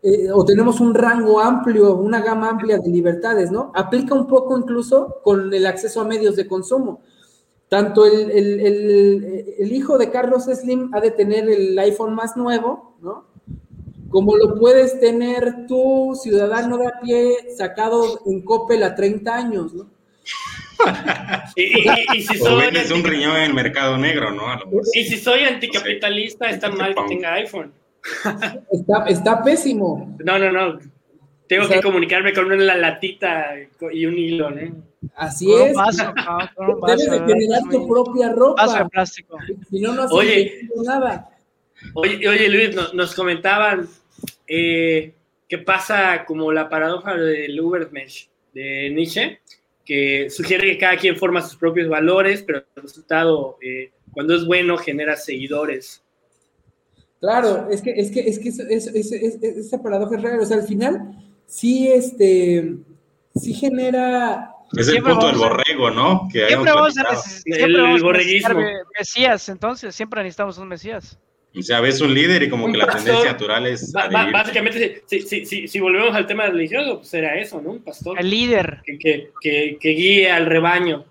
eh, 0.01 0.31
o 0.31 0.43
tenemos 0.45 0.79
un 0.79 0.93
rango 0.93 1.39
amplio, 1.39 1.95
una 1.95 2.21
gama 2.21 2.49
amplia 2.49 2.77
de 2.77 2.89
libertades, 2.89 3.51
¿no? 3.51 3.71
Aplica 3.75 4.15
un 4.15 4.27
poco 4.27 4.57
incluso 4.57 5.19
con 5.23 5.53
el 5.53 5.65
acceso 5.65 6.01
a 6.01 6.05
medios 6.05 6.35
de 6.35 6.47
consumo. 6.47 7.01
Tanto 7.69 8.05
el, 8.05 8.29
el 8.31 9.71
hijo 9.71 9.97
de 9.97 10.09
Carlos 10.11 10.45
Slim 10.45 10.93
ha 10.93 11.01
de 11.01 11.11
tener 11.11 11.49
el 11.49 11.77
iPhone 11.79 12.13
más 12.13 12.37
nuevo, 12.37 12.95
¿no? 13.01 13.25
Como 14.13 14.37
lo 14.37 14.53
puedes 14.59 14.99
tener 14.99 15.65
tú, 15.67 16.15
ciudadano 16.21 16.77
de 16.77 16.85
a 16.85 16.99
pie, 17.01 17.35
sacado 17.57 18.21
en 18.27 18.43
Coppel 18.43 18.83
a 18.83 18.93
30 18.93 19.35
años, 19.35 19.73
¿no? 19.73 19.89
y, 21.55 22.21
si 22.21 22.37
soy 22.37 22.67
un 22.93 23.03
riñón 23.03 23.37
en 23.37 23.43
el 23.43 23.53
mercado 23.55 23.97
negro, 23.97 24.31
¿no? 24.31 24.45
Y 24.93 25.05
si 25.05 25.17
soy 25.17 25.45
anticapitalista, 25.45 26.47
está 26.47 26.69
mal 26.69 26.93
que 26.93 27.01
tenga 27.07 27.33
iPhone. 27.33 27.73
Está, 28.71 29.05
está 29.07 29.43
pésimo. 29.43 30.15
No, 30.23 30.37
no, 30.37 30.51
no. 30.51 30.77
Tengo 31.47 31.67
que 31.67 31.81
comunicarme 31.81 32.33
con 32.33 32.51
una 32.51 32.75
latita 32.75 33.55
y 33.91 34.05
un 34.05 34.15
hilo, 34.15 34.51
¿no? 34.51 34.83
Así 35.15 35.51
es. 35.51 35.75
Debes 36.85 37.09
de 37.09 37.19
generar 37.19 37.63
tu 37.71 37.87
propia 37.87 38.31
ropa. 38.31 38.87
plástico. 38.89 39.39
Si 39.71 39.79
no, 39.81 39.93
no 39.93 40.05
oye, 40.05 40.69
nada. 40.85 41.31
Oye, 41.95 42.27
oye, 42.27 42.49
Luis, 42.49 42.93
nos, 42.93 43.15
comentaban 43.15 43.87
eh, 44.55 45.15
qué 45.49 45.57
pasa 45.57 46.25
como 46.25 46.51
la 46.51 46.69
paradoja 46.69 47.15
del 47.15 47.59
Ubermensch 47.59 48.27
de 48.53 48.91
Nietzsche, 48.91 49.39
que 49.83 50.29
sugiere 50.29 50.71
que 50.71 50.77
cada 50.77 50.97
quien 50.97 51.17
forma 51.17 51.41
sus 51.41 51.55
propios 51.55 51.89
valores, 51.89 52.43
pero 52.43 52.63
el 52.75 52.83
resultado, 52.83 53.57
eh, 53.61 53.91
cuando 54.11 54.35
es 54.35 54.45
bueno, 54.45 54.77
genera 54.77 55.15
seguidores. 55.15 56.03
Claro, 57.19 57.67
es 57.71 57.81
que, 57.81 57.91
es 57.91 58.11
que, 58.11 58.19
es 58.19 58.37
que 58.37 58.49
esa 58.49 59.81
paradoja 59.81 60.17
es 60.17 60.21
real. 60.21 60.39
O 60.39 60.45
sea, 60.45 60.57
al 60.57 60.67
final, 60.67 61.17
sí, 61.47 61.87
este, 61.87 62.75
sí 63.33 63.53
genera. 63.53 64.51
Es 64.77 64.87
el 64.87 65.01
punto 65.01 65.27
del 65.27 65.37
borrego, 65.37 65.89
¿no? 65.89 66.27
Que 66.31 66.47
siempre 66.47 66.73
vamos 66.73 66.97
a 66.97 67.11
necesitar 67.11 68.51
el, 68.55 68.75
Mesías, 68.99 69.49
entonces, 69.49 69.95
siempre 69.95 70.21
necesitamos 70.21 70.59
un 70.59 70.67
Mesías. 70.67 71.17
O 71.55 71.61
sea, 71.61 71.81
ves 71.81 72.01
un 72.01 72.13
líder 72.13 72.43
y 72.43 72.49
como 72.49 72.71
que 72.71 72.77
la 72.77 72.87
tendencia 72.87 73.31
natural 73.31 73.67
es. 73.67 73.91
básicamente, 73.91 75.03
si, 75.05 75.21
si, 75.21 75.45
si, 75.45 75.67
si, 75.67 75.79
volvemos 75.79 76.15
al 76.15 76.25
tema 76.25 76.47
religioso, 76.47 76.97
pues 76.97 77.13
era 77.13 77.39
eso, 77.39 77.61
¿no? 77.61 77.71
Un 77.71 77.83
pastor. 77.83 78.19
El 78.19 78.29
líder. 78.29 78.81
Que, 78.83 78.97
que, 79.39 79.77
que, 79.79 79.89
guíe 79.89 80.31
al 80.31 80.47
rebaño. 80.47 81.05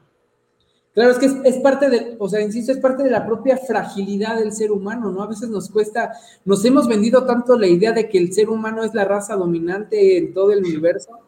Claro, 0.95 1.13
es 1.13 1.19
que 1.19 1.27
es, 1.49 1.57
parte 1.59 1.89
de, 1.89 2.17
o 2.19 2.29
sea, 2.29 2.41
insisto, 2.41 2.73
es 2.73 2.79
parte 2.79 3.05
de 3.05 3.11
la 3.11 3.25
propia 3.25 3.57
fragilidad 3.57 4.37
del 4.37 4.53
ser 4.53 4.73
humano, 4.73 5.11
¿no? 5.11 5.23
A 5.23 5.29
veces 5.29 5.49
nos 5.49 5.71
cuesta, 5.71 6.13
nos 6.45 6.65
hemos 6.65 6.89
vendido 6.89 7.25
tanto 7.25 7.57
la 7.57 7.69
idea 7.69 7.93
de 7.93 8.09
que 8.09 8.19
el 8.19 8.33
ser 8.33 8.51
humano 8.51 8.83
es 8.83 8.93
la 8.93 9.05
raza 9.05 9.37
dominante 9.37 10.19
en 10.19 10.35
todo 10.35 10.53
el 10.53 10.65
universo, 10.65 11.21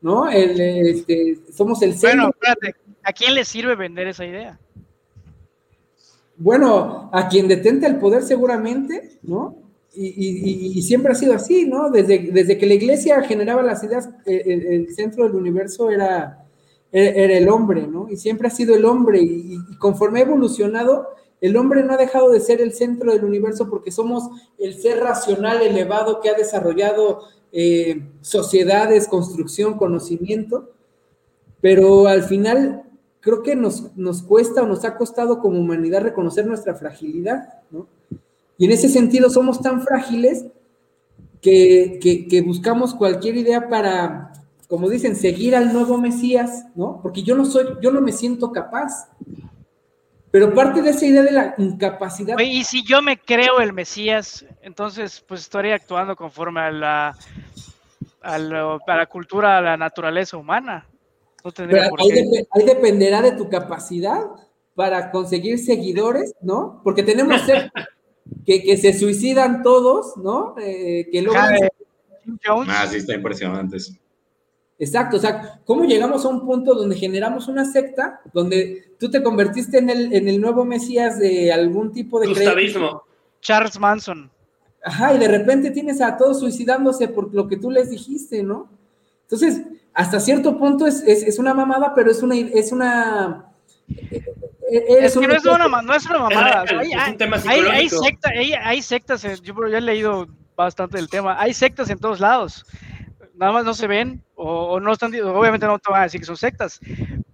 ¿no? 0.00 0.30
El, 0.30 0.58
este, 0.60 1.38
somos 1.52 1.82
el 1.82 1.94
ser. 1.94 2.10
Bueno, 2.10 2.30
espérate, 2.30 2.76
¿a 3.02 3.12
quién 3.12 3.34
le 3.34 3.44
sirve 3.44 3.74
vender 3.74 4.06
esa 4.06 4.24
idea? 4.24 4.58
Bueno, 6.40 7.10
a 7.12 7.28
quien 7.28 7.48
detente 7.48 7.86
el 7.86 7.98
poder 7.98 8.22
seguramente, 8.22 9.18
¿no? 9.22 9.56
Y, 9.92 10.80
siempre 10.80 11.12
ha 11.12 11.14
sido 11.14 11.34
así, 11.34 11.66
¿no? 11.66 11.90
Desde, 11.90 12.30
desde 12.32 12.56
que 12.56 12.64
la 12.64 12.74
iglesia 12.74 13.20
generaba 13.22 13.62
las 13.62 13.84
ideas, 13.84 14.08
eh, 14.24 14.42
el, 14.46 14.94
centro 14.94 15.24
del 15.24 15.34
universo 15.34 15.90
era, 15.90 16.46
era, 16.90 17.36
el 17.36 17.46
hombre, 17.50 17.86
¿no? 17.86 18.08
Y 18.08 18.16
siempre 18.16 18.48
ha 18.48 18.50
sido 18.50 18.74
el 18.74 18.86
hombre. 18.86 19.20
Y, 19.20 19.58
conforme 19.78 20.20
ha 20.20 20.22
evolucionado, 20.22 21.08
el 21.42 21.58
hombre 21.58 21.82
no 21.82 21.92
ha 21.92 21.98
dejado 21.98 22.30
de 22.30 22.40
ser 22.40 22.62
el 22.62 22.72
centro 22.72 23.12
del 23.12 23.24
universo 23.24 23.68
porque 23.68 23.90
somos 23.90 24.30
el 24.58 24.80
ser 24.80 25.00
racional 25.00 25.60
elevado 25.60 26.22
que 26.22 26.30
ha 26.30 26.34
desarrollado 26.34 27.20
eh, 27.52 28.00
sociedades, 28.22 29.08
construcción, 29.08 29.76
conocimiento. 29.76 30.70
Pero 31.60 32.06
al 32.06 32.22
final 32.22 32.89
creo 33.20 33.42
que 33.42 33.54
nos, 33.54 33.96
nos 33.96 34.22
cuesta 34.22 34.62
o 34.62 34.66
nos 34.66 34.84
ha 34.84 34.96
costado 34.96 35.40
como 35.40 35.58
humanidad 35.58 36.02
reconocer 36.02 36.46
nuestra 36.46 36.74
fragilidad, 36.74 37.60
¿no? 37.70 37.86
Y 38.58 38.66
en 38.66 38.72
ese 38.72 38.88
sentido 38.88 39.30
somos 39.30 39.60
tan 39.62 39.82
frágiles 39.82 40.44
que, 41.40 42.26
que, 42.28 42.42
buscamos 42.42 42.94
cualquier 42.94 43.38
idea 43.38 43.70
para, 43.70 44.34
como 44.68 44.90
dicen, 44.90 45.16
seguir 45.16 45.56
al 45.56 45.72
nuevo 45.72 45.96
Mesías, 45.96 46.66
¿no? 46.74 47.00
Porque 47.02 47.22
yo 47.22 47.34
no 47.34 47.46
soy, 47.46 47.66
yo 47.80 47.90
no 47.90 48.02
me 48.02 48.12
siento 48.12 48.52
capaz. 48.52 49.08
Pero 50.30 50.54
parte 50.54 50.82
de 50.82 50.90
esa 50.90 51.06
idea 51.06 51.22
de 51.22 51.32
la 51.32 51.54
incapacidad. 51.56 52.38
Y 52.38 52.62
si 52.64 52.84
yo 52.84 53.00
me 53.00 53.18
creo 53.18 53.60
el 53.60 53.72
Mesías, 53.72 54.44
entonces 54.60 55.24
pues 55.26 55.40
estaría 55.40 55.74
actuando 55.74 56.14
conforme 56.14 56.60
a 56.60 56.70
la, 56.70 57.16
a 58.20 58.38
la 58.38 59.06
cultura, 59.06 59.56
a 59.56 59.62
la 59.62 59.76
naturaleza 59.78 60.36
humana 60.36 60.86
ahí, 61.98 62.64
dependerá 62.66 63.22
de 63.22 63.32
tu 63.32 63.48
capacidad 63.48 64.26
para 64.74 65.10
conseguir 65.10 65.58
seguidores, 65.58 66.34
¿no? 66.40 66.80
Porque 66.84 67.02
tenemos 67.02 67.40
que, 68.46 68.62
que 68.62 68.76
se 68.76 68.92
suicidan 68.92 69.62
todos, 69.62 70.16
¿no? 70.16 70.54
Eh, 70.58 71.08
que 71.10 71.22
luego... 71.22 71.40
Ah, 72.68 72.86
sí, 72.86 72.98
está 72.98 73.14
impresionante 73.14 73.76
eso. 73.76 73.92
Exacto, 74.78 75.18
o 75.18 75.20
sea, 75.20 75.60
¿cómo 75.66 75.84
llegamos 75.84 76.24
a 76.24 76.28
un 76.28 76.46
punto 76.46 76.74
donde 76.74 76.96
generamos 76.96 77.48
una 77.48 77.66
secta, 77.66 78.22
donde 78.32 78.94
tú 78.98 79.10
te 79.10 79.22
convertiste 79.22 79.76
en 79.76 79.90
el, 79.90 80.14
en 80.14 80.26
el 80.26 80.40
nuevo 80.40 80.64
Mesías 80.64 81.18
de 81.18 81.52
algún 81.52 81.92
tipo 81.92 82.18
de... 82.18 82.28
Gustavismo. 82.28 83.02
Charles 83.42 83.78
Manson. 83.78 84.30
Ajá, 84.82 85.14
y 85.14 85.18
de 85.18 85.28
repente 85.28 85.70
tienes 85.70 86.00
a 86.00 86.16
todos 86.16 86.40
suicidándose 86.40 87.08
por 87.08 87.34
lo 87.34 87.46
que 87.46 87.58
tú 87.58 87.70
les 87.70 87.90
dijiste, 87.90 88.42
¿no? 88.42 88.70
Entonces, 89.30 89.62
hasta 89.94 90.18
cierto 90.18 90.58
punto 90.58 90.86
es, 90.86 91.02
es, 91.02 91.38
una 91.38 91.54
mamada, 91.54 91.94
pero 91.94 92.10
es 92.10 92.22
una... 92.22 92.36
Es 92.36 92.72
una 92.72 93.46
es 94.70 95.18
que 95.18 95.26
no 95.26 95.34
es, 95.34 95.44
una, 95.44 95.82
no 95.82 95.94
es 95.94 96.06
una 96.06 96.18
mamada. 96.18 96.64
Hay, 97.46 97.60
hay, 97.60 97.88
secta, 97.88 98.30
hay, 98.62 98.82
sectas, 98.82 99.22
yo, 99.42 99.54
yo 99.54 99.76
he 99.76 99.80
leído 99.80 100.28
bastante 100.56 100.96
del 100.96 101.08
tema, 101.08 101.40
hay 101.40 101.54
sectas 101.54 101.90
en 101.90 101.98
todos 101.98 102.20
lados. 102.20 102.64
Nada 103.34 103.52
más 103.52 103.64
no 103.64 103.74
se 103.74 103.86
ven 103.86 104.22
o, 104.34 104.78
no 104.80 104.92
están, 104.92 105.12
obviamente 105.14 105.66
no 105.66 105.78
te 105.78 105.90
van 105.90 106.00
a 106.00 106.04
decir 106.04 106.20
que 106.20 106.26
son 106.26 106.36
sectas, 106.36 106.80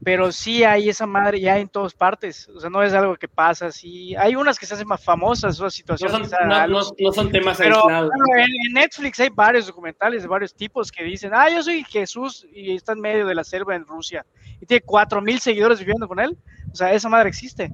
pero 0.06 0.30
sí 0.30 0.62
hay 0.62 0.88
esa 0.88 1.04
madre 1.04 1.40
ya 1.40 1.58
en 1.58 1.66
todas 1.66 1.92
partes, 1.92 2.48
o 2.50 2.60
sea, 2.60 2.70
no 2.70 2.80
es 2.80 2.92
algo 2.92 3.16
que 3.16 3.26
pasa 3.26 3.66
así, 3.66 4.14
hay 4.14 4.36
unas 4.36 4.56
que 4.56 4.64
se 4.64 4.74
hacen 4.74 4.86
más 4.86 5.02
famosas, 5.02 5.56
esas 5.56 5.74
situaciones. 5.74 6.30
No 6.68 7.12
son, 7.12 7.32
temas 7.32 7.58
aislados. 7.58 8.12
en, 8.38 8.72
Netflix 8.72 9.18
hay 9.18 9.30
varios 9.30 9.66
documentales 9.66 10.22
de 10.22 10.28
varios 10.28 10.54
tipos 10.54 10.92
que 10.92 11.02
dicen, 11.02 11.32
ah, 11.34 11.50
yo 11.50 11.60
soy 11.60 11.82
Jesús 11.82 12.46
y 12.54 12.76
está 12.76 12.92
en 12.92 13.00
medio 13.00 13.26
de 13.26 13.34
la 13.34 13.42
selva 13.42 13.74
en 13.74 13.84
Rusia 13.84 14.24
y 14.60 14.66
tiene 14.66 14.82
cuatro 14.82 15.20
mil 15.20 15.40
seguidores 15.40 15.80
viviendo 15.80 16.06
con 16.06 16.20
él, 16.20 16.38
o 16.70 16.76
sea, 16.76 16.92
esa 16.92 17.08
madre 17.08 17.28
existe. 17.28 17.72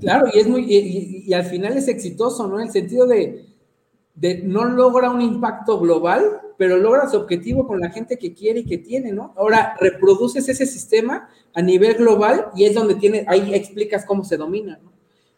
Claro, 0.00 0.26
y 0.32 0.38
es 0.38 0.48
muy, 0.48 0.64
y, 0.70 1.34
al 1.34 1.44
final 1.44 1.76
es 1.76 1.88
exitoso, 1.88 2.48
¿no? 2.48 2.58
En 2.58 2.68
el 2.68 2.72
sentido 2.72 3.06
de, 3.06 3.44
de 4.20 4.42
no 4.42 4.66
logra 4.66 5.10
un 5.10 5.22
impacto 5.22 5.80
global, 5.80 6.40
pero 6.58 6.76
logra 6.76 7.08
su 7.08 7.16
objetivo 7.16 7.66
con 7.66 7.80
la 7.80 7.88
gente 7.88 8.18
que 8.18 8.34
quiere 8.34 8.60
y 8.60 8.66
que 8.66 8.76
tiene, 8.76 9.12
¿no? 9.12 9.32
Ahora 9.34 9.74
reproduces 9.80 10.46
ese 10.46 10.66
sistema 10.66 11.30
a 11.54 11.62
nivel 11.62 11.94
global 11.94 12.48
y 12.54 12.66
es 12.66 12.74
donde 12.74 12.96
tiene, 12.96 13.24
ahí 13.26 13.54
explicas 13.54 14.04
cómo 14.04 14.22
se 14.22 14.36
domina, 14.36 14.78
¿no? 14.82 14.92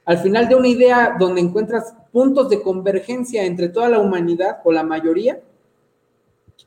Al 0.04 0.18
final 0.18 0.48
de 0.48 0.56
una 0.56 0.66
idea 0.66 1.14
donde 1.16 1.40
encuentras 1.40 1.94
puntos 2.10 2.50
de 2.50 2.60
convergencia 2.60 3.44
entre 3.44 3.68
toda 3.68 3.88
la 3.88 4.00
humanidad 4.00 4.58
o 4.64 4.72
la 4.72 4.82
mayoría, 4.82 5.40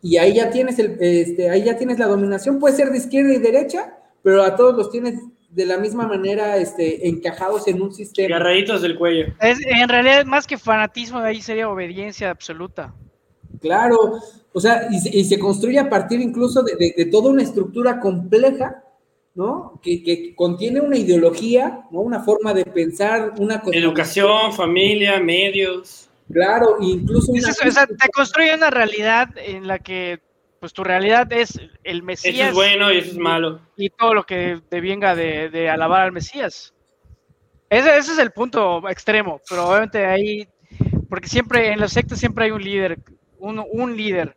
y 0.01 0.15
ahí 0.15 0.35
ya 0.35 0.49
tienes 0.49 0.79
el, 0.79 0.95
este, 1.01 1.49
ahí 1.49 1.63
ya 1.63 1.77
tienes 1.77 1.99
la 1.99 2.07
dominación, 2.07 2.59
puede 2.59 2.75
ser 2.75 2.91
de 2.91 2.99
izquierda 2.99 3.33
y 3.33 3.39
derecha, 3.39 3.97
pero 4.23 4.41
a 4.41 4.55
todos 4.55 4.73
los 4.73 4.89
tienes 4.89 5.15
de 5.55 5.65
la 5.65 5.77
misma 5.77 6.05
manera 6.05 6.57
este, 6.57 7.07
encajados 7.07 7.67
en 7.67 7.81
un 7.81 7.93
sistema. 7.93 8.35
Agarraditos 8.35 8.81
del 8.81 8.97
cuello. 8.97 9.27
en 9.39 9.89
realidad, 9.89 10.25
más 10.25 10.45
que 10.45 10.57
fanatismo, 10.57 11.19
ahí 11.19 11.41
sería 11.41 11.69
obediencia 11.69 12.29
absoluta. 12.29 12.93
Claro, 13.61 14.19
o 14.51 14.59
sea, 14.59 14.89
y 14.91 15.23
se, 15.23 15.39
construye 15.39 15.79
a 15.79 15.89
partir 15.89 16.19
incluso 16.19 16.61
de, 16.61 17.05
toda 17.09 17.29
una 17.29 17.41
estructura 17.41 18.01
compleja, 18.01 18.83
¿no? 19.33 19.79
Que, 19.81 20.35
contiene 20.35 20.81
una 20.81 20.97
ideología, 20.97 21.85
¿no? 21.89 22.01
Una 22.01 22.19
forma 22.19 22.53
de 22.53 22.65
pensar, 22.65 23.33
una... 23.37 23.63
Educación, 23.71 24.51
familia, 24.53 25.21
medios. 25.21 26.09
Claro, 26.29 26.77
incluso... 26.81 27.31
o 27.31 27.71
sea, 27.71 27.87
te 27.87 28.09
construye 28.13 28.53
una 28.53 28.71
realidad 28.71 29.29
en 29.37 29.67
la 29.67 29.79
que 29.79 30.19
pues 30.65 30.73
tu 30.73 30.83
realidad 30.83 31.31
es 31.31 31.61
el 31.83 32.01
Mesías. 32.01 32.33
Eso 32.33 32.47
es 32.47 32.53
bueno 32.55 32.91
y 32.91 32.97
eso 32.97 33.11
es 33.11 33.17
malo. 33.19 33.61
Y 33.77 33.91
todo 33.91 34.15
lo 34.15 34.23
que 34.23 34.59
te 34.67 34.81
venga 34.81 35.13
de, 35.13 35.69
alabar 35.69 36.01
al 36.01 36.11
Mesías. 36.11 36.73
Ese, 37.69 37.95
ese, 37.95 38.13
es 38.13 38.17
el 38.17 38.31
punto 38.31 38.89
extremo, 38.89 39.39
pero 39.47 39.69
obviamente 39.69 40.03
ahí, 40.07 40.47
porque 41.07 41.27
siempre 41.27 41.71
en 41.71 41.79
los 41.79 41.91
sectas 41.93 42.17
siempre 42.17 42.45
hay 42.45 42.51
un 42.51 42.63
líder, 42.63 42.97
un, 43.37 43.63
un 43.73 43.95
líder, 43.95 44.35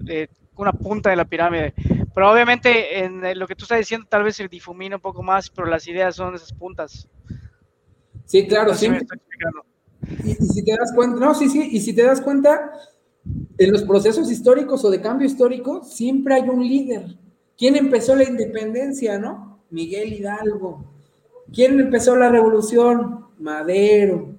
de 0.00 0.28
una 0.56 0.72
punta 0.72 1.10
de 1.10 1.14
la 1.14 1.24
pirámide. 1.24 1.72
Pero 2.12 2.32
obviamente 2.32 3.04
en 3.04 3.38
lo 3.38 3.46
que 3.46 3.54
tú 3.54 3.62
estás 3.62 3.78
diciendo 3.78 4.08
tal 4.10 4.24
vez 4.24 4.34
se 4.34 4.48
difumina 4.48 4.96
un 4.96 5.02
poco 5.02 5.22
más, 5.22 5.50
pero 5.50 5.68
las 5.68 5.86
ideas 5.86 6.16
son 6.16 6.34
esas 6.34 6.52
puntas. 6.52 7.06
Sí, 8.24 8.48
claro, 8.48 8.74
sí. 8.74 8.88
Y, 10.24 10.30
y, 10.30 10.34
si 10.34 10.64
te 10.64 10.72
das 10.76 10.92
cuenta, 10.96 11.20
no, 11.20 11.32
sí, 11.32 11.48
sí, 11.48 11.68
y 11.70 11.78
si 11.78 11.94
te 11.94 12.02
das 12.02 12.20
cuenta, 12.20 12.72
en 13.58 13.72
los 13.72 13.82
procesos 13.82 14.30
históricos 14.30 14.84
o 14.84 14.90
de 14.90 15.00
cambio 15.00 15.26
histórico 15.26 15.82
siempre 15.84 16.34
hay 16.34 16.48
un 16.48 16.66
líder. 16.66 17.16
¿Quién 17.56 17.76
empezó 17.76 18.16
la 18.16 18.24
independencia, 18.24 19.18
no? 19.18 19.60
Miguel 19.70 20.12
Hidalgo. 20.12 20.84
¿Quién 21.52 21.78
empezó 21.78 22.16
la 22.16 22.30
revolución? 22.30 23.26
Madero. 23.38 24.34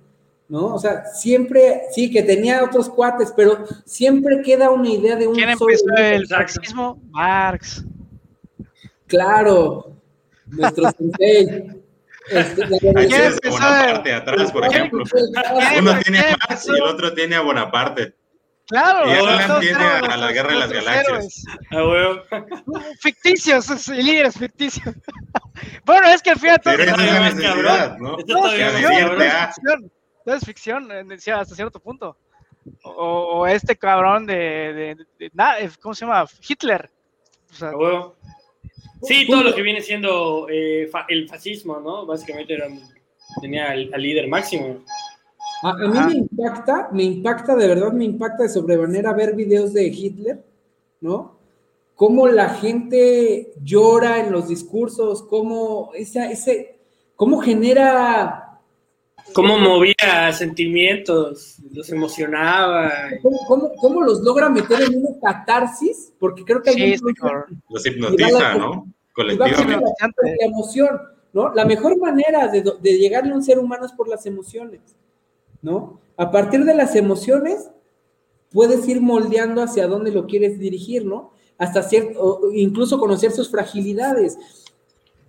¿No? 0.49 0.75
O 0.75 0.79
sea, 0.79 1.05
siempre, 1.05 1.84
sí, 1.91 2.11
que 2.11 2.23
tenía 2.23 2.63
otros 2.63 2.89
cuates, 2.89 3.32
pero 3.36 3.63
siempre 3.86 4.41
queda 4.41 4.69
una 4.69 4.89
idea 4.89 5.15
de 5.15 5.27
un 5.27 5.36
¿Quién 5.36 5.49
empezó 5.49 5.86
el 5.95 6.27
fascismo? 6.27 6.99
Marx. 7.09 7.86
Claro, 9.07 9.95
nuestro 10.47 10.91
sensei. 10.97 11.82
Este, 12.29 12.63
es 12.63 13.39
Bonaparte 13.49 14.13
atrás, 14.13 14.51
por 14.51 14.65
ejemplo. 14.65 15.03
Uno 15.79 15.99
tiene 15.99 16.19
a 16.19 16.38
Marx 16.38 16.67
y 16.67 16.75
el 16.75 16.84
otro 16.84 17.13
tiene 17.13 17.36
a 17.36 17.41
Bonaparte. 17.41 18.13
Claro. 18.72 19.09
Y 19.09 19.11
Alan 19.11 19.59
tiene 19.59 19.84
a, 19.84 20.17
la 20.17 20.32
Guerra 20.32 20.53
de 20.53 20.59
las 20.59 20.72
Galaxias. 20.72 21.43
Ficticios, 23.01 23.88
líderes 23.89 24.38
ficticios. 24.38 24.95
bueno, 25.86 26.07
es 26.07 26.22
que 26.22 26.30
al 26.32 26.39
final 26.39 26.61
todo... 26.61 26.74
Es 26.74 26.93
una 26.93 27.19
necesidad, 27.30 27.97
¿no? 27.97 28.17
No, 28.26 28.47
es 30.34 30.45
ficción. 30.45 30.89
hasta 30.91 31.55
cierto 31.55 31.82
punto. 31.82 32.15
O, 32.84 33.45
este 33.45 33.76
cabrón 33.76 34.26
de, 34.26 34.95
¿cómo 35.82 35.93
se 35.93 36.05
llama? 36.05 36.26
Hitler. 36.47 36.89
O 37.51 37.53
sea, 37.53 37.72
Sí, 39.03 39.26
todo 39.28 39.43
lo 39.43 39.53
que 39.53 39.63
viene 39.63 39.82
siendo 39.82 40.47
eh, 40.49 40.89
el 41.09 41.28
fascismo, 41.28 41.80
¿no? 41.80 42.05
Básicamente 42.05 42.53
era, 42.53 42.67
tenía 43.41 43.72
al, 43.72 43.89
líder 43.97 44.28
máximo. 44.28 44.86
A, 45.62 45.76
mí 45.76 45.99
me 45.99 46.14
impacta, 46.14 46.89
me 46.91 47.03
impacta, 47.03 47.55
de 47.55 47.68
verdad 47.68 47.91
me 47.93 48.05
impacta 48.05 48.43
de 48.43 48.49
sobremanera 48.49 49.14
ver 49.14 49.36
videos 49.36 49.74
de 49.74 49.88
Hitler, 49.88 50.43
¿no? 51.01 51.38
Cómo 51.95 52.28
la 52.28 52.49
gente 52.49 53.53
llora 53.64 54.20
en 54.20 54.32
los 54.32 54.47
discursos, 54.47 55.22
cómo, 55.22 55.91
esa, 55.93 56.32
ese, 56.32 56.80
cómo 57.16 57.39
genera... 57.41 58.59
Cómo 59.34 59.59
movía 59.59 60.34
sentimientos, 60.34 61.57
los 61.72 61.89
emocionaba. 61.91 62.91
¿Cómo, 63.47 63.72
cómo, 63.78 64.01
los 64.01 64.22
logra 64.22 64.49
meter 64.49 64.82
en 64.82 64.97
una 64.97 65.20
catarsis? 65.22 66.12
Porque 66.20 66.43
creo 66.43 66.64
que 66.64 66.72
hay... 66.72 66.97
Sí, 66.97 67.03
los 67.70 67.86
hipnotiza, 67.86 68.55
¿no? 68.55 68.91
Colectivamente. 69.14 69.93
La 70.39 70.45
emoción, 70.47 71.01
¿no? 71.34 71.53
La 71.53 71.66
mejor 71.66 71.99
manera 71.99 72.47
de, 72.47 72.64
de 72.64 72.97
llegarle 72.97 73.32
a 73.32 73.36
un 73.36 73.43
ser 73.43 73.59
humano 73.59 73.86
es 73.86 73.91
por 73.91 74.07
las 74.07 74.26
emociones. 74.26 74.82
¿No? 75.62 75.99
A 76.18 76.32
partir 76.32 76.66
de 76.66 76.76
las 76.76 76.95
emociones, 76.95 77.70
puedes 78.51 78.88
ir 78.88 79.01
moldeando 79.01 79.62
hacia 79.62 79.88
dónde 79.88 80.12
lo 80.12 80.28
quieres 80.28 80.59
dirigir, 80.59 81.05
¿no? 81.05 81.32
Hasta 81.57 81.84
cierto, 81.84 82.41
incluso 82.53 82.99
conocer 82.99 83.32
sus 83.32 83.49
fragilidades. 83.49 84.38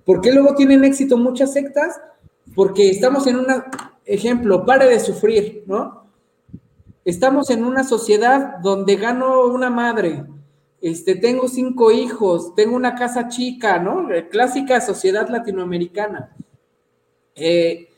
¿Por 0.04 0.20
qué 0.20 0.32
luego 0.32 0.54
tienen 0.54 0.84
éxito 0.84 1.16
muchas 1.16 1.52
sectas? 1.52 2.00
Porque 2.54 2.90
estamos 2.90 3.26
en 3.26 3.36
un 3.36 3.46
ejemplo, 4.04 4.64
pare 4.64 4.86
de 4.86 5.00
sufrir, 5.00 5.64
¿no? 5.66 6.06
Estamos 7.04 7.50
en 7.50 7.64
una 7.64 7.84
sociedad 7.84 8.58
donde 8.62 8.96
gano 8.96 9.46
una 9.46 9.70
madre, 9.70 10.24
este, 10.82 11.14
tengo 11.14 11.46
cinco 11.46 11.92
hijos, 11.92 12.56
tengo 12.56 12.74
una 12.74 12.96
casa 12.96 13.28
chica, 13.28 13.78
¿no? 13.78 14.08
Clásica 14.30 14.80
sociedad 14.80 15.28
latinoamericana. 15.28 16.34
Eh, 17.36 17.88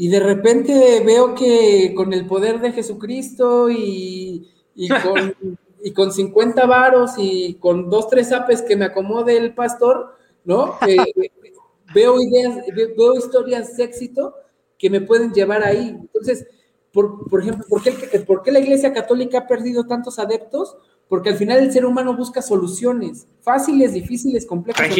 y 0.00 0.08
de 0.08 0.18
repente 0.18 1.02
veo 1.04 1.34
que 1.34 1.92
con 1.94 2.14
el 2.14 2.26
poder 2.26 2.58
de 2.58 2.72
Jesucristo 2.72 3.68
y, 3.68 4.48
con, 5.04 5.34
y 5.84 5.92
con 5.92 6.10
50 6.10 6.64
varos 6.64 7.10
y 7.18 7.58
con 7.60 7.90
dos, 7.90 8.08
tres 8.08 8.32
apes 8.32 8.62
que 8.62 8.76
me 8.76 8.86
acomode 8.86 9.36
el 9.36 9.52
pastor, 9.52 10.16
¿no? 10.46 10.78
veo 11.94 12.18
ideas, 12.18 12.64
veo 12.74 13.14
historias 13.14 13.76
de 13.76 13.84
éxito 13.84 14.34
que 14.78 14.88
me 14.88 15.02
pueden 15.02 15.34
llevar 15.34 15.62
ahí. 15.62 15.94
Entonces, 16.00 16.46
por, 16.94 17.28
por 17.28 17.42
ejemplo, 17.42 17.66
¿por 17.68 17.82
qué, 17.82 17.92
¿por 18.20 18.42
qué 18.42 18.52
la 18.52 18.60
Iglesia 18.60 18.94
Católica 18.94 19.40
ha 19.40 19.46
perdido 19.46 19.86
tantos 19.86 20.18
adeptos? 20.18 20.78
Porque 21.10 21.28
al 21.28 21.36
final 21.36 21.58
el 21.58 21.72
ser 21.72 21.84
humano 21.84 22.16
busca 22.16 22.40
soluciones, 22.40 23.26
fáciles, 23.42 23.92
difíciles, 23.92 24.46
complejas. 24.46 24.96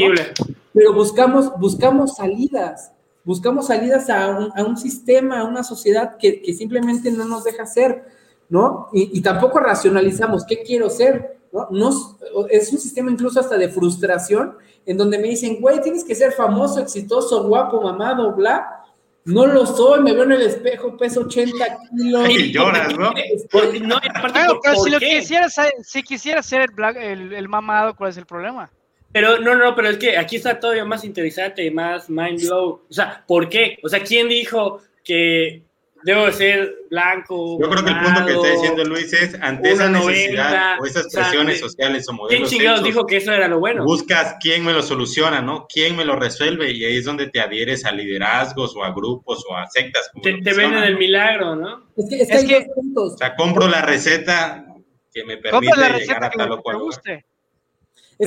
Pero 0.74 0.92
buscamos, 0.92 1.58
buscamos 1.58 2.16
salidas 2.16 2.92
buscamos 3.24 3.66
salidas 3.66 4.08
a 4.10 4.28
un, 4.66 4.76
sistema, 4.76 5.40
a 5.40 5.44
una 5.44 5.62
sociedad 5.62 6.16
que, 6.16 6.42
simplemente 6.56 7.10
no 7.10 7.24
nos 7.24 7.44
deja 7.44 7.66
ser, 7.66 8.04
¿no? 8.48 8.88
Y, 8.92 9.20
tampoco 9.20 9.60
racionalizamos 9.60 10.44
qué 10.44 10.62
quiero 10.62 10.90
ser, 10.90 11.38
¿no? 11.52 12.18
Es 12.50 12.72
un 12.72 12.78
sistema 12.78 13.10
incluso 13.10 13.40
hasta 13.40 13.56
de 13.58 13.68
frustración, 13.68 14.56
en 14.86 14.96
donde 14.96 15.18
me 15.18 15.28
dicen, 15.28 15.60
güey, 15.60 15.80
tienes 15.80 16.04
que 16.04 16.14
ser 16.14 16.32
famoso, 16.32 16.80
exitoso, 16.80 17.44
guapo, 17.46 17.80
mamado, 17.80 18.34
bla. 18.34 18.76
No 19.22 19.46
lo 19.46 19.66
soy, 19.66 20.00
me 20.00 20.14
veo 20.14 20.24
en 20.24 20.32
el 20.32 20.42
espejo, 20.42 20.96
peso 20.96 21.20
80 21.20 21.78
kilos. 21.90 22.30
Y 22.30 22.52
lloras, 22.52 22.96
¿no? 22.96 23.10
no 23.10 23.12
pero 23.52 24.82
si, 24.82 24.90
lo 24.90 24.98
quisieras, 24.98 25.54
si 25.82 26.02
quisieras 26.02 26.46
ser 26.46 26.70
el, 26.96 27.32
el 27.34 27.48
mamado, 27.48 27.94
¿cuál 27.94 28.10
es 28.10 28.16
el 28.16 28.24
problema? 28.24 28.70
Pero 29.12 29.40
no, 29.40 29.54
no, 29.56 29.74
pero 29.74 29.88
es 29.88 29.98
que 29.98 30.16
aquí 30.16 30.36
está 30.36 30.60
todavía 30.60 30.84
más 30.84 31.04
interesante 31.04 31.64
y 31.64 31.70
más 31.70 32.08
mind 32.08 32.42
blow. 32.42 32.82
O 32.88 32.92
sea, 32.92 33.24
¿por 33.26 33.48
qué? 33.48 33.78
O 33.82 33.88
sea, 33.88 34.02
¿quién 34.02 34.28
dijo 34.28 34.82
que 35.04 35.62
debo 36.04 36.30
ser 36.30 36.72
blanco? 36.88 37.58
Yo 37.60 37.68
creo 37.68 37.84
que 37.84 37.90
el 37.90 37.98
punto 37.98 38.26
que 38.26 38.32
está 38.34 38.50
diciendo 38.52 38.84
Luis 38.84 39.12
es 39.12 39.34
ante 39.40 39.72
esa 39.72 39.88
necesidad 39.88 40.80
o 40.80 40.86
esas 40.86 41.12
presiones 41.12 41.58
sociales 41.58 42.08
o 42.08 42.12
modelos. 42.12 42.48
¿Quién 42.48 42.60
chingados 42.60 42.84
dijo 42.84 43.04
que 43.04 43.16
eso 43.16 43.32
era 43.32 43.48
lo 43.48 43.58
bueno? 43.58 43.84
Buscas 43.84 44.36
quién 44.40 44.64
me 44.64 44.72
lo 44.72 44.82
soluciona, 44.82 45.42
¿no? 45.42 45.66
¿Quién 45.72 45.96
me 45.96 46.04
lo 46.04 46.14
resuelve? 46.14 46.70
Y 46.70 46.84
ahí 46.84 46.96
es 46.96 47.04
donde 47.04 47.28
te 47.28 47.40
adhieres 47.40 47.84
a 47.84 47.92
liderazgos 47.92 48.76
o 48.76 48.84
a 48.84 48.92
grupos 48.92 49.44
o 49.50 49.56
a 49.56 49.66
sectas. 49.66 50.10
te, 50.22 50.32
venden 50.32 50.84
el 50.84 50.96
milagro, 50.96 51.56
¿no? 51.56 51.90
Es 51.96 52.08
que, 52.08 52.22
es 52.22 52.44
que, 52.44 52.66
O 52.94 53.10
sea, 53.16 53.34
compro 53.34 53.66
la 53.66 53.82
receta 53.82 54.66
que 55.12 55.24
me 55.24 55.36
permite 55.36 55.74
llegar 55.98 56.24
a 56.24 56.30
tal 56.30 56.52
o 56.52 56.62
cual 56.62 56.78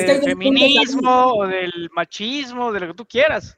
del 0.01 0.21
feminismo 0.21 1.33
o 1.37 1.47
del 1.47 1.89
machismo, 1.93 2.71
de 2.71 2.79
lo 2.79 2.87
que 2.87 2.93
tú 2.93 3.05
quieras. 3.05 3.55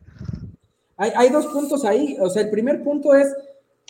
Hay, 0.98 1.30
dos 1.30 1.48
puntos 1.48 1.84
ahí. 1.84 2.18
O 2.20 2.30
sea, 2.30 2.44
el 2.44 2.50
primer 2.50 2.84
punto 2.84 3.14
es, 3.14 3.28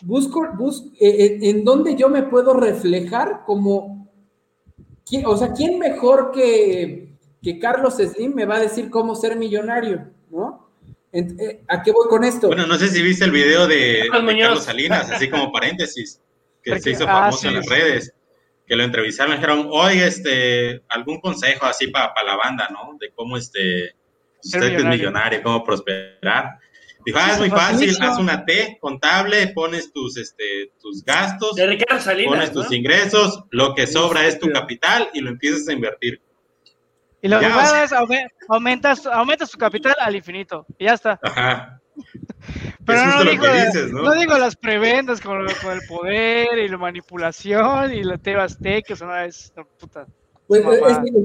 busco, 0.04 0.46
busco 0.56 0.88
eh, 1.00 1.08
eh, 1.08 1.38
en 1.42 1.64
dónde 1.64 1.94
yo 1.94 2.08
me 2.08 2.24
puedo 2.24 2.54
reflejar 2.54 3.42
como, 3.46 4.08
o 5.24 5.36
sea, 5.36 5.52
¿quién 5.52 5.78
mejor 5.78 6.32
que, 6.32 7.12
que 7.42 7.58
Carlos 7.58 7.96
Slim 7.96 8.34
me 8.34 8.44
va 8.44 8.56
a 8.56 8.60
decir 8.60 8.90
cómo 8.90 9.14
ser 9.14 9.36
millonario? 9.36 10.08
¿No? 10.30 10.66
Eh, 11.12 11.62
¿A 11.68 11.82
qué 11.82 11.92
voy 11.92 12.08
con 12.08 12.24
esto? 12.24 12.48
Bueno, 12.48 12.66
no 12.66 12.76
sé 12.76 12.88
si 12.88 13.02
viste 13.02 13.24
el 13.24 13.30
video 13.30 13.66
de, 13.66 14.08
Carlos 14.10 14.64
Salinas, 14.64 15.10
así 15.10 15.30
como 15.30 15.52
paréntesis, 15.52 16.20
que 16.62 16.78
se 16.80 16.90
hizo 16.90 17.04
ah, 17.04 17.30
famoso 17.30 17.48
en 17.48 17.54
las 17.54 17.66
redes 17.66 18.12
que 18.66 18.76
lo 18.76 18.82
entrevistaron, 18.82 19.30
me 19.30 19.36
dijeron, 19.36 19.68
oye, 19.70 20.06
este, 20.06 20.82
algún 20.88 21.20
consejo 21.20 21.66
así 21.66 21.88
para 21.88 22.12
la 22.24 22.36
banda, 22.36 22.68
¿no? 22.70 22.96
De 22.98 23.10
cómo, 23.14 23.36
este, 23.36 23.94
usted 24.42 24.62
es 24.62 24.84
millonario, 24.84 25.42
cómo 25.42 25.62
prosperar. 25.64 26.58
Dijo, 27.04 27.18
ah, 27.20 27.30
es 27.32 27.38
muy 27.38 27.50
fácil, 27.50 27.96
haz 28.00 28.18
una 28.18 28.44
T 28.44 28.78
contable, 28.80 29.46
pones 29.48 29.92
tus, 29.92 30.16
este, 30.16 30.72
tus 30.80 31.04
gastos, 31.04 31.56
pones 32.24 32.52
tus 32.52 32.72
ingresos, 32.72 33.44
lo 33.50 33.74
que 33.76 33.86
sobra 33.86 34.26
es 34.26 34.40
tu 34.40 34.50
capital 34.50 35.08
y 35.14 35.20
lo 35.20 35.30
empiezas 35.30 35.68
a 35.68 35.72
invertir. 35.72 36.20
Y 37.22 37.28
lo 37.28 37.38
que 37.38 37.46
es 37.46 37.92
aumentas, 38.48 39.06
aumentas 39.06 39.50
tu 39.50 39.58
capital 39.58 39.94
al 40.00 40.16
infinito 40.16 40.66
y 40.78 40.86
ya 40.86 40.94
está. 40.94 41.18
Ajá. 41.22 41.80
Pero 42.84 43.06
no, 43.06 43.24
digo, 43.24 43.44
¿no? 43.92 44.14
digo, 44.14 44.38
las 44.38 44.56
preventas 44.56 45.20
con, 45.20 45.40
el 45.40 45.86
poder 45.88 46.58
y 46.58 46.68
la 46.68 46.78
manipulación 46.78 47.92
y 47.92 48.04
la 48.04 48.18
TV 48.18 48.40
Azteca, 48.40 48.94
o 48.94 48.96
sea, 48.96 49.24
es 49.24 49.52
puta. 49.78 50.06
Pues, 50.46 50.62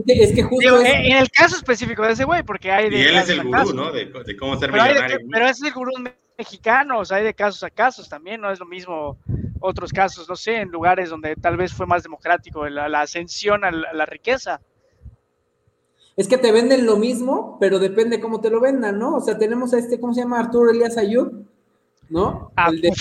es, 0.07 0.33
que, 0.33 0.41
justo 0.41 0.81
en 0.81 1.17
el 1.17 1.29
caso 1.29 1.55
específico 1.55 2.01
de 2.03 2.13
ese 2.13 2.23
güey, 2.23 2.41
porque 2.41 2.71
hay 2.71 2.89
de. 2.89 2.97
Y 2.97 3.01
él 3.01 3.17
es 3.17 3.29
el 3.29 3.43
gurú, 3.43 3.73
¿no? 3.73 3.91
De, 3.91 4.11
cómo 4.39 4.57
ser 4.57 4.71
pero 4.71 4.83
millonario. 4.83 5.19
pero 5.31 5.47
es 5.47 5.61
el 5.61 5.71
gurú 5.71 5.91
mexicano, 6.35 6.99
o 6.99 7.05
sea, 7.05 7.17
hay 7.17 7.23
de 7.23 7.35
casos 7.35 7.63
a 7.63 7.69
casos 7.69 8.09
también, 8.09 8.41
no 8.41 8.49
es 8.49 8.59
lo 8.59 8.65
mismo 8.65 9.19
otros 9.59 9.93
casos, 9.93 10.27
no 10.27 10.35
sé, 10.35 10.55
en 10.55 10.69
lugares 10.69 11.11
donde 11.11 11.35
tal 11.35 11.55
vez 11.55 11.71
fue 11.71 11.85
más 11.85 12.01
democrático 12.01 12.67
la, 12.67 13.01
ascensión 13.01 13.63
a 13.63 13.71
la 13.71 14.05
riqueza. 14.07 14.59
Es 16.15 16.27
que 16.27 16.37
te 16.37 16.51
venden 16.51 16.85
lo 16.85 16.97
mismo, 16.97 17.57
pero 17.59 17.79
depende 17.79 18.19
cómo 18.19 18.41
te 18.41 18.49
lo 18.49 18.59
vendan, 18.59 18.99
¿no? 18.99 19.15
O 19.15 19.21
sea, 19.21 19.37
tenemos 19.37 19.73
a 19.73 19.79
este, 19.79 19.99
¿cómo 19.99 20.13
se 20.13 20.21
llama? 20.21 20.39
Arturo 20.39 20.69
Elías 20.69 20.97
Ayub, 20.97 21.45
¿no? 22.09 22.51
Ah, 22.57 22.69
el 22.69 22.81
de, 22.81 22.91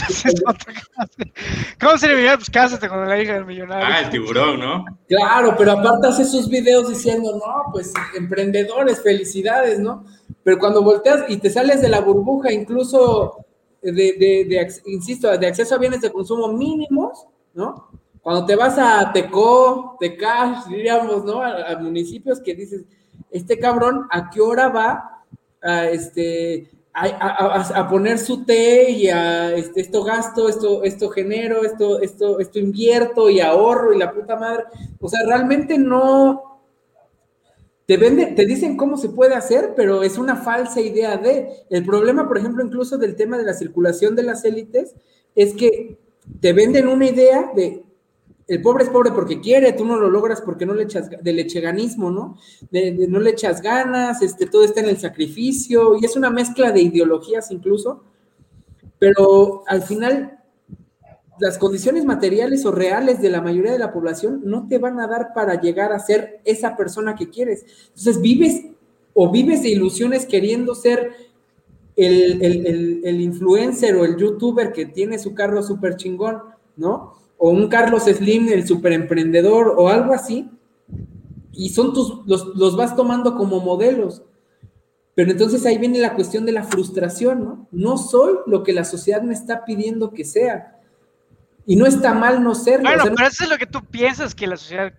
¿Cómo 1.81 1.99
se 1.99 2.09
le 2.09 2.15
veía? 2.15 2.37
Pues 2.37 2.49
cásate 2.49 2.89
con 2.89 3.09
la 3.09 3.21
hija 3.21 3.35
del 3.35 3.45
millonario. 3.45 3.87
Ah, 3.89 4.01
el 4.01 4.11
tiburón, 4.11 4.61
¿no? 4.61 4.85
Claro, 5.09 5.55
pero 5.59 5.73
aparte 5.73 6.07
hace 6.07 6.25
sus 6.25 6.49
videos 6.49 6.89
diciendo, 6.89 7.33
no, 7.33 7.73
pues 7.73 7.93
emprendedores, 8.17 9.03
felicidades, 9.03 9.81
¿no? 9.81 10.05
Pero 10.45 10.59
cuando 10.59 10.83
volteas 10.83 11.25
y 11.29 11.39
te 11.39 11.51
sales 11.51 11.83
de 11.83 11.89
la 11.89 12.01
burbuja, 12.01 12.53
incluso 12.53 13.45
de, 13.83 13.93
de, 13.93 14.47
de 14.49 14.69
insisto, 14.87 15.37
de 15.37 15.47
acceso 15.47 15.75
a 15.75 15.79
bienes 15.79 16.01
de 16.01 16.13
consumo 16.13 16.49
mínimos, 16.49 17.27
¿no? 17.55 17.91
Cuando 18.23 18.45
te 18.45 18.55
vas 18.55 18.79
a 18.79 19.13
Teco, 19.13 19.97
Tecash, 19.99 20.67
diríamos, 20.67 21.25
¿no? 21.25 21.43
A, 21.43 21.77
municipios 21.79 22.41
que 22.41 22.55
dices, 22.55 22.85
este 23.31 23.59
cabrón, 23.59 24.07
¿a 24.11 24.31
qué 24.31 24.41
hora 24.41 24.69
va 24.69 25.25
a, 25.63 25.87
este, 25.89 26.71
a, 26.93 27.89
poner 27.89 28.19
su 28.19 28.45
té 28.45 28.91
y 28.91 29.09
a 29.09 29.55
este, 29.55 29.81
esto 29.81 30.03
gasto, 30.05 30.49
esto, 30.49 30.83
esto 30.83 31.09
genero, 31.11 31.65
esto, 31.65 32.01
esto, 32.01 32.41
esto 32.41 32.59
invierto 32.59 33.31
y 33.31 33.41
ahorro 33.41 33.93
y 33.93 33.99
la 33.99 34.13
puta 34.13 34.37
madre? 34.37 34.65
O 35.01 35.09
sea, 35.09 35.21
realmente 35.27 35.79
no, 35.79 36.51
te 37.91 37.97
venden, 37.97 38.37
te 38.37 38.47
dicen 38.47 38.77
cómo 38.77 38.97
se 38.97 39.09
puede 39.09 39.35
hacer, 39.35 39.73
pero 39.75 40.05
es 40.05 40.17
una 40.17 40.37
falsa 40.37 40.81
idea 40.81 41.17
de. 41.17 41.49
El 41.71 41.85
problema, 41.85 42.29
por 42.29 42.39
ejemplo, 42.39 42.65
incluso 42.65 42.99
del 42.99 43.17
tema 43.17 43.37
de 43.37 43.43
la 43.43 43.53
circulación 43.53 44.15
de 44.15 44.23
las 44.23 44.45
élites, 44.45 44.95
es 45.35 45.55
que 45.55 45.99
te 46.41 46.53
venden 46.53 46.87
una 46.87 47.07
idea 47.07 47.51
de 47.57 47.83
el 48.51 48.61
pobre 48.63 48.83
es 48.83 48.91
pobre 48.91 49.13
porque 49.13 49.41
quiere, 49.41 49.73
tú 49.75 49.85
no 49.85 49.97
lo 49.97 50.11
logras 50.11 50.41
porque 50.41 50.67
no 50.67 50.75
le 50.75 50.83
echas, 50.83 51.09
del 51.09 51.37
lecheganismo, 51.37 52.11
¿no? 52.11 52.37
No 52.73 53.21
le 53.21 53.31
echas 53.31 53.63
ganas, 53.63 54.23
este, 54.23 54.47
todo 54.47 54.65
está 54.65 54.81
en 54.81 54.89
el 54.89 54.99
sacrificio, 54.99 55.97
y 55.97 56.05
es 56.05 56.17
una 56.17 56.31
mezcla 56.31 56.73
de 56.73 56.83
ideologías 56.83 57.53
incluso, 57.53 58.03
pero 58.99 59.63
al 59.69 59.83
final 59.83 60.41
las 61.39 61.59
condiciones 61.59 62.05
materiales 62.05 62.67
o 62.67 62.73
reales 62.73 63.23
de 63.23 63.31
la 63.31 63.41
mayoría 63.41 63.71
de 63.71 63.79
la 63.79 63.93
población 63.93 64.41
no 64.45 64.67
te 64.67 64.79
van 64.79 64.99
a 64.99 65.07
dar 65.07 65.29
para 65.33 65.61
llegar 65.61 65.93
a 65.93 66.01
ser 66.01 66.41
esa 66.45 66.77
persona 66.77 67.15
que 67.15 67.31
quieres. 67.31 67.65
Entonces 67.91 68.21
vives 68.21 68.67
o 69.15 69.31
vives 69.31 69.63
de 69.63 69.69
ilusiones 69.69 70.27
queriendo 70.27 70.75
ser 70.75 71.13
el, 71.95 72.43
el, 72.43 73.01
el 73.05 73.21
influencer 73.21 73.95
o 73.95 74.05
el 74.05 74.17
youtuber 74.17 74.73
que 74.73 74.87
tiene 74.87 75.21
su 75.21 75.35
carro 75.35 75.63
súper 75.63 75.95
chingón, 75.95 76.43
¿no? 76.77 77.20
O 77.43 77.49
un 77.49 77.69
Carlos 77.69 78.05
Slim, 78.05 78.53
el 78.53 78.69
superemprendedor, 78.69 79.75
o 79.79 79.89
algo 79.89 80.13
así, 80.13 80.51
y 81.53 81.71
son 81.71 81.95
tus, 81.95 82.21
los, 82.27 82.77
vas 82.77 82.95
tomando 82.95 83.35
como 83.35 83.61
modelos. 83.61 84.23
Pero 85.15 85.31
entonces 85.31 85.65
ahí 85.65 85.79
viene 85.79 85.99
la 86.01 86.15
cuestión 86.15 86.45
de 86.45 86.53
la 86.53 86.65
frustración, 86.65 87.43
¿no? 87.43 87.69
No 87.73 87.97
soy 87.97 88.35
lo 88.47 88.63
que 88.63 88.75
la 88.75 88.85
sociedad 88.85 89.23
me 89.23 89.33
está 89.33 89.65
pidiendo 89.65 90.13
que 90.13 90.27
sea. 90.27 90.79
Y 91.65 91.77
no 91.77 91.87
está 91.87 92.13
mal 92.13 92.45
no 92.45 92.55
serlo. 92.55 92.91
Bueno, 92.91 93.05
pero 93.17 93.29
eso 93.29 93.45
es 93.45 93.51
lo 93.51 93.57
que 93.57 93.67
tú 93.67 93.83
piensas 93.91 94.35
que 94.35 94.47
la 94.47 94.59
sociedad 94.59 94.93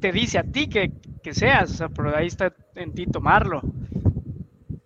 te 0.00 0.12
dice 0.12 0.38
a 0.38 0.44
ti 0.44 0.68
que, 0.68 0.90
seas, 1.34 1.72
o 1.72 1.74
sea, 1.74 1.88
pero 1.90 2.16
ahí 2.16 2.26
está 2.26 2.54
en 2.74 2.94
ti 2.94 3.06
tomarlo. 3.06 3.60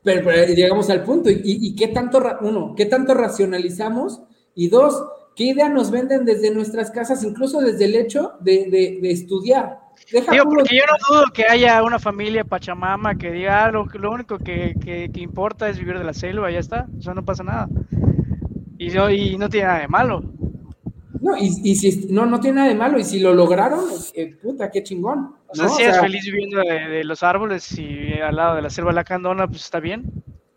Pero, 0.03 0.29
llegamos 0.47 0.91
al 0.91 1.05
punto, 1.05 1.31
¿y, 1.31 1.41
y 1.45 1.77
qué 1.77 1.89
tanto, 1.89 2.21
uno, 2.41 2.75
qué 2.77 2.87
tanto 2.87 3.15
racionalizamos? 3.15 4.23
Y 4.57 4.69
dos, 4.69 5.01
¿Qué 5.35 5.45
idea 5.45 5.69
nos 5.69 5.91
venden 5.91 6.25
desde 6.25 6.51
nuestras 6.53 6.91
casas, 6.91 7.25
incluso 7.25 7.61
desde 7.61 7.87
el 7.87 7.95
hecho 7.97 8.33
de, 8.41 8.99
estudiar? 9.05 9.81
Digo, 10.11 10.45
porque 10.45 10.77
yo 10.77 10.83
no 10.87 11.15
dudo 11.15 11.25
que 11.33 11.45
haya 11.45 11.83
una 11.83 11.99
familia 11.99 12.45
Pachamama 12.45 13.15
que 13.15 13.31
diga, 13.31 13.65
ah, 13.65 13.71
lo, 13.71 14.11
único 14.11 14.39
que, 14.39 15.11
importa 15.15 15.69
es 15.69 15.79
vivir 15.79 15.99
de 15.99 16.05
la 16.05 16.15
selva, 16.15 16.51
ya 16.51 16.59
está, 16.59 16.87
o 16.99 17.03
sea, 17.03 17.15
no 17.15 17.25
pasa 17.25 17.45
nada. 17.45 17.69
Y, 18.79 18.97
y 18.97 19.37
no 19.37 19.49
tiene 19.49 19.67
nada 19.67 19.81
de 19.81 19.89
malo. 19.89 20.23
No, 21.21 21.37
y, 21.37 21.75
si 21.75 22.07
no, 22.09 22.25
no 22.25 22.41
tiene 22.41 22.57
nada 22.57 22.69
de 22.69 22.75
malo, 22.75 22.99
y 22.99 23.05
si 23.05 23.21
lo 23.21 23.35
lograron, 23.35 23.85
eh, 24.15 24.35
puta, 24.43 24.71
qué 24.71 24.83
chingón. 24.83 25.35
O 25.49 25.55
sea, 25.55 25.69
si 25.69 25.83
eres 25.83 26.01
feliz 26.01 26.25
viviendo 26.25 26.61
de, 26.63 27.05
los 27.05 27.23
árboles 27.23 27.79
y 27.79 28.15
al 28.15 28.37
lado 28.37 28.57
de 28.57 28.63
la 28.63 28.71
selva 28.71 28.93
lacandona, 28.93 29.47
pues 29.47 29.65
está 29.65 29.81
bien. 29.81 30.11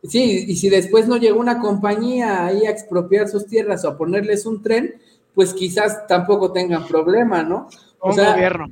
Sí, 0.07 0.45
y 0.47 0.55
si 0.57 0.69
después 0.69 1.07
no 1.07 1.17
llegó 1.17 1.39
una 1.39 1.59
compañía 1.59 2.45
ahí 2.45 2.65
a 2.65 2.69
expropiar 2.69 3.29
sus 3.29 3.47
tierras 3.47 3.85
o 3.85 3.89
a 3.89 3.97
ponerles 3.97 4.45
un 4.45 4.61
tren, 4.61 4.95
pues 5.33 5.53
quizás 5.53 6.05
tampoco 6.07 6.51
tengan 6.51 6.85
problema, 6.87 7.41
¿no? 7.43 7.69
O 7.99 8.09
un 8.09 8.15
gobierno. 8.17 8.71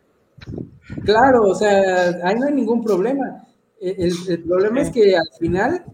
Claro, 1.05 1.43
o 1.43 1.55
sea, 1.55 2.19
ahí 2.23 2.35
no 2.35 2.47
hay 2.47 2.53
ningún 2.53 2.83
problema. 2.83 3.47
El, 3.79 4.43
problema 4.43 4.81
es 4.81 4.91
que 4.91 5.15
al 5.15 5.29
final, 5.39 5.85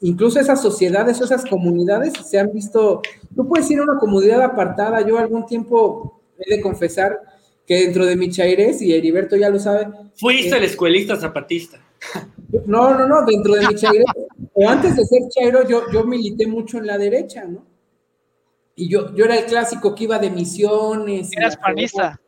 incluso 0.00 0.38
esas 0.38 0.60
sociedades 0.60 1.20
o 1.20 1.24
esas 1.24 1.44
comunidades 1.46 2.12
se 2.24 2.38
han 2.38 2.52
visto, 2.52 3.02
tú 3.34 3.48
puedes 3.48 3.68
ir 3.70 3.80
a 3.80 3.84
una 3.84 3.98
comunidad 3.98 4.42
apartada, 4.42 5.00
yo 5.00 5.18
algún 5.18 5.46
tiempo 5.46 6.20
he 6.38 6.56
de 6.56 6.62
confesar 6.62 7.18
que 7.66 7.80
dentro 7.80 8.06
de 8.06 8.14
mi 8.14 8.30
chaires, 8.30 8.80
y 8.80 8.94
Heriberto 8.94 9.34
ya 9.34 9.50
lo 9.50 9.58
sabe. 9.58 9.88
Fuiste 10.14 10.56
el 10.56 10.64
escuelista 10.64 11.16
zapatista. 11.16 11.80
No, 12.66 12.94
no, 12.96 13.06
no, 13.06 13.24
dentro 13.24 13.54
de 13.54 13.66
mi 13.66 13.74
chairo, 13.74 14.04
o 14.52 14.68
antes 14.68 14.96
de 14.96 15.04
ser 15.04 15.22
chairo, 15.28 15.66
yo, 15.68 15.90
yo 15.92 16.04
milité 16.04 16.46
mucho 16.46 16.78
en 16.78 16.86
la 16.86 16.98
derecha, 16.98 17.44
¿no? 17.44 17.64
Y 18.76 18.88
yo, 18.88 19.14
yo 19.14 19.24
era 19.24 19.36
el 19.38 19.46
clásico 19.46 19.94
que 19.94 20.04
iba 20.04 20.18
de 20.18 20.30
misiones. 20.30 21.30
Eras 21.36 21.56
panista. 21.56 22.20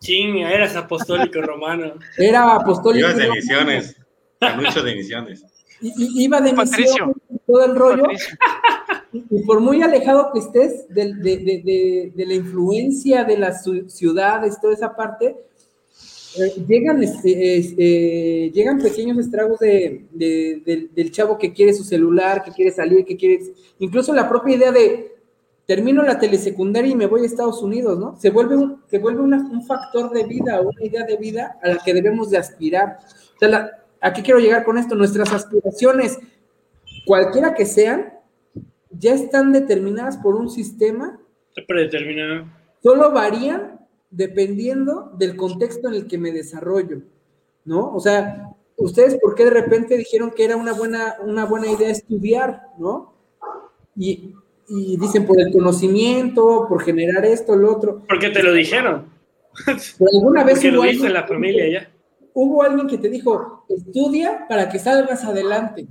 Sí, 0.00 0.20
eras 0.40 0.74
apostólico 0.74 1.40
romano. 1.40 1.94
Era 2.18 2.56
apostólico. 2.56 3.08
Ibas 3.08 3.16
de 3.16 3.30
misiones, 3.30 3.96
mucho 4.56 4.82
de 4.82 4.96
misiones. 4.96 5.44
Y, 5.80 6.24
iba 6.24 6.40
de 6.40 6.52
misiones, 6.52 7.16
todo 7.46 7.64
el 7.64 7.76
rollo. 7.76 8.04
Y 9.12 9.44
por 9.44 9.60
muy 9.60 9.82
alejado 9.82 10.30
que 10.32 10.40
estés 10.40 10.88
de, 10.88 11.14
de, 11.14 11.36
de, 11.38 12.12
de, 12.14 12.26
la 12.26 12.34
influencia 12.34 13.24
de 13.24 13.38
las 13.38 13.64
ciudades, 13.88 14.60
toda 14.60 14.74
esa 14.74 14.96
parte, 14.96 15.36
eh, 16.38 16.64
llegan, 16.66 17.02
este, 17.02 17.58
eh, 17.58 18.50
llegan 18.52 18.78
pequeños 18.78 19.18
estragos 19.18 19.58
de, 19.58 20.06
del 20.94 21.10
chavo 21.10 21.36
que 21.36 21.52
quiere 21.52 21.74
su 21.74 21.84
celular, 21.84 22.42
que 22.42 22.52
quiere 22.52 22.70
salir, 22.70 23.04
que 23.04 23.16
quiere, 23.16 23.40
incluso 23.78 24.14
la 24.14 24.28
propia 24.28 24.56
idea 24.56 24.72
de 24.72 25.12
termino 25.66 26.02
la 26.02 26.18
telesecundaria 26.18 26.90
y 26.90 26.96
me 26.96 27.06
voy 27.06 27.22
a 27.22 27.26
Estados 27.26 27.62
Unidos, 27.62 27.98
¿no? 27.98 28.16
Se 28.18 28.30
vuelve 28.30 28.56
un, 28.56 28.82
se 28.88 28.98
vuelve 28.98 29.22
un 29.22 29.64
factor 29.66 30.10
de 30.10 30.24
vida, 30.24 30.60
una 30.60 30.84
idea 30.84 31.04
de 31.04 31.16
vida 31.16 31.58
a 31.62 31.68
la 31.68 31.78
que 31.78 31.94
debemos 31.94 32.30
de 32.30 32.38
aspirar. 32.38 32.98
O 33.36 33.38
sea, 33.38 33.70
¿a 34.00 34.12
qué 34.12 34.22
quiero 34.22 34.40
llegar 34.40 34.64
con 34.64 34.78
esto? 34.78 34.94
Nuestras 34.94 35.32
aspiraciones, 35.32 36.18
cualquiera 37.06 37.54
que 37.54 37.66
sean, 37.66 38.12
ya 38.90 39.14
están 39.14 39.52
determinadas 39.52 40.16
por 40.16 40.34
un 40.34 40.50
sistema. 40.50 41.20
Predeterminado. 41.66 42.46
Solo 42.82 43.12
varían 43.12 43.81
dependiendo 44.12 45.10
del 45.16 45.36
contexto 45.36 45.88
en 45.88 45.94
el 45.94 46.06
que 46.06 46.18
me 46.18 46.30
desarrollo, 46.30 47.00
¿no? 47.64 47.92
O 47.94 48.00
sea, 48.00 48.54
ustedes, 48.76 49.18
¿por 49.20 49.34
qué 49.34 49.44
de 49.44 49.50
repente 49.50 49.96
dijeron 49.96 50.30
que 50.30 50.44
era 50.44 50.56
una 50.56 50.74
buena, 50.74 51.16
una 51.24 51.46
buena 51.46 51.70
idea 51.70 51.90
estudiar, 51.90 52.62
¿no? 52.78 53.14
Y, 53.96 54.34
dicen 54.68 55.26
por 55.26 55.38
el 55.38 55.52
conocimiento, 55.52 56.66
por 56.68 56.82
generar 56.82 57.26
esto, 57.26 57.56
lo 57.56 57.76
otro. 57.76 58.02
Porque 58.08 58.30
te 58.30 58.42
lo 58.42 58.52
dijeron. 58.52 59.06
Pero 59.66 60.08
alguna 60.14 60.44
vez 60.44 60.54
Porque 60.54 60.70
lo 60.70 60.82
dice 60.82 61.10
la 61.10 61.26
familia 61.26 61.68
ya. 61.68 61.90
Hubo 62.32 62.62
alguien 62.62 62.86
que 62.86 62.96
te 62.96 63.10
dijo, 63.10 63.66
estudia 63.68 64.46
para 64.48 64.70
que 64.70 64.78
salgas 64.78 65.24
adelante. 65.24 65.86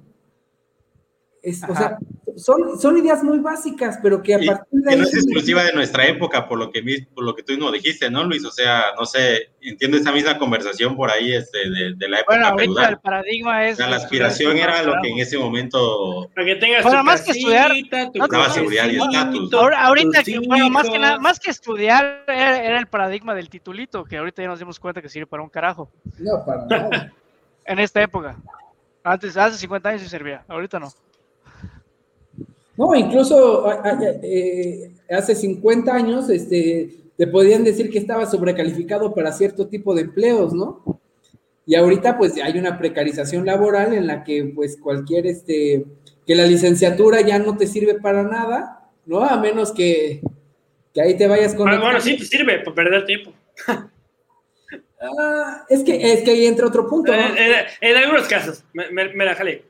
o 1.43 1.75
sea, 1.75 1.99
son, 2.37 2.79
son 2.79 2.97
ideas 2.97 3.23
muy 3.23 3.39
básicas, 3.39 3.99
pero 4.01 4.21
que 4.21 4.35
a 4.35 4.39
partir 4.39 4.79
de... 4.81 4.89
Que 4.91 4.97
no 4.97 5.03
es 5.03 5.13
exclusiva 5.13 5.63
de 5.63 5.73
nuestra 5.73 6.07
época, 6.07 6.47
por 6.47 6.57
lo 6.57 6.71
que, 6.71 6.83
por 7.13 7.23
lo 7.23 7.35
que 7.35 7.43
tú 7.43 7.57
no 7.57 7.71
dijiste, 7.71 8.09
¿no, 8.09 8.23
Luis? 8.23 8.45
O 8.45 8.51
sea, 8.51 8.93
no 8.97 9.05
sé, 9.05 9.51
entiendo 9.61 9.97
esa 9.97 10.11
misma 10.11 10.37
conversación 10.37 10.95
por 10.95 11.11
ahí 11.11 11.33
este, 11.33 11.57
de, 11.69 12.09
la 12.09 12.19
época 12.19 12.35
Bueno, 12.35 12.47
ahorita 12.47 12.89
el 12.89 12.99
paradigma 12.99 13.67
es... 13.67 13.79
la 13.79 13.95
aspiración 13.95 14.57
era 14.57 14.83
lo 14.83 14.95
que 15.01 15.09
en 15.09 15.19
ese 15.19 15.37
momento... 15.37 16.29
Para 16.35 16.47
que 16.47 16.55
tengas 16.55 16.83
bueno, 16.83 17.03
más 17.03 17.21
que 17.21 17.31
estudiar... 17.31 17.71
daba 18.29 18.49
seguridad 18.49 18.89
y 18.89 18.97
estatus. 18.97 19.53
Ahorita, 19.53 20.21
bueno, 20.47 20.69
más 20.69 20.89
que, 20.89 20.99
nada, 20.99 21.19
más 21.19 21.39
que 21.39 21.51
estudiar 21.51 22.23
era, 22.27 22.77
el 22.77 22.87
paradigma 22.87 23.35
del 23.35 23.49
titulito, 23.49 24.03
que 24.05 24.17
ahorita 24.17 24.41
ya 24.41 24.47
nos 24.47 24.59
dimos 24.59 24.79
cuenta 24.79 25.01
que 25.01 25.09
sirve 25.09 25.27
para 25.27 25.43
un 25.43 25.49
carajo. 25.49 25.91
No, 26.17 26.43
para 26.45 26.65
nada. 26.65 27.13
en 27.65 27.79
esta 27.79 28.01
época. 28.01 28.37
Antes, 29.03 29.35
hace 29.35 29.57
50 29.57 29.89
años 29.89 30.01
sí 30.01 30.09
servía, 30.09 30.43
ahorita 30.47 30.79
no. 30.79 30.91
No, 32.77 32.95
incluso 32.95 33.67
eh, 34.23 34.91
hace 35.09 35.35
50 35.35 35.93
años 35.93 36.29
este, 36.29 36.89
te 37.17 37.27
podían 37.27 37.63
decir 37.63 37.89
que 37.89 37.99
estaba 37.99 38.25
sobrecalificado 38.25 39.13
para 39.13 39.33
cierto 39.33 39.67
tipo 39.67 39.93
de 39.93 40.01
empleos, 40.01 40.53
¿no? 40.53 41.01
Y 41.65 41.75
ahorita 41.75 42.17
pues 42.17 42.35
hay 42.41 42.57
una 42.57 42.77
precarización 42.77 43.45
laboral 43.45 43.93
en 43.93 44.07
la 44.07 44.23
que 44.23 44.51
pues 44.55 44.77
cualquier, 44.77 45.27
este, 45.27 45.85
que 46.25 46.35
la 46.35 46.45
licenciatura 46.45 47.21
ya 47.21 47.39
no 47.39 47.57
te 47.57 47.67
sirve 47.67 47.95
para 47.99 48.23
nada, 48.23 48.89
¿no? 49.05 49.21
A 49.21 49.37
menos 49.39 49.71
que, 49.71 50.21
ahí 50.95 51.15
te 51.17 51.27
vayas 51.27 51.53
con... 51.53 51.67
Bueno, 51.67 51.83
bueno, 51.83 52.01
sí 52.01 52.17
te 52.17 52.25
sirve 52.25 52.59
para 52.59 52.75
perder 52.75 53.05
tiempo. 53.05 53.33
Ah, 55.03 55.65
es, 55.67 55.81
que, 55.83 56.13
es 56.13 56.21
que 56.21 56.29
ahí 56.29 56.45
entra 56.45 56.67
otro 56.67 56.87
punto. 56.87 57.11
¿no? 57.11 57.17
En, 57.17 57.97
algunos 57.97 58.27
casos, 58.27 58.63
me, 58.71 58.91
me 58.91 59.25
la 59.25 59.33
jalé. 59.33 59.63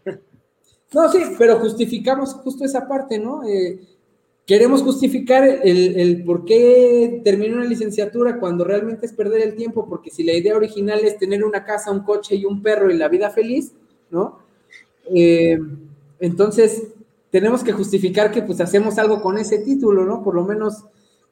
No, 0.94 1.10
sí, 1.10 1.20
pero 1.38 1.58
justificamos 1.60 2.34
justo 2.34 2.66
esa 2.66 2.88
parte, 2.88 3.18
¿no? 3.18 3.44
Eh, 3.48 3.80
queremos 4.46 4.82
justificar 4.84 5.44
el, 5.64 6.24
por 6.26 6.44
qué 6.44 7.22
terminar 7.24 7.60
una 7.60 7.68
licenciatura 7.68 8.40
cuando 8.40 8.66
realmente 8.66 9.06
es 9.06 9.14
perder 9.14 9.42
el 9.42 9.56
tiempo, 9.56 9.88
porque 9.88 10.10
si 10.10 10.24
la 10.24 10.34
idea 10.34 10.56
original 10.56 11.00
es 11.00 11.18
tener 11.18 11.46
una 11.46 11.64
casa, 11.64 11.92
un 11.92 12.04
coche 12.04 12.36
y 12.36 12.44
un 12.44 12.62
perro 12.62 12.92
y 12.92 12.98
la 12.98 13.08
vida 13.08 13.30
feliz, 13.30 13.72
¿no? 14.10 14.40
Eh, 15.16 15.58
entonces, 16.20 16.88
tenemos 17.30 17.64
que 17.64 17.72
justificar 17.72 18.30
que 18.32 18.42
pues 18.42 18.60
hacemos 18.60 18.98
algo 18.98 19.22
con 19.22 19.38
ese 19.38 19.60
título, 19.60 20.04
¿no? 20.06 20.22
Por 20.22 20.36
lo 20.36 20.44
menos 20.44 20.84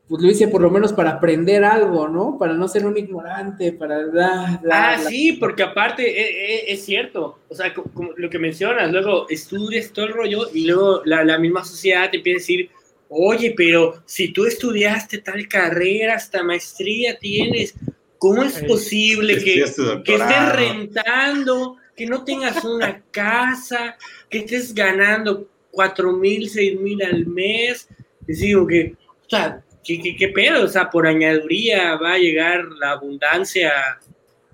pues 0.10 0.24
lo 0.24 0.32
hice 0.32 0.47
por 0.47 0.62
lo 0.62 0.72
menos 0.72 0.91
para 0.91 1.12
aprender 1.12 1.64
algo, 1.64 2.07
¿no? 2.07 2.36
Para 2.39 2.53
no 2.53 2.68
ser 2.68 2.84
un 2.88 2.97
ignorante, 2.97 3.74
para... 3.74 4.07
Bla, 4.07 4.60
ah, 4.72 4.97
sí, 5.07 5.34
porque 5.34 5.62
aparte 5.62 6.01
e, 6.01 6.55
e, 6.55 6.74
es, 6.74 6.84
cierto, 6.84 7.38
o 7.47 7.53
sea, 7.53 7.72
como 7.76 8.14
lo 8.18 8.28
que 8.28 8.39
mencionas, 8.39 8.91
luego 8.91 9.30
estudias 9.30 9.93
todo 9.93 10.07
el 10.07 10.14
rollo 10.14 10.49
y 10.51 10.66
luego 10.66 11.03
la, 11.05 11.38
misma 11.38 11.64
sociedad 11.64 12.10
te 12.10 12.18
empieza 12.18 12.38
a 12.38 12.41
decir, 12.41 12.70
oye, 13.07 13.53
pero 13.55 14.01
si 14.07 14.34
tú 14.34 14.45
estudiaste 14.45 15.20
tal 15.20 15.47
carrera, 15.47 16.16
hasta 16.16 16.41
maestría 16.41 17.20
tienes, 17.20 17.76
¿cómo 18.18 18.41
es 18.41 18.64
posible 18.64 19.38
que, 19.38 19.64
que 20.03 20.16
estés 20.16 20.55
rentando, 20.55 21.78
que 21.95 22.07
no 22.07 22.24
tengas 22.24 22.66
una 22.66 23.03
casa, 23.12 23.95
que 24.28 24.39
estés 24.39 24.74
ganando 24.74 25.47
cuatro 25.70 26.14
mil, 26.14 26.49
seis 26.49 26.80
mil 26.80 26.99
al 27.03 27.28
mes? 27.28 27.88
Les 28.26 28.39
digo 28.39 28.66
que, 28.66 28.95
o 29.28 29.30
sea, 29.30 29.64
¿qué, 29.98 30.16
qué, 30.16 30.28
pedo? 30.30 30.66
O 30.66 30.68
sea, 30.68 30.90
por 30.90 31.08
añaduría 31.08 31.96
va 31.96 32.14
a 32.14 32.18
llegar 32.18 32.66
la 32.80 32.92
abundancia 32.92 33.72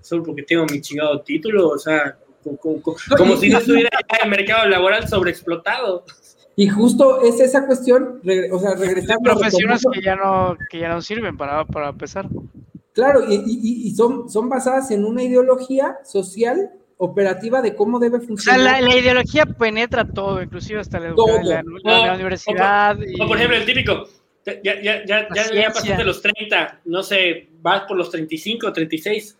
solo 0.00 0.22
porque 0.22 0.42
tengo 0.42 0.64
mi 0.66 0.80
chingado 0.80 1.20
título, 1.20 1.68
o 1.68 1.78
sea, 1.78 2.16
como, 2.60 3.36
si 3.36 3.48
no 3.48 3.58
estuviera 3.58 3.90
en 4.08 4.24
el 4.24 4.30
mercado 4.30 4.68
laboral 4.68 5.08
sobreexplotado. 5.08 6.04
Y 6.54 6.68
justo 6.68 7.22
es 7.22 7.40
esa 7.40 7.66
cuestión, 7.66 8.20
o 8.50 8.58
sea, 8.58 8.74
regresar 8.76 9.18
profesiones 9.22 9.82
que 9.92 10.00
ya 10.00 10.16
no 10.16 10.56
que 10.70 10.78
ya 10.78 10.88
no 10.88 11.02
sirven 11.02 11.36
para, 11.36 11.66
para 11.66 11.90
empezar. 11.90 12.28
Claro, 12.94 13.24
y, 13.28 13.42
y, 13.44 13.90
son, 13.94 14.30
son 14.30 14.48
basadas 14.48 14.90
en 14.90 15.04
una 15.04 15.22
ideología 15.22 15.98
social 16.02 16.70
operativa 16.96 17.60
de 17.60 17.74
cómo 17.74 17.98
debe 17.98 18.20
funcionar. 18.20 18.58
O 18.58 18.62
sea, 18.62 18.80
la, 18.80 18.96
ideología 18.96 19.44
penetra 19.44 20.06
todo, 20.06 20.42
inclusive 20.42 20.80
hasta 20.80 20.98
la, 20.98 21.12
la, 21.42 21.62
la, 21.84 22.14
universidad. 22.14 22.96
o 23.20 23.28
por, 23.28 23.36
ejemplo, 23.36 23.58
el 23.58 23.66
típico, 23.66 24.08
ya, 24.62 24.80
ya, 24.80 25.04
ya, 25.04 25.28
ya, 25.52 25.68
pasaste 25.68 26.04
los 26.04 26.22
30, 26.22 26.80
no 26.84 27.02
sé, 27.02 27.48
vas 27.60 27.82
por 27.82 27.96
los 27.96 28.10
35, 28.10 28.72
36 28.72 29.36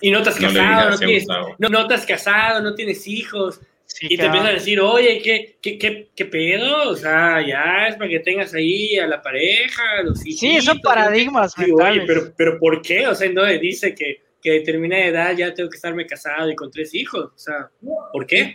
y 0.00 0.10
no 0.10 0.22
te 0.22 0.30
has 0.30 0.36
casado, 0.36 0.90
no, 0.90 0.98
tienes, 0.98 1.26
no, 1.58 1.86
te 1.86 1.94
has 1.94 2.06
casado, 2.06 2.62
no 2.62 2.74
tienes 2.74 3.06
hijos. 3.06 3.60
y 4.02 4.16
te 4.16 4.26
empiezan 4.26 4.50
a 4.50 4.52
decir, 4.52 4.80
oye, 4.80 5.20
¿qué, 5.22 5.56
qué, 5.60 5.78
qué, 5.78 6.08
qué 6.14 6.24
pedo? 6.26 6.90
O 6.90 6.96
sea, 6.96 7.44
ya 7.46 7.88
es 7.88 7.96
para 7.96 8.08
que 8.08 8.20
tengas 8.20 8.54
ahí 8.54 8.98
a 8.98 9.06
la 9.06 9.22
pareja, 9.22 10.02
los 10.04 10.24
hijos. 10.26 10.40
Sí, 10.40 10.60
son 10.60 10.80
paradigmas. 10.80 11.54
oye, 11.58 12.02
pero, 12.06 12.32
pero 12.36 12.58
¿por 12.58 12.82
qué? 12.82 13.06
O 13.08 13.14
sea, 13.14 13.30
no 13.30 13.44
dice 13.44 13.94
que, 13.94 14.20
que 14.40 14.50
a 14.50 14.54
determinada 14.54 15.04
edad 15.04 15.36
ya 15.36 15.54
tengo 15.54 15.70
que 15.70 15.76
estarme 15.76 16.06
casado 16.06 16.50
y 16.50 16.54
con 16.54 16.70
tres 16.70 16.94
hijos. 16.94 17.26
O 17.34 17.38
sea, 17.38 17.70
¿por 18.12 18.26
qué? 18.26 18.54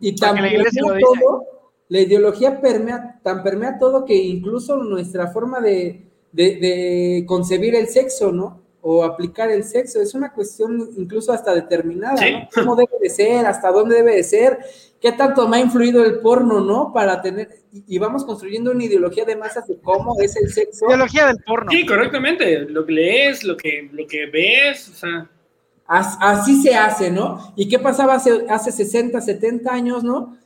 Y 0.00 0.14
también 0.16 0.62
todo, 1.00 1.53
la 1.94 2.00
ideología 2.00 2.60
permea, 2.60 3.20
tan 3.22 3.44
permea 3.44 3.78
todo 3.78 4.04
que 4.04 4.16
incluso 4.16 4.76
nuestra 4.78 5.28
forma 5.28 5.60
de, 5.60 7.24
concebir 7.24 7.76
el 7.76 7.86
sexo, 7.86 8.32
¿no? 8.32 8.64
O 8.80 9.04
aplicar 9.04 9.48
el 9.52 9.62
sexo, 9.62 10.02
es 10.02 10.12
una 10.12 10.32
cuestión 10.32 10.90
incluso 10.96 11.32
hasta 11.32 11.54
determinada, 11.54 12.16
¿no? 12.28 12.48
¿Cómo 12.52 12.74
debe 12.74 12.94
de 13.00 13.08
ser? 13.08 13.46
¿Hasta 13.46 13.70
dónde 13.70 13.94
debe 13.94 14.16
de 14.16 14.24
ser? 14.24 14.58
¿Qué 15.00 15.12
tanto 15.12 15.46
me 15.46 15.58
ha 15.58 15.60
influido 15.60 16.04
el 16.04 16.18
porno, 16.18 16.60
no? 16.60 16.92
Para 16.92 17.22
tener, 17.22 17.60
y, 17.72 17.96
vamos 17.98 18.24
construyendo 18.24 18.72
una 18.72 18.82
ideología 18.82 19.24
de 19.24 19.36
masas 19.36 19.68
de 19.68 19.78
cómo 19.80 20.20
es 20.20 20.34
el 20.34 20.50
sexo. 20.50 20.86
Ideología 20.88 21.28
del 21.28 21.44
porno. 21.46 21.70
Sí, 21.70 21.86
correctamente, 21.86 22.58
lo 22.70 22.84
que 22.84 22.92
lees, 22.92 23.44
lo 23.44 23.56
que, 23.56 23.88
lo 23.92 24.04
que 24.08 24.26
ves, 24.26 24.88
o 24.88 24.94
sea. 24.94 25.30
Así 25.86 26.60
se 26.60 26.74
hace, 26.74 27.12
¿no? 27.12 27.52
¿Y 27.54 27.68
qué 27.68 27.78
pasaba 27.78 28.14
hace, 28.14 28.46
hace 28.48 28.72
60, 28.72 29.20
70 29.20 29.72
años, 29.72 30.02
no? 30.02 30.38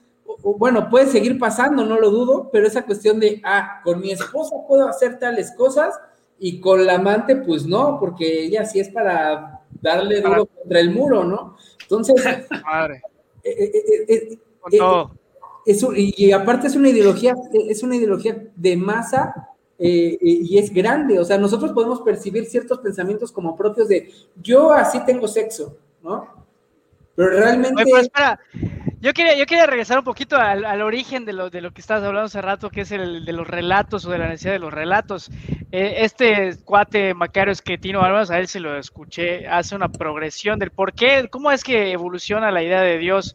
Bueno, 0.43 0.89
puede 0.91 1.07
seguir 1.07 1.39
pasando, 1.39 1.85
no 1.85 1.99
lo 1.99 2.11
dudo, 2.11 2.51
pero 2.53 2.67
esa 2.67 2.85
cuestión 2.85 3.19
de, 3.19 3.41
ah, 3.45 3.81
con 3.83 4.01
mi 4.01 4.11
esposa 4.13 4.57
puedo 4.67 4.87
hacer 4.87 5.19
tales 5.19 5.53
cosas 5.53 5.99
y 6.39 6.61
con 6.61 6.87
la 6.87 6.97
amante, 6.97 7.37
pues 7.37 7.67
no, 7.67 7.99
porque 7.99 8.45
ella 8.45 8.65
sí 8.65 8.79
es 8.81 8.91
para 8.91 9.63
darle 9.81 10.21
duro 10.21 10.47
contra 10.47 10.81
el 10.81 10.91
muro, 10.91 11.25
¿no? 11.25 11.57
Entonces, 11.83 12.17
Madre. 12.65 13.03
Eh, 13.43 13.73
eh, 13.75 14.05
eh, 14.11 14.39
y 16.17 16.33
aparte 16.33 16.67
es 16.67 16.77
una 16.77 16.89
ideología, 16.89 17.35
es 17.53 17.83
una 17.83 17.97
ideología 17.97 18.49
de 18.57 18.77
masa 18.77 19.51
y 19.79 20.59
es 20.59 20.73
grande, 20.73 21.21
o 21.21 21.25
sea, 21.25 21.39
nosotros 21.39 21.73
podemos 21.73 22.01
percibir 22.01 22.47
ciertos 22.47 22.79
pensamientos 22.79 23.31
como 23.31 23.55
propios 23.55 23.87
de, 23.89 24.11
yo 24.43 24.73
así 24.73 24.99
tengo 25.05 25.29
sexo, 25.29 25.77
¿no? 26.03 26.48
Pero 27.19 27.31
realmente... 27.31 27.83
espera, 28.01 28.39
yo 29.01 29.13
quería, 29.13 29.37
yo 29.37 29.45
quería 29.45 29.67
regresar 29.67 29.99
un 29.99 30.05
poquito 30.05 30.37
al, 30.37 30.81
origen 30.83 31.25
de 31.25 31.33
lo, 31.33 31.51
de 31.51 31.61
lo 31.61 31.73
que 31.73 31.81
estabas 31.81 32.05
hablando 32.05 32.27
hace 32.27 32.41
rato, 32.41 32.71
que 32.71 32.83
es 32.83 32.93
el 32.93 33.25
de 33.25 33.33
los 33.33 33.45
relatos 33.45 34.05
o 34.05 34.11
de 34.11 34.19
la 34.19 34.29
necesidad 34.29 34.53
de 34.53 34.61
los 34.61 34.73
relatos. 34.73 35.29
Eh, 35.73 35.97
este 36.03 36.57
cuate 36.65 37.15
Macario 37.15 37.51
Esquetino 37.51 38.03
Álvarez, 38.03 38.31
a 38.31 38.39
él 38.39 38.47
se 38.47 38.61
lo 38.61 38.79
escuché, 38.79 39.49
hace 39.49 39.75
una 39.75 39.89
progresión 39.89 40.61
del 40.61 40.71
por 40.71 40.93
qué, 40.93 41.27
cómo 41.29 41.51
es 41.51 41.65
que 41.65 41.91
evoluciona 41.91 42.53
la 42.53 42.63
idea 42.63 42.83
de 42.83 42.99
Dios. 42.99 43.35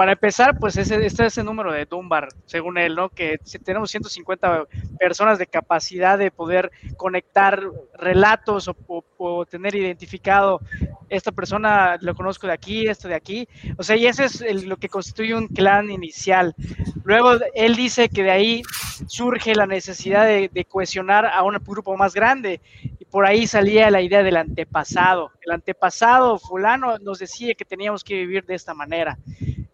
Para 0.00 0.12
empezar, 0.12 0.58
pues 0.58 0.78
ese, 0.78 1.44
número 1.44 1.74
de 1.74 1.84
Dunbar, 1.84 2.28
según 2.46 2.78
él, 2.78 2.94
¿no? 2.94 3.10
Que 3.10 3.38
tenemos 3.62 3.90
150 3.90 4.64
personas 4.98 5.38
de 5.38 5.46
capacidad 5.46 6.16
de 6.16 6.30
poder 6.30 6.70
conectar 6.96 7.62
relatos 7.98 8.66
o, 8.68 9.04
o 9.18 9.44
tener 9.44 9.74
identificado 9.74 10.62
esta 11.10 11.32
persona 11.32 11.98
lo 12.00 12.14
conozco 12.14 12.46
de 12.46 12.54
aquí, 12.54 12.86
esto 12.86 13.08
de 13.08 13.14
aquí. 13.14 13.46
O 13.76 13.82
sea, 13.82 13.96
y 13.96 14.06
eso 14.06 14.24
es 14.24 14.64
lo 14.64 14.78
que 14.78 14.88
constituye 14.88 15.34
un 15.34 15.48
clan 15.48 15.90
inicial. 15.90 16.54
Luego 17.04 17.32
él 17.54 17.76
dice 17.76 18.08
que 18.08 18.22
de 18.22 18.30
ahí 18.30 18.62
surge 19.06 19.54
la 19.54 19.66
necesidad 19.66 20.24
de, 20.24 20.66
cohesionar 20.66 21.26
a 21.26 21.42
un 21.42 21.58
grupo 21.66 21.96
más 21.96 22.14
grande. 22.14 22.60
Y 22.98 23.04
por 23.04 23.26
ahí 23.26 23.46
salía 23.46 23.90
la 23.90 24.00
idea 24.00 24.22
del 24.22 24.36
antepasado. 24.36 25.32
El 25.42 25.52
antepasado 25.52 26.38
fulano 26.38 26.98
nos 26.98 27.18
decía 27.18 27.54
que 27.54 27.64
teníamos 27.64 28.04
que 28.04 28.14
vivir 28.14 28.46
de 28.46 28.54
esta 28.54 28.72
manera. 28.72 29.18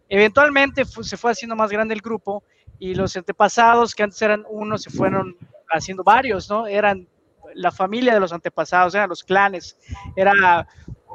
Eventualmente 0.09 0.85
se 0.85 1.17
fue 1.17 1.31
haciendo 1.31 1.55
más 1.55 1.71
grande 1.71 1.93
el 1.93 2.01
grupo 2.01 2.43
y 2.79 2.93
los 2.95 3.15
antepasados, 3.17 3.95
que 3.95 4.03
antes 4.03 4.21
eran 4.21 4.45
uno, 4.49 4.77
se 4.77 4.89
fueron 4.89 5.35
haciendo 5.69 6.03
varios, 6.03 6.49
¿no? 6.49 6.67
Eran 6.67 7.07
la 7.55 7.71
familia 7.71 8.13
de 8.13 8.19
los 8.19 8.33
antepasados, 8.33 8.93
eran 8.95 9.09
los 9.09 9.23
clanes, 9.23 9.77
era 10.15 10.65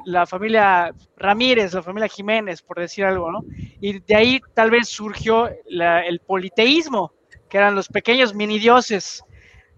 la 0.04 0.26
familia 0.26 0.92
Ramírez, 1.16 1.74
la 1.74 1.82
familia 1.82 2.08
Jiménez, 2.08 2.62
por 2.62 2.78
decir 2.78 3.04
algo, 3.04 3.30
¿no? 3.30 3.44
Y 3.80 4.00
de 4.00 4.16
ahí 4.16 4.40
tal 4.54 4.70
vez 4.70 4.88
surgió 4.88 5.48
el 5.66 6.20
politeísmo, 6.20 7.12
que 7.48 7.58
eran 7.58 7.74
los 7.74 7.88
pequeños 7.88 8.34
mini 8.34 8.58
dioses. 8.58 9.22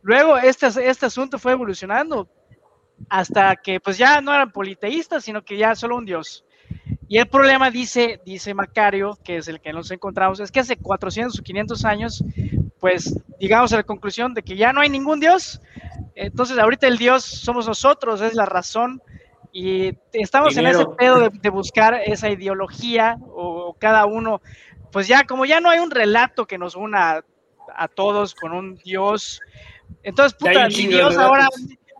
Luego 0.03 0.37
este, 0.37 0.67
este 0.89 1.07
asunto 1.07 1.39
fue 1.39 1.53
evolucionando 1.53 2.29
hasta 3.09 3.57
que 3.57 3.81
pues 3.81 3.99
ya 3.99 4.21
no 4.21 4.33
eran 4.33 4.53
politeístas, 4.53 5.25
sino 5.25 5.43
que 5.43 5.57
ya 5.57 5.75
solo 5.75 5.97
un 5.97 6.05
dios. 6.05 6.44
Y 7.09 7.19
el 7.19 7.27
problema, 7.27 7.71
dice, 7.71 8.21
dice 8.25 8.55
Macario, 8.55 9.19
que 9.23 9.37
es 9.37 9.49
el 9.49 9.61
que 9.61 9.73
nos 9.73 9.91
encontramos, 9.91 10.41
es 10.41 10.51
que 10.51 10.61
hace 10.61 10.77
400 10.77 11.39
o 11.39 11.43
500 11.43 11.85
años, 11.85 12.25
pues 12.81 13.15
llegamos 13.39 13.73
a 13.73 13.77
la 13.77 13.83
conclusión 13.83 14.35
de 14.35 14.43
que 14.43 14.57
ya 14.57 14.73
no 14.73 14.81
hay 14.81 14.89
ningún 14.89 15.21
dios. 15.21 15.61
Entonces 16.15 16.59
ahorita 16.59 16.87
el 16.87 16.99
dios 16.99 17.25
somos 17.25 17.67
nosotros, 17.67 18.21
es 18.21 18.35
la 18.35 18.47
razón. 18.47 19.03
Y 19.53 19.97
estamos 20.13 20.57
en 20.57 20.67
ese 20.67 20.85
pedo 20.99 21.31
de, 21.31 21.49
buscar 21.51 21.95
esa 22.05 22.29
ideología 22.29 23.17
o, 23.29 23.77
cada 23.79 24.07
uno, 24.07 24.41
pues 24.91 25.07
ya 25.07 25.25
como 25.25 25.45
ya 25.45 25.61
no 25.61 25.71
hay 25.71 25.79
un 25.79 25.93
relato 25.93 26.47
que 26.47 26.59
nos 26.59 26.75
una 26.75 27.25
a 27.77 27.89
todos 27.89 28.35
con 28.35 28.53
un 28.53 28.75
Dios, 28.77 29.41
entonces 30.03 30.37
puta, 30.37 30.69
mi 30.69 30.87
Dios 30.89 31.17
ahora, 31.17 31.49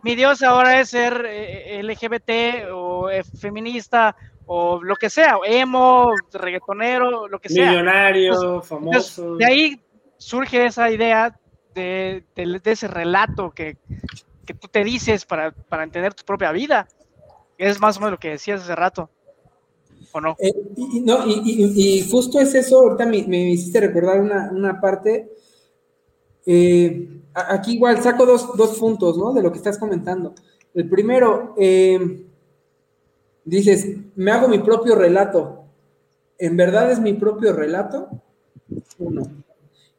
mi 0.03 0.15
Dios 0.15 0.43
ahora 0.43 0.79
es 0.79 0.89
ser 0.89 1.25
eh, 1.27 1.81
LGBT 1.81 2.71
o 2.73 3.09
eh, 3.09 3.23
feminista 3.23 4.15
o 4.45 4.81
lo 4.83 4.95
que 4.95 5.09
sea, 5.09 5.37
emo, 5.45 6.11
reggaetonero, 6.31 7.27
lo 7.27 7.39
que 7.39 7.49
sea. 7.49 7.71
Millonario, 7.71 8.61
famoso. 8.61 9.35
de 9.35 9.45
ahí 9.45 9.81
surge 10.17 10.65
esa 10.65 10.89
idea 10.91 11.39
de, 11.73 12.23
ese 12.63 12.87
relato 12.87 13.51
que, 13.51 13.77
que, 14.45 14.53
tú 14.53 14.67
te 14.67 14.83
dices 14.83 15.25
para, 15.25 15.51
para 15.51 15.83
entender 15.83 16.13
tu 16.13 16.23
propia 16.23 16.51
vida. 16.51 16.87
Es 17.57 17.79
más 17.79 17.97
o 17.97 17.99
menos 17.99 18.11
lo 18.11 18.19
que 18.19 18.31
decías 18.31 18.61
hace 18.61 18.75
rato. 18.75 19.09
¿O 20.11 20.21
no? 20.21 20.35
Eh, 20.39 20.53
y, 20.77 21.01
no 21.01 21.25
y, 21.27 22.07
justo 22.09 22.39
es 22.39 22.55
eso, 22.55 22.79
ahorita 22.79 23.05
me, 23.05 23.23
me 23.27 23.51
hiciste 23.51 23.81
recordar 23.81 24.21
una, 24.21 24.79
parte. 24.79 25.29
Eh, 26.45 27.21
aquí 27.33 27.73
igual 27.73 28.01
saco 28.01 28.25
dos, 28.25 28.77
puntos, 28.77 29.17
¿no? 29.17 29.33
De 29.33 29.41
lo 29.41 29.51
que 29.51 29.57
estás 29.57 29.77
comentando. 29.77 30.33
El 30.73 30.89
primero, 30.89 31.53
eh, 31.57 32.24
dices, 33.45 33.97
me 34.15 34.31
hago 34.31 34.47
mi 34.47 34.59
propio 34.59 34.95
relato. 34.95 35.65
¿En 36.37 36.57
verdad 36.57 36.91
es 36.91 36.99
mi 36.99 37.13
propio 37.13 37.53
relato? 37.53 38.09
Uno. 38.99 39.23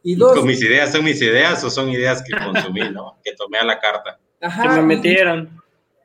Y 0.03 0.15
dos. 0.15 0.45
¿Mis 0.45 0.63
ideas 0.63 0.93
son 0.93 1.05
mis 1.05 1.21
ideas 1.23 1.63
o 1.65 1.71
son 1.71 1.89
ideas 1.89 2.23
que 2.23 2.37
consumí, 2.37 2.91
¿no? 2.91 3.17
Que 3.25 3.33
tomé 3.35 3.59
a 3.59 3.65
la 3.65 3.79
carta. 3.79 4.21
Ajá, 4.41 4.63
que 4.63 4.69
me 4.69 4.83
metieron. 4.83 5.51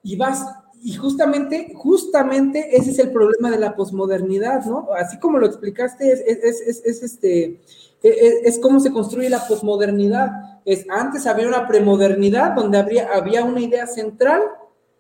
y 0.04 0.16
vas 0.16 0.46
y 0.84 0.96
justamente, 0.96 1.74
justamente 1.76 2.76
ese 2.76 2.90
es 2.90 3.00
el 3.00 3.12
problema 3.12 3.52
de 3.52 3.60
la 3.60 3.76
posmodernidad, 3.76 4.66
¿no? 4.66 4.88
Así 4.96 5.20
como 5.20 5.38
lo 5.38 5.46
explicaste, 5.46 6.12
es, 6.12 6.22
es, 6.22 6.84
es, 6.84 7.04
este, 7.04 7.62
e, 8.02 8.10
e, 8.10 8.42
es, 8.46 8.58
cómo 8.58 8.80
se 8.80 8.92
construye 8.92 9.30
la 9.30 9.48
posmodernidad. 9.48 10.62
es 10.66 10.88
antes 10.90 11.28
había 11.28 11.48
una 11.48 11.68
premodernidad 11.68 12.54
donde 12.56 12.80
habría, 12.80 13.10
había 13.14 13.44
una 13.44 13.62
idea 13.62 13.86
central, 13.86 14.42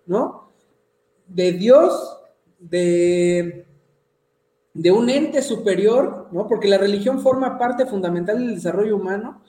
¿no? 0.05 0.51
De 1.27 1.53
Dios, 1.53 2.20
de, 2.61 3.65
de 4.73 4.91
un 4.91 5.09
ente 5.09 5.41
superior, 5.41 6.29
¿no? 6.31 6.47
Porque 6.47 6.67
la 6.67 6.77
religión 6.77 7.19
forma 7.21 7.57
parte 7.57 7.85
fundamental 7.85 8.39
del 8.39 8.55
desarrollo 8.55 8.95
humano. 8.95 9.41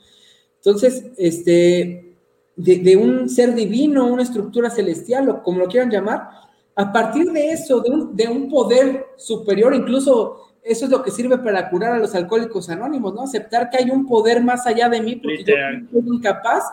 Entonces, 0.57 1.07
este, 1.19 2.17
de, 2.57 2.97
un 2.97 3.29
ser 3.29 3.55
divino, 3.55 4.07
una 4.07 4.23
estructura 4.23 4.71
celestial, 4.71 5.29
o 5.29 5.43
como 5.43 5.61
lo 5.61 5.67
quieran 5.67 5.91
llamar, 5.91 6.29
a 6.75 6.93
partir 6.93 7.31
de 7.33 7.51
eso, 7.51 7.81
de 7.81 7.91
un, 7.91 8.17
de 8.17 8.29
un 8.29 8.49
poder 8.49 9.07
superior, 9.17 9.75
incluso 9.75 10.55
eso 10.63 10.85
es 10.85 10.91
lo 10.91 11.03
que 11.03 11.11
sirve 11.11 11.39
para 11.39 11.69
curar 11.69 11.93
a 11.93 11.99
los 11.99 12.15
alcohólicos 12.15 12.71
anónimos, 12.71 13.15
¿no? 13.15 13.23
Aceptar 13.23 13.69
que 13.69 13.79
hay 13.79 13.91
un 13.91 14.07
poder 14.07 14.43
más 14.43 14.67
allá 14.67 14.89
de 14.89 15.01
mí, 15.03 15.17
porque 15.17 15.45
yo 15.45 15.53
soy 15.91 16.17
incapaz, 16.17 16.65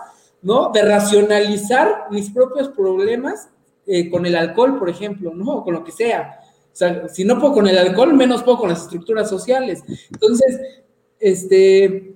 ¿no? 0.41 0.69
De 0.69 0.83
racionalizar 0.83 2.05
mis 2.11 2.29
propios 2.29 2.69
problemas 2.69 3.49
eh, 3.91 4.07
con 4.07 4.23
el 4.27 4.35
alcohol, 4.35 4.77
por 4.77 4.87
ejemplo, 4.87 5.33
¿no? 5.33 5.63
Con 5.63 5.73
lo 5.73 5.83
que 5.83 5.91
sea. 5.91 6.41
O 6.71 6.75
sea, 6.75 7.07
si 7.07 7.25
no 7.25 7.39
puedo 7.39 7.55
con 7.55 7.67
el 7.67 7.75
alcohol, 7.75 8.13
menos 8.13 8.43
puedo 8.43 8.59
con 8.59 8.69
las 8.69 8.83
estructuras 8.83 9.27
sociales. 9.27 9.83
Entonces, 10.11 10.61
este, 11.19 11.85
eh, 11.85 12.15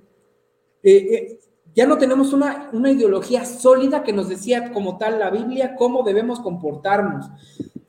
eh, 0.84 1.40
ya 1.74 1.84
no 1.88 1.98
tenemos 1.98 2.32
una, 2.32 2.70
una 2.72 2.92
ideología 2.92 3.44
sólida 3.44 4.04
que 4.04 4.12
nos 4.12 4.28
decía 4.28 4.72
como 4.72 4.98
tal 4.98 5.18
la 5.18 5.30
Biblia 5.30 5.74
cómo 5.74 6.04
debemos 6.04 6.38
comportarnos. 6.38 7.26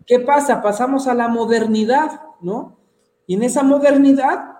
¿Qué 0.07 0.19
pasa? 0.19 0.63
Pasamos 0.63 1.07
a 1.07 1.13
la 1.13 1.27
modernidad, 1.27 2.21
¿no? 2.41 2.79
Y 3.27 3.35
en 3.35 3.43
esa 3.43 3.61
modernidad 3.61 4.53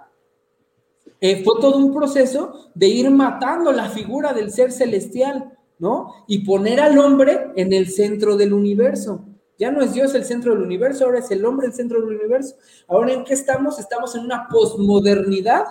fue 1.19 1.59
todo 1.59 1.77
un 1.77 1.91
proceso 1.91 2.69
de 2.75 2.87
ir 2.87 3.09
matando 3.09 3.71
la 3.71 3.89
figura 3.89 4.33
del 4.33 4.51
ser 4.51 4.71
celestial, 4.71 5.54
¿no? 5.79 6.13
Y 6.27 6.39
poner 6.39 6.79
al 6.79 6.97
hombre 6.97 7.51
en 7.55 7.73
el 7.73 7.89
centro 7.89 8.37
del 8.37 8.53
universo. 8.53 9.25
Ya 9.57 9.71
no 9.71 9.81
es 9.81 9.93
Dios 9.93 10.13
el 10.15 10.25
centro 10.25 10.53
del 10.53 10.63
universo, 10.63 11.05
ahora 11.05 11.19
es 11.19 11.31
el 11.31 11.45
hombre 11.45 11.67
el 11.67 11.73
centro 11.73 12.01
del 12.01 12.15
universo. 12.15 12.55
Ahora, 12.87 13.13
¿en 13.13 13.23
qué 13.23 13.33
estamos? 13.33 13.79
Estamos 13.79 14.15
en 14.15 14.25
una 14.25 14.47
posmodernidad, 14.49 15.63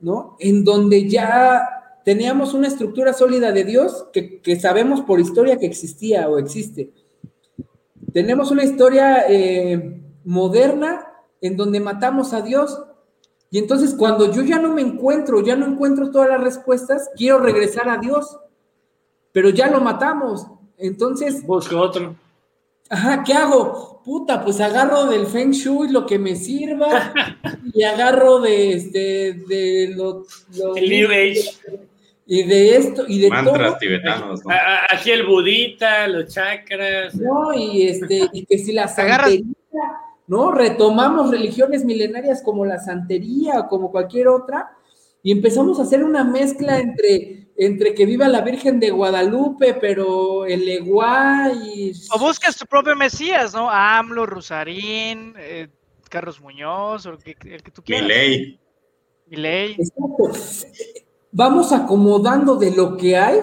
¿no? 0.00 0.36
En 0.38 0.64
donde 0.64 1.08
ya 1.08 1.82
teníamos 2.04 2.54
una 2.54 2.68
estructura 2.68 3.12
sólida 3.12 3.52
de 3.52 3.64
Dios 3.64 4.06
que, 4.12 4.58
sabemos 4.60 5.02
por 5.02 5.20
historia 5.20 5.58
que 5.58 5.66
existía 5.66 6.28
o 6.28 6.38
existe. 6.38 6.90
Tenemos 8.12 8.50
una 8.50 8.64
historia 8.64 9.24
eh, 9.28 10.02
moderna 10.24 11.06
en 11.40 11.56
donde 11.56 11.80
matamos 11.80 12.32
a 12.32 12.42
Dios. 12.42 12.82
Y 13.50 13.58
entonces 13.58 13.94
cuando 13.94 14.32
yo 14.32 14.42
ya 14.42 14.58
no 14.58 14.72
me 14.72 14.82
encuentro, 14.82 15.42
ya 15.42 15.56
no 15.56 15.66
encuentro 15.66 16.10
todas 16.10 16.28
las 16.28 16.42
respuestas, 16.42 17.10
quiero 17.16 17.38
regresar 17.38 17.88
a 17.88 17.98
Dios. 17.98 18.38
Pero 19.32 19.50
ya 19.50 19.68
lo 19.68 19.80
matamos. 19.80 20.46
Entonces... 20.78 21.44
Busco 21.46 21.80
otro. 21.80 22.14
Ajá, 22.88 23.22
¿qué 23.24 23.32
hago? 23.32 24.02
Puta, 24.04 24.44
pues 24.44 24.60
agarro 24.60 25.06
del 25.06 25.26
Feng 25.26 25.52
Shui 25.52 25.88
lo 25.90 26.04
que 26.04 26.18
me 26.18 26.36
sirva 26.36 27.14
y 27.72 27.84
agarro 27.84 28.40
de, 28.40 28.72
este, 28.74 29.32
de, 29.48 29.94
lo, 29.96 30.26
el 30.76 30.90
New 30.90 31.08
Age. 31.08 31.42
Y 32.26 32.42
de 32.44 32.76
esto, 32.76 33.04
y 33.08 33.20
de 33.20 33.30
Mantras 33.30 33.78
tibetanos, 33.78 34.44
¿no? 34.44 34.54
Aquí 34.90 35.10
el 35.10 35.26
budita, 35.26 36.06
los 36.06 36.32
chakras. 36.32 37.14
No, 37.14 37.52
y 37.54 37.88
este, 37.88 38.28
y 38.32 38.44
que 38.44 38.58
si 38.58 38.72
la 38.72 38.88
santería, 38.88 39.44
¿no? 40.26 40.52
Retomamos 40.52 41.30
religiones 41.30 41.84
milenarias 41.84 42.42
como 42.42 42.64
la 42.64 42.78
santería 42.78 43.60
o 43.60 43.68
como 43.68 43.90
cualquier 43.90 44.28
otra 44.28 44.70
y 45.22 45.32
empezamos 45.32 45.78
a 45.78 45.82
hacer 45.82 46.02
una 46.04 46.24
mezcla 46.24 46.78
entre, 46.78 47.41
entre 47.64 47.94
que 47.94 48.06
viva 48.06 48.28
la 48.28 48.40
Virgen 48.40 48.80
de 48.80 48.90
Guadalupe, 48.90 49.74
pero 49.74 50.44
el 50.46 50.68
Eguá 50.68 51.50
y... 51.52 51.92
O 52.14 52.18
buscas 52.18 52.56
tu 52.56 52.66
propio 52.66 52.96
Mesías, 52.96 53.54
¿no? 53.54 53.70
AMLO, 53.70 54.26
Rusarín, 54.26 55.34
eh, 55.38 55.68
Carlos 56.08 56.40
Muñoz, 56.40 57.06
o 57.06 57.10
el 57.10 57.18
que, 57.18 57.36
el 57.54 57.62
que 57.62 57.70
tú 57.70 57.82
quieras. 57.82 58.08
Mi 59.28 59.36
ley. 59.36 59.76
Exacto. 59.78 60.30
Vamos 61.30 61.72
acomodando 61.72 62.56
de 62.56 62.70
lo 62.70 62.96
que 62.96 63.16
hay 63.16 63.40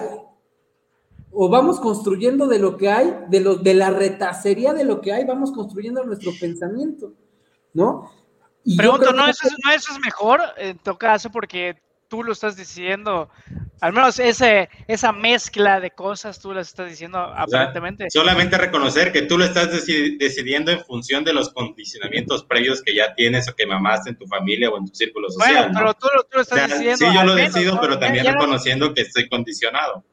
o 1.32 1.48
vamos 1.48 1.80
construyendo 1.80 2.46
de 2.46 2.58
lo 2.58 2.76
que 2.76 2.90
hay, 2.90 3.14
de, 3.28 3.40
lo, 3.40 3.56
de 3.56 3.74
la 3.74 3.90
retacería 3.90 4.72
de 4.72 4.84
lo 4.84 5.00
que 5.00 5.12
hay, 5.12 5.24
vamos 5.24 5.52
construyendo 5.52 6.04
nuestro 6.04 6.32
pensamiento, 6.38 7.12
¿no? 7.72 8.10
Y 8.64 8.76
Pregunto, 8.76 9.12
¿no, 9.12 9.26
eso 9.26 9.46
es, 9.46 9.54
¿no 9.64 9.70
eso 9.72 9.92
es 9.92 10.00
mejor 10.00 10.40
en 10.56 10.78
tu 10.78 10.96
caso 10.96 11.30
porque 11.30 11.76
tú 12.10 12.24
lo 12.24 12.32
estás 12.32 12.56
diciendo, 12.56 13.30
al 13.80 13.92
menos 13.92 14.18
ese, 14.18 14.68
esa 14.88 15.12
mezcla 15.12 15.80
de 15.80 15.92
cosas 15.92 16.40
tú 16.40 16.52
las 16.52 16.66
estás 16.66 16.90
diciendo 16.90 17.18
aparentemente. 17.18 18.10
solamente 18.10 18.58
reconocer 18.58 19.12
que 19.12 19.22
tú 19.22 19.38
lo 19.38 19.44
estás 19.44 19.70
decidiendo 19.70 20.72
en 20.72 20.84
función 20.84 21.22
de 21.24 21.32
los 21.32 21.50
condicionamientos 21.50 22.44
previos 22.44 22.82
que 22.82 22.96
ya 22.96 23.14
tienes 23.14 23.48
o 23.48 23.54
que 23.54 23.64
mamaste 23.64 24.10
en 24.10 24.16
tu 24.16 24.26
familia 24.26 24.68
o 24.70 24.76
en 24.76 24.86
tu 24.86 24.94
círculo 24.94 25.30
social. 25.30 25.70
Bueno, 25.72 25.78
pero 25.78 25.94
tú, 25.94 26.08
lo 26.32 26.42
estás 26.42 26.68
diciendo. 26.68 26.96
Sí, 26.96 27.06
yo 27.14 27.24
lo 27.24 27.34
decido, 27.34 27.80
pero 27.80 27.98
también 27.98 28.26
reconociendo 28.26 28.92
que 28.92 29.02
estoy 29.02 29.28
condicionado. 29.28 30.04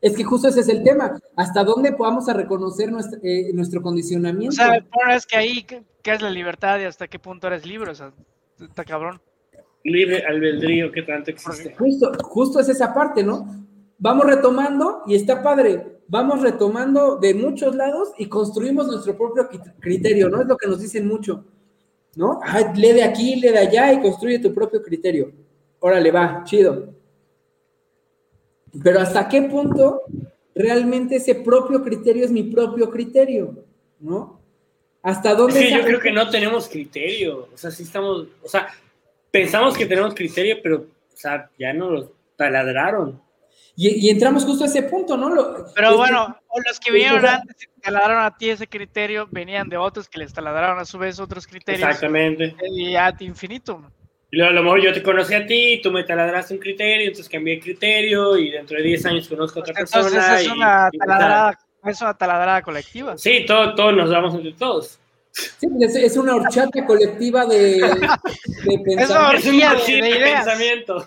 Es 0.00 0.16
que 0.16 0.24
justo 0.24 0.48
ese 0.48 0.60
es 0.60 0.68
el 0.68 0.82
tema. 0.82 1.18
¿Hasta 1.36 1.62
dónde 1.62 1.92
podamos 1.92 2.28
a 2.28 2.34
reconocer 2.34 2.90
nuestro, 2.90 3.20
eh, 3.22 3.52
nuestro 3.54 3.80
condicionamiento? 3.80 4.52
O 4.52 4.52
sea, 4.52 4.84
es 5.14 5.24
que 5.24 5.36
ahí, 5.36 5.62
¿qué, 5.62 5.84
es 6.12 6.20
la 6.20 6.28
libertad 6.28 6.80
y 6.80 6.84
hasta 6.84 7.06
qué 7.06 7.20
punto 7.20 7.46
eres 7.46 7.64
libre? 7.64 7.92
O 7.92 7.94
sea, 7.94 8.12
está 8.60 8.84
cabrón. 8.84 9.22
Libre 9.84 10.24
albedrío, 10.26 10.90
¿qué 10.90 11.02
tanto 11.02 11.30
existe? 11.30 11.74
Justo, 11.76 12.12
justo 12.22 12.58
es 12.58 12.70
esa 12.70 12.94
parte, 12.94 13.22
¿no? 13.22 13.66
Vamos 13.98 14.26
retomando 14.26 15.02
y 15.06 15.14
está 15.14 15.42
padre. 15.42 15.98
Vamos 16.08 16.40
retomando 16.40 17.16
de 17.16 17.34
muchos 17.34 17.74
lados 17.74 18.12
y 18.18 18.26
construimos 18.26 18.86
nuestro 18.86 19.16
propio 19.16 19.48
criterio, 19.80 20.30
¿no? 20.30 20.40
Es 20.40 20.46
lo 20.46 20.56
que 20.56 20.68
nos 20.68 20.80
dicen 20.80 21.06
mucho, 21.06 21.44
¿no? 22.16 22.40
Ah, 22.42 22.72
lee 22.74 22.92
de 22.92 23.02
aquí, 23.02 23.36
lee 23.36 23.50
de 23.50 23.58
allá 23.58 23.92
y 23.92 24.00
construye 24.00 24.38
tu 24.38 24.54
propio 24.54 24.82
criterio. 24.82 25.32
Órale, 25.80 26.10
va, 26.10 26.42
chido. 26.44 26.94
Pero 28.82 29.00
hasta 29.00 29.28
qué 29.28 29.42
punto 29.42 30.02
realmente 30.54 31.16
ese 31.16 31.34
propio 31.34 31.82
criterio 31.82 32.24
es 32.24 32.30
mi 32.30 32.44
propio 32.44 32.90
criterio, 32.90 33.54
¿no? 34.00 34.40
¿Hasta 35.02 35.34
dónde? 35.34 35.60
Sí, 35.60 35.74
yo 35.74 35.84
creo 35.84 36.00
que 36.00 36.12
no 36.12 36.30
tenemos 36.30 36.68
criterio, 36.68 37.48
o 37.52 37.56
sea, 37.58 37.70
sí 37.70 37.82
estamos, 37.82 38.26
o 38.42 38.48
sea, 38.48 38.68
pensamos 39.34 39.76
que 39.76 39.84
tenemos 39.84 40.14
criterio, 40.14 40.58
pero, 40.62 40.76
o 40.76 41.16
sea, 41.16 41.50
ya 41.58 41.72
no 41.72 41.90
lo 41.90 42.12
taladraron. 42.36 43.20
Y, 43.74 44.08
entramos 44.08 44.44
justo 44.44 44.62
a 44.62 44.68
ese 44.68 44.84
punto, 44.84 45.16
¿no? 45.16 45.28
pero 45.74 45.96
bueno, 45.96 46.38
los 46.64 46.78
que 46.78 46.92
vinieron 46.92 47.26
antes 47.26 47.56
y 47.64 47.80
taladraron 47.80 48.22
a 48.22 48.36
ti 48.36 48.50
ese 48.50 48.68
criterio 48.68 49.26
venían 49.28 49.68
de 49.68 49.76
otros 49.76 50.08
que 50.08 50.20
les 50.20 50.32
taladraron 50.32 50.78
a 50.78 50.84
su 50.84 50.98
vez 50.98 51.18
otros 51.18 51.48
criterios. 51.48 51.82
Exactamente. 51.82 52.54
Y 52.70 52.94
a 52.94 53.12
infinito. 53.18 53.82
Y 54.30 54.36
luego 54.36 54.52
a 54.52 54.54
lo 54.54 54.62
mejor 54.62 54.80
yo 54.80 54.92
te 54.92 55.02
conocí 55.02 55.34
a 55.34 55.44
ti, 55.44 55.80
tú 55.82 55.90
me 55.90 56.04
taladraste 56.04 56.54
un 56.54 56.60
criterio, 56.60 57.08
entonces 57.08 57.28
cambié 57.28 57.54
el 57.54 57.60
criterio 57.60 58.36
y 58.36 58.52
dentro 58.52 58.76
de 58.76 58.84
10 58.84 59.06
años 59.06 59.28
conozco 59.28 59.58
a 59.58 59.62
otra 59.62 59.74
persona. 59.74 60.06
Entonces 60.06 60.42
es 60.42 60.52
una, 60.52 60.90
taladrada, 60.96 61.58
es 61.84 62.00
una 62.00 62.14
taladrada 62.14 62.62
colectiva. 62.62 63.18
Sí, 63.18 63.44
todos 63.44 63.74
todo 63.74 63.90
nos 63.90 64.10
damos 64.10 64.32
entre 64.36 64.52
todos. 64.52 65.00
Sí, 65.34 65.68
es, 65.80 66.16
una 66.16 66.36
horchata 66.36 66.86
colectiva 66.86 67.44
de, 67.46 67.80
de 67.80 68.78
pensamiento. 68.84 69.36
Es 69.36 69.46
una 69.46 69.74
de, 69.74 70.02
de, 70.02 70.20
pensamiento. 70.20 71.06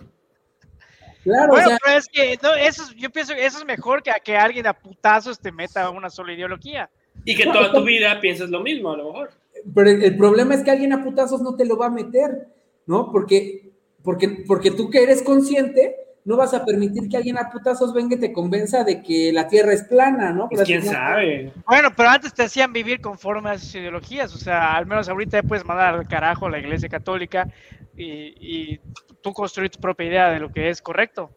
Claro, 1.23 1.49
bueno, 1.49 1.65
o 1.65 1.69
sea, 1.69 1.77
pero 1.83 1.97
es 1.97 2.07
que 2.07 2.37
no, 2.41 2.53
eso, 2.55 2.83
yo 2.97 3.09
pienso 3.09 3.33
que 3.33 3.45
eso 3.45 3.59
es 3.59 3.65
mejor 3.65 4.03
que 4.03 4.11
a 4.11 4.19
que 4.19 4.35
alguien 4.35 4.67
a 4.67 4.73
putazos 4.73 5.39
te 5.39 5.51
meta 5.51 5.89
una 5.89 6.09
sola 6.09 6.33
ideología. 6.33 6.89
Y 7.25 7.35
que 7.35 7.45
toda 7.45 7.71
tu 7.71 7.83
vida 7.83 8.19
pienses 8.21 8.49
lo 8.49 8.61
mismo, 8.61 8.91
a 8.91 8.97
lo 8.97 9.05
mejor. 9.05 9.31
Pero 9.73 9.89
el, 9.89 10.03
el 10.03 10.17
problema 10.17 10.55
es 10.55 10.63
que 10.63 10.71
alguien 10.71 10.93
a 10.93 11.03
putazos 11.03 11.41
no 11.41 11.55
te 11.55 11.65
lo 11.65 11.77
va 11.77 11.87
a 11.87 11.91
meter. 11.91 12.47
¿no? 12.87 13.11
Porque, 13.11 13.69
porque, 14.01 14.29
porque 14.47 14.71
tú 14.71 14.89
que 14.89 15.03
eres 15.03 15.21
consciente, 15.21 15.95
no 16.27 16.35
vas 16.35 16.53
a 16.53 16.65
permitir 16.65 17.07
que 17.07 17.15
alguien 17.15 17.37
a 17.37 17.49
putazos 17.49 17.93
venga 17.93 18.17
y 18.17 18.19
te 18.19 18.33
convenza 18.33 18.83
de 18.83 19.01
que 19.01 19.31
la 19.31 19.47
Tierra 19.47 19.71
es 19.71 19.83
plana, 19.83 20.33
¿no? 20.33 20.49
Pues 20.49 20.63
quién 20.63 20.83
sabe. 20.83 21.53
Bueno, 21.65 21.89
pero 21.95 22.09
antes 22.09 22.33
te 22.33 22.43
hacían 22.43 22.73
vivir 22.73 22.99
conforme 22.99 23.51
a 23.51 23.57
sus 23.57 23.73
ideologías, 23.75 24.35
o 24.35 24.37
sea, 24.37 24.75
al 24.75 24.85
menos 24.85 25.07
ahorita 25.07 25.41
puedes 25.43 25.63
mandar 25.63 25.95
al 25.95 26.05
carajo 26.05 26.47
a 26.47 26.49
la 26.49 26.59
Iglesia 26.59 26.89
Católica 26.89 27.47
y, 27.95 28.77
tú 29.21 29.31
construir 29.31 29.71
tu 29.71 29.79
propia 29.79 30.05
idea 30.05 30.29
de 30.29 30.41
lo 30.41 30.51
que 30.51 30.69
es 30.69 30.81
correcto. 30.81 31.31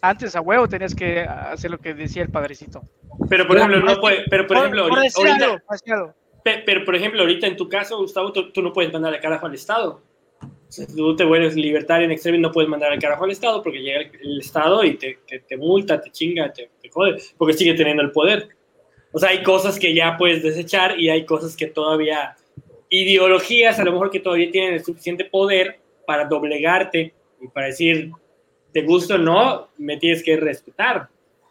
Antes 0.00 0.36
a 0.36 0.40
huevo 0.40 0.68
tenías 0.68 0.94
que 0.94 1.22
hacer 1.22 1.72
lo 1.72 1.78
que 1.78 1.92
decía 1.92 2.22
el 2.22 2.30
padrecito. 2.30 2.82
Pero 3.28 3.48
por 3.48 3.56
ejemplo, 3.56 3.80
no 3.80 4.00
puede, 4.00 4.26
pero 4.30 4.46
por, 4.46 4.58
ejemplo, 4.58 4.84
ahorita, 4.84 6.14
pero 6.64 6.84
por 6.84 6.94
ejemplo, 6.94 7.20
ahorita 7.22 7.48
en 7.48 7.56
tu 7.56 7.68
caso, 7.68 7.98
Gustavo, 7.98 8.32
tú, 8.32 8.52
tú 8.52 8.62
no 8.62 8.72
puedes 8.72 8.92
mandar 8.92 9.12
al 9.12 9.20
carajo 9.20 9.46
al 9.46 9.54
Estado 9.54 10.13
tú 10.94 11.16
te 11.16 11.24
vuelves 11.24 11.54
libertario 11.54 12.06
en 12.06 12.12
extremo 12.12 12.38
no 12.38 12.52
puedes 12.52 12.68
mandar 12.68 12.92
al 12.92 12.98
carajo 12.98 13.24
al 13.24 13.30
Estado 13.30 13.62
porque 13.62 13.80
llega 13.80 14.00
el, 14.00 14.40
Estado 14.40 14.84
y 14.84 14.94
te, 14.94 15.18
te, 15.46 15.56
multa, 15.56 16.00
te 16.00 16.10
chinga, 16.10 16.52
te, 16.52 16.70
te, 16.80 16.88
jode, 16.88 17.20
porque 17.36 17.54
sigue 17.54 17.74
teniendo 17.74 18.02
el 18.02 18.10
poder. 18.10 18.48
O 19.12 19.18
sea, 19.18 19.30
hay 19.30 19.42
cosas 19.42 19.78
que 19.78 19.94
ya 19.94 20.16
puedes 20.16 20.42
desechar 20.42 20.98
y 20.98 21.08
hay 21.08 21.24
cosas 21.24 21.56
que 21.56 21.66
todavía, 21.66 22.36
ideologías 22.88 23.78
a 23.78 23.84
lo 23.84 23.92
mejor 23.92 24.10
que 24.10 24.20
todavía 24.20 24.50
tienen 24.50 24.74
el 24.74 24.84
suficiente 24.84 25.24
poder 25.24 25.78
para 26.06 26.24
doblegarte 26.24 27.14
y 27.40 27.48
para 27.48 27.66
decir, 27.66 28.10
te 28.72 28.82
gusta 28.82 29.14
o 29.14 29.18
no, 29.18 29.68
me 29.78 29.96
tienes 29.96 30.22
que 30.22 30.36
respetar. 30.36 31.08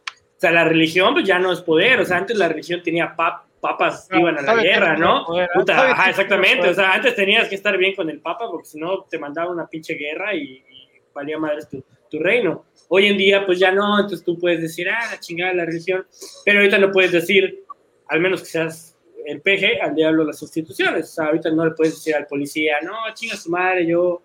O 0.07 0.39
sea, 0.39 0.51
la 0.51 0.65
religión 0.65 1.13
pues 1.13 1.25
ya 1.25 1.39
no 1.39 1.51
es 1.51 1.61
poder, 1.61 2.01
o 2.01 2.05
sea, 2.05 2.17
antes 2.17 2.37
la 2.37 2.49
religión 2.49 2.83
tenía 2.83 3.15
papas 3.63 4.07
que 4.09 4.19
iban 4.19 4.37
a 4.37 4.41
la 4.41 4.61
guerra, 4.61 4.97
¿no? 4.97 5.25
Puta, 5.53 5.91
ajá, 5.91 6.09
exactamente, 6.09 6.67
o 6.69 6.73
sea, 6.73 6.93
antes 6.93 7.15
tenías 7.15 7.47
que 7.47 7.55
estar 7.55 7.77
bien 7.77 7.95
con 7.95 8.09
el 8.09 8.19
papa 8.19 8.51
porque 8.51 8.67
si 8.67 8.77
no 8.77 9.05
te 9.09 9.17
mandaba 9.17 9.51
una 9.51 9.67
pinche 9.67 9.93
guerra 9.93 10.35
y, 10.35 10.63
y 10.69 10.89
valía 11.15 11.39
madre 11.39 11.61
tu, 11.71 11.83
tu 12.09 12.19
reino. 12.19 12.65
Hoy 12.89 13.07
en 13.07 13.17
día, 13.17 13.45
pues 13.45 13.57
ya 13.57 13.71
no, 13.71 13.95
entonces 13.95 14.23
tú 14.23 14.37
puedes 14.37 14.61
decir, 14.61 14.89
ah, 14.89 15.07
la 15.09 15.19
chingada 15.19 15.53
la 15.53 15.65
religión, 15.65 16.05
pero 16.43 16.59
ahorita 16.59 16.77
no 16.77 16.91
puedes 16.91 17.11
decir, 17.11 17.63
al 18.07 18.19
menos 18.19 18.41
que 18.41 18.49
seas 18.49 18.95
el 19.25 19.41
peje, 19.41 19.81
al 19.81 19.95
diablo 19.95 20.23
las 20.23 20.41
instituciones. 20.41 21.09
O 21.09 21.13
sea, 21.13 21.25
ahorita 21.27 21.49
no 21.51 21.65
le 21.65 21.71
puedes 21.71 21.95
decir 21.95 22.15
al 22.15 22.27
policía, 22.27 22.77
no, 22.83 22.93
chinga 23.13 23.35
su 23.35 23.49
madre, 23.49 23.85
yo. 23.85 24.21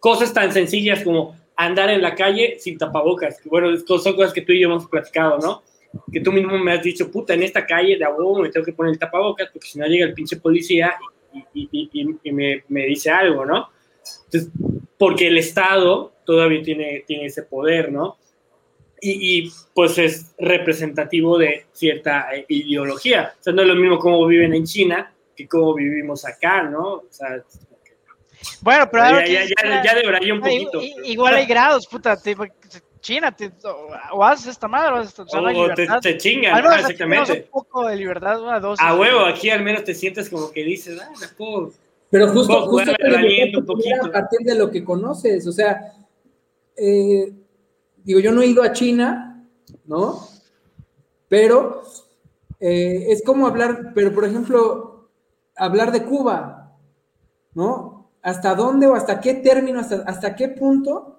Cosas 0.00 0.32
tan 0.32 0.52
sencillas 0.52 1.04
como 1.04 1.36
andar 1.54 1.90
en 1.90 2.02
la 2.02 2.14
calle 2.14 2.56
sin 2.58 2.76
tapabocas. 2.76 3.38
Bueno, 3.44 3.68
son 3.78 4.16
cosas 4.16 4.32
que 4.32 4.42
tú 4.42 4.52
y 4.52 4.60
yo 4.60 4.68
hemos 4.68 4.88
platicado, 4.88 5.38
¿no? 5.38 5.62
Que 6.10 6.20
tú 6.20 6.32
mismo 6.32 6.58
me 6.58 6.72
has 6.72 6.82
dicho, 6.82 7.10
puta, 7.10 7.34
en 7.34 7.42
esta 7.42 7.66
calle 7.66 7.96
de 7.96 8.04
agua 8.04 8.40
me 8.40 8.50
tengo 8.50 8.64
que 8.64 8.72
poner 8.72 8.92
el 8.92 8.98
tapabocas 8.98 9.48
porque 9.52 9.68
si 9.68 9.78
no 9.78 9.86
llega 9.86 10.06
el 10.06 10.14
pinche 10.14 10.36
policía 10.36 10.94
y, 11.52 11.68
y, 11.72 12.18
y 12.22 12.32
me, 12.32 12.64
me, 12.68 12.86
dice 12.86 13.10
algo, 13.10 13.44
¿no? 13.44 13.70
Entonces, 14.26 14.50
porque 14.98 15.28
el 15.28 15.38
Estado 15.38 16.12
todavía 16.24 16.62
tiene, 16.62 17.04
tiene 17.06 17.26
ese 17.26 17.42
poder, 17.42 17.90
¿no? 17.92 18.18
Y, 19.04 19.50
pues 19.74 19.98
es 19.98 20.32
representativo 20.38 21.36
de 21.36 21.66
cierta 21.72 22.28
eh, 22.32 22.44
ideología. 22.48 23.34
O 23.40 23.42
sea, 23.42 23.52
no 23.52 23.62
es 23.62 23.68
lo 23.68 23.74
mismo 23.74 23.98
cómo 23.98 24.24
viven 24.26 24.54
en 24.54 24.64
China 24.64 25.12
que 25.36 25.48
cómo 25.48 25.74
vivimos 25.74 26.24
acá, 26.24 26.62
¿no? 26.62 26.94
O 26.94 27.06
sea, 27.10 27.42
bueno, 28.60 28.88
pero 28.90 29.04
ya, 29.20 29.26
ya, 29.26 29.44
ya, 29.44 29.82
ya 29.82 29.94
debería 29.94 30.34
un 30.34 30.40
poquito. 30.40 30.80
Igual 31.04 31.34
hay 31.34 31.46
grados, 31.46 31.86
puta, 31.86 32.16
tipo, 33.02 33.20
China, 33.20 33.36
te, 33.36 33.52
o 34.12 34.24
haces 34.24 34.46
esta 34.46 34.68
madre 34.68 34.92
o 34.92 34.96
haces 34.96 35.18
esta, 35.18 35.22
o, 35.22 35.74
te, 35.74 35.86
te, 36.00 36.16
chingan, 36.16 36.64
ah, 36.64 36.76
exactamente. 36.78 37.32
Un 37.32 37.50
poco 37.50 37.86
de 37.86 37.96
libertad, 37.96 38.42
una 38.42 38.60
dosis. 38.60 38.84
A 38.84 38.96
huevo, 38.96 39.20
aquí 39.26 39.50
al 39.50 39.62
menos 39.62 39.84
te 39.84 39.94
sientes 39.94 40.30
como 40.30 40.50
que 40.50 40.64
dices, 40.64 40.98
ah, 41.00 41.12
la 41.20 41.28
puedo, 41.36 41.72
Pero 42.10 42.28
justo, 42.28 42.66
justo 42.68 42.92
a 42.92 44.12
partir 44.12 44.40
de 44.44 44.54
lo 44.54 44.70
que 44.70 44.84
conoces, 44.84 45.46
o 45.46 45.52
sea, 45.52 45.92
eh, 46.76 47.32
digo, 48.04 48.20
yo 48.20 48.32
no 48.32 48.42
he 48.42 48.46
ido 48.46 48.62
a 48.62 48.72
China, 48.72 49.46
¿no? 49.84 50.28
Pero 51.28 51.82
eh, 52.60 53.06
es 53.08 53.22
como 53.24 53.46
hablar, 53.46 53.92
pero 53.94 54.12
por 54.14 54.24
ejemplo, 54.24 55.08
hablar 55.56 55.92
de 55.92 56.04
Cuba, 56.04 56.76
¿no? 57.54 58.10
¿Hasta 58.22 58.54
dónde 58.54 58.86
o 58.86 58.94
hasta 58.94 59.20
qué 59.20 59.34
término, 59.34 59.80
hasta, 59.80 60.04
hasta 60.06 60.36
qué 60.36 60.48
punto 60.48 61.12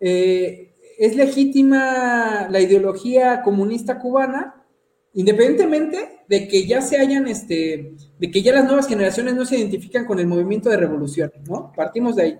eh, 0.00 0.67
es 0.98 1.14
legítima 1.14 2.48
la 2.50 2.60
ideología 2.60 3.42
comunista 3.42 4.00
cubana, 4.00 4.66
independientemente 5.14 6.24
de 6.28 6.48
que 6.48 6.66
ya 6.66 6.82
se 6.82 6.98
hayan, 6.98 7.28
este, 7.28 7.94
de 8.18 8.30
que 8.30 8.42
ya 8.42 8.52
las 8.52 8.64
nuevas 8.64 8.88
generaciones 8.88 9.36
no 9.36 9.44
se 9.44 9.58
identifican 9.58 10.06
con 10.06 10.18
el 10.18 10.26
movimiento 10.26 10.68
de 10.68 10.76
revolución, 10.76 11.32
¿no? 11.48 11.72
Partimos 11.74 12.16
de 12.16 12.22
ahí. 12.22 12.38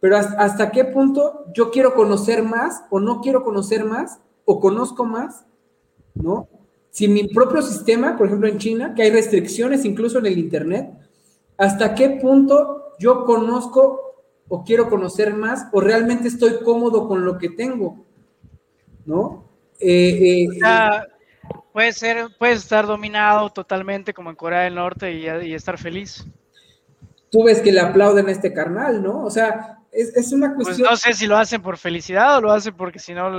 Pero 0.00 0.16
hasta 0.16 0.72
qué 0.72 0.84
punto 0.84 1.46
yo 1.54 1.70
quiero 1.70 1.94
conocer 1.94 2.42
más 2.42 2.82
o 2.90 2.98
no 2.98 3.20
quiero 3.20 3.44
conocer 3.44 3.84
más 3.84 4.18
o 4.44 4.58
conozco 4.58 5.04
más, 5.04 5.46
¿no? 6.14 6.48
Si 6.90 7.06
mi 7.06 7.28
propio 7.28 7.62
sistema, 7.62 8.16
por 8.16 8.26
ejemplo 8.26 8.48
en 8.48 8.58
China, 8.58 8.94
que 8.94 9.02
hay 9.02 9.10
restricciones 9.10 9.84
incluso 9.84 10.18
en 10.18 10.26
el 10.26 10.38
Internet, 10.38 10.90
hasta 11.56 11.94
qué 11.94 12.10
punto 12.10 12.94
yo 12.98 13.24
conozco 13.24 14.05
o 14.48 14.64
quiero 14.64 14.88
conocer 14.88 15.34
más 15.34 15.66
o 15.72 15.80
realmente 15.80 16.28
estoy 16.28 16.58
cómodo 16.64 17.08
con 17.08 17.24
lo 17.24 17.38
que 17.38 17.50
tengo, 17.50 18.04
¿no? 19.04 19.44
Eh, 19.80 20.44
eh, 20.44 20.60
puede 21.72 21.92
ser, 21.92 22.28
puedes 22.38 22.60
estar 22.60 22.86
dominado 22.86 23.50
totalmente 23.50 24.14
como 24.14 24.30
en 24.30 24.36
Corea 24.36 24.62
del 24.62 24.76
Norte 24.76 25.12
y, 25.12 25.26
y 25.46 25.54
estar 25.54 25.78
feliz 25.78 26.26
tú 27.30 27.44
ves 27.44 27.60
que 27.60 27.72
le 27.72 27.80
aplauden 27.80 28.28
a 28.28 28.32
este 28.32 28.52
carnal, 28.52 29.02
¿no? 29.02 29.24
O 29.24 29.30
sea, 29.30 29.78
es, 29.92 30.32
una 30.32 30.54
pues 30.54 30.68
cuestión. 30.68 30.88
Pues 30.88 30.90
no 30.90 30.96
sé 30.96 31.12
si 31.12 31.26
lo 31.26 31.36
hacen 31.36 31.62
por 31.62 31.76
felicidad 31.76 32.38
o 32.38 32.40
lo 32.40 32.52
hacen 32.52 32.74
porque 32.74 32.98
si 32.98 33.14
no 33.14 33.30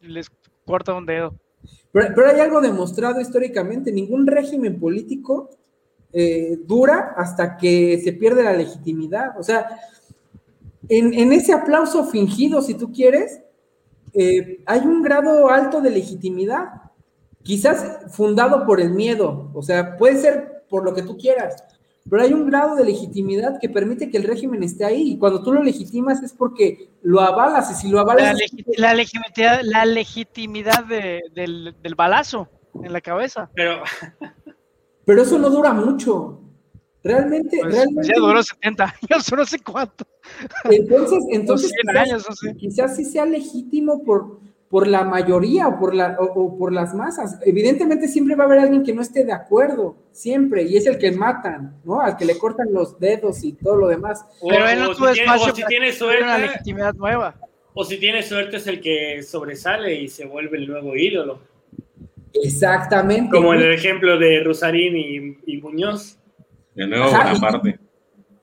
les 0.00 0.30
corta 0.64 0.94
un 0.94 1.06
dedo. 1.06 1.34
Pero, 1.92 2.28
hay 2.28 2.40
algo 2.40 2.60
demostrado 2.60 3.20
históricamente: 3.20 3.92
ningún 3.92 4.26
régimen 4.26 4.78
político 4.78 5.50
eh, 6.12 6.58
dura 6.66 7.14
hasta 7.16 7.56
que 7.56 7.98
se 8.02 8.12
pierde 8.12 8.42
la 8.42 8.52
legitimidad. 8.52 9.38
O 9.38 9.42
sea, 9.42 9.68
en, 10.88 11.32
ese 11.32 11.52
aplauso 11.52 12.04
fingido, 12.04 12.62
si 12.62 12.74
tú 12.74 12.92
quieres, 12.92 13.40
eh, 14.12 14.62
hay 14.66 14.80
un 14.80 15.02
grado 15.02 15.48
alto 15.48 15.80
de 15.80 15.90
legitimidad, 15.90 16.66
quizás 17.42 18.12
fundado 18.12 18.66
por 18.66 18.80
el 18.80 18.90
miedo, 18.90 19.50
o 19.54 19.62
sea, 19.62 19.96
puede 19.96 20.16
ser 20.18 20.64
por 20.68 20.84
lo 20.84 20.94
que 20.94 21.02
tú 21.02 21.16
quieras, 21.16 21.62
pero 22.08 22.22
hay 22.22 22.32
un 22.32 22.46
grado 22.46 22.76
de 22.76 22.84
legitimidad 22.84 23.58
que 23.60 23.68
permite 23.68 24.10
que 24.10 24.16
el 24.16 24.24
régimen 24.24 24.62
esté 24.62 24.84
ahí. 24.84 25.12
Y 25.12 25.18
cuando 25.18 25.42
tú 25.42 25.52
lo 25.52 25.62
legitimas 25.62 26.22
es 26.22 26.32
porque 26.32 26.90
lo 27.02 27.20
avalas. 27.20 27.70
Y 27.72 27.74
si 27.74 27.88
lo 27.88 27.98
avalas. 27.98 28.38
La, 28.76 28.94
legitimidad, 28.94 29.60
la 29.64 29.84
legitimidad 29.84 30.84
del, 30.84 31.74
balazo 31.96 32.48
en 32.82 32.92
la 32.92 33.00
cabeza. 33.00 33.50
Pero. 33.54 33.82
Pero 35.04 35.22
eso 35.22 35.38
no 35.38 35.50
dura 35.50 35.72
mucho. 35.72 36.40
Realmente. 37.02 37.58
Pues, 37.60 37.74
realmente 37.74 38.08
ya 38.08 38.14
duró 38.20 38.42
70 38.42 38.84
años, 38.84 39.32
no 39.36 39.44
sé 39.44 39.58
cuánto. 39.58 40.06
Entonces, 40.64 41.24
entonces 41.30 41.72
quizás 42.58 42.96
sí 42.96 43.04
sea 43.04 43.26
legítimo 43.26 44.04
por, 44.04 44.40
por 44.68 44.86
la 44.86 45.04
mayoría 45.04 45.68
o 45.68 45.78
por, 45.78 45.94
la, 45.94 46.16
o, 46.18 46.58
por 46.58 46.72
las 46.72 46.94
masas. 46.94 47.38
Evidentemente 47.44 48.08
siempre 48.08 48.34
va 48.34 48.44
a 48.44 48.46
haber 48.46 48.60
alguien 48.60 48.82
que 48.82 48.92
no 48.92 49.02
esté 49.02 49.24
de 49.24 49.32
acuerdo, 49.32 49.96
siempre, 50.12 50.64
y 50.64 50.76
es 50.76 50.86
el 50.86 50.98
que 50.98 51.12
matan, 51.12 51.80
¿no? 51.84 52.00
Al 52.00 52.16
que 52.16 52.24
le 52.24 52.36
cortan 52.38 52.72
los 52.72 52.98
dedos 52.98 53.44
y 53.44 53.52
todo 53.52 53.76
lo 53.76 53.88
demás. 53.88 54.24
Pero 54.48 54.68
él 54.68 54.80
no 54.80 54.94
tuvo 54.94 55.08
espacio 55.08 55.54
si 55.54 55.64
tiene 55.64 55.92
suerte, 55.92 56.22
una 56.22 56.38
legitimidad 56.38 56.94
nueva. 56.94 57.36
O 57.74 57.84
si 57.84 57.98
tiene 57.98 58.22
suerte 58.22 58.56
es 58.56 58.66
el 58.66 58.80
que 58.80 59.22
sobresale 59.22 59.94
y 59.94 60.08
se 60.08 60.24
vuelve 60.24 60.58
el 60.58 60.66
nuevo 60.66 60.96
ídolo. 60.96 61.40
Exactamente. 62.42 63.30
Como 63.30 63.54
en 63.54 63.60
el 63.60 63.72
ejemplo 63.72 64.18
de 64.18 64.42
Rosarín 64.42 64.96
y, 64.96 65.38
y 65.46 65.60
Muñoz. 65.60 66.18
De 66.74 66.86
nuevo, 66.86 67.06
aparte. 67.06 67.75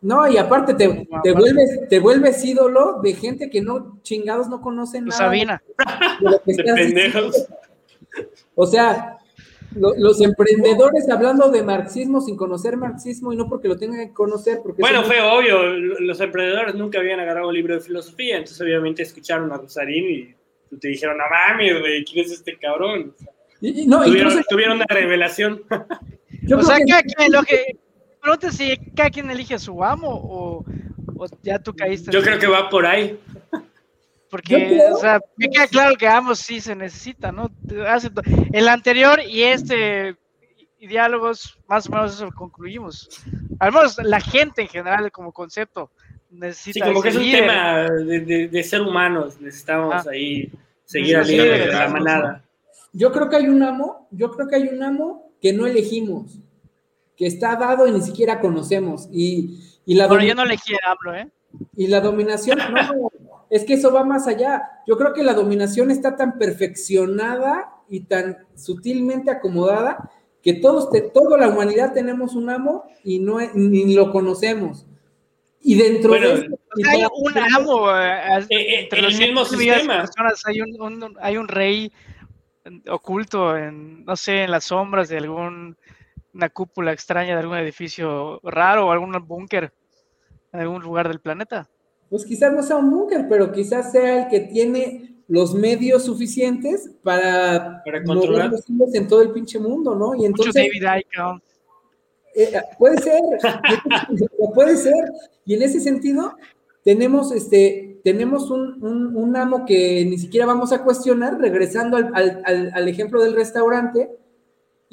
No, 0.04 0.28
y 0.28 0.38
aparte 0.38 0.74
te, 0.74 1.08
vuelves, 1.34 1.88
te 1.90 2.00
vuelves 2.00 2.44
ídolo 2.44 3.00
de 3.02 3.14
gente 3.14 3.50
que 3.50 3.62
no 3.62 4.00
chingados 4.02 4.50
no 4.50 4.60
conocen 4.60 5.06
nada. 5.06 5.18
Sabina. 5.18 5.64
O 8.54 8.68
sea, 8.68 9.18
los 9.76 10.22
emprendedores 10.22 11.10
hablando 11.10 11.50
de 11.50 11.64
marxismo 11.64 12.20
sin 12.20 12.36
conocer 12.36 12.76
marxismo 12.76 13.32
y 13.32 13.38
no 13.38 13.48
porque 13.48 13.70
lo 13.70 13.78
tengan 13.78 14.06
que 14.06 14.14
conocer. 14.14 14.60
Porque 14.62 14.82
bueno, 14.82 15.04
fue 15.04 15.22
obvio, 15.22 15.64
los 15.74 16.20
emprendedores 16.20 16.76
nunca 16.76 17.00
habían 17.00 17.22
agarrado 17.22 17.48
un 17.48 17.54
libro 17.54 17.74
de 17.74 17.80
filosofía, 17.80 18.38
entonces 18.38 18.60
obviamente 18.62 19.04
escucharon 19.04 19.52
a 19.54 19.58
Rosarín 19.58 20.36
y 20.72 20.78
te 20.78 20.90
dijeron, 20.90 21.18
no 21.18 21.24
mames, 21.30 21.82
¿quién 22.12 22.26
es 22.26 22.32
este 22.34 22.58
cabrón? 22.58 23.16
no, 23.62 24.04
tuvieron, 24.04 24.76
una 24.76 24.86
revelación. 24.90 25.64
o 26.58 26.62
sea, 26.62 26.78
que, 26.78 27.30
lo 27.30 27.42
que 27.44 27.78
pregunta 28.24 28.52
si 28.52 28.78
cada 28.96 29.10
quien 29.10 29.30
elige 29.30 29.56
a 29.56 29.60
su 29.60 29.84
amo 29.84 30.10
o, 30.10 30.66
ya 31.44 31.60
tú 31.60 31.76
caíste. 31.76 32.12
Yo 32.12 32.22
creo 32.22 32.40
que 32.40 32.48
va 32.48 32.70
por 32.70 32.86
ahí. 32.86 33.20
Porque, 34.30 34.82
o 34.92 34.98
sea, 34.98 35.22
me 35.38 35.48
queda 35.48 35.68
claro 35.68 35.96
que 35.96 36.08
ambos 36.08 36.40
sí 36.40 36.60
se 36.60 36.76
necesita, 36.76 37.32
¿no? 37.32 37.52
El 38.52 38.68
anterior 38.68 39.20
y 39.22 39.44
este 39.44 40.16
y 40.80 40.88
diálogos, 40.88 41.58
más 41.68 41.88
o 41.88 41.92
menos 41.92 42.16
eso 42.16 42.30
concluimos. 42.36 43.08
Al 43.60 43.72
menos 43.72 43.98
la 44.04 44.20
gente 44.20 44.64
en 44.64 44.68
general, 44.68 45.12
como 45.12 45.32
concepto, 45.32 45.92
necesita. 46.32 46.86
Sí, 46.86 46.92
como 46.92 47.02
que 47.02 47.10
es 47.10 47.16
un 47.16 47.32
tema 47.32 47.88
de, 47.90 48.64
ser 48.64 48.82
humanos, 48.82 49.40
necesitamos 49.40 50.08
ah. 50.08 50.10
ahí 50.12 50.52
seguir 50.84 51.18
al 51.18 51.28
de 51.28 51.68
la 51.68 51.88
manada. 51.90 52.44
Yo 52.92 53.12
creo 53.12 53.30
que 53.30 53.36
hay 53.36 53.48
un 53.48 53.62
amo, 53.62 54.08
yo 54.12 54.32
creo 54.32 54.48
que 54.48 54.56
hay 54.56 54.68
un 54.68 54.82
amo 54.82 55.32
que 55.40 55.54
no 55.54 55.68
elegimos 55.68 56.40
que 57.16 57.28
está 57.28 57.56
dado 57.56 57.88
y 57.88 57.92
ni 57.92 58.02
siquiera 58.02 58.40
conocemos. 58.40 59.08
Y, 59.12 59.60
y 59.86 59.96
la 59.96 60.08
Pero 60.08 60.24
yo 60.24 60.36
no 60.36 60.46
le 60.46 60.58
quiero 60.58 60.88
hablo, 60.88 61.16
¿eh? 61.16 61.30
Y 61.76 61.88
la 61.88 62.02
dominación, 62.02 62.58
no, 62.58 63.12
es 63.50 63.66
que 63.66 63.74
eso 63.74 63.92
va 63.94 64.04
más 64.04 64.28
allá. 64.28 64.64
Yo 64.88 64.98
creo 64.98 65.14
que 65.14 65.24
la 65.24 65.34
dominación 65.34 65.92
está 65.92 66.16
tan 66.16 66.38
perfeccionada 66.38 67.72
y 67.90 68.02
tan 68.02 68.38
sutilmente 68.56 69.30
acomodada 69.30 70.12
que 70.42 70.56
todos, 70.56 70.90
te, 70.90 71.02
toda 71.02 71.38
la 71.38 71.48
humanidad 71.48 71.94
tenemos 71.94 72.36
un 72.36 72.50
amo 72.50 72.84
y 73.04 73.20
no 73.20 73.38
ni 73.54 73.94
lo 73.94 74.12
conocemos. 74.12 74.86
Y 75.66 75.76
dentro 75.76 76.14
de 76.14 76.34
esto, 76.34 76.60
hay 76.90 77.04
un 77.04 77.38
amo 77.56 77.96
eh, 77.96 78.18
eh, 78.28 78.46
eh, 78.50 78.80
entre 78.82 79.02
los 79.02 79.18
mismos 79.18 79.50
sistemas. 79.50 80.12
hay 80.46 80.60
un, 80.60 81.16
hay 81.22 81.38
un 81.38 81.48
rey 81.48 81.92
oculto 82.90 83.56
en, 83.58 84.04
no 84.04 84.16
sé, 84.18 84.44
en 84.44 84.52
las 84.52 84.66
sombras 84.66 85.08
de 85.08 85.18
algún 85.18 85.78
una 86.34 86.50
cúpula 86.50 86.92
extraña 86.92 87.34
de 87.36 87.42
algún 87.42 87.58
edificio 87.58 88.40
raro 88.44 88.88
o 88.88 88.92
algún 88.92 89.12
búnker 89.28 89.72
en 90.52 90.60
algún 90.60 90.82
lugar 90.82 91.08
del 91.08 91.20
planeta. 91.20 91.70
pues 92.10 92.26
quizás 92.26 92.54
no 92.54 92.62
sea 92.62 92.78
un 92.78 92.92
búnker, 92.92 93.28
pero 93.28 93.52
quizás 93.52 93.92
sea 93.92 94.24
el 94.24 94.30
que 94.30 94.42
tiene 94.42 95.14
los 95.28 95.56
medios 95.56 96.04
suficientes 96.04 96.92
para, 97.02 97.82
para 97.86 98.04
controlar 98.04 98.52
los 98.52 98.70
hilos 98.70 98.94
en 98.94 99.08
todo 99.08 99.22
el 99.22 99.32
pinche 99.32 99.58
mundo, 99.58 99.96
¿no? 99.96 100.14
Y 100.16 100.26
entonces, 100.26 100.64
Mucho 100.74 100.86
David 100.86 101.04
eh, 102.36 102.62
puede 102.78 102.98
ser, 102.98 103.22
puede 104.54 104.78
ser. 104.78 105.06
Y 105.46 105.56
en 105.56 105.64
ese 105.64 105.80
sentido, 105.80 106.36
tenemos 106.84 107.32
este, 107.32 107.94
tenemos 108.04 108.50
un, 108.52 108.84
un, 108.84 109.16
un, 109.16 109.36
amo 109.36 109.66
que 109.66 110.06
ni 110.06 110.18
siquiera 110.18 110.46
vamos 110.46 110.74
a 110.74 110.84
cuestionar, 110.84 111.40
regresando 111.40 111.98
al, 111.98 112.12
al, 112.14 112.72
al, 112.74 112.88
ejemplo 112.88 113.24
del 113.24 113.34
restaurante, 113.34 114.10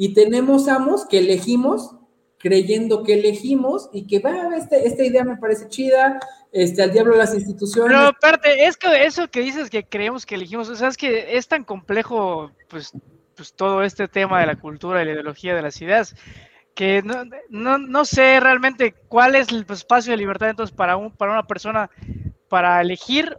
y 0.02 0.14
tenemos 0.14 0.66
amos 0.66 1.04
que 1.04 1.18
elegimos 1.18 1.94
creyendo 2.38 3.02
que 3.02 3.20
elegimos 3.20 3.90
y 3.92 4.06
que 4.06 4.18
va, 4.18 4.56
este, 4.56 4.88
esta 4.88 5.04
idea 5.04 5.24
me 5.24 5.36
parece 5.36 5.68
chida, 5.68 6.18
este, 6.52 6.82
al 6.82 6.90
diablo 6.90 7.16
las 7.16 7.34
instituciones. 7.34 7.92
Pero 7.92 8.08
aparte, 8.08 8.64
es 8.64 8.78
que 8.78 9.04
eso 9.04 9.28
que 9.28 9.40
dices 9.40 9.68
que 9.68 9.84
creemos 9.84 10.24
que 10.24 10.36
elegimos, 10.36 10.70
o 10.70 10.74
sea, 10.74 10.88
es 10.88 10.96
que 10.96 11.36
es 11.36 11.48
tan 11.48 11.64
complejo, 11.64 12.50
pues, 12.68 12.92
pues 13.36 13.52
todo 13.52 13.82
este 13.82 14.08
tema 14.08 14.40
de 14.40 14.46
la 14.46 14.56
cultura 14.58 15.02
y 15.02 15.04
la 15.04 15.12
ideología 15.12 15.54
de 15.54 15.60
las 15.60 15.78
ideas, 15.82 16.16
que 16.74 17.02
no, 17.02 17.24
no, 17.50 17.76
no 17.76 18.06
sé 18.06 18.40
realmente 18.40 18.94
cuál 19.06 19.34
es 19.34 19.50
el 19.50 19.66
espacio 19.68 20.12
de 20.12 20.16
libertad 20.16 20.48
entonces 20.48 20.74
para, 20.74 20.96
un, 20.96 21.10
para 21.10 21.32
una 21.32 21.46
persona 21.46 21.90
para 22.48 22.80
elegir 22.80 23.36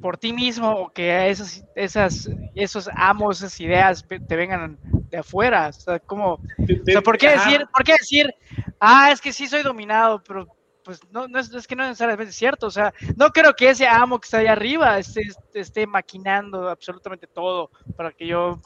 por 0.00 0.18
ti 0.18 0.32
mismo 0.32 0.70
o 0.70 0.92
que 0.92 1.30
esas, 1.30 1.64
esas, 1.74 2.30
esos 2.54 2.88
amos, 2.94 3.38
esas 3.38 3.58
ideas 3.58 4.06
te 4.28 4.36
vengan 4.36 4.78
de 5.14 5.20
afuera. 5.20 5.68
O 5.68 5.72
sea, 5.72 5.98
como, 6.00 6.34
o 6.34 6.40
sea, 6.84 7.00
¿por, 7.00 7.16
qué 7.16 7.30
decir, 7.30 7.64
¿por 7.72 7.84
qué 7.84 7.92
decir, 7.92 8.34
ah, 8.80 9.10
es 9.12 9.20
que 9.20 9.32
sí 9.32 9.46
soy 9.46 9.62
dominado, 9.62 10.22
pero 10.26 10.46
pues 10.84 11.00
no, 11.10 11.26
no 11.26 11.38
es, 11.38 11.52
es, 11.52 11.66
que 11.66 11.74
no 11.74 11.84
necesariamente 11.84 12.30
es 12.30 12.36
cierto. 12.36 12.66
O 12.66 12.70
sea, 12.70 12.92
no 13.16 13.30
creo 13.30 13.54
que 13.54 13.70
ese 13.70 13.86
amo 13.86 14.20
que 14.20 14.26
está 14.26 14.38
ahí 14.38 14.46
arriba 14.46 14.98
esté, 14.98 15.22
esté 15.54 15.86
maquinando 15.86 16.68
absolutamente 16.68 17.26
todo 17.26 17.70
para 17.96 18.12
que 18.12 18.26
yo 18.26 18.60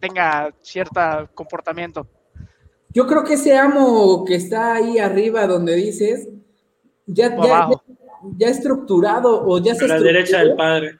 tenga 0.00 0.52
cierto 0.60 1.00
comportamiento. 1.34 2.06
Yo 2.92 3.06
creo 3.06 3.22
que 3.22 3.34
ese 3.34 3.56
amo 3.56 4.24
que 4.24 4.34
está 4.34 4.74
ahí 4.74 4.98
arriba 4.98 5.46
donde 5.46 5.76
dices, 5.76 6.28
ya, 7.06 7.28
ya, 7.36 7.42
ya, 7.42 7.68
ya, 8.36 8.48
estructurado 8.48 9.46
o 9.46 9.58
ya 9.58 9.76
se... 9.76 9.84
A 9.84 9.88
la 9.88 10.00
derecha 10.00 10.38
del 10.38 10.56
padre. 10.56 10.98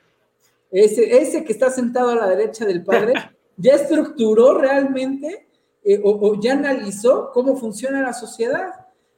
Ese, 0.71 1.19
ese 1.21 1.45
que 1.45 1.53
está 1.53 1.69
sentado 1.71 2.11
a 2.11 2.15
la 2.15 2.29
derecha 2.29 2.65
del 2.65 2.85
padre, 2.85 3.15
ya 3.61 3.75
estructuró 3.75 4.59
realmente 4.59 5.49
eh, 5.83 6.01
o, 6.03 6.11
o, 6.11 6.41
ya 6.41 6.53
analizó 6.53 7.31
cómo 7.33 7.57
funciona 7.57 8.03
la 8.03 8.13
sociedad. 8.13 8.69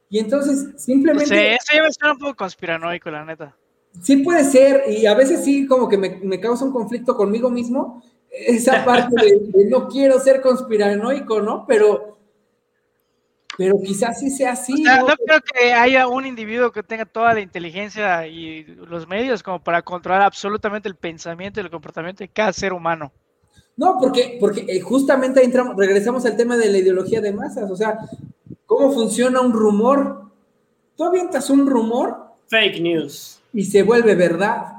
Y 0.09 0.19
entonces 0.19 0.81
simplemente... 0.81 1.27
Sí, 1.27 1.35
eso 1.35 1.73
ya 1.73 1.83
me 1.83 1.91
suena 1.91 2.13
un 2.13 2.19
poco 2.19 2.35
conspiranoico, 2.35 3.09
la 3.09 3.25
neta. 3.25 3.55
Sí 4.01 4.17
puede 4.17 4.43
ser, 4.43 4.83
y 4.89 5.05
a 5.05 5.13
veces 5.13 5.43
sí 5.43 5.67
como 5.67 5.87
que 5.87 5.97
me, 5.97 6.19
me 6.23 6.39
causa 6.39 6.65
un 6.65 6.71
conflicto 6.71 7.15
conmigo 7.15 7.49
mismo, 7.49 8.03
esa 8.29 8.83
parte 8.85 9.15
de, 9.15 9.39
de 9.39 9.69
no 9.69 9.87
quiero 9.87 10.19
ser 10.19 10.41
conspiranoico, 10.41 11.41
¿no? 11.41 11.65
Pero 11.67 12.13
pero 13.57 13.75
quizás 13.83 14.19
sí 14.19 14.29
sea 14.29 14.53
así. 14.53 14.73
O 14.73 14.77
sea, 14.77 14.97
¿no? 14.97 15.07
no 15.09 15.15
creo 15.15 15.39
que 15.41 15.73
haya 15.73 16.07
un 16.07 16.25
individuo 16.25 16.71
que 16.71 16.81
tenga 16.81 17.05
toda 17.05 17.33
la 17.33 17.39
inteligencia 17.39 18.25
y 18.27 18.63
los 18.63 19.07
medios 19.07 19.43
como 19.43 19.63
para 19.63 19.81
controlar 19.83 20.23
absolutamente 20.23 20.89
el 20.89 20.95
pensamiento 20.95 21.59
y 21.59 21.63
el 21.63 21.69
comportamiento 21.69 22.23
de 22.23 22.29
cada 22.29 22.51
ser 22.51 22.73
humano. 22.73 23.11
No, 23.75 23.97
porque, 23.99 24.37
porque 24.39 24.79
justamente 24.81 25.39
ahí 25.39 25.47
entramos, 25.47 25.75
regresamos 25.75 26.25
al 26.25 26.37
tema 26.37 26.57
de 26.57 26.69
la 26.69 26.77
ideología 26.77 27.21
de 27.21 27.33
masas. 27.33 27.69
O 27.71 27.75
sea, 27.75 27.97
¿cómo 28.65 28.91
funciona 28.91 29.41
un 29.41 29.53
rumor? 29.53 30.31
Tú 30.95 31.03
avientas 31.03 31.49
un 31.49 31.67
rumor. 31.67 32.33
Fake 32.47 32.81
news. 32.81 33.41
Y 33.51 33.65
se 33.65 33.81
vuelve 33.83 34.15
verdad. 34.15 34.73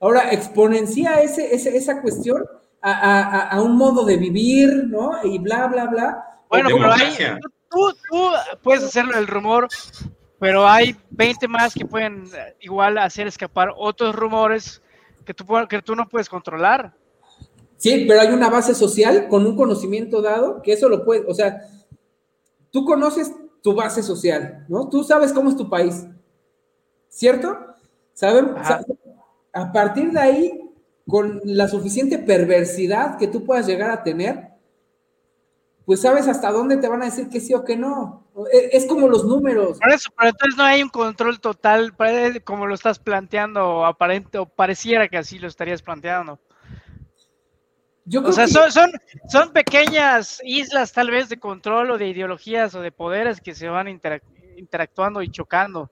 Ahora, 0.00 0.32
exponencia 0.32 1.20
ese, 1.22 1.54
ese, 1.54 1.76
esa 1.76 2.02
cuestión 2.02 2.42
a, 2.80 2.90
a, 2.90 3.48
a, 3.50 3.62
un 3.62 3.76
modo 3.76 4.04
de 4.04 4.16
vivir, 4.16 4.86
¿no? 4.88 5.12
Y 5.22 5.38
bla, 5.38 5.68
bla, 5.68 5.86
bla. 5.86 6.24
Bueno, 6.48 6.70
pero 6.72 6.92
hay, 6.92 7.16
tú, 7.70 7.94
tú 8.10 8.30
puedes 8.62 8.82
hacerlo 8.82 9.16
el 9.16 9.28
rumor, 9.28 9.68
pero 10.40 10.68
hay 10.68 10.96
20 11.10 11.46
más 11.46 11.72
que 11.72 11.86
pueden 11.86 12.24
igual 12.60 12.98
hacer 12.98 13.28
escapar 13.28 13.72
otros 13.76 14.14
rumores 14.14 14.82
que 15.24 15.32
tú, 15.32 15.46
que 15.68 15.80
tú 15.82 15.94
no 15.94 16.08
puedes 16.08 16.28
controlar. 16.28 16.92
Sí, 17.82 18.04
pero 18.06 18.20
hay 18.20 18.28
una 18.28 18.48
base 18.48 18.76
social 18.76 19.26
con 19.26 19.44
un 19.44 19.56
conocimiento 19.56 20.22
dado 20.22 20.62
que 20.62 20.72
eso 20.72 20.88
lo 20.88 21.04
puede, 21.04 21.24
o 21.26 21.34
sea, 21.34 21.68
tú 22.70 22.84
conoces 22.84 23.32
tu 23.60 23.74
base 23.74 24.04
social, 24.04 24.64
¿no? 24.68 24.88
Tú 24.88 25.02
sabes 25.02 25.32
cómo 25.32 25.50
es 25.50 25.56
tu 25.56 25.68
país, 25.68 26.06
¿cierto? 27.08 27.58
¿Saben? 28.12 28.54
A 29.52 29.72
partir 29.72 30.12
de 30.12 30.20
ahí, 30.20 30.70
con 31.08 31.40
la 31.42 31.66
suficiente 31.66 32.20
perversidad 32.20 33.18
que 33.18 33.26
tú 33.26 33.44
puedas 33.44 33.66
llegar 33.66 33.90
a 33.90 34.04
tener, 34.04 34.50
pues 35.84 36.02
sabes 36.02 36.28
hasta 36.28 36.52
dónde 36.52 36.76
te 36.76 36.86
van 36.86 37.02
a 37.02 37.06
decir 37.06 37.28
que 37.28 37.40
sí 37.40 37.52
o 37.52 37.64
que 37.64 37.76
no. 37.76 38.28
Es 38.52 38.86
como 38.86 39.08
los 39.08 39.24
números. 39.24 39.80
Por 39.80 39.90
eso, 39.90 40.08
pero 40.16 40.30
entonces 40.30 40.56
no 40.56 40.62
hay 40.62 40.84
un 40.84 40.88
control 40.88 41.40
total, 41.40 41.92
como 42.44 42.68
lo 42.68 42.76
estás 42.76 43.00
planteando, 43.00 43.84
aparente, 43.84 44.38
o 44.38 44.46
pareciera 44.46 45.08
que 45.08 45.18
así 45.18 45.40
lo 45.40 45.48
estarías 45.48 45.82
planteando. 45.82 46.38
Yo 48.04 48.20
o 48.22 48.32
sea, 48.32 48.46
que... 48.46 48.52
son, 48.52 48.72
son, 48.72 48.90
son, 49.28 49.52
pequeñas 49.52 50.40
islas 50.44 50.92
tal 50.92 51.10
vez 51.10 51.28
de 51.28 51.38
control 51.38 51.92
o 51.92 51.98
de 51.98 52.08
ideologías 52.08 52.74
o 52.74 52.80
de 52.80 52.90
poderes 52.90 53.40
que 53.40 53.54
se 53.54 53.68
van 53.68 53.88
interac 53.88 54.22
interactuando 54.56 55.22
y 55.22 55.30
chocando. 55.30 55.90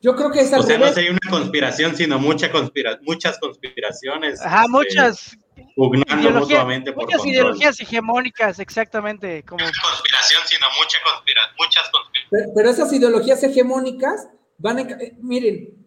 Yo 0.00 0.14
creo 0.14 0.30
que 0.30 0.40
es 0.40 0.52
O 0.52 0.62
sea, 0.62 0.78
no 0.78 0.86
hay 0.86 1.08
una 1.08 1.30
conspiración, 1.30 1.96
sino 1.96 2.18
mucha 2.18 2.50
conspira 2.52 2.98
muchas 3.02 3.38
conspiraciones. 3.38 4.40
Ajá, 4.40 4.60
este, 4.60 4.70
muchas. 4.70 5.36
Pugnando 5.74 6.30
mutuamente 6.32 6.92
por 6.92 7.04
Muchas 7.04 7.18
control. 7.18 7.34
ideologías 7.34 7.80
hegemónicas, 7.80 8.58
exactamente. 8.58 9.42
Como... 9.42 9.64
No 9.64 9.70
conspiración, 9.82 10.42
sino 10.46 10.66
mucha 10.78 10.98
conspira 11.02 11.40
muchas 11.58 11.88
conspiraciones. 11.90 12.28
Pero, 12.30 12.52
pero, 12.54 12.70
esas 12.70 12.92
ideologías 12.92 13.42
hegemónicas 13.42 14.28
van, 14.58 14.78
en, 14.80 14.90
eh, 15.00 15.16
miren, 15.20 15.86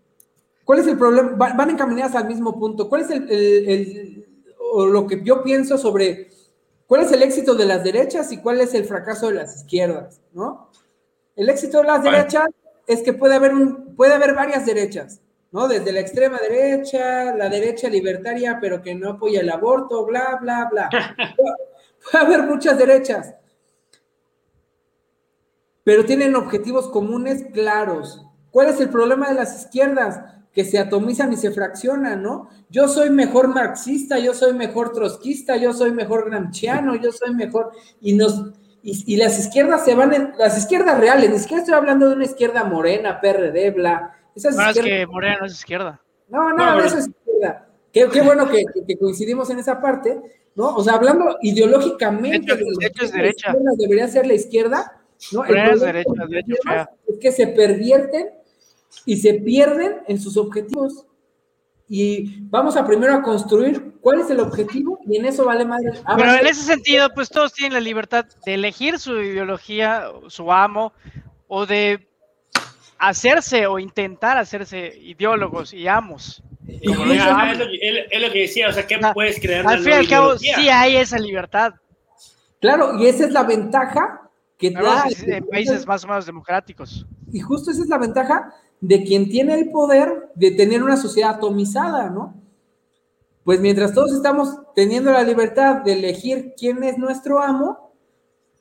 ¿cuál 0.63 0.79
es 0.79 0.87
el 0.87 0.97
problema? 0.97 1.33
Van, 1.35 1.55
van 1.55 1.69
encaminadas 1.69 2.15
al 2.15 2.27
mismo 2.27 2.59
punto. 2.59 2.89
¿Cuál 2.89 3.01
es 3.01 3.11
el, 3.11 3.29
el, 3.29 3.69
el, 3.69 4.28
o 4.71 4.85
lo 4.85 5.07
que 5.07 5.21
yo 5.23 5.43
pienso 5.43 5.77
sobre 5.77 6.29
cuál 6.87 7.01
es 7.01 7.11
el 7.11 7.23
éxito 7.23 7.55
de 7.55 7.65
las 7.65 7.83
derechas 7.83 8.31
y 8.31 8.37
cuál 8.37 8.61
es 8.61 8.73
el 8.73 8.85
fracaso 8.85 9.27
de 9.27 9.35
las 9.35 9.55
izquierdas, 9.55 10.21
¿no? 10.33 10.69
El 11.35 11.49
éxito 11.49 11.79
de 11.79 11.83
las 11.85 12.03
vale. 12.03 12.17
derechas 12.17 12.47
es 12.87 13.01
que 13.01 13.13
puede 13.13 13.35
haber, 13.35 13.53
un, 13.53 13.95
puede 13.95 14.13
haber 14.13 14.33
varias 14.33 14.65
derechas, 14.65 15.21
¿no? 15.51 15.67
Desde 15.67 15.91
la 15.91 15.99
extrema 15.99 16.39
derecha, 16.39 17.35
la 17.35 17.49
derecha 17.49 17.89
libertaria, 17.89 18.57
pero 18.59 18.81
que 18.81 18.95
no 18.95 19.11
apoya 19.11 19.41
el 19.41 19.49
aborto, 19.49 20.05
bla, 20.05 20.39
bla, 20.41 20.67
bla. 20.71 20.89
puede 22.11 22.25
haber 22.25 22.43
muchas 22.43 22.77
derechas, 22.77 23.35
pero 25.83 26.05
tienen 26.05 26.35
objetivos 26.35 26.89
comunes 26.89 27.45
claros. 27.53 28.25
¿Cuál 28.51 28.69
es 28.69 28.79
el 28.79 28.89
problema 28.89 29.29
de 29.29 29.35
las 29.35 29.63
izquierdas? 29.63 30.38
Que 30.53 30.65
se 30.65 30.79
atomizan 30.79 31.31
y 31.31 31.37
se 31.37 31.51
fraccionan, 31.51 32.23
¿no? 32.23 32.49
Yo 32.69 32.87
soy 32.87 33.09
mejor 33.09 33.47
marxista, 33.47 34.19
yo 34.19 34.33
soy 34.33 34.53
mejor 34.53 34.91
trotskista, 34.91 35.57
yo 35.57 35.73
soy 35.73 35.91
mejor 35.91 36.29
gramsciano, 36.29 36.95
yo 36.95 37.11
soy 37.11 37.33
mejor... 37.33 37.71
Y 38.01 38.13
nos 38.13 38.53
y, 38.81 39.13
y, 39.13 39.17
las 39.17 39.37
izquierdas 39.37 39.83
se 39.83 39.93
van 39.93 40.13
en, 40.13 40.33
las 40.37 40.57
izquierdas 40.57 40.97
reales, 40.99 41.29
ni 41.29 41.39
siquiera 41.39 41.61
estoy 41.61 41.75
hablando 41.75 42.07
de 42.07 42.15
una 42.15 42.23
izquierda 42.23 42.63
morena, 42.63 43.19
PRD, 43.19 43.71
bla. 43.71 44.15
Esas 44.33 44.55
no, 44.55 44.67
izquierdas... 44.67 44.91
es 44.91 44.99
que 44.99 45.07
morena 45.07 45.37
no 45.39 45.45
es 45.45 45.53
izquierda. 45.53 46.01
No, 46.29 46.53
no, 46.53 46.75
no, 46.75 46.79
eso 46.79 46.97
es 46.97 47.07
izquierda. 47.09 47.67
Qué, 47.91 48.07
qué 48.07 48.21
bueno 48.21 48.47
que, 48.47 48.63
que, 48.87 48.97
coincidimos 48.97 49.49
en 49.49 49.59
esa 49.59 49.81
parte, 49.81 50.21
¿no? 50.55 50.75
O 50.75 50.83
sea, 50.83 50.93
hablando 50.93 51.37
ideológicamente, 51.41 52.55
de 52.55 52.61
hecho, 52.61 52.79
de 52.79 52.85
hecho 52.85 53.05
es 53.05 53.11
derecha. 53.11 53.55
debería 53.77 54.07
ser 54.07 54.27
la 54.27 54.35
izquierda, 54.35 55.01
¿no? 55.33 55.39
Morena 55.39 55.73
es 55.73 55.81
derecha, 55.81 56.25
derecha 56.27 56.55
fea. 56.63 56.89
Es 57.07 57.17
que 57.17 57.31
se 57.31 57.47
pervierten 57.47 58.29
y 59.05 59.17
se 59.17 59.35
pierden 59.35 59.97
en 60.07 60.19
sus 60.19 60.37
objetivos. 60.37 61.05
Y 61.87 62.41
vamos 62.41 62.77
a 62.77 62.85
primero 62.85 63.15
a 63.15 63.23
construir 63.23 63.95
cuál 63.99 64.21
es 64.21 64.29
el 64.29 64.39
objetivo 64.39 64.99
y 65.07 65.17
en 65.17 65.25
eso 65.25 65.45
vale 65.45 65.65
madre. 65.65 65.93
Ah, 66.05 66.15
Pero 66.17 66.33
en 66.35 66.45
ese 66.45 66.61
sentido, 66.61 67.09
pues 67.15 67.29
todos 67.29 67.51
tienen 67.53 67.73
la 67.73 67.79
libertad 67.79 68.25
de 68.45 68.53
elegir 68.53 68.99
su 68.99 69.19
ideología, 69.19 70.05
su 70.27 70.51
amo, 70.51 70.93
o 71.47 71.65
de 71.65 72.07
hacerse 72.99 73.65
o 73.65 73.79
intentar 73.79 74.37
hacerse 74.37 74.95
ideólogos 75.01 75.73
y 75.73 75.87
amos. 75.87 76.43
Y 76.67 76.93
como 76.93 77.11
ah, 77.13 77.51
es, 77.51 77.57
lo 77.57 77.65
que, 77.65 78.07
es, 78.11 78.21
lo 78.21 78.31
que, 78.31 78.39
decía, 78.39 78.69
o 78.69 78.71
sea, 78.71 78.85
¿qué 78.85 78.99
ah, 79.01 79.11
puedes 79.13 79.39
crear? 79.39 79.65
Al 79.65 79.79
fin 79.79 79.89
y 79.89 79.95
al 79.95 80.07
cabo, 80.07 80.37
sí 80.37 80.69
hay 80.69 80.97
esa 80.97 81.17
libertad. 81.17 81.73
Claro, 82.61 82.99
y 82.99 83.07
esa 83.07 83.25
es 83.25 83.31
la 83.31 83.43
ventaja 83.43 84.29
que 84.57 84.69
da. 84.69 85.05
En 85.25 85.47
países 85.47 85.87
más 85.87 86.03
o 86.03 86.07
menos 86.07 86.25
democráticos. 86.25 87.07
Y 87.31 87.39
justo 87.39 87.71
esa 87.71 87.81
es 87.81 87.89
la 87.89 87.97
ventaja 87.97 88.53
de 88.81 89.03
quien 89.03 89.29
tiene 89.29 89.55
el 89.55 89.69
poder 89.69 90.29
de 90.35 90.51
tener 90.51 90.83
una 90.83 90.97
sociedad 90.97 91.35
atomizada, 91.35 92.09
¿no? 92.09 92.33
Pues 93.43 93.59
mientras 93.59 93.93
todos 93.93 94.13
estamos 94.13 94.57
teniendo 94.75 95.11
la 95.11 95.23
libertad 95.23 95.77
de 95.77 95.93
elegir 95.93 96.53
quién 96.57 96.83
es 96.83 96.97
nuestro 96.97 97.41
amo, 97.41 97.91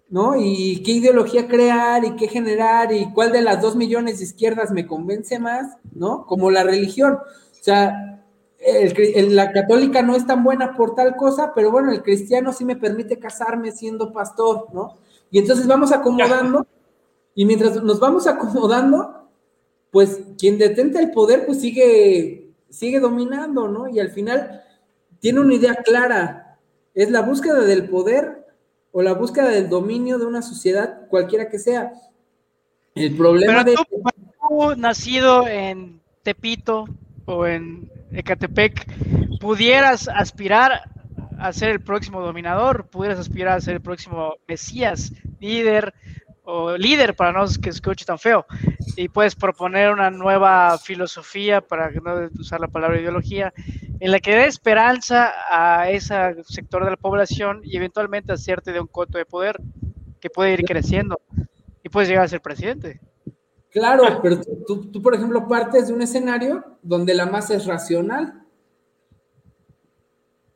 ¿no? 0.09 0.35
Y 0.37 0.83
qué 0.83 0.93
ideología 0.93 1.47
crear 1.47 2.05
y 2.05 2.17
qué 2.17 2.29
generar 2.29 2.93
y 2.93 3.13
cuál 3.13 3.33
de 3.33 3.43
las 3.43 3.61
dos 3.61 3.77
millones 3.77 4.19
de 4.19 4.25
izquierdas 4.25 4.71
me 4.71 4.87
convence 4.87 5.39
más, 5.39 5.77
¿no? 5.93 6.27
Como 6.27 6.51
la 6.51 6.65
religión. 6.65 7.15
O 7.15 7.63
sea, 7.65 8.23
la 9.29 9.53
católica 9.53 10.03
no 10.03 10.17
es 10.17 10.27
tan 10.27 10.43
buena 10.43 10.75
por 10.75 10.95
tal 10.95 11.17
cosa, 11.17 11.53
pero 11.55 11.71
bueno, 11.71 11.93
el 11.93 12.03
cristiano 12.03 12.53
sí 12.53 12.65
me 12.65 12.77
permite 12.77 13.19
casarme 13.19 13.73
siendo 13.73 14.13
pastor, 14.13 14.69
¿no? 14.73 14.95
Y 15.31 15.39
entonces 15.39 15.67
vamos 15.67 15.93
acomodando 15.93 16.67
y 17.35 17.45
mientras 17.45 17.83
nos 17.83 18.01
vamos 18.01 18.27
acomodando, 18.27 19.18
pues 19.91 20.21
quien 20.39 20.59
detente 20.59 20.99
el 20.99 21.11
poder 21.11 21.47
pues 21.47 21.61
sigue, 21.61 22.51
sigue 22.69 23.01
dominando, 23.01 23.69
¿no? 23.69 23.89
Y 23.89 24.01
al 24.01 24.11
final 24.11 24.63
tiene 25.21 25.41
una 25.41 25.55
idea 25.55 25.75
clara, 25.77 26.59
es 26.95 27.11
la 27.11 27.23
búsqueda 27.23 27.63
del 27.63 27.89
poder 27.89 28.47
o 28.93 29.03
la 29.03 29.15
búsqueda 29.15 29.49
del 29.49 29.69
dominio 29.69 30.19
de 30.19 30.27
una 30.27 30.43
sociedad, 30.43 31.07
cualquiera 31.09 31.49
que 31.49 31.59
sea. 31.59 31.93
El 32.95 33.17
problema 33.17 33.65
Pero 33.65 33.83
tú, 34.49 34.77
nacido 34.77 35.47
en 35.47 36.01
Tepito 36.23 36.87
o 37.27 37.47
en 37.47 37.91
Ecatepec, 38.13 38.89
pudieras 39.41 40.09
aspirar 40.09 40.91
a 41.39 41.53
ser 41.53 41.71
el 41.71 41.81
próximo 41.81 42.21
dominador, 42.21 42.89
pudieras 42.89 43.21
aspirar 43.21 43.57
a 43.57 43.61
ser 43.61 43.75
el 43.75 43.81
próximo 43.81 44.35
Mesías, 44.49 45.13
líder 45.39 45.95
o 46.51 46.79
líder 46.79 47.15
para 47.15 47.33
no 47.33 47.45
que 47.61 47.69
escuche 47.69 48.07
tan 48.07 48.19
feo, 48.19 48.47
y 48.97 49.09
puedes 49.09 49.35
proponer 49.35 49.93
una 49.93 50.11
nueva 50.11 50.79
filosofía, 50.79 51.61
para 51.61 51.91
no 51.91 52.31
usar 52.39 52.59
la 52.61 52.69
palabra 52.69 52.99
ideología, 52.99 53.53
en 54.01 54.11
la 54.11 54.19
que 54.19 54.35
dé 54.35 54.47
esperanza 54.47 55.33
a 55.51 55.91
ese 55.91 56.15
sector 56.45 56.85
de 56.85 56.93
la 56.93 56.97
población 56.97 57.61
y 57.65 57.77
eventualmente 57.77 58.33
hacerte 58.33 58.73
de 58.73 58.81
un 58.81 58.87
coto 58.87 59.19
de 59.19 59.27
poder 59.27 59.61
que 60.21 60.31
puede 60.31 60.55
ir 60.55 60.65
creciendo 60.65 61.21
y 61.85 61.91
puedes 61.91 62.09
llegar 62.09 62.25
a 62.25 62.29
ser 62.29 62.41
presidente. 62.41 62.99
Claro, 63.71 64.21
pero 64.23 64.41
tú, 64.67 64.91
tú, 64.91 65.03
por 65.03 65.15
ejemplo, 65.15 65.47
partes 65.47 65.89
de 65.89 65.93
un 65.93 66.01
escenario 66.01 66.65
donde 66.83 67.13
la 67.13 67.27
masa 67.27 67.57
es 67.57 67.67
racional. 67.67 68.43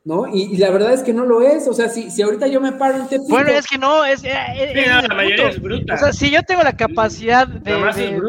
¿No? 0.05 0.27
Y, 0.27 0.57
la 0.57 0.69
verdad 0.69 0.93
es 0.93 1.01
que 1.01 1.13
no 1.13 1.25
lo 1.25 1.41
es. 1.41 1.67
O 1.67 1.73
sea, 1.73 1.87
si, 1.87 2.11
si 2.11 2.21
ahorita 2.21 2.47
yo 2.47 2.59
me 2.59 2.73
paro 2.73 2.97
en 2.97 3.07
Tepito... 3.07 3.29
Bueno, 3.29 3.51
es 3.51 3.65
que 3.65 3.77
no, 3.77 4.03
es, 4.03 4.21
la 4.23 5.07
mayoría 5.15 5.49
es 5.49 5.61
bruta. 5.61 5.93
O 5.93 5.97
sea, 5.97 6.11
si 6.11 6.29
yo 6.29 6.43
tengo 6.43 6.61
la 6.61 6.75
capacidad 6.75 7.47
de, 7.47 7.73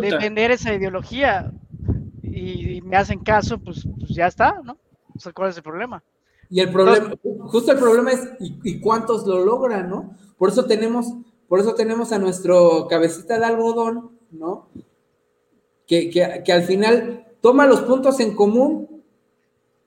de, 0.01 0.17
vender 0.19 0.53
esa 0.53 0.73
ideología 0.73 1.51
y, 2.23 2.81
me 2.83 2.97
hacen 2.97 3.19
caso, 3.21 3.59
pues, 3.59 3.87
pues 3.99 4.11
ya 4.11 4.27
está, 4.27 4.61
¿no? 4.63 4.77
O 5.17 5.19
sea, 5.19 5.33
¿cuál 5.33 5.51
es 5.51 5.57
el 5.57 5.63
problema? 5.63 6.03
Y 6.51 6.61
el 6.61 6.71
problema, 6.71 7.15
justo 7.47 7.73
el 7.73 7.79
problema 7.79 8.13
es, 8.13 8.29
¿y, 8.39 8.81
cuántos 8.81 9.27
lo 9.27 9.45
logran, 9.45 9.89
no? 9.89 10.17
Por 10.39 10.51
eso 10.51 10.67
tenemos, 10.67 11.07
por 11.49 11.61
eso 11.61 11.75
tenemos 11.75 12.13
a 12.13 12.19
nuestro 12.19 12.87
cabecita 12.89 13.39
de 13.39 13.45
algodón, 13.45 14.19
¿no? 14.31 14.69
Que, 15.87 16.11
que, 16.11 16.53
al 16.53 16.63
final 16.63 17.27
toma 17.41 17.67
los 17.67 17.83
puntos 17.83 18.21
en 18.21 18.35
común, 18.35 18.94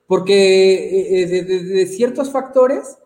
porque 0.07 0.73
eh, 0.73 1.23
eh, 1.23 1.43
de, 1.43 1.85
ciertos 1.85 2.31
factores, 2.31 2.97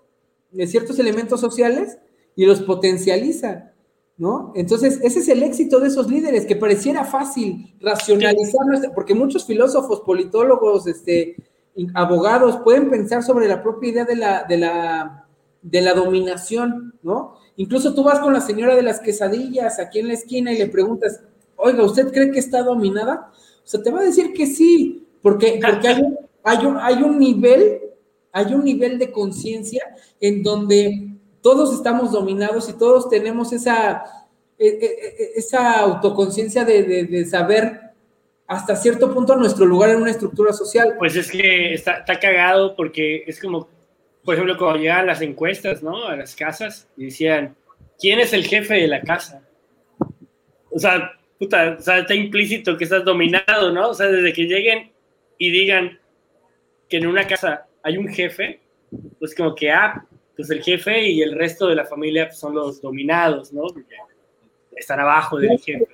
de 0.52 0.68
ciertos 0.68 1.00
elementos 1.00 1.42
sociales, 1.42 1.98
y 2.36 2.46
los 2.46 2.62
potencializa, 2.62 3.74
¿no? 4.18 4.54
Entonces, 4.56 5.00
ese 5.04 5.20
es 5.20 5.28
el 5.28 5.44
éxito 5.44 5.80
de 5.80 5.90
esos 5.90 6.10
líderes, 6.10 6.46
que 6.46 6.56
pareciera 6.56 7.04
fácil 7.04 7.76
racionalizar, 7.82 8.62
porque 8.94 9.16
muchos 9.16 9.46
filósofos, 9.46 10.02
politólogos, 10.02 10.88
este, 10.88 11.36
abogados 11.94 12.60
pueden 12.64 12.90
pensar 12.90 13.24
sobre 13.24 13.48
la 13.48 13.64
propia 13.64 13.90
idea 13.90 14.06
de 14.06 14.16
la, 14.16 14.46
de 14.48 14.58
la, 14.58 15.28
de 15.62 15.82
la 15.82 15.94
dominación, 15.94 16.94
¿no? 17.02 17.36
Incluso 17.58 17.94
tú 17.94 18.04
vas 18.04 18.20
con 18.20 18.34
la 18.34 18.42
señora 18.42 18.76
de 18.76 18.84
las 18.84 19.00
quesadillas 19.00 19.80
aquí 19.80 20.00
en 20.00 20.08
la 20.08 20.14
esquina 20.14 20.54
y 20.54 20.58
le 20.58 20.68
preguntas, 20.68 21.22
oiga, 21.56 21.84
¿usted 21.84 22.12
cree 22.12 22.32
que 22.32 22.40
está 22.40 22.64
dominada? 22.64 23.32
O 23.64 23.68
sea, 23.68 23.82
te 23.82 23.92
va 23.92 24.00
a 24.00 24.04
decir 24.04 24.34
que 24.34 24.48
sí, 24.48 25.08
porque, 25.22 25.60
porque 25.64 25.88
hay, 25.88 26.02
hay, 26.44 26.66
un, 26.66 26.78
hay 26.78 27.02
un 27.02 27.20
nivel, 27.20 27.82
hay 28.32 28.54
un 28.54 28.64
nivel 28.64 28.98
de 29.00 29.12
conciencia 29.12 29.84
en 30.20 30.44
donde 30.44 31.12
todos 31.42 31.74
estamos 31.74 32.12
dominados 32.12 32.70
y 32.70 32.74
todos 32.74 33.10
tenemos 33.10 33.52
esa, 33.52 34.04
e, 34.58 34.68
e, 34.68 34.86
e, 34.86 35.32
esa 35.36 35.80
autoconciencia 35.80 36.64
de, 36.64 37.06
de, 37.06 37.26
saber 37.26 37.82
hasta 38.48 38.76
cierto 38.76 39.14
punto 39.14 39.36
nuestro 39.36 39.66
lugar 39.66 39.90
en 39.90 40.02
una 40.02 40.12
estructura 40.12 40.54
social. 40.54 40.96
Pues 41.00 41.16
es 41.16 41.32
que 41.32 41.74
está, 41.74 42.04
cagado 42.20 42.76
porque 42.76 43.24
es 43.26 43.40
como, 43.40 43.68
por 44.24 44.36
ejemplo, 44.36 44.58
cuando 44.58 44.80
llegan 44.80 45.08
las 45.08 45.22
encuestas, 45.22 45.82
¿no? 45.82 46.06
A 46.06 46.16
las 46.16 46.36
casas 46.36 46.88
y 46.96 47.06
decían, 47.06 47.56
¿quién 48.00 48.20
es 48.20 48.34
el 48.34 48.46
jefe 48.46 48.76
de 48.76 48.88
la 48.88 49.02
casa? 49.02 49.42
O 50.70 50.78
sea, 50.78 51.12
puta, 51.40 51.78
o 51.80 51.82
sea, 51.82 52.00
está 52.00 52.14
implícito 52.14 52.78
que 52.78 52.84
estás 52.84 53.04
dominado, 53.04 53.72
¿no? 53.72 53.90
O 53.90 53.94
sea, 53.94 54.08
desde 54.08 54.32
que 54.32 54.44
lleguen 54.44 54.92
y 55.38 55.50
digan 55.50 56.01
que 56.92 56.98
en 56.98 57.08
una 57.08 57.26
casa 57.26 57.66
hay 57.82 57.98
un 57.98 58.10
jefe, 58.10 58.60
pues 59.18 59.34
como 59.34 59.56
que, 59.56 59.72
ah, 59.72 60.06
pues 60.36 60.50
el 60.50 60.62
jefe 60.62 61.08
y 61.08 61.22
el 61.22 61.38
resto 61.38 61.68
de 61.68 61.76
la 61.76 61.86
familia 61.86 62.30
son 62.32 62.54
los 62.54 62.82
dominados, 62.82 63.54
¿no? 63.54 63.62
Porque 63.62 63.96
están 64.76 65.00
abajo 65.00 65.40
del 65.40 65.58
jefe. 65.58 65.88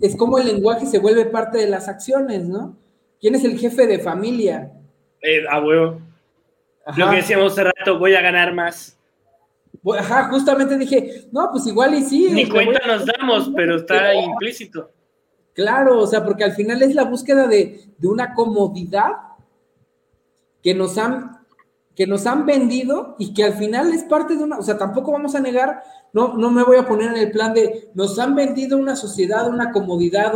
Es, 0.00 0.16
como 0.16 0.38
el 0.38 0.46
lenguaje 0.46 0.86
se 0.86 0.98
vuelve 0.98 1.26
parte 1.26 1.58
de 1.58 1.68
las 1.68 1.88
acciones, 1.88 2.48
¿no? 2.48 2.76
¿Quién 3.20 3.34
es 3.34 3.44
el 3.44 3.58
jefe 3.58 3.86
de 3.86 3.98
familia? 3.98 4.72
Eh, 5.20 5.44
a 5.48 5.60
huevo. 5.62 6.00
Lo 6.96 7.10
que 7.10 7.16
decíamos 7.16 7.52
hace 7.52 7.64
rato, 7.64 7.98
voy 7.98 8.14
a 8.14 8.22
ganar 8.22 8.54
más. 8.54 8.98
Ajá, 9.98 10.28
justamente 10.30 10.78
dije, 10.78 11.26
no, 11.30 11.50
pues 11.52 11.66
igual 11.66 11.94
y 11.94 12.02
sí. 12.02 12.28
Ni 12.30 12.48
cuenta 12.48 12.80
nos 12.86 13.04
damos, 13.04 13.52
pero 13.54 13.76
está 13.76 14.14
implícito. 14.14 14.90
Claro, 15.54 16.00
o 16.00 16.06
sea, 16.06 16.24
porque 16.24 16.44
al 16.44 16.52
final 16.52 16.82
es 16.82 16.94
la 16.94 17.04
búsqueda 17.04 17.46
de, 17.46 17.92
de 17.98 18.08
una 18.08 18.34
comodidad 18.34 19.12
que 20.62 20.74
nos 20.74 20.96
han 20.98 21.42
que 21.94 22.06
nos 22.06 22.26
han 22.26 22.46
vendido 22.46 23.16
y 23.18 23.34
que 23.34 23.44
al 23.44 23.54
final 23.54 23.92
es 23.92 24.04
parte 24.04 24.36
de 24.36 24.42
una, 24.42 24.58
o 24.58 24.62
sea, 24.62 24.78
tampoco 24.78 25.12
vamos 25.12 25.34
a 25.34 25.40
negar, 25.40 25.82
no, 26.12 26.36
no 26.36 26.50
me 26.50 26.62
voy 26.62 26.78
a 26.78 26.86
poner 26.86 27.10
en 27.10 27.18
el 27.18 27.30
plan 27.30 27.52
de, 27.52 27.90
nos 27.94 28.18
han 28.18 28.34
vendido 28.34 28.78
una 28.78 28.96
sociedad, 28.96 29.48
una 29.48 29.72
comodidad 29.72 30.32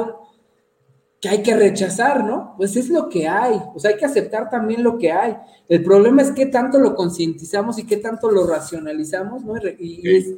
que 1.20 1.28
hay 1.28 1.43
que 1.43 1.56
rechazar, 1.56 2.24
¿no? 2.24 2.55
Pues 2.56 2.76
es 2.76 2.88
lo 2.88 3.09
que 3.09 3.26
hay, 3.26 3.60
o 3.74 3.78
sea, 3.78 3.90
hay 3.90 3.97
que 3.97 4.05
aceptar 4.05 4.51
también 4.51 4.82
lo 4.82 4.98
que 4.98 5.10
hay. 5.12 5.36
El 5.68 5.82
problema 5.82 6.22
es 6.22 6.30
qué 6.32 6.47
tanto 6.47 6.78
lo 6.78 6.94
concientizamos 6.94 7.78
y 7.78 7.86
qué 7.86 7.97
tanto 7.97 8.30
lo 8.30 8.47
racionalizamos, 8.47 9.44
¿no? 9.44 9.56
Y, 9.78 10.36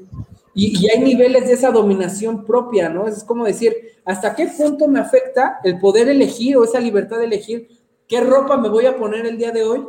y, 0.55 0.91
hay 0.91 1.01
niveles 1.01 1.47
de 1.47 1.53
esa 1.53 1.71
dominación 1.71 2.45
propia, 2.45 2.89
¿no? 2.89 3.07
Es 3.07 3.25
como 3.25 3.45
decir, 3.45 3.75
¿hasta 4.05 4.35
qué 4.35 4.47
punto 4.47 4.89
me 4.89 5.01
afecta 5.01 5.59
el 5.65 5.79
poder 5.79 6.09
elegir 6.09 6.57
o 6.57 6.65
esa 6.65 6.81
libertad 6.81 7.19
de 7.19 7.25
elegir 7.25 7.69
qué 8.07 8.21
ropa 8.21 8.57
me 8.57 8.69
voy 8.69 8.87
a 8.87 8.97
poner 8.97 9.27
el 9.27 9.37
día 9.37 9.53
de 9.53 9.65
hoy? 9.65 9.87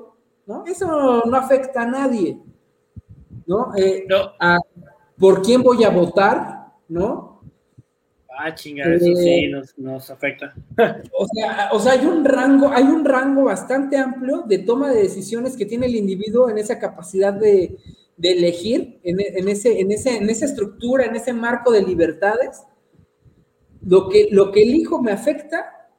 ¿no? 0.49 0.63
Eso 0.65 1.23
no 1.25 1.37
afecta 1.37 1.83
a 1.83 1.85
nadie, 1.85 2.39
¿no? 3.45 3.71
Eh, 3.75 4.07
¿Por 5.17 5.43
quién 5.43 5.61
voy 5.61 5.83
a 5.83 5.91
votar, 5.91 6.73
no? 6.87 7.28
Ah, 8.41 8.55
chingada, 8.55 8.95
eso 8.95 9.05
sí 9.17 9.45
eh, 9.45 9.51
nos, 9.75 10.09
afecta. 10.09 10.53
o, 11.11 11.27
sea, 11.27 11.69
o 11.73 11.79
sea, 11.79 11.91
hay 11.91 12.05
un 12.05 12.23
rango, 12.23 12.71
hay 12.71 12.85
un 12.85 13.03
rango 13.03 13.43
bastante 13.43 13.97
amplio 13.97 14.45
de 14.47 14.59
toma 14.59 14.93
de 14.93 15.01
decisiones 15.01 15.57
que 15.57 15.65
tiene 15.65 15.87
el 15.87 15.95
individuo 15.97 16.49
en 16.49 16.57
esa 16.57 16.79
capacidad 16.79 17.33
de, 17.33 17.75
elegir, 18.21 18.97
en, 19.03 19.49
ese, 19.49 19.81
en, 19.81 19.91
ese, 19.91 20.15
en 20.15 20.29
esa 20.29 20.45
estructura, 20.45 21.03
en 21.03 21.17
ese 21.17 21.33
marco 21.33 21.73
de 21.73 21.83
libertades. 21.83 22.63
Lo 23.85 24.07
que, 24.07 24.29
lo 24.31 24.53
que 24.53 24.63
elijo 24.63 25.01
me 25.01 25.11
afecta 25.11 25.89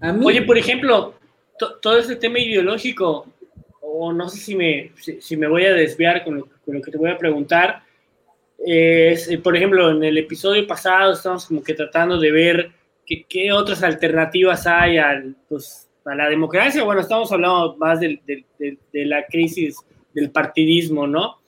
a 0.00 0.12
mí. 0.12 0.26
Oye, 0.26 0.42
por 0.42 0.58
ejemplo, 0.58 1.14
todo 1.80 1.98
ese 1.98 2.16
tema 2.16 2.38
ideológico, 2.38 3.28
o 3.80 4.12
no 4.12 4.28
sé 4.28 4.38
si 4.38 4.54
me, 4.54 4.92
si, 5.20 5.36
me 5.38 5.48
voy 5.48 5.64
a 5.64 5.72
desviar 5.72 6.22
con 6.22 6.36
lo, 6.36 6.82
que 6.82 6.90
te 6.90 6.98
voy 6.98 7.10
a 7.10 7.16
preguntar, 7.16 7.82
es, 8.58 9.30
eh, 9.30 9.38
por 9.38 9.56
ejemplo, 9.56 9.90
en 9.90 10.02
el 10.02 10.18
episodio 10.18 10.66
pasado 10.66 11.12
estamos 11.12 11.46
como 11.46 11.62
que 11.62 11.74
tratando 11.74 12.18
de 12.18 12.30
ver 12.30 12.70
qué, 13.06 13.52
otras 13.52 13.82
alternativas 13.82 14.66
hay 14.66 14.98
al, 14.98 15.36
pues, 15.48 15.88
a 16.04 16.14
la 16.14 16.28
democracia. 16.28 16.82
Bueno, 16.84 17.00
estamos 17.00 17.30
hablando 17.32 17.76
más 17.76 18.00
de, 18.00 18.20
de, 18.26 19.04
la 19.04 19.24
crisis 19.26 19.76
del 20.12 20.30
partidismo, 20.30 21.06
¿no? 21.06 21.38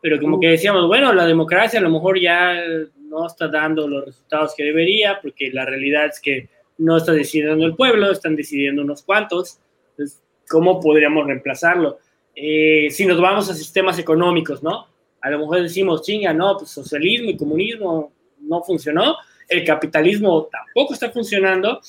Pero 0.00 0.20
como 0.20 0.38
que 0.38 0.48
decíamos, 0.48 0.86
bueno, 0.86 1.12
la 1.12 1.26
democracia 1.26 1.80
a 1.80 1.82
lo 1.82 1.90
mejor 1.90 2.20
ya 2.20 2.54
no 2.96 3.26
está 3.26 3.48
dando 3.48 3.88
los 3.88 4.04
resultados 4.04 4.54
que 4.56 4.64
debería, 4.64 5.18
porque 5.20 5.50
la 5.50 5.64
realidad 5.64 6.06
es 6.06 6.20
que 6.20 6.48
no 6.78 6.98
está 6.98 7.12
decidiendo 7.12 7.66
el 7.66 7.74
pueblo, 7.74 8.10
están 8.10 8.36
decidiendo 8.36 8.82
unos 8.82 9.02
cuantos. 9.02 9.58
Entonces, 9.90 10.22
¿cómo 10.48 10.80
podríamos 10.80 11.26
reemplazarlo? 11.26 11.98
Eh, 12.36 12.88
si 12.90 13.04
nos 13.04 13.20
vamos 13.20 13.50
a 13.50 13.54
sistemas 13.54 13.98
económicos, 13.98 14.62
¿no? 14.62 14.86
A 15.28 15.30
lo 15.32 15.40
mejor 15.40 15.62
decimos, 15.62 16.02
chinga, 16.02 16.32
no, 16.32 16.56
pues 16.56 16.70
socialismo 16.70 17.30
y 17.30 17.36
comunismo 17.36 18.12
no 18.40 18.62
funcionó, 18.62 19.16
el 19.48 19.64
capitalismo 19.64 20.48
tampoco 20.50 20.94
está 20.94 21.10
funcionando, 21.10 21.80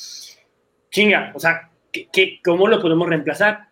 chinga, 0.91 1.31
o 1.35 1.39
sea, 1.39 1.69
¿qué, 1.91 2.39
cómo 2.43 2.67
lo 2.67 2.81
podemos 2.81 3.07
reemplazar? 3.07 3.69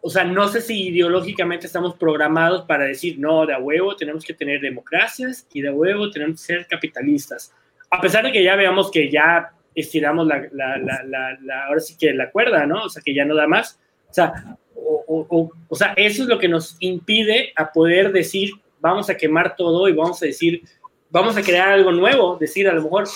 o 0.00 0.10
sea, 0.10 0.24
no 0.24 0.48
sé 0.48 0.60
si 0.60 0.88
ideológicamente 0.88 1.66
estamos 1.66 1.96
programados 1.96 2.62
para 2.62 2.84
decir, 2.84 3.18
no, 3.18 3.44
de 3.46 3.54
a 3.54 3.58
huevo 3.58 3.96
tenemos 3.96 4.24
que 4.24 4.32
tener 4.32 4.60
democracias 4.60 5.46
y 5.52 5.60
de 5.60 5.68
a 5.68 5.72
huevo 5.72 6.10
tenemos 6.10 6.40
que 6.40 6.46
ser 6.46 6.66
capitalistas. 6.66 7.52
A 7.90 8.00
pesar 8.00 8.24
de 8.24 8.32
que 8.32 8.44
ya 8.44 8.54
veamos 8.54 8.90
que 8.90 9.10
ya 9.10 9.52
estiramos 9.74 10.26
la, 10.26 10.46
la, 10.52 10.78
la, 10.78 11.38
la 11.42 11.64
ahora 11.66 11.80
sí 11.80 11.96
que 11.98 12.12
la 12.12 12.30
cuerda, 12.30 12.66
¿no? 12.66 12.84
O 12.84 12.88
sea, 12.88 13.02
que 13.04 13.14
ya 13.14 13.24
no 13.24 13.34
da 13.34 13.46
más. 13.46 13.80
O 14.08 14.14
sea, 14.14 14.56
o, 14.74 15.50
o, 15.68 15.74
sea, 15.74 15.94
eso 15.96 16.22
es 16.22 16.28
lo 16.28 16.38
que 16.38 16.48
nos 16.48 16.76
impide 16.80 17.52
a 17.56 17.72
poder 17.72 18.12
decir, 18.12 18.52
vamos 18.80 19.08
a 19.10 19.16
quemar 19.16 19.56
todo 19.56 19.88
y 19.88 19.92
vamos 19.92 20.22
a 20.22 20.26
decir, 20.26 20.62
vamos 21.10 21.36
a 21.36 21.42
crear 21.42 21.68
algo 21.68 21.92
nuevo, 21.92 22.36
decir 22.38 22.68
a 22.68 22.74
lo 22.74 22.82
mejor 22.82 23.08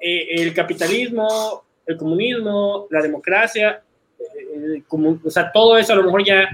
eh, 0.00 0.26
el 0.30 0.54
capitalismo, 0.54 1.64
el 1.86 1.96
comunismo, 1.96 2.86
la 2.90 3.02
democracia, 3.02 3.82
eh, 4.18 4.82
o 4.90 5.30
sea, 5.30 5.50
todo 5.52 5.78
eso 5.78 5.92
a 5.92 5.96
lo 5.96 6.04
mejor 6.04 6.24
ya, 6.24 6.48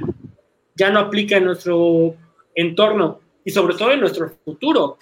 ya 0.74 0.90
no 0.90 1.00
aplica 1.00 1.36
en 1.36 1.44
nuestro 1.44 2.14
entorno 2.54 3.20
y 3.44 3.50
sobre 3.50 3.74
todo 3.74 3.92
en 3.92 4.00
nuestro 4.00 4.30
futuro. 4.44 4.98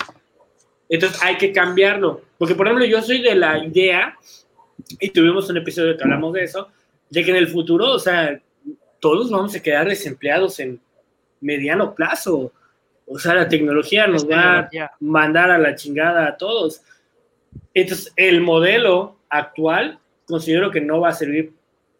Entonces 0.88 1.20
hay 1.22 1.36
que 1.36 1.52
cambiarlo. 1.52 2.20
Porque, 2.38 2.54
por 2.54 2.66
ejemplo, 2.66 2.84
yo 2.84 3.00
soy 3.00 3.22
de 3.22 3.34
la 3.34 3.64
idea, 3.64 4.18
y 5.00 5.10
tuvimos 5.10 5.48
un 5.48 5.56
episodio 5.56 5.96
que 5.96 6.04
hablamos 6.04 6.32
de 6.34 6.44
eso, 6.44 6.68
de 7.10 7.24
que 7.24 7.30
en 7.30 7.36
el 7.36 7.48
futuro, 7.48 7.92
o 7.92 7.98
sea, 7.98 8.40
todos 9.00 9.30
vamos 9.30 9.54
a 9.54 9.62
quedar 9.62 9.88
desempleados 9.88 10.58
en 10.60 10.80
mediano 11.40 11.94
plazo. 11.94 12.52
O 13.06 13.18
sea, 13.18 13.34
la 13.34 13.48
tecnología 13.48 14.06
nos 14.06 14.28
va 14.28 14.60
a 14.60 14.70
mandar 15.00 15.50
a 15.50 15.58
la 15.58 15.74
chingada 15.74 16.26
a 16.26 16.36
todos. 16.36 16.82
Entonces, 17.74 18.12
el 18.16 18.40
modelo 18.40 19.18
actual 19.28 19.98
considero 20.26 20.70
que 20.70 20.80
no 20.80 21.00
va 21.00 21.10
a 21.10 21.14
servir 21.14 21.52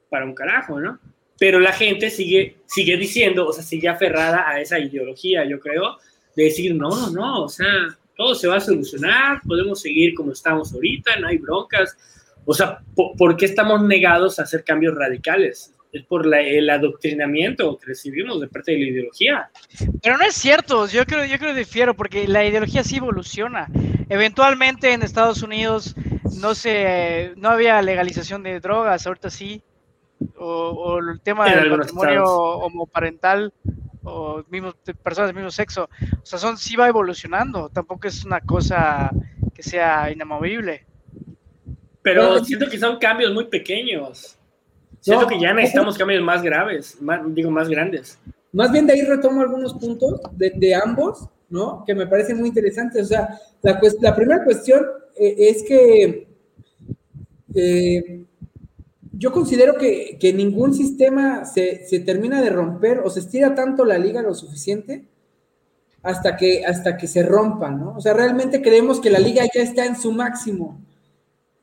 para 0.09 0.25
un 0.25 0.35
carajo, 0.35 0.81
¿no? 0.81 0.99
Pero 1.39 1.61
la 1.61 1.73
gente 1.73 2.11
sigue, 2.11 2.59
sigue 2.67 2.97
diciendo, 2.97 3.47
o 3.47 3.53
sea, 3.53 3.63
sigue 3.65 3.89
aferrada 3.89 4.49
a 4.49 4.61
esa 4.61 4.79
ideología, 4.79 5.45
yo 5.45 5.59
creo, 5.59 5.99
de 6.37 6.45
decir, 6.45 6.75
no, 6.75 7.11
no, 7.11 7.43
o 7.43 7.49
sea, 7.49 7.69
todo 8.17 8.35
se 8.35 8.47
va 8.47 8.57
a 8.57 8.61
solucionar, 8.61 9.41
podemos 9.47 9.81
seguir 9.81 10.15
como 10.15 10.33
estamos 10.33 10.73
ahorita, 10.73 11.19
no 11.19 11.29
hay 11.29 11.39
broncas. 11.39 11.97
O 12.45 12.55
sea, 12.55 12.79
¿por, 12.95 13.37
qué 13.37 13.47
estamos 13.47 13.83
negados 13.83 14.39
a 14.39 14.43
hacer 14.43 14.63
cambios 14.65 14.95
radicales? 14.95 15.74
Es 15.95 16.05
por 16.07 16.27
el 16.35 16.71
adoctrinamiento 16.71 17.79
que 17.79 17.87
recibimos 17.87 18.41
de 18.41 18.49
parte 18.49 18.73
de 18.73 18.79
la 18.79 18.87
ideología. 18.87 19.51
Pero 20.03 20.19
no 20.19 20.25
es 20.25 20.35
cierto, 20.35 20.89
yo 20.89 21.07
creo, 21.07 21.25
yo 21.25 21.39
creo 21.39 21.55
que 21.55 21.61
difiero, 21.61 21.95
porque 21.95 22.27
la 22.27 22.45
ideología 22.45 22.83
sí 22.83 22.97
evoluciona. 22.97 23.69
Eventualmente 24.09 24.93
en 24.93 25.03
Estados 25.03 25.45
Unidos 25.45 25.95
no 26.41 26.57
se, 26.57 27.33
no 27.37 27.49
había 27.49 27.81
legalización 27.81 28.43
de 28.43 28.59
drogas, 28.59 29.07
ahorita 29.07 29.31
sí. 29.31 29.63
O, 30.37 30.99
el 30.99 31.21
tema 31.21 31.49
del 31.49 31.71
matrimonio 31.71 32.25
homoparental 32.25 33.53
o 34.03 34.43
mismos, 34.51 34.75
personas 35.01 35.29
del 35.29 35.37
mismo 35.37 35.53
sexo. 35.53 35.89
O 36.23 36.27
sea, 36.27 36.41
son, 36.41 36.59
sí 36.59 36.75
va 36.75 36.89
evolucionando, 36.89 37.69
tampoco 37.69 38.09
es 38.09 38.25
una 38.25 38.41
cosa 38.41 39.13
que 39.55 39.63
sea 39.63 40.11
inamovible. 40.11 40.87
Pero 42.03 42.45
siento 42.45 42.69
que 42.69 42.79
son 42.79 42.99
cambios 42.99 43.33
muy 43.33 43.45
pequeños. 43.45 44.37
Siento 45.05 45.27
que 45.27 45.39
ya 45.39 45.53
necesitamos 45.53 45.99
cambios 45.99 46.23
más 46.23 46.43
graves, 46.43 46.97
digo, 47.27 47.51
más 47.51 47.69
grandes. 47.69 48.19
Más 48.53 48.73
bien 48.73 48.87
de 48.87 48.95
ahí 48.95 49.03
retomo 49.03 49.43
algunos 49.43 49.75
puntos 49.75 50.19
de, 50.33 50.75
ambos, 50.75 51.29
¿no? 51.51 51.85
Que 51.85 51.95
me 51.95 52.07
parecen 52.07 52.39
muy 52.39 52.49
interesantes. 52.49 53.03
O 53.03 53.09
sea, 53.09 53.39
la, 53.61 53.79
la 54.01 54.17
primera 54.17 54.43
cuestión 54.43 54.83
eh, 55.15 55.35
es 55.37 55.63
que 55.63 56.27
eh, 57.55 58.25
yo 59.13 59.31
considero 59.31 59.75
que, 59.75 60.33
ningún 60.35 60.73
sistema 60.73 61.45
se, 61.45 61.85
termina 62.07 62.41
de 62.41 62.49
romper 62.49 63.01
o 63.01 63.11
se 63.11 63.21
estira 63.21 63.55
tanto 63.55 63.85
la 63.85 63.99
liga 63.99 64.23
lo 64.23 64.33
suficiente 64.33 65.05
hasta 66.03 66.35
que, 66.35 66.65
hasta 66.65 66.97
que 66.97 67.09
se 67.09 67.23
rompa, 67.23 67.69
¿no? 67.69 67.95
O 67.95 68.01
sea, 68.01 68.15
realmente 68.15 68.63
creemos 68.63 69.01
que 69.01 69.11
la 69.11 69.19
liga 69.19 69.45
ya 69.55 69.61
está 69.61 69.85
en 69.85 69.97
su 69.97 70.13
máximo, 70.13 70.81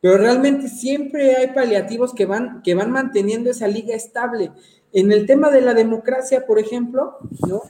pero 0.02 0.18
realmente 0.18 0.68
siempre 0.68 1.36
hay 1.36 1.48
paliativos 1.54 2.14
que 2.14 2.26
van, 2.26 2.62
que 2.64 2.74
van 2.74 2.92
manteniendo 2.92 3.50
esa 3.50 3.68
liga 3.68 3.96
estable. 3.96 4.52
En 4.92 5.12
el 5.12 5.26
tema 5.26 5.50
de 5.50 5.62
la 5.62 5.74
democracia, 5.74 6.46
por 6.46 6.60
ejemplo, 6.60 7.18
¿no? 7.48 7.62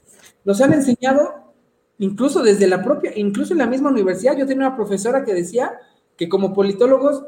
Nos 0.43 0.61
han 0.61 0.73
enseñado, 0.73 1.53
incluso 1.99 2.41
desde 2.41 2.67
la 2.67 2.81
propia, 2.81 3.11
incluso 3.15 3.53
en 3.53 3.59
la 3.59 3.67
misma 3.67 3.91
universidad, 3.91 4.35
yo 4.35 4.47
tenía 4.47 4.67
una 4.67 4.75
profesora 4.75 5.23
que 5.23 5.33
decía 5.33 5.77
que 6.17 6.29
como 6.29 6.53
politólogos 6.53 7.23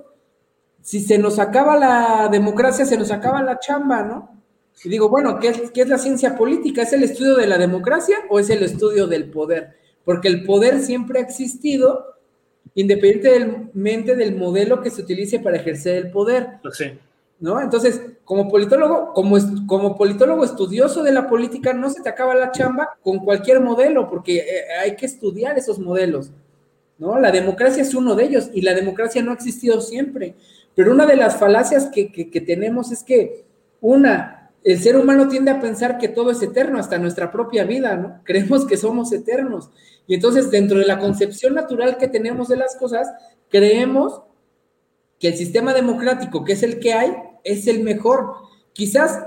si 0.83 0.99
se 0.99 1.17
nos 1.17 1.39
acaba 1.39 1.77
la 1.77 2.27
democracia, 2.29 2.85
se 2.85 2.97
nos 2.97 3.09
acaba 3.09 3.41
la 3.41 3.57
chamba, 3.57 4.03
¿no? 4.03 4.43
Y 4.83 4.89
digo, 4.89 5.07
bueno, 5.07 5.39
¿qué 5.39 5.47
es, 5.47 5.71
¿qué 5.71 5.81
es, 5.81 5.87
la 5.87 5.97
ciencia 5.97 6.35
política? 6.35 6.81
¿Es 6.81 6.91
el 6.91 7.03
estudio 7.03 7.35
de 7.35 7.47
la 7.47 7.57
democracia 7.57 8.17
o 8.29 8.37
es 8.37 8.49
el 8.49 8.61
estudio 8.63 9.07
del 9.07 9.31
poder? 9.31 9.77
Porque 10.03 10.27
el 10.27 10.43
poder 10.43 10.81
siempre 10.81 11.19
ha 11.19 11.23
existido 11.23 12.12
independientemente 12.75 14.15
del 14.15 14.35
modelo 14.35 14.81
que 14.81 14.89
se 14.89 15.01
utilice 15.01 15.39
para 15.39 15.57
ejercer 15.57 16.05
el 16.05 16.11
poder. 16.11 16.59
Pues 16.61 16.77
sí. 16.77 16.85
¿No? 17.39 17.59
Entonces, 17.59 18.01
como 18.23 18.47
politólogo, 18.47 19.11
como, 19.13 19.37
como 19.67 19.97
politólogo 19.97 20.45
estudioso 20.45 21.03
de 21.03 21.11
la 21.11 21.27
política, 21.27 21.73
no 21.73 21.89
se 21.89 22.01
te 22.01 22.09
acaba 22.09 22.35
la 22.35 22.51
chamba 22.51 22.97
con 23.01 23.19
cualquier 23.19 23.59
modelo, 23.59 24.09
porque 24.09 24.37
eh, 24.37 24.63
hay 24.81 24.95
que 24.95 25.05
estudiar 25.05 25.57
esos 25.57 25.77
modelos. 25.77 26.31
¿no? 26.97 27.19
La 27.19 27.31
democracia 27.31 27.83
es 27.83 27.93
uno 27.95 28.15
de 28.15 28.25
ellos 28.25 28.49
y 28.53 28.61
la 28.61 28.73
democracia 28.73 29.21
no 29.21 29.31
ha 29.31 29.35
existido 29.35 29.81
siempre. 29.81 30.35
Pero 30.75 30.91
una 30.91 31.05
de 31.05 31.15
las 31.15 31.37
falacias 31.37 31.89
que, 31.93 32.43
tenemos 32.45 32.91
es 32.91 33.03
que, 33.03 33.45
una, 33.81 34.42
el 34.63 34.79
ser 34.79 34.95
humano 34.97 35.27
tiende 35.27 35.51
a 35.51 35.59
pensar 35.59 35.97
que 35.97 36.07
todo 36.07 36.31
es 36.31 36.41
eterno, 36.41 36.79
hasta 36.79 36.97
nuestra 36.97 37.31
propia 37.31 37.63
vida, 37.65 37.95
¿no? 37.95 38.21
Creemos 38.23 38.65
que 38.65 38.77
somos 38.77 39.11
eternos. 39.11 39.69
Y 40.07 40.15
entonces, 40.15 40.51
dentro 40.51 40.79
de 40.79 40.85
la 40.85 40.99
concepción 40.99 41.53
natural 41.53 41.97
que 41.97 42.07
tenemos 42.07 42.47
de 42.47 42.57
las 42.57 42.75
cosas, 42.75 43.07
creemos 43.49 44.21
que 45.19 45.29
el 45.29 45.35
sistema 45.35 45.73
democrático, 45.73 46.43
que 46.43 46.53
es 46.53 46.63
el 46.63 46.79
que 46.79 46.93
hay, 46.93 47.13
es 47.43 47.67
el 47.67 47.83
mejor. 47.83 48.33
Quizás 48.73 49.23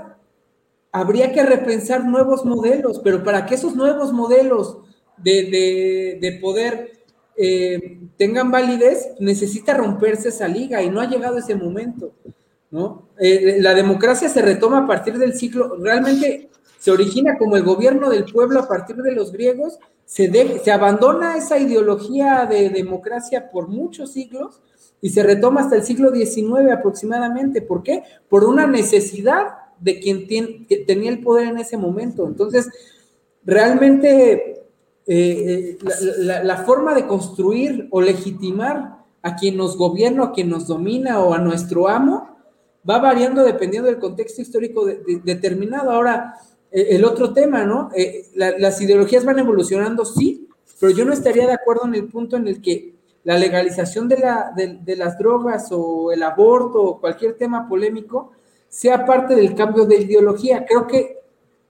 habría 0.91 1.31
que 1.31 1.43
repensar 1.43 2.05
nuevos 2.05 2.45
modelos, 2.45 2.99
pero 3.03 3.23
para 3.23 3.45
que 3.45 3.55
esos 3.55 3.75
nuevos 3.75 4.13
modelos 4.13 4.79
de, 5.17 6.17
de 6.21 6.31
poder 6.39 6.97
eh, 7.39 7.99
tengan 8.17 8.49
validez, 8.49 9.09
necesita 9.19 9.75
romperse 9.75 10.29
esa 10.29 10.47
liga 10.47 10.81
y 10.81 10.89
no 10.89 10.99
ha 10.99 11.07
llegado 11.07 11.37
ese 11.37 11.53
momento, 11.53 12.11
¿no? 12.71 13.06
Eh, 13.19 13.57
la 13.59 13.73
democracia 13.73 14.29
se 14.29 14.41
retoma 14.41 14.79
a 14.79 14.87
partir 14.87 15.17
del 15.17 15.33
siglo, 15.33 15.75
realmente 15.77 16.49
se 16.79 16.91
origina 16.91 17.37
como 17.37 17.55
el 17.55 17.63
gobierno 17.63 18.09
del 18.09 18.25
pueblo 18.25 18.59
a 18.59 18.67
partir 18.67 18.97
de 18.97 19.11
los 19.11 19.31
griegos, 19.31 19.79
se, 20.05 20.31
se 20.63 20.71
abandona 20.71 21.35
esa 21.35 21.57
ideología 21.57 22.45
de 22.45 22.69
democracia 22.69 23.49
por 23.51 23.67
muchos 23.67 24.13
siglos 24.13 24.61
y 25.01 25.09
se 25.09 25.23
retoma 25.23 25.61
hasta 25.61 25.75
el 25.75 25.83
siglo 25.83 26.11
XIX 26.13 26.71
aproximadamente. 26.71 27.61
¿Por 27.61 27.83
qué? 27.83 28.03
Por 28.29 28.43
una 28.43 28.67
necesidad 28.67 29.47
de 29.79 29.99
quien 29.99 30.27
que 30.27 30.77
tenía 30.87 31.11
el 31.11 31.21
poder 31.21 31.49
en 31.49 31.57
ese 31.57 31.77
momento. 31.77 32.25
Entonces, 32.25 32.67
realmente 33.45 34.63
eh, 35.05 35.77
eh, 35.77 35.77
la, 36.19 36.57
forma 36.57 36.93
de 36.93 37.07
construir 37.07 37.87
o 37.91 38.01
legitimar 38.01 39.05
a 39.21 39.35
quien 39.35 39.57
nos 39.57 39.77
gobierna, 39.77 40.25
a 40.25 40.31
quien 40.31 40.49
nos 40.49 40.67
domina 40.67 41.19
o 41.19 41.33
a 41.33 41.39
nuestro 41.39 41.87
amo, 41.87 42.36
va 42.89 42.99
variando 42.99 43.43
dependiendo 43.43 43.89
del 43.89 43.99
contexto 43.99 44.41
histórico 44.41 44.85
determinado. 44.85 45.91
Ahora, 45.91 46.35
eh, 46.71 46.87
el 46.91 47.05
otro 47.05 47.33
tema, 47.33 47.63
¿no? 47.63 47.89
las 48.35 48.81
ideologías 48.81 49.25
van 49.25 49.39
evolucionando, 49.39 50.05
sí, 50.05 50.47
pero 50.79 50.93
yo 50.93 51.05
no 51.05 51.13
estaría 51.13 51.47
de 51.47 51.53
acuerdo 51.53 51.85
en 51.85 51.95
el 51.95 52.07
punto 52.07 52.37
en 52.37 52.47
el 52.47 52.61
que 52.61 52.95
la 53.23 53.37
legalización 53.37 54.07
de, 54.07 54.19
la, 54.19 54.53
de 54.55 54.95
las 54.95 55.17
drogas 55.17 55.67
o 55.71 56.11
el 56.11 56.23
aborto 56.23 56.81
o 56.81 56.99
cualquier 57.01 57.35
tema 57.37 57.67
polémico 57.67 58.31
sea 58.69 59.05
parte 59.05 59.35
del 59.35 59.53
cambio 59.53 59.85
de 59.85 59.97
ideología. 59.97 60.65
Creo 60.65 60.87
que 60.87 61.17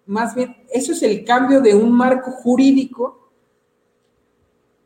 más 0.06 0.36
bien 0.36 0.56
eso 0.72 0.92
es 0.92 1.04
el 1.04 1.24
cambio 1.24 1.62
de 1.62 1.76
un 1.76 1.92
marco 1.92 2.32
jurídico 2.32 3.30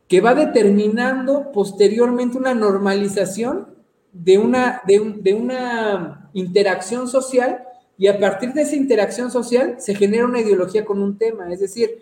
que 0.07 0.19
va 0.19 0.33
determinando 0.33 1.51
posteriormente 1.53 2.37
una 2.37 2.53
normalización 2.53 3.67
de 4.11 4.37
una, 4.37 4.81
de, 4.85 5.33
una 5.33 6.20
interacción 6.33 7.07
social 7.07 7.63
y 7.97 8.07
a 8.07 8.19
partir 8.19 8.53
de 8.53 8.63
esa 8.63 8.75
interacción 8.75 9.31
social 9.31 9.75
se 9.79 9.95
genera 9.95 10.25
una 10.25 10.39
ideología 10.39 10.83
con 10.85 11.01
un 11.01 11.17
tema. 11.17 11.51
Es 11.53 11.59
decir, 11.59 11.99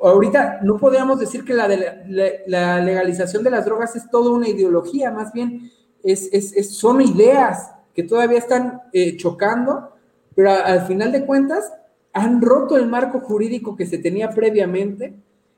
ahorita 0.00 0.60
no 0.62 0.78
podríamos 0.78 1.18
decir 1.18 1.44
que 1.44 1.54
la, 1.54 1.68
legalización 2.80 3.42
de 3.42 3.50
las 3.50 3.64
drogas 3.64 3.96
es 3.96 4.10
toda 4.10 4.30
una 4.30 4.48
ideología, 4.48 5.10
más 5.10 5.32
bien 5.32 5.70
es, 6.02 6.76
son 6.76 7.00
ideas 7.00 7.72
que 7.94 8.02
todavía 8.02 8.38
están 8.38 8.82
eh, 8.92 9.16
chocando, 9.16 9.90
pero 10.34 10.50
al 10.50 10.86
final 10.86 11.12
de 11.12 11.26
cuentas 11.26 11.72
han 12.12 12.40
roto 12.40 12.76
el 12.76 12.86
marco 12.86 13.20
jurídico 13.20 13.76
que 13.76 13.86
se 13.86 13.98
tenía 13.98 14.30
previamente 14.30 15.14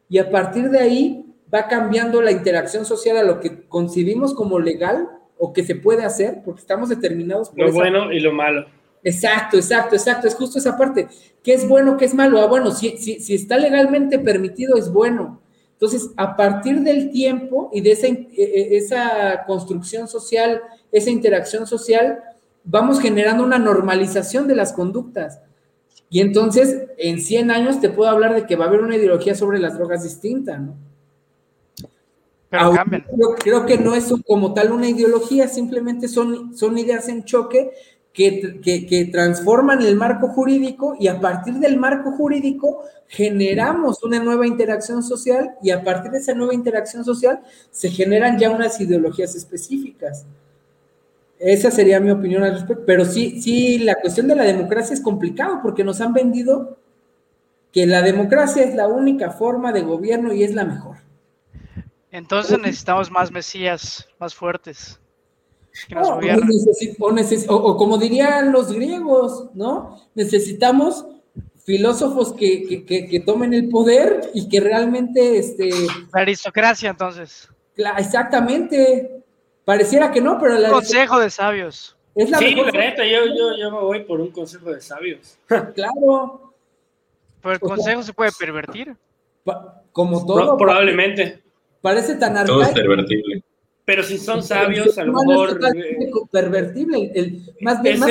y 0.08 0.18
a 0.18 0.30
partir 0.30 0.70
de 0.70 0.78
ahí 0.78 1.34
va 1.52 1.68
cambiando 1.68 2.20
la 2.20 2.32
interacción 2.32 2.84
social 2.84 3.16
a 3.16 3.22
lo 3.22 3.40
que 3.40 3.66
concibimos 3.68 4.34
como 4.34 4.58
legal 4.58 5.08
o 5.44 5.52
que 5.52 5.62
se 5.62 5.74
puede 5.74 6.04
hacer, 6.04 6.40
porque 6.42 6.62
estamos 6.62 6.88
determinados 6.88 7.50
por... 7.50 7.58
Lo 7.58 7.72
bueno 7.72 8.10
y 8.10 8.18
lo 8.18 8.32
malo. 8.32 8.64
Exacto, 9.02 9.58
exacto, 9.58 9.94
exacto. 9.94 10.26
Es 10.26 10.34
justo 10.34 10.58
esa 10.58 10.78
parte. 10.78 11.06
¿Qué 11.42 11.52
es 11.52 11.68
bueno, 11.68 11.98
qué 11.98 12.06
es 12.06 12.14
malo? 12.14 12.40
Ah, 12.40 12.46
bueno, 12.46 12.70
si, 12.70 12.96
si, 12.96 13.20
si 13.20 13.34
está 13.34 13.58
legalmente 13.58 14.18
permitido, 14.18 14.78
es 14.78 14.90
bueno. 14.90 15.42
Entonces, 15.72 16.10
a 16.16 16.34
partir 16.34 16.80
del 16.80 17.10
tiempo 17.10 17.68
y 17.74 17.82
de 17.82 17.92
esa, 17.92 18.06
e, 18.06 18.26
e, 18.38 18.76
esa 18.78 19.44
construcción 19.46 20.08
social, 20.08 20.62
esa 20.90 21.10
interacción 21.10 21.66
social, 21.66 22.20
vamos 22.64 22.98
generando 22.98 23.44
una 23.44 23.58
normalización 23.58 24.48
de 24.48 24.54
las 24.54 24.72
conductas. 24.72 25.42
Y 26.08 26.22
entonces, 26.22 26.84
en 26.96 27.20
100 27.20 27.50
años 27.50 27.80
te 27.82 27.90
puedo 27.90 28.08
hablar 28.10 28.34
de 28.34 28.46
que 28.46 28.56
va 28.56 28.64
a 28.64 28.68
haber 28.68 28.80
una 28.80 28.96
ideología 28.96 29.34
sobre 29.34 29.58
las 29.58 29.76
drogas 29.76 30.04
distinta, 30.04 30.56
¿no? 30.56 30.74
Pero 32.58 33.34
Creo, 33.34 33.34
creo, 33.38 33.66
que 33.66 33.78
no 33.78 33.94
es 33.94 34.12
como 34.26 34.54
tal 34.54 34.72
una 34.72 34.88
ideología, 34.88 35.48
simplemente 35.48 36.08
son, 36.08 36.56
son 36.56 36.78
ideas 36.78 37.08
en 37.08 37.24
choque 37.24 37.70
que, 38.14 39.08
transforman 39.10 39.82
el 39.82 39.96
marco 39.96 40.28
jurídico 40.28 40.96
y 40.98 41.08
a 41.08 41.20
partir 41.20 41.54
del 41.54 41.76
marco 41.76 42.12
jurídico 42.12 42.84
generamos 43.08 44.02
una 44.04 44.20
nueva 44.20 44.46
interacción 44.46 45.02
social 45.02 45.56
y 45.62 45.70
a 45.70 45.82
partir 45.82 46.12
de 46.12 46.18
esa 46.18 46.32
nueva 46.32 46.54
interacción 46.54 47.04
social 47.04 47.40
se 47.70 47.90
generan 47.90 48.38
ya 48.38 48.50
unas 48.50 48.80
ideologías 48.80 49.34
específicas. 49.34 50.26
Esa 51.40 51.72
sería 51.72 51.98
mi 51.98 52.10
opinión 52.10 52.44
al 52.44 52.52
respecto. 52.52 52.84
Pero 52.86 53.04
sí, 53.04 53.42
sí, 53.42 53.78
la 53.78 53.96
cuestión 53.96 54.28
de 54.28 54.36
la 54.36 54.44
democracia 54.44 54.94
es 54.94 55.00
complicado 55.00 55.58
porque 55.60 55.82
nos 55.82 56.00
han 56.00 56.12
vendido 56.12 56.78
que 57.72 57.86
la 57.86 58.00
democracia 58.02 58.62
es 58.62 58.76
la 58.76 58.86
única 58.86 59.30
forma 59.30 59.72
de 59.72 59.82
gobierno 59.82 60.32
y 60.32 60.44
es 60.44 60.54
la 60.54 60.64
mejor. 60.64 60.98
Entonces 62.14 62.58
necesitamos 62.58 63.10
más 63.10 63.30
mesías, 63.30 64.08
más 64.18 64.34
fuertes 64.34 65.00
o, 67.48 67.76
como 67.76 67.98
dirían 67.98 68.52
los 68.52 68.72
griegos, 68.72 69.50
¿no? 69.54 70.00
Necesitamos 70.14 71.06
filósofos 71.64 72.32
que, 72.34 73.22
tomen 73.26 73.54
el 73.54 73.68
poder 73.68 74.30
y 74.34 74.48
que 74.48 74.60
realmente... 74.60 75.38
Este, 75.38 75.70
la 76.12 76.20
aristocracia, 76.20 76.90
entonces. 76.90 77.48
exactamente. 77.98 79.24
Pareciera 79.64 80.10
que 80.10 80.20
no, 80.20 80.38
pero... 80.38 80.58
La 80.58 80.70
consejo 80.70 81.18
de 81.18 81.30
sabios. 81.30 81.96
Es 82.14 82.30
la 82.30 82.38
sí, 82.38 82.54
la 82.54 82.70
neta, 82.70 83.04
yo, 83.04 83.24
yo, 83.58 83.70
me 83.72 83.80
voy 83.80 84.04
por 84.04 84.20
un 84.20 84.30
consejo 84.30 84.70
de 84.70 84.80
sabios. 84.80 85.36
claro. 85.74 86.54
Pero 87.42 87.54
el 87.54 87.60
consejo 87.60 88.02
se 88.02 88.12
puede 88.12 88.30
pervertir. 88.38 88.96
como 89.90 90.24
todo. 90.24 90.56
probablemente. 90.56 91.43
Parece 91.84 92.14
tan 92.14 92.34
arcaico. 92.34 92.60
Todo 92.60 92.62
es 92.62 92.70
pervertible. 92.70 93.44
Pero 93.84 94.02
si 94.02 94.16
son 94.16 94.42
sabios, 94.42 94.96
a 94.96 95.04
lo 95.04 95.12
mejor. 95.12 95.60
Es 95.76 96.10
pervertible, 96.32 97.12
el, 97.14 97.42
más 97.60 97.82
bien. 97.82 98.00
más 98.00 98.10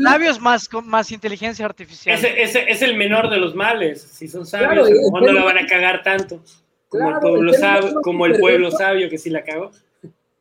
Sabios 0.00 0.40
más, 0.40 0.68
más 0.84 1.10
inteligencia 1.10 1.66
artificial. 1.66 2.16
Ese, 2.16 2.70
es 2.70 2.80
el 2.80 2.96
menor 2.96 3.28
de 3.28 3.38
los 3.38 3.56
males. 3.56 4.00
Si 4.00 4.28
son 4.28 4.46
sabios, 4.46 4.88
no 4.88 5.32
la 5.32 5.42
van 5.42 5.58
a 5.58 5.66
cagar 5.66 6.04
tanto? 6.04 6.44
Como 6.86 7.10
el 7.10 7.18
pueblo, 7.18 7.52
sabio, 7.54 8.00
como 8.02 8.26
el 8.26 8.38
pueblo 8.38 8.70
sabio 8.70 9.10
que 9.10 9.18
sí 9.18 9.30
la 9.30 9.42
cagó. 9.42 9.72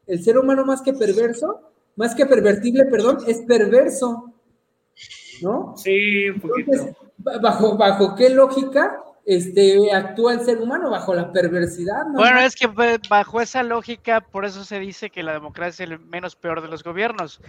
El 0.05 0.23
ser 0.23 0.37
humano 0.37 0.63
más 0.63 0.83
que 0.83 0.93
perverso, 0.93 1.61
más 1.95 2.13
que 2.13 2.27
pervertible, 2.27 2.85
perdón, 2.85 3.17
es 3.27 3.39
perverso. 3.39 4.31
¿No? 5.41 5.73
Sí, 5.77 6.29
un 6.29 6.39
poquito. 6.39 6.95
¿bajo, 7.17 7.75
¿Bajo 7.75 8.15
qué 8.15 8.29
lógica? 8.29 9.01
Este, 9.25 9.93
actúa 9.93 10.33
el 10.33 10.41
ser 10.41 10.59
humano 10.59 10.89
bajo 10.89 11.13
la 11.13 11.31
perversidad. 11.31 12.05
Bueno, 12.13 12.39
es 12.39 12.55
que 12.55 12.67
pues, 12.67 12.99
bajo 13.09 13.41
esa 13.41 13.63
lógica, 13.63 14.21
por 14.21 14.45
eso 14.45 14.63
se 14.63 14.79
dice 14.79 15.09
que 15.09 15.23
la 15.23 15.33
democracia 15.33 15.85
es 15.85 15.91
el 15.91 15.99
menos 15.99 16.35
peor 16.35 16.61
de 16.61 16.67
los 16.67 16.83
gobiernos, 16.83 17.39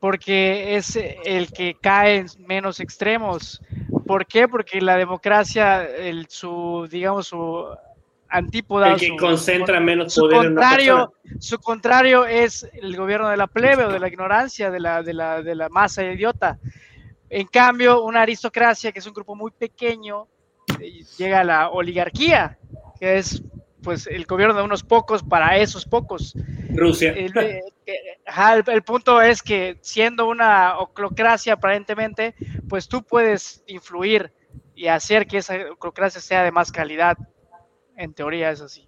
porque 0.00 0.76
es 0.76 0.96
el 0.96 1.52
que 1.52 1.76
cae 1.80 2.16
en 2.16 2.26
menos 2.46 2.80
extremos. 2.80 3.60
¿Por 4.06 4.26
qué? 4.26 4.48
Porque 4.48 4.80
la 4.80 4.96
democracia, 4.96 5.84
el, 5.84 6.26
su, 6.28 6.88
digamos, 6.90 7.28
su 7.28 7.66
antípoda. 8.30 8.92
El 8.92 9.00
que 9.00 9.16
concentra 9.16 9.80
menos 9.80 10.14
poder 10.14 10.46
contrario, 10.46 11.12
Su 11.38 11.58
contrario 11.58 12.24
es 12.24 12.66
el 12.72 12.96
gobierno 12.96 13.28
de 13.28 13.36
la 13.36 13.46
plebe 13.46 13.84
o 13.84 13.92
de 13.92 14.00
la 14.00 14.08
ignorancia, 14.08 14.70
de 14.70 14.80
la, 14.80 15.02
de 15.02 15.12
la, 15.12 15.42
de 15.42 15.54
la 15.54 15.68
masa 15.68 16.04
idiota. 16.04 16.58
En 17.30 17.46
cambio, 17.46 18.02
una 18.02 18.22
aristocracia, 18.22 18.92
que 18.92 19.00
es 19.00 19.06
un 19.06 19.12
grupo 19.12 19.34
muy 19.34 19.50
pequeño, 19.50 20.26
llega 21.18 21.44
la 21.44 21.70
oligarquía, 21.70 22.58
que 22.98 23.18
es 23.18 23.42
pues 23.82 24.06
el 24.06 24.26
gobierno 24.26 24.54
de 24.54 24.62
unos 24.62 24.82
pocos 24.82 25.22
para 25.22 25.56
esos 25.58 25.86
pocos. 25.86 26.34
Rusia. 26.74 27.12
El, 27.12 27.32
el, 28.66 28.82
punto 28.82 29.22
es 29.22 29.42
que 29.42 29.78
siendo 29.80 30.28
una 30.28 30.78
oclocracia 30.78 31.54
aparentemente, 31.54 32.34
pues 32.68 32.88
tú 32.88 33.02
puedes 33.02 33.62
influir 33.66 34.32
y 34.74 34.88
hacer 34.88 35.26
que 35.26 35.38
esa 35.38 35.54
oclocracia 35.72 36.20
sea 36.20 36.44
de 36.44 36.52
más 36.52 36.70
calidad. 36.70 37.16
En 37.96 38.14
teoría 38.14 38.50
es 38.50 38.60
así. 38.60 38.86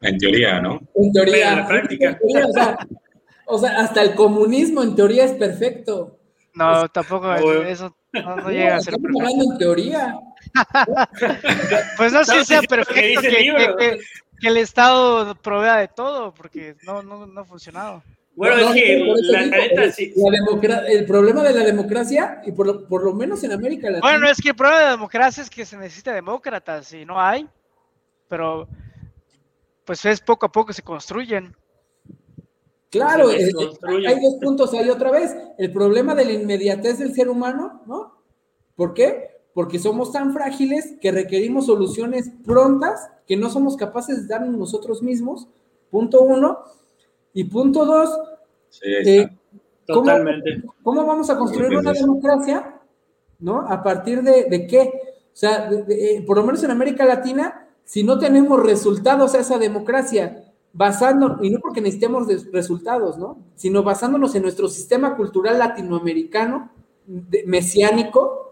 En 0.00 0.18
teoría, 0.18 0.60
¿no? 0.60 0.80
En 0.94 1.12
teoría. 1.12 1.52
en 1.52 1.58
la 1.58 1.66
práctica. 1.66 2.18
o, 3.46 3.58
sea, 3.58 3.78
hasta 3.78 4.02
el 4.02 4.14
comunismo 4.14 4.82
en 4.82 4.94
teoría 4.94 5.24
es 5.24 5.32
perfecto. 5.32 6.18
No, 6.54 6.88
tampoco 6.88 7.32
eso 7.34 7.96
no, 8.12 8.50
llega 8.50 8.76
a 8.76 8.80
ser 8.80 8.94
perfecto. 8.94 9.52
en 9.52 9.58
teoría. 9.58 10.20
pues 11.96 12.12
no 12.12 12.24
sé 12.24 12.40
si 12.40 12.44
sea 12.44 12.62
perfecto 12.62 13.20
que, 13.20 14.00
el 14.42 14.56
Estado 14.56 15.34
provea 15.36 15.76
de 15.76 15.88
todo, 15.88 16.34
porque 16.34 16.74
no, 16.82 17.02
no, 17.02 17.26
no 17.26 17.40
ha 17.40 17.44
funcionado. 17.44 18.02
Bueno, 18.34 18.56
es 18.56 18.74
que 18.74 19.14
la, 19.30 19.46
neta, 19.46 19.92
sí. 19.92 20.12
el 20.88 21.04
problema 21.06 21.42
de 21.42 21.52
la 21.52 21.64
democracia, 21.64 22.40
y 22.44 22.52
por 22.52 22.66
lo, 22.66 22.88
por 22.88 23.04
lo 23.04 23.12
menos 23.12 23.44
en 23.44 23.52
América 23.52 23.88
Latina. 23.88 24.00
Bueno, 24.00 24.28
es 24.28 24.40
que 24.40 24.48
el 24.48 24.56
problema 24.56 24.78
de 24.78 24.84
la 24.86 24.90
democracia 24.92 25.42
es 25.42 25.50
que 25.50 25.66
se 25.66 25.76
necesita 25.76 26.12
demócratas 26.12 26.92
y 26.92 27.04
no 27.04 27.20
hay, 27.20 27.46
pero 28.28 28.68
pues 29.84 30.04
es 30.06 30.20
poco 30.20 30.46
a 30.46 30.52
poco 30.52 30.72
se 30.72 30.82
construyen. 30.82 31.54
Claro, 32.90 33.30
eh, 33.30 33.48
eh, 33.48 34.06
hay 34.06 34.20
dos 34.20 34.34
puntos 34.40 34.72
ahí 34.74 34.88
otra 34.90 35.10
vez. 35.10 35.34
El 35.58 35.72
problema 35.72 36.14
de 36.14 36.24
la 36.26 36.32
inmediatez 36.32 36.98
del 36.98 37.14
ser 37.14 37.28
humano, 37.28 37.82
¿no? 37.86 38.22
¿Por 38.76 38.92
qué? 38.92 39.31
Porque 39.54 39.78
somos 39.78 40.12
tan 40.12 40.32
frágiles 40.32 40.94
que 41.00 41.12
requerimos 41.12 41.66
soluciones 41.66 42.30
prontas 42.44 43.10
que 43.26 43.36
no 43.36 43.50
somos 43.50 43.76
capaces 43.76 44.22
de 44.22 44.28
darnos 44.28 44.56
nosotros 44.56 45.02
mismos. 45.02 45.48
Punto 45.90 46.22
uno. 46.22 46.58
Y 47.34 47.44
punto 47.44 47.84
dos, 47.84 48.10
eh, 48.82 49.28
Totalmente. 49.86 50.62
¿cómo, 50.82 51.04
vamos 51.04 51.28
a 51.30 51.36
construir 51.36 51.76
una 51.76 51.92
democracia? 51.92 52.80
¿No? 53.38 53.66
¿A 53.66 53.82
partir 53.82 54.22
de, 54.22 54.66
qué? 54.66 54.92
O 55.26 55.36
sea, 55.36 55.70
eh, 55.88 56.22
por 56.26 56.36
lo 56.36 56.44
menos 56.44 56.62
en 56.62 56.70
América 56.70 57.04
Latina, 57.04 57.68
si 57.84 58.04
no 58.04 58.18
tenemos 58.18 58.62
resultados 58.62 59.34
a 59.34 59.40
esa 59.40 59.58
democracia, 59.58 60.52
basando, 60.72 61.38
y 61.42 61.50
no 61.50 61.58
porque 61.60 61.80
necesitemos 61.80 62.28
resultados, 62.52 63.18
¿no? 63.18 63.38
Sino 63.56 63.82
basándonos 63.82 64.34
en 64.34 64.42
nuestro 64.42 64.68
sistema 64.68 65.16
cultural 65.16 65.58
latinoamericano, 65.58 66.70
mesiánico, 67.46 68.51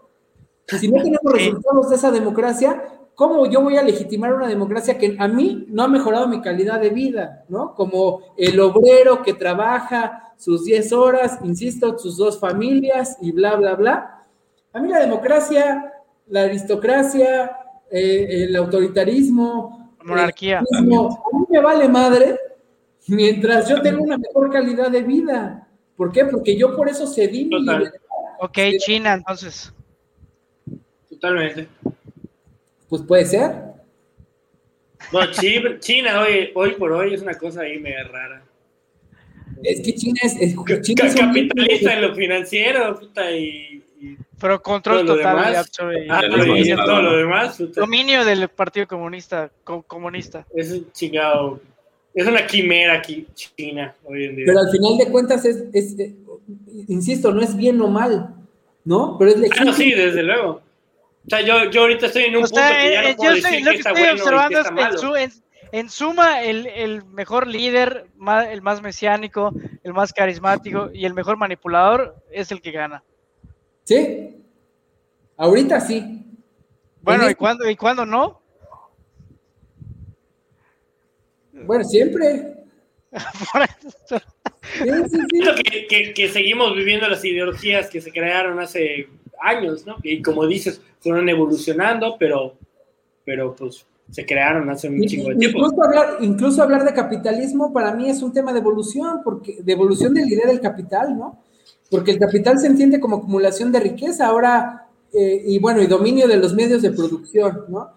si 0.79 0.87
no 0.87 0.97
tenemos 1.03 1.33
resultados 1.33 1.89
de 1.89 1.95
esa 1.95 2.11
democracia, 2.11 2.83
¿cómo 3.15 3.45
yo 3.45 3.61
voy 3.61 3.77
a 3.77 3.83
legitimar 3.83 4.33
una 4.33 4.47
democracia 4.47 4.97
que 4.97 5.15
a 5.19 5.27
mí 5.27 5.65
no 5.69 5.83
ha 5.83 5.87
mejorado 5.87 6.27
mi 6.27 6.41
calidad 6.41 6.79
de 6.79 6.89
vida, 6.89 7.45
¿no? 7.49 7.75
Como 7.75 8.21
el 8.37 8.59
obrero 8.59 9.21
que 9.21 9.33
trabaja 9.33 10.33
sus 10.37 10.65
10 10.65 10.91
horas, 10.93 11.39
insisto, 11.43 11.97
sus 11.99 12.17
dos 12.17 12.39
familias 12.39 13.17
y 13.21 13.31
bla, 13.31 13.55
bla, 13.55 13.75
bla. 13.75 14.23
A 14.73 14.79
mí 14.79 14.89
la 14.89 14.99
democracia, 14.99 15.93
la 16.27 16.43
aristocracia, 16.43 17.57
eh, 17.91 18.45
el 18.45 18.55
autoritarismo, 18.55 19.95
la 19.99 20.03
monarquía. 20.05 20.59
a 20.59 20.81
mí 20.81 21.45
me 21.49 21.59
vale 21.59 21.87
madre 21.87 22.39
mientras 23.07 23.67
yo 23.67 23.81
tenga 23.81 24.01
una 24.01 24.17
mejor 24.17 24.49
calidad 24.49 24.89
de 24.89 25.03
vida. 25.03 25.67
¿Por 25.95 26.11
qué? 26.11 26.25
Porque 26.25 26.57
yo 26.57 26.75
por 26.75 26.89
eso 26.89 27.05
cedí 27.05 27.45
mi 27.45 27.59
libertad. 27.59 27.99
Ok, 28.39 28.57
China, 28.79 29.13
entonces. 29.13 29.71
Totalmente. 31.21 31.67
Pues 32.89 33.03
puede 33.03 33.25
ser. 33.25 33.51
Bueno, 35.11 35.31
China 35.79 36.21
hoy, 36.21 36.51
hoy 36.55 36.71
por 36.71 36.91
hoy 36.91 37.13
es 37.13 37.21
una 37.21 37.35
cosa 37.35 37.61
ahí 37.61 37.79
medio 37.79 38.07
rara. 38.11 38.43
Es 39.63 39.81
que 39.81 39.93
China 39.93 40.19
es, 40.23 40.35
es 40.35 40.55
capitalista 41.15 41.93
en 41.93 42.01
lo 42.01 42.15
financiero, 42.15 42.99
puta, 42.99 43.31
y, 43.31 43.83
pero 44.39 44.61
control 44.63 45.05
total 45.05 45.53
de 45.53 45.57
ah, 46.09 46.23
y 46.57 46.75
todo 46.75 47.01
lo 47.01 47.17
demás. 47.17 47.61
Dominio 47.75 48.25
del 48.25 48.49
Partido 48.49 48.87
Comunista, 48.87 49.51
comunista. 49.63 50.47
Es 50.55 50.71
un 50.71 50.91
chingado. 50.91 51.61
Es 52.13 52.27
una 52.27 52.45
quimera 52.47 52.95
aquí, 52.95 53.27
China, 53.35 53.95
hoy 54.03 54.25
en 54.25 54.35
día. 54.37 54.45
Pero 54.47 54.59
al 54.59 54.71
final 54.71 54.97
de 54.97 55.11
cuentas 55.11 55.45
es, 55.45 55.63
es 55.71 55.97
eh, 55.99 56.13
insisto, 56.87 57.31
no 57.31 57.41
es 57.41 57.55
bien 57.55 57.79
o 57.79 57.87
mal, 57.87 58.33
¿no? 58.83 59.17
Pero 59.19 59.31
es 59.31 59.37
legítimo. 59.37 59.71
Ah, 59.71 59.73
sí, 59.73 59.91
desde 59.91 60.23
luego. 60.23 60.61
O 61.25 61.29
sea, 61.29 61.41
yo, 61.41 61.69
yo 61.69 61.81
ahorita 61.81 62.07
estoy 62.07 62.23
en 62.23 62.35
un 62.35 62.41
punto 62.43 62.55
que 62.55 62.91
ya 62.91 63.01
no 63.03 63.07
eh, 63.09 63.15
puedo 63.15 63.35
decir 63.35 63.63
que, 63.63 63.69
que 63.69 63.75
está 63.77 63.89
estoy 63.89 64.03
bueno 64.03 64.21
observando 64.21 64.49
que 64.49 64.69
está 64.69 64.89
es 64.89 65.01
que 65.01 65.23
en, 65.23 65.31
en, 65.71 65.89
suma, 65.89 66.41
el, 66.41 66.67
el, 66.67 67.05
mejor 67.05 67.47
líder, 67.47 68.07
el 68.49 68.61
más 68.61 68.81
mesiánico, 68.81 69.53
el 69.83 69.93
más 69.93 70.13
carismático 70.13 70.89
y 70.93 71.05
el 71.05 71.13
mejor 71.13 71.37
manipulador 71.37 72.15
es 72.31 72.51
el 72.51 72.61
que 72.61 72.71
gana. 72.71 73.03
Sí. 73.83 74.35
Ahorita 75.37 75.79
sí. 75.79 76.25
Bueno, 77.01 77.29
¿y 77.29 77.35
cuándo, 77.35 77.69
¿y 77.69 77.75
cuándo 77.75 78.05
no? 78.05 78.41
Bueno, 81.53 81.83
siempre. 81.83 82.55
Que, 85.89 86.13
que, 86.13 86.29
seguimos 86.29 86.75
viviendo 86.75 87.09
las 87.09 87.25
ideologías 87.25 87.89
que 87.89 87.99
se 87.99 88.11
crearon 88.11 88.59
hace 88.59 89.09
años, 89.41 89.85
¿no? 89.85 89.95
Y 90.03 90.21
como 90.21 90.45
dices, 90.45 90.81
fueron 90.99 91.27
evolucionando, 91.29 92.15
pero, 92.19 92.53
pero 93.25 93.55
pues 93.55 93.85
se 94.09 94.25
crearon 94.25 94.69
hace 94.69 94.89
un 94.89 95.01
chingo 95.01 95.29
de 95.29 95.35
tiempo. 95.37 95.59
Incluso 95.59 95.83
hablar, 95.83 96.17
incluso 96.21 96.63
hablar 96.63 96.83
de 96.83 96.93
capitalismo 96.93 97.71
para 97.71 97.93
mí 97.93 98.09
es 98.09 98.21
un 98.21 98.33
tema 98.33 98.51
de 98.53 98.59
evolución, 98.59 99.21
porque 99.23 99.61
de 99.63 99.71
evolución 99.71 100.13
de 100.13 100.21
la 100.21 100.27
idea 100.27 100.47
del 100.47 100.59
capital, 100.59 101.17
¿no? 101.17 101.39
Porque 101.89 102.11
el 102.11 102.19
capital 102.19 102.59
se 102.59 102.67
entiende 102.67 102.99
como 102.99 103.17
acumulación 103.17 103.71
de 103.71 103.79
riqueza, 103.79 104.27
ahora, 104.27 104.87
eh, 105.13 105.41
y 105.45 105.59
bueno, 105.59 105.81
y 105.81 105.87
dominio 105.87 106.27
de 106.27 106.37
los 106.37 106.53
medios 106.53 106.81
de 106.81 106.91
producción, 106.91 107.65
¿no? 107.69 107.91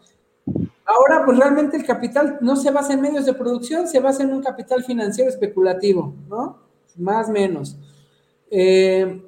Ahora, 0.86 1.24
pues 1.24 1.38
realmente 1.38 1.76
el 1.76 1.84
capital 1.84 2.38
no 2.40 2.56
se 2.56 2.70
basa 2.70 2.92
en 2.92 3.00
medios 3.00 3.24
de 3.24 3.32
producción, 3.34 3.88
se 3.88 4.00
basa 4.00 4.22
en 4.22 4.32
un 4.32 4.42
capital 4.42 4.84
financiero 4.84 5.30
especulativo, 5.30 6.14
¿no? 6.28 6.58
Más 6.96 7.28
o 7.28 7.32
menos. 7.32 7.76
Eh, 8.50 9.22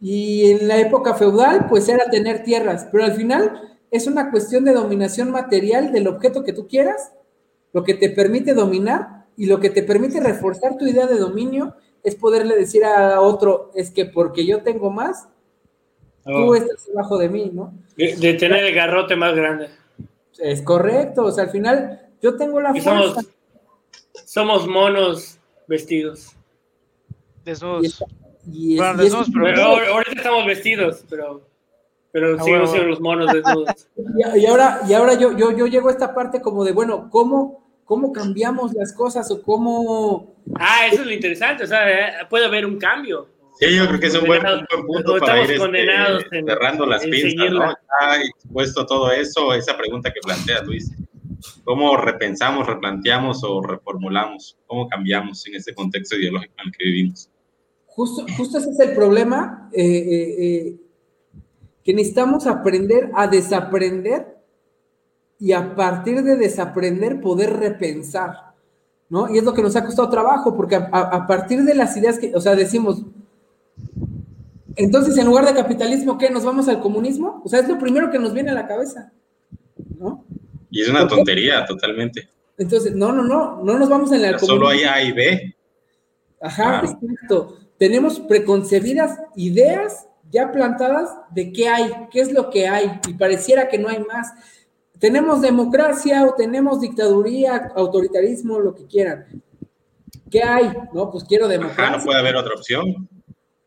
y 0.00 0.50
en 0.50 0.68
la 0.68 0.78
época 0.78 1.14
feudal, 1.14 1.66
pues 1.68 1.88
era 1.88 2.10
tener 2.10 2.44
tierras, 2.44 2.86
pero 2.90 3.04
al 3.04 3.12
final 3.12 3.78
es 3.90 4.06
una 4.06 4.30
cuestión 4.30 4.64
de 4.64 4.72
dominación 4.72 5.30
material 5.30 5.92
del 5.92 6.08
objeto 6.08 6.44
que 6.44 6.52
tú 6.52 6.68
quieras, 6.68 7.12
lo 7.72 7.84
que 7.84 7.94
te 7.94 8.10
permite 8.10 8.54
dominar 8.54 9.26
y 9.36 9.46
lo 9.46 9.60
que 9.60 9.70
te 9.70 9.82
permite 9.82 10.20
reforzar 10.20 10.76
tu 10.76 10.86
idea 10.86 11.06
de 11.06 11.18
dominio 11.18 11.74
es 12.02 12.14
poderle 12.14 12.56
decir 12.56 12.84
a 12.84 13.20
otro, 13.20 13.70
es 13.74 13.90
que 13.90 14.04
porque 14.04 14.46
yo 14.46 14.62
tengo 14.62 14.90
más, 14.90 15.28
tú 16.24 16.32
oh. 16.32 16.54
estás 16.54 16.86
debajo 16.86 17.18
de 17.18 17.28
mí, 17.28 17.50
¿no? 17.52 17.72
De, 17.96 18.34
tener 18.34 18.64
el 18.64 18.74
garrote 18.74 19.16
más 19.16 19.34
grande. 19.34 19.68
Es 20.38 20.62
correcto, 20.62 21.24
o 21.24 21.32
sea, 21.32 21.44
al 21.44 21.50
final 21.50 22.08
yo 22.22 22.36
tengo 22.36 22.60
la 22.60 22.72
fuerza. 22.74 23.20
Somos, 24.24 24.68
monos 24.68 25.38
vestidos. 25.66 26.36
Desnudos. 27.44 28.04
Y, 28.50 28.78
pero, 28.78 29.64
ahorita 29.66 30.12
estamos 30.16 30.46
vestidos, 30.46 31.04
pero, 31.08 31.46
pero 32.12 32.36
ah, 32.38 32.42
siguen 32.42 32.68
siendo 32.68 32.88
los 32.88 33.00
monos 33.00 33.32
desnudos. 33.32 33.88
Y, 34.36 34.46
ahora, 34.46 34.80
y 34.88 34.94
ahora 34.94 35.14
yo, 35.14 35.36
yo, 35.36 35.56
yo 35.56 35.66
llego 35.66 35.88
a 35.88 35.92
esta 35.92 36.14
parte 36.14 36.40
como 36.40 36.64
de, 36.64 36.72
bueno, 36.72 37.08
¿cómo, 37.10 37.66
cómo 37.84 38.12
cambiamos 38.12 38.72
las 38.74 38.92
cosas 38.92 39.30
o 39.30 39.42
cómo... 39.42 40.34
Ah, 40.58 40.86
eso 40.90 41.02
es 41.02 41.06
lo 41.06 41.12
interesante, 41.12 41.64
o 41.64 41.66
sea, 41.66 41.90
eh, 41.90 42.12
puede 42.28 42.46
haber 42.46 42.66
un 42.66 42.78
cambio. 42.78 43.28
Sí, 43.58 43.76
yo 43.76 43.88
creo 43.88 44.00
que 44.00 44.06
es 44.06 44.14
un 44.14 44.26
buen, 44.26 44.42
punto 44.86 45.18
para 45.18 45.42
ir 45.42 45.50
este, 45.50 46.42
cerrando 46.44 46.86
las 46.86 47.04
pistas, 47.04 47.50
¿no? 47.50 47.60
Ya 47.60 48.22
expuesto 48.22 48.86
todo 48.86 49.10
eso, 49.10 49.52
esa 49.52 49.76
pregunta 49.76 50.12
que 50.12 50.20
plantea 50.20 50.62
Luis. 50.62 50.92
¿Cómo 51.64 51.96
repensamos, 51.96 52.66
replanteamos 52.66 53.42
o 53.42 53.60
reformulamos? 53.60 54.56
¿Cómo 54.66 54.88
cambiamos 54.88 55.44
en 55.48 55.56
este 55.56 55.74
contexto 55.74 56.16
ideológico 56.16 56.54
en 56.58 56.66
el 56.66 56.72
que 56.72 56.84
vivimos? 56.84 57.30
Justo, 57.98 58.24
justo 58.36 58.58
ese 58.58 58.70
es 58.70 58.78
el 58.78 58.94
problema, 58.94 59.68
eh, 59.72 60.36
eh, 60.38 60.76
que 61.82 61.92
necesitamos 61.92 62.46
aprender 62.46 63.10
a 63.12 63.26
desaprender 63.26 64.36
y 65.40 65.50
a 65.50 65.74
partir 65.74 66.22
de 66.22 66.36
desaprender 66.36 67.20
poder 67.20 67.56
repensar, 67.56 68.54
¿no? 69.08 69.28
Y 69.34 69.38
es 69.38 69.42
lo 69.42 69.52
que 69.52 69.62
nos 69.62 69.74
ha 69.74 69.84
costado 69.84 70.08
trabajo, 70.10 70.56
porque 70.56 70.76
a 70.76 71.26
partir 71.26 71.64
de 71.64 71.74
las 71.74 71.96
ideas 71.96 72.20
que, 72.20 72.32
o 72.36 72.40
sea, 72.40 72.54
decimos, 72.54 73.02
entonces, 74.76 75.18
en 75.18 75.26
lugar 75.26 75.44
de 75.44 75.54
capitalismo, 75.54 76.18
¿qué? 76.18 76.30
¿Nos 76.30 76.44
vamos 76.44 76.68
al 76.68 76.78
comunismo? 76.78 77.42
O 77.44 77.48
sea, 77.48 77.58
es 77.58 77.68
lo 77.68 77.80
primero 77.80 78.12
que 78.12 78.20
nos 78.20 78.32
viene 78.32 78.52
a 78.52 78.54
la 78.54 78.68
cabeza, 78.68 79.10
¿no? 79.98 80.24
Y 80.70 80.82
es 80.82 80.88
una 80.88 81.08
tontería, 81.08 81.66
totalmente. 81.66 82.28
Entonces, 82.56 82.94
no, 82.94 83.12
no, 83.12 83.24
no, 83.24 83.64
no 83.64 83.76
nos 83.76 83.88
vamos 83.88 84.12
en 84.12 84.22
la. 84.22 84.38
Solo 84.38 84.68
hay 84.68 84.84
A 84.84 85.02
y 85.02 85.10
B. 85.10 85.56
Ajá, 86.40 86.82
exacto. 86.84 87.58
Tenemos 87.78 88.20
preconcebidas 88.20 89.18
ideas 89.36 90.06
ya 90.30 90.52
plantadas 90.52 91.10
de 91.30 91.52
qué 91.52 91.68
hay, 91.68 91.90
qué 92.10 92.20
es 92.20 92.32
lo 92.32 92.50
que 92.50 92.68
hay, 92.68 93.00
y 93.08 93.14
pareciera 93.14 93.68
que 93.68 93.78
no 93.78 93.88
hay 93.88 94.00
más. 94.00 94.32
Tenemos 94.98 95.40
democracia 95.40 96.24
o 96.26 96.34
tenemos 96.34 96.80
dictaduría, 96.80 97.72
autoritarismo, 97.76 98.58
lo 98.58 98.74
que 98.74 98.86
quieran. 98.86 99.42
¿Qué 100.30 100.42
hay? 100.42 100.72
No, 100.92 101.10
pues 101.10 101.24
quiero 101.24 101.48
democracia. 101.48 101.84
Ajá, 101.84 101.96
no 101.96 102.04
puede 102.04 102.18
haber 102.18 102.36
otra 102.36 102.54
opción. 102.54 103.08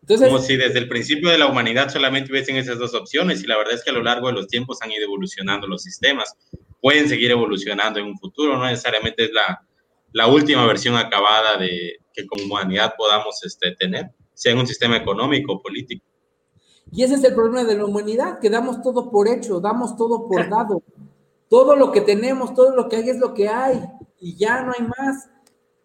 Como 0.07 0.39
si 0.39 0.57
desde 0.57 0.79
el 0.79 0.89
principio 0.89 1.29
de 1.29 1.38
la 1.38 1.47
humanidad 1.47 1.89
solamente 1.89 2.31
hubiesen 2.31 2.57
esas 2.57 2.77
dos 2.77 2.93
opciones 2.93 3.43
y 3.43 3.47
la 3.47 3.57
verdad 3.57 3.75
es 3.75 3.83
que 3.83 3.91
a 3.91 3.93
lo 3.93 4.03
largo 4.03 4.27
de 4.27 4.33
los 4.33 4.47
tiempos 4.47 4.81
han 4.81 4.91
ido 4.91 5.05
evolucionando 5.05 5.67
los 5.67 5.83
sistemas. 5.83 6.35
Pueden 6.81 7.07
seguir 7.07 7.31
evolucionando 7.31 7.99
en 7.99 8.07
un 8.07 8.17
futuro, 8.17 8.57
no 8.57 8.65
necesariamente 8.65 9.25
es 9.25 9.31
la, 9.31 9.61
la 10.11 10.27
última 10.27 10.65
versión 10.65 10.95
acabada 10.97 11.57
de 11.57 12.01
que 12.13 12.25
como 12.25 12.45
humanidad 12.45 12.93
podamos 12.97 13.43
este, 13.43 13.75
tener, 13.75 14.11
sea 14.33 14.53
en 14.53 14.59
un 14.59 14.67
sistema 14.67 14.97
económico 14.97 15.53
o 15.53 15.61
político. 15.61 16.05
Y 16.91 17.03
ese 17.03 17.15
es 17.15 17.23
el 17.23 17.33
problema 17.33 17.63
de 17.63 17.75
la 17.75 17.85
humanidad, 17.85 18.39
que 18.39 18.49
damos 18.49 18.81
todo 18.81 19.09
por 19.09 19.27
hecho, 19.27 19.59
damos 19.59 19.95
todo 19.95 20.27
por 20.27 20.49
dado. 20.49 20.83
Todo 21.49 21.75
lo 21.75 21.91
que 21.91 22.01
tenemos, 22.01 22.53
todo 22.53 22.75
lo 22.75 22.89
que 22.89 22.97
hay 22.97 23.09
es 23.09 23.19
lo 23.19 23.33
que 23.33 23.47
hay 23.47 23.81
y 24.19 24.35
ya 24.35 24.61
no 24.61 24.73
hay 24.77 24.85
más, 24.85 25.29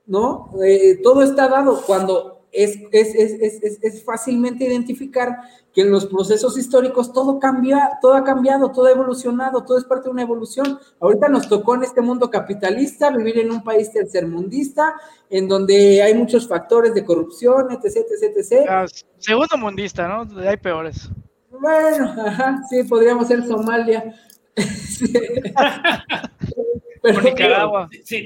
¿no? 0.07 0.51
Eh, 0.65 1.01
todo 1.03 1.23
está 1.23 1.49
dado 1.49 1.83
cuando 1.87 2.36
es, 2.57 2.79
es, 2.93 4.05
fácilmente 4.05 4.65
identificar 4.65 5.37
que 5.73 5.83
en 5.83 5.91
los 5.91 6.07
procesos 6.07 6.57
históricos 6.57 7.13
todo 7.13 7.39
cambia, 7.39 7.99
todo 8.01 8.15
ha 8.15 8.25
cambiado, 8.25 8.73
todo 8.73 8.87
ha 8.87 8.93
evolucionado, 8.93 9.65
todo 9.65 9.79
es 9.79 9.85
parte 9.85 10.05
de 10.05 10.13
una 10.13 10.23
evolución. 10.23 10.79
Ahorita 11.01 11.29
nos 11.29 11.49
tocó 11.49 11.75
en 11.75 11.85
este 11.85 12.01
mundo 12.01 12.31
capitalista 12.31 13.11
vivir 13.11 13.39
en 13.39 13.51
un 13.51 13.63
país 13.63 13.93
tercermundista, 13.93 14.95
en 15.29 15.49
donde 15.49 16.03
hay 16.03 16.15
muchos 16.15 16.49
factores 16.49 16.95
de 16.95 17.05
corrupción, 17.05 17.71
etc, 17.71 18.07
etc, 18.11 18.37
etc. 18.37 18.67
Ah, 18.69 18.87
segundo 19.19 19.59
mundista, 19.59 20.09
¿no? 20.09 20.27
Hay 20.41 20.57
peores. 20.57 21.11
Bueno, 21.51 22.15
ajá, 22.27 22.63
sí, 22.71 22.83
podríamos 22.85 23.29
ser 23.29 23.47
Somalia. 23.47 24.15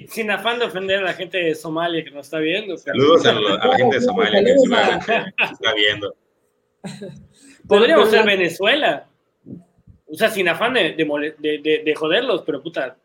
sin 0.09 0.31
afán 0.31 0.59
de 0.59 0.65
ofender 0.65 0.99
a 1.01 1.03
la 1.03 1.13
gente 1.15 1.39
de 1.39 1.55
Somalia 1.55 2.05
que 2.05 2.11
nos 2.11 2.27
está 2.27 2.39
viendo. 2.39 2.77
Saludos 2.77 3.27
a, 3.27 3.33
la 3.33 3.77
gente 3.77 3.97
de 3.97 4.03
Somalia 4.03 4.45
que 4.45 4.55
nos 5.39 5.53
está 5.53 5.75
viendo. 5.75 6.15
Podríamos 7.67 8.11
ser 8.11 8.25
Venezuela. 8.25 9.07
O 10.07 10.15
sea, 10.15 10.31
sin 10.31 10.49
afán 10.49 10.75
de, 10.75 10.95
de, 10.95 11.83
de, 11.85 11.95
joderlos, 11.95 12.43
pero 12.45 12.63
puta. 12.63 12.97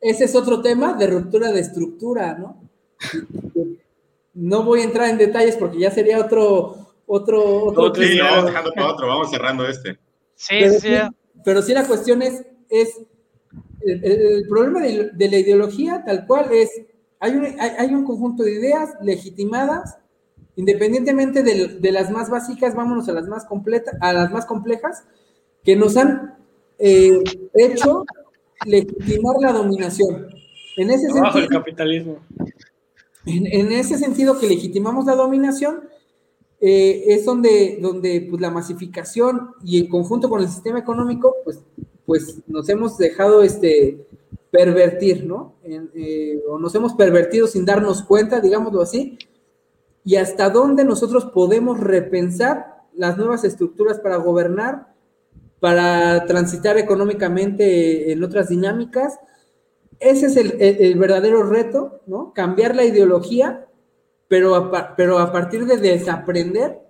ese, 0.00 0.24
es 0.24 0.34
otro 0.36 0.62
tema 0.62 0.94
de 0.94 1.08
ruptura 1.08 1.50
de 1.50 1.60
estructura, 1.60 2.34
¿no? 2.38 2.62
No 4.34 4.62
voy 4.62 4.82
a 4.82 4.84
entrar 4.84 5.08
en 5.08 5.18
detalles 5.18 5.56
porque 5.56 5.80
ya 5.80 5.90
sería 5.90 6.18
otro. 6.18 6.84
Otro, 7.10 7.64
otro, 7.64 7.94
sí, 7.94 8.20
vamos 8.20 8.44
dejando 8.44 8.70
para 8.72 8.88
otro, 8.88 9.08
vamos 9.08 9.30
cerrando 9.30 9.66
este. 9.66 9.98
Sí, 10.34 10.68
sí. 10.78 10.90
Pero 11.42 11.62
sí 11.62 11.72
la 11.72 11.86
cuestión 11.86 12.20
es 12.20 12.44
es 12.68 13.00
el, 13.80 14.46
problema 14.48 14.80
de, 14.80 15.28
la 15.28 15.38
ideología 15.38 16.02
tal 16.04 16.26
cual 16.26 16.52
es, 16.52 16.70
hay 17.20 17.32
un, 17.32 17.46
hay, 17.58 17.94
un 17.94 18.04
conjunto 18.04 18.42
de 18.42 18.52
ideas 18.52 18.90
legitimadas, 19.02 19.98
independientemente 20.56 21.42
de, 21.42 21.92
las 21.92 22.10
más 22.10 22.30
básicas, 22.30 22.74
vámonos 22.74 23.08
a 23.08 23.12
las 23.12 23.28
más, 23.28 23.44
completas 23.44 23.94
a 24.00 24.12
las 24.12 24.30
más 24.30 24.46
complejas, 24.46 25.04
que 25.64 25.76
nos 25.76 25.96
han 25.96 26.36
eh, 26.78 27.18
hecho 27.54 28.04
legitimar 28.64 29.36
la 29.40 29.52
dominación. 29.52 30.28
En 30.76 30.90
ese 30.90 31.10
sentido, 31.10 31.38
el 31.38 31.48
capitalismo. 31.48 32.18
En, 33.26 33.72
ese 33.72 33.98
sentido 33.98 34.38
que 34.38 34.46
legitimamos 34.46 35.04
la 35.04 35.14
dominación, 35.14 35.88
eh, 36.60 37.04
es 37.08 37.24
donde, 37.24 37.78
donde 37.80 38.26
pues, 38.28 38.40
la 38.40 38.50
masificación 38.50 39.50
y 39.62 39.80
en 39.80 39.88
conjunto 39.88 40.28
con 40.28 40.40
el 40.40 40.48
sistema 40.48 40.78
económico, 40.78 41.36
pues 41.44 41.60
pues 42.08 42.38
nos 42.46 42.66
hemos 42.70 42.96
dejado 42.96 43.42
este, 43.42 44.06
pervertir, 44.50 45.26
¿no? 45.26 45.56
Eh, 45.62 46.42
o 46.48 46.58
nos 46.58 46.74
hemos 46.74 46.94
pervertido 46.94 47.46
sin 47.46 47.66
darnos 47.66 48.02
cuenta, 48.02 48.40
digámoslo 48.40 48.80
así, 48.80 49.18
y 50.04 50.16
hasta 50.16 50.48
dónde 50.48 50.86
nosotros 50.86 51.26
podemos 51.26 51.78
repensar 51.78 52.78
las 52.94 53.18
nuevas 53.18 53.44
estructuras 53.44 54.00
para 54.00 54.16
gobernar, 54.16 54.94
para 55.60 56.24
transitar 56.24 56.78
económicamente 56.78 58.10
en 58.10 58.24
otras 58.24 58.48
dinámicas. 58.48 59.18
Ese 60.00 60.28
es 60.28 60.36
el, 60.38 60.98
verdadero 60.98 61.42
reto, 61.42 62.00
¿no? 62.06 62.32
Cambiar 62.32 62.74
la 62.74 62.86
ideología, 62.86 63.66
pero 64.28 64.72
pero 64.96 65.18
a 65.18 65.30
partir 65.30 65.66
de 65.66 65.76
desaprender 65.76 66.80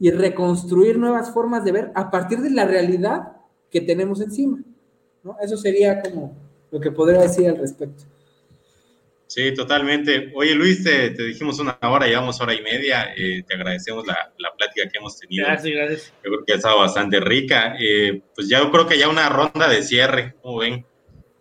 y 0.00 0.10
reconstruir 0.10 0.98
nuevas 0.98 1.30
formas 1.30 1.64
de 1.64 1.70
ver 1.70 1.92
a 1.94 2.10
partir 2.10 2.40
de 2.40 2.50
la 2.50 2.64
realidad 2.64 3.35
que 3.70 3.80
tenemos 3.80 4.20
encima. 4.20 4.58
¿no? 5.22 5.36
Eso 5.42 5.56
sería 5.56 6.02
como 6.02 6.36
lo 6.70 6.80
que 6.80 6.90
podría 6.90 7.20
decir 7.20 7.48
al 7.48 7.58
respecto. 7.58 8.04
Sí, 9.26 9.52
totalmente. 9.54 10.32
Oye, 10.34 10.54
Luis, 10.54 10.84
te, 10.84 11.10
dijimos 11.10 11.58
una 11.58 11.76
hora, 11.82 12.06
llevamos 12.06 12.40
hora 12.40 12.54
y 12.54 12.62
media. 12.62 13.12
Eh, 13.16 13.42
te 13.46 13.54
agradecemos 13.54 14.06
la, 14.06 14.32
la, 14.38 14.54
plática 14.56 14.88
que 14.88 14.98
hemos 14.98 15.18
tenido. 15.18 15.46
Gracias, 15.46 15.74
gracias. 15.74 16.14
Yo 16.24 16.30
creo 16.30 16.44
que 16.44 16.52
ha 16.52 16.56
estado 16.56 16.78
bastante 16.78 17.18
rica. 17.18 17.76
Eh, 17.80 18.22
pues 18.34 18.48
ya 18.48 18.60
yo 18.60 18.70
creo 18.70 18.86
que 18.86 18.98
ya 18.98 19.08
una 19.08 19.28
ronda 19.28 19.68
de 19.68 19.82
cierre, 19.82 20.36
como 20.40 20.58
ven, 20.58 20.86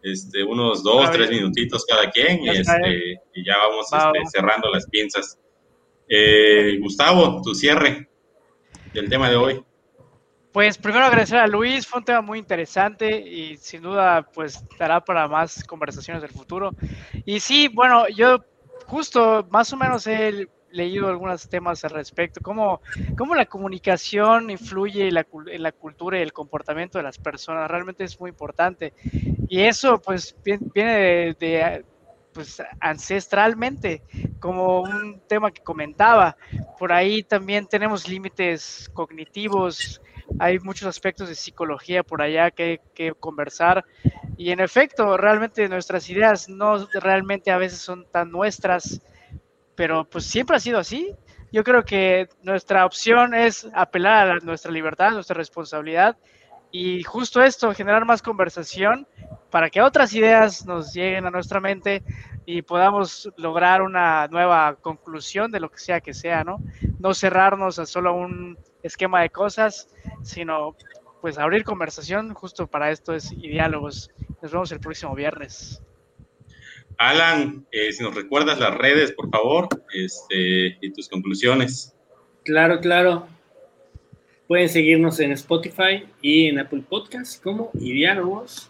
este, 0.02 0.44
unos 0.44 0.84
dos, 0.84 1.10
tres 1.12 1.30
minutitos 1.30 1.86
cada 1.86 2.12
quien 2.12 2.44
y, 2.44 2.50
este, 2.50 3.22
y 3.34 3.46
ya 3.46 3.58
vamos 3.58 3.88
este, 3.92 4.38
cerrando 4.38 4.70
las 4.70 4.88
pinzas. 4.88 5.40
Eh, 6.08 6.78
Gustavo, 6.80 7.42
tu 7.42 7.56
cierre 7.56 8.08
del 8.94 9.10
tema 9.10 9.30
de 9.30 9.36
hoy. 9.36 9.64
Pues 10.56 10.78
primero 10.78 11.04
agradecer 11.04 11.38
a 11.38 11.48
Luis, 11.48 11.86
fue 11.86 12.00
un 12.00 12.06
tema 12.06 12.22
muy 12.22 12.40
interesante 12.40 13.20
y 13.20 13.58
sin 13.58 13.82
duda 13.82 14.22
pues 14.22 14.64
dará 14.80 15.04
para 15.04 15.28
más 15.28 15.62
conversaciones 15.66 16.22
del 16.22 16.32
futuro. 16.32 16.72
Y 17.26 17.42
sí, 17.42 17.68
bueno, 17.68 18.08
yo 18.08 18.38
justo 18.86 19.46
más 19.50 19.74
o 19.74 19.76
menos 19.76 20.08
he 20.08 20.48
leído 20.72 21.10
algunos 21.10 21.50
temas 21.50 21.84
al 21.84 21.90
respecto, 21.90 22.40
cómo, 22.42 22.80
cómo 23.18 23.36
la 23.36 23.48
comunicación 23.48 24.50
influye 24.50 25.10
en 25.10 25.16
la, 25.16 25.28
en 25.48 25.62
la, 25.62 25.74
cultura 25.74 26.20
y 26.20 26.22
el 26.22 26.32
comportamiento 26.32 27.00
de 27.00 27.04
las 27.04 27.18
personas, 27.18 27.70
realmente 27.70 28.06
es 28.06 28.18
muy 28.18 28.30
importante. 28.30 28.94
Y 29.50 29.60
eso 29.60 30.02
pues 30.02 30.38
viene 30.42 31.36
de 31.38 31.84
pues 32.32 32.64
ancestralmente, 32.80 34.04
como 34.40 34.84
un 34.84 35.20
tema 35.28 35.52
que 35.52 35.62
comentaba. 35.62 36.38
Por 36.80 36.94
ahí 36.94 37.24
también 37.24 37.68
tenemos 37.68 38.08
límites 38.08 38.90
cognitivos, 38.94 40.02
hay 40.40 40.60
muchos 40.60 40.88
aspectos 40.88 41.30
de 41.30 41.36
psicología 41.36 42.04
por 42.04 42.22
allá 42.22 42.52
que, 42.52 42.82
que 42.94 43.14
conversar. 43.14 43.86
Y 44.38 44.52
en 44.52 44.60
efecto, 44.60 45.18
realmente 45.18 45.68
nuestras 45.70 46.10
ideas 46.10 46.50
no 46.50 46.88
realmente 46.94 47.52
a 47.52 47.58
veces 47.58 47.80
son 47.80 48.06
tan 48.12 48.32
nuestras, 48.32 49.02
pero 49.76 50.06
pues 50.06 50.26
siempre 50.26 50.58
ha 50.58 50.60
sido 50.60 50.80
así. 50.80 51.14
Yo 51.52 51.64
creo 51.64 51.84
que 51.84 52.28
nuestra 52.42 52.86
opción 52.86 53.34
es 53.34 53.68
apelar 53.74 54.30
a 54.30 54.40
nuestra 54.40 54.72
libertad, 54.72 55.12
nuestra 55.12 55.36
responsabilidad 55.36 56.18
y 56.78 57.04
justo 57.04 57.42
esto, 57.42 57.74
generar 57.74 58.04
más 58.04 58.22
conversación 58.22 59.08
para 59.50 59.70
que 59.70 59.82
otras 59.82 60.14
ideas 60.14 60.66
nos 60.66 60.94
lleguen 60.94 61.26
a 61.26 61.32
nuestra 61.32 61.62
mente 61.62 62.04
y 62.46 62.64
podamos 62.64 63.32
lograr 63.38 63.82
una 63.82 64.28
nueva 64.28 64.76
conclusión 64.82 65.54
de 65.54 65.62
lo 65.62 65.72
que 65.72 65.78
sea 65.78 66.02
que 66.02 66.14
sea, 66.14 66.44
¿no? 66.44 66.58
No 67.00 67.14
cerrarnos 67.14 67.80
a 67.80 67.86
solo 67.86 68.14
un 68.14 68.58
esquema 68.84 69.22
de 69.22 69.30
cosas, 69.30 69.88
sino 70.22 70.76
pues 71.22 71.38
abrir 71.38 71.64
conversación 71.64 72.34
justo 72.34 72.68
para 72.68 72.92
esto 72.92 73.14
es 73.14 73.32
y 73.32 73.48
diálogos. 73.48 74.12
Nos 74.42 74.52
vemos 74.52 74.70
el 74.74 74.82
próximo 74.82 75.16
viernes. 75.16 75.82
Alan, 76.98 77.66
eh, 77.72 77.94
si 77.94 78.04
nos 78.04 78.16
recuerdas 78.16 78.60
las 78.60 78.76
redes, 78.76 79.14
por 79.14 79.30
favor, 79.30 79.70
este, 79.94 80.78
y 80.82 80.92
tus 80.92 81.08
conclusiones. 81.08 81.96
Claro, 82.44 82.82
claro. 82.82 83.30
Pueden 84.48 84.70
seguirnos 84.70 85.20
en 85.20 85.32
Spotify 85.32 86.04
y 86.22 86.48
en 86.48 86.60
Apple 86.60 86.84
Podcasts 86.88 87.40
como 87.44 87.72
Diálogos. 87.74 88.70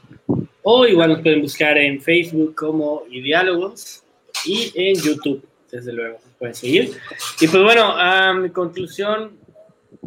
O 0.64 0.88
igual 0.88 1.10
nos 1.10 1.22
pueden 1.22 1.41
buscar 1.41 1.77
en 1.77 2.02
Facebook 2.02 2.56
como 2.56 3.03
Diálogos 3.10 4.03
y 4.45 4.72
en 4.73 4.95
YouTube, 4.95 5.45
desde 5.69 5.91
luego, 5.91 6.19
pueden 6.39 6.56
seguir. 6.56 6.91
Y 7.41 7.47
pues 7.47 7.61
bueno, 7.61 7.91
a 7.91 8.34
mi 8.34 8.49
conclusión, 8.49 9.38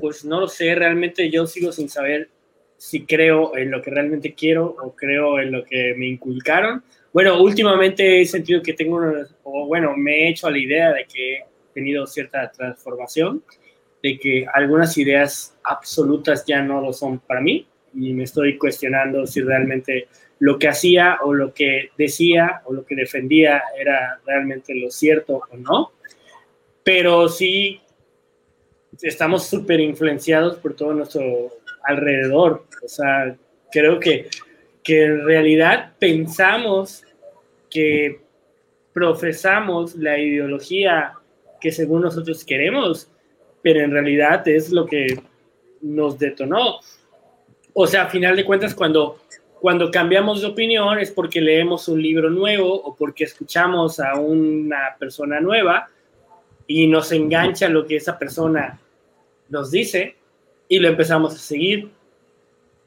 pues 0.00 0.24
no 0.24 0.40
lo 0.40 0.48
sé, 0.48 0.74
realmente 0.74 1.30
yo 1.30 1.46
sigo 1.46 1.70
sin 1.70 1.88
saber 1.88 2.30
si 2.78 3.04
creo 3.04 3.56
en 3.56 3.70
lo 3.70 3.82
que 3.82 3.90
realmente 3.90 4.34
quiero 4.34 4.74
o 4.82 4.94
creo 4.94 5.38
en 5.40 5.52
lo 5.52 5.64
que 5.64 5.94
me 5.96 6.06
inculcaron. 6.06 6.82
Bueno, 7.12 7.42
últimamente 7.42 8.20
he 8.20 8.24
sentido 8.24 8.62
que 8.62 8.72
tengo, 8.72 9.00
o 9.42 9.66
bueno, 9.66 9.96
me 9.96 10.24
he 10.24 10.28
hecho 10.30 10.46
a 10.46 10.50
la 10.50 10.58
idea 10.58 10.92
de 10.92 11.04
que 11.04 11.36
he 11.36 11.44
tenido 11.74 12.06
cierta 12.06 12.50
transformación 12.50 13.42
de 14.02 14.18
que 14.18 14.46
algunas 14.52 14.96
ideas 14.96 15.56
absolutas 15.64 16.44
ya 16.46 16.62
no 16.62 16.80
lo 16.80 16.92
son 16.92 17.18
para 17.18 17.40
mí 17.40 17.66
y 17.94 18.12
me 18.12 18.24
estoy 18.24 18.56
cuestionando 18.58 19.26
si 19.26 19.40
realmente 19.40 20.08
lo 20.38 20.58
que 20.58 20.68
hacía 20.68 21.18
o 21.22 21.34
lo 21.34 21.52
que 21.52 21.90
decía 21.98 22.62
o 22.64 22.72
lo 22.72 22.84
que 22.84 22.94
defendía 22.94 23.62
era 23.78 24.20
realmente 24.24 24.74
lo 24.74 24.90
cierto 24.90 25.42
o 25.50 25.56
no. 25.56 25.92
Pero 26.84 27.28
sí 27.28 27.80
estamos 29.02 29.46
súper 29.46 29.80
influenciados 29.80 30.56
por 30.58 30.74
todo 30.74 30.94
nuestro 30.94 31.50
alrededor. 31.84 32.66
O 32.84 32.88
sea, 32.88 33.36
creo 33.70 33.98
que, 33.98 34.28
que 34.82 35.04
en 35.04 35.24
realidad 35.24 35.92
pensamos 35.98 37.04
que 37.70 38.20
profesamos 38.92 39.94
la 39.96 40.18
ideología 40.18 41.12
que 41.60 41.72
según 41.72 42.02
nosotros 42.02 42.44
queremos, 42.44 43.10
pero 43.68 43.80
en 43.80 43.90
realidad 43.90 44.48
es 44.48 44.70
lo 44.70 44.86
que 44.86 45.20
nos 45.82 46.18
detonó. 46.18 46.80
O 47.74 47.86
sea, 47.86 48.04
a 48.04 48.08
final 48.08 48.34
de 48.34 48.46
cuentas, 48.46 48.74
cuando, 48.74 49.20
cuando 49.60 49.90
cambiamos 49.90 50.40
de 50.40 50.46
opinión 50.46 50.98
es 50.98 51.10
porque 51.10 51.42
leemos 51.42 51.86
un 51.86 52.00
libro 52.00 52.30
nuevo 52.30 52.72
o 52.72 52.96
porque 52.96 53.24
escuchamos 53.24 54.00
a 54.00 54.14
una 54.14 54.96
persona 54.98 55.38
nueva 55.38 55.90
y 56.66 56.86
nos 56.86 57.12
engancha 57.12 57.68
lo 57.68 57.86
que 57.86 57.96
esa 57.96 58.18
persona 58.18 58.80
nos 59.50 59.70
dice 59.70 60.16
y 60.66 60.78
lo 60.78 60.88
empezamos 60.88 61.34
a 61.34 61.38
seguir. 61.38 61.90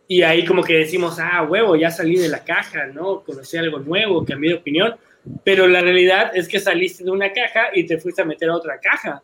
Y 0.08 0.24
ahí 0.24 0.44
como 0.46 0.64
que 0.64 0.80
decimos, 0.80 1.20
ah, 1.20 1.44
huevo, 1.44 1.76
ya 1.76 1.92
salí 1.92 2.18
de 2.18 2.28
la 2.28 2.44
caja, 2.44 2.88
¿no? 2.88 3.22
Conocí 3.22 3.56
algo 3.56 3.78
nuevo, 3.78 4.26
cambié 4.26 4.54
de 4.54 4.58
opinión. 4.58 4.96
Pero 5.44 5.68
la 5.68 5.82
realidad 5.82 6.32
es 6.34 6.48
que 6.48 6.60
saliste 6.60 7.04
de 7.04 7.12
una 7.12 7.32
caja 7.32 7.68
y 7.72 7.86
te 7.86 8.00
fuiste 8.00 8.24
a 8.24 8.26
meter 8.26 8.50
a 8.50 8.56
otra 8.56 8.80
caja 8.80 9.22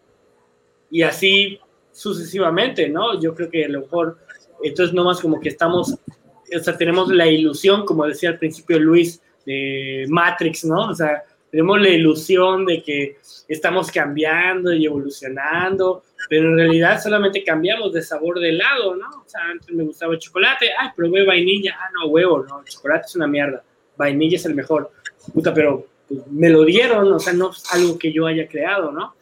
y 0.90 1.02
así 1.02 1.60
sucesivamente, 1.92 2.90
¿no? 2.90 3.20
Yo 3.20 3.34
creo 3.34 3.50
que 3.50 3.66
a 3.66 3.70
lo 3.70 3.82
mejor, 3.82 4.18
entonces 4.64 4.94
más 4.94 5.20
como 5.20 5.40
que 5.40 5.50
estamos, 5.50 5.94
o 5.94 6.60
sea, 6.60 6.78
tenemos 6.78 7.10
la 7.10 7.28
ilusión, 7.28 7.86
como 7.86 8.06
decía 8.06 8.30
al 8.30 8.40
principio 8.40 8.80
Luis, 8.80 9.22
de 9.46 10.06
Matrix, 10.10 10.66
¿no? 10.66 10.90
O 10.90 10.94
sea, 10.94 11.24
tenemos 11.50 11.80
la 11.82 11.90
ilusión 11.90 12.66
de 12.66 12.84
que 12.84 13.18
estamos 13.48 13.90
cambiando 13.90 14.74
y 14.74 14.86
evolucionando, 14.86 16.04
pero 16.30 16.50
en 16.50 16.58
realidad 16.58 17.02
solamente 17.02 17.44
cambiamos 17.44 17.94
de 17.94 18.02
sabor 18.02 18.40
de 18.40 18.50
helado, 18.50 18.96
¿no? 18.96 19.08
O 19.08 19.24
sea, 19.26 19.42
antes 19.50 19.70
me 19.74 19.84
gustaba 19.84 20.14
el 20.14 20.20
chocolate, 20.20 20.70
ay, 20.78 20.90
probé 20.96 21.26
vainilla, 21.26 21.78
ah, 21.80 21.90
no, 21.94 22.08
huevo, 22.10 22.46
no, 22.48 22.60
el 22.60 22.66
chocolate 22.66 23.06
es 23.08 23.16
una 23.16 23.28
mierda, 23.28 23.64
vainilla 23.96 24.36
es 24.36 24.46
el 24.46 24.56
mejor, 24.56 24.92
puta, 25.34 25.54
pero 25.54 25.88
pues, 26.08 26.28
me 26.28 26.50
lo 26.50 26.64
dieron, 26.66 27.14
o 27.14 27.20
sea, 27.20 27.34
no 27.34 27.52
es 27.52 27.64
algo 27.74 27.98
que 27.98 28.12
yo 28.12 28.28
haya 28.28 28.48
creado, 28.48 28.92
¿no? 28.92 29.16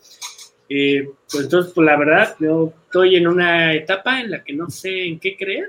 Eh, 0.70 1.10
pues 1.32 1.44
entonces, 1.44 1.72
pues 1.74 1.86
la 1.86 1.98
verdad, 1.98 2.36
yo 2.40 2.74
estoy 2.86 3.16
en 3.16 3.28
una 3.28 3.74
etapa 3.74 4.20
en 4.20 4.32
la 4.32 4.44
que 4.44 4.54
no 4.54 4.70
sé 4.70 5.06
en 5.06 5.20
qué 5.20 5.36
creer. 5.36 5.68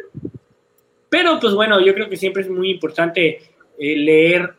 Pero 1.09 1.39
pues 1.40 1.55
bueno, 1.55 1.81
yo 1.81 1.94
creo 1.94 2.09
que 2.09 2.16
siempre 2.16 2.43
es 2.43 2.51
muy 2.51 2.70
importante 2.70 3.40
eh, 3.78 3.97
leer 3.97 4.55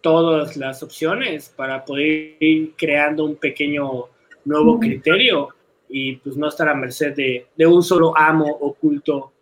todas 0.00 0.56
las 0.56 0.82
opciones 0.82 1.48
para 1.54 1.84
poder 1.84 2.36
ir 2.40 2.72
creando 2.76 3.24
un 3.24 3.36
pequeño 3.36 4.08
nuevo 4.44 4.78
criterio 4.80 5.48
y 5.88 6.16
pues 6.16 6.36
no 6.36 6.48
estar 6.48 6.68
a 6.68 6.74
merced 6.74 7.14
de, 7.14 7.46
de 7.56 7.66
un 7.66 7.82
solo 7.82 8.16
amo 8.16 8.46
oculto 8.46 9.32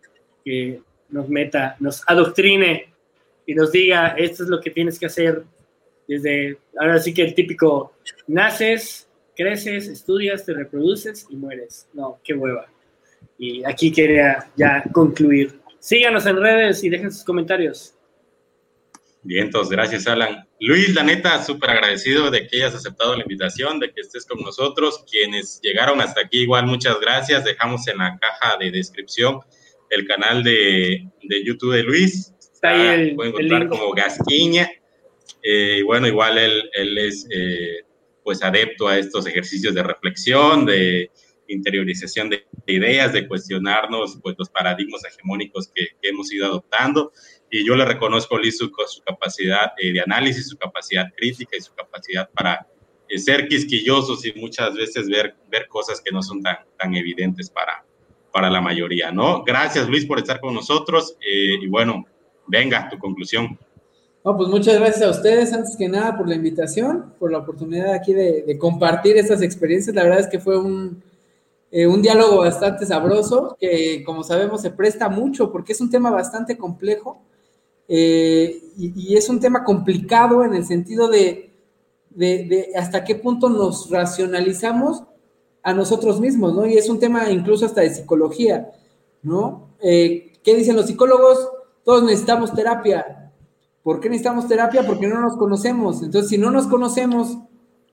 que 0.45 0.79
nos 1.09 1.27
meta, 1.29 1.75
nos 1.79 2.03
adoctrine 2.07 2.93
y 3.45 3.55
nos 3.55 3.71
diga 3.71 4.09
esto 4.17 4.43
es 4.43 4.49
lo 4.49 4.61
que 4.61 4.69
tienes 4.69 4.99
que 4.99 5.07
hacer 5.07 5.43
desde, 6.07 6.57
ahora 6.77 6.99
sí 6.99 7.13
que 7.13 7.21
el 7.21 7.33
típico, 7.33 7.93
naces, 8.27 9.07
creces, 9.35 9.87
estudias, 9.87 10.45
te 10.45 10.53
reproduces 10.53 11.27
y 11.29 11.35
mueres. 11.35 11.87
No, 11.93 12.19
qué 12.23 12.33
hueva. 12.33 12.67
Y 13.37 13.63
aquí 13.63 13.91
quería 13.91 14.51
ya 14.55 14.83
concluir. 14.93 15.59
Síganos 15.79 16.25
en 16.25 16.37
redes 16.37 16.83
y 16.83 16.89
dejen 16.89 17.11
sus 17.11 17.23
comentarios. 17.23 17.95
Bien, 19.23 19.45
entonces, 19.45 19.71
gracias, 19.71 20.07
Alan. 20.07 20.47
Luis, 20.59 20.93
la 20.95 21.03
neta, 21.03 21.43
súper 21.43 21.71
agradecido 21.71 22.31
de 22.31 22.47
que 22.47 22.57
hayas 22.57 22.75
aceptado 22.75 23.15
la 23.15 23.21
invitación, 23.21 23.79
de 23.79 23.91
que 23.91 24.01
estés 24.01 24.25
con 24.25 24.41
nosotros. 24.41 25.03
Quienes 25.09 25.59
llegaron 25.61 26.01
hasta 26.01 26.21
aquí, 26.21 26.39
igual, 26.39 26.65
muchas 26.65 26.99
gracias. 26.99 27.43
Dejamos 27.43 27.87
en 27.87 27.99
la 27.99 28.17
caja 28.19 28.57
de 28.57 28.71
descripción 28.71 29.39
el 29.91 30.07
canal 30.07 30.43
de, 30.43 31.07
de 31.21 31.43
YouTube 31.43 31.73
de 31.73 31.83
Luis. 31.83 32.33
Está 32.39 32.71
ahí 32.71 33.09
el, 33.09 33.15
pueden 33.15 33.33
encontrar 33.33 33.67
como 33.67 33.91
Gasquiña. 33.91 34.71
Eh, 35.43 35.77
y 35.79 35.81
bueno, 35.83 36.07
igual 36.07 36.37
él, 36.37 36.69
él 36.73 36.97
es 36.97 37.27
eh, 37.29 37.81
pues 38.23 38.43
adepto 38.43 38.87
a 38.87 38.97
estos 38.97 39.25
ejercicios 39.27 39.73
de 39.73 39.83
reflexión, 39.83 40.65
de 40.65 41.11
interiorización 41.47 42.29
de 42.29 42.45
ideas, 42.67 43.13
de 43.13 43.27
cuestionarnos 43.27 44.19
pues, 44.21 44.35
los 44.37 44.49
paradigmas 44.49 45.03
hegemónicos 45.05 45.71
que, 45.73 45.87
hemos 46.01 46.31
ido 46.31 46.45
adoptando. 46.45 47.11
Y 47.49 47.65
yo 47.65 47.75
le 47.75 47.85
reconozco 47.85 48.37
a 48.37 48.51
su, 48.51 48.71
su 48.87 49.03
capacidad 49.05 49.73
eh, 49.77 49.91
de 49.91 50.01
análisis, 50.01 50.47
su 50.47 50.57
capacidad 50.57 51.07
crítica 51.15 51.57
y 51.57 51.61
su 51.61 51.73
capacidad 51.73 52.29
para 52.31 52.67
eh, 53.09 53.19
ser 53.19 53.47
quisquillosos 53.47 54.25
y 54.25 54.33
muchas 54.33 54.73
veces 54.73 55.09
ver, 55.09 55.35
ver 55.49 55.67
cosas 55.67 56.01
que 56.01 56.11
no 56.11 56.21
son 56.21 56.41
tan, 56.41 56.57
tan 56.79 56.95
evidentes 56.95 57.49
para, 57.49 57.85
para 58.31 58.49
la 58.49 58.61
mayoría, 58.61 59.11
¿no? 59.11 59.43
Gracias, 59.43 59.87
Luis, 59.89 60.05
por 60.05 60.19
estar 60.19 60.39
con 60.39 60.53
nosotros. 60.53 61.17
Eh, 61.19 61.57
y 61.61 61.67
bueno, 61.67 62.05
venga, 62.47 62.89
tu 62.89 62.97
conclusión. 62.97 63.59
Pues 64.23 64.49
muchas 64.49 64.79
gracias 64.79 65.01
a 65.01 65.09
ustedes, 65.09 65.51
antes 65.51 65.75
que 65.75 65.89
nada, 65.89 66.15
por 66.15 66.27
la 66.27 66.35
invitación, 66.35 67.13
por 67.17 67.31
la 67.31 67.39
oportunidad 67.39 67.93
aquí 67.93 68.13
de, 68.13 68.57
compartir 68.59 69.17
estas 69.17 69.41
experiencias. 69.41 69.95
La 69.95 70.03
verdad 70.03 70.19
es 70.19 70.27
que 70.27 70.39
fue 70.39 70.59
un, 70.59 71.01
eh, 71.71 71.87
un 71.87 72.01
diálogo 72.01 72.37
bastante 72.37 72.85
sabroso, 72.85 73.57
que 73.59 74.03
como 74.05 74.23
sabemos 74.23 74.61
se 74.61 74.71
presta 74.71 75.09
mucho 75.09 75.51
porque 75.51 75.73
es 75.73 75.81
un 75.81 75.89
tema 75.89 76.11
bastante 76.11 76.55
complejo 76.55 77.21
eh, 77.87 78.61
y, 78.77 79.15
es 79.17 79.27
un 79.27 79.39
tema 79.39 79.63
complicado 79.63 80.43
en 80.43 80.53
el 80.53 80.65
sentido 80.65 81.07
de, 81.07 81.51
de, 82.11 82.71
hasta 82.75 83.03
qué 83.03 83.15
punto 83.15 83.49
nos 83.49 83.89
racionalizamos 83.89 85.03
a 85.63 85.73
nosotros 85.73 86.19
mismos, 86.19 86.53
¿no? 86.53 86.65
Y 86.67 86.77
es 86.77 86.89
un 86.89 86.99
tema 86.99 87.29
incluso 87.31 87.65
hasta 87.65 87.81
de 87.81 87.89
psicología, 87.89 88.71
¿no? 89.23 89.69
Eh, 89.81 90.33
¿Qué 90.43 90.55
dicen 90.55 90.75
los 90.75 90.85
psicólogos? 90.87 91.49
Todos 91.83 92.03
necesitamos 92.03 92.53
terapia 92.53 93.20
¿Por 93.83 93.99
qué 93.99 94.09
necesitamos 94.09 94.47
terapia? 94.47 94.85
Porque 94.85 95.07
no 95.07 95.19
nos 95.21 95.37
conocemos. 95.37 96.03
Entonces, 96.03 96.29
si 96.29 96.37
no 96.37 96.51
nos 96.51 96.67
conocemos, 96.67 97.37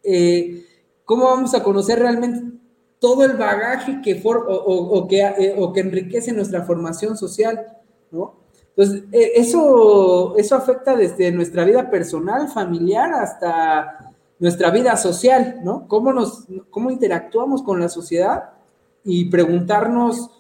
eh, 0.02 0.64
¿cómo 1.04 1.24
vamos 1.24 1.54
a 1.54 1.62
conocer 1.62 1.98
realmente 1.98 2.58
todo 2.98 3.24
el 3.24 3.36
bagaje 3.36 4.00
que, 4.02 4.20
o, 4.24 5.06
que, 5.08 5.20
eh, 5.20 5.54
o 5.56 5.72
que 5.72 5.80
enriquece 5.80 6.32
nuestra 6.32 6.62
formación 6.64 7.16
social? 7.16 7.66
Entonces, 8.10 9.04
eh, 9.12 9.32
eso, 9.36 10.36
eso 10.36 10.56
afecta 10.56 10.94
desde 10.94 11.32
nuestra 11.32 11.64
vida 11.64 11.90
personal, 11.90 12.48
familiar, 12.48 13.12
hasta 13.12 14.14
nuestra 14.38 14.70
vida 14.70 14.96
social, 14.96 15.60
¿no? 15.64 15.88
¿Cómo, 15.88 16.12
nos, 16.12 16.44
cómo 16.70 16.90
interactuamos 16.90 17.62
con 17.62 17.80
la 17.80 17.88
sociedad? 17.88 18.50
Y 19.04 19.26
preguntarnos 19.30 20.30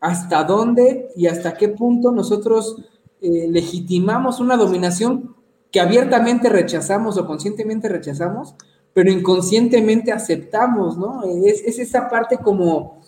hasta 0.00 0.44
dónde 0.44 1.10
y 1.16 1.26
hasta 1.26 1.54
qué 1.54 1.68
punto 1.68 2.12
nosotros 2.12 2.76
eh, 3.26 3.48
legitimamos 3.50 4.38
una 4.38 4.56
dominación 4.56 5.34
que 5.72 5.80
abiertamente 5.80 6.48
rechazamos 6.48 7.18
o 7.18 7.26
conscientemente 7.26 7.88
rechazamos, 7.88 8.54
pero 8.94 9.10
inconscientemente 9.10 10.12
aceptamos, 10.12 10.96
¿no? 10.96 11.24
Es, 11.44 11.62
esa 11.78 12.08
parte 12.08 12.38
como, 12.38 13.00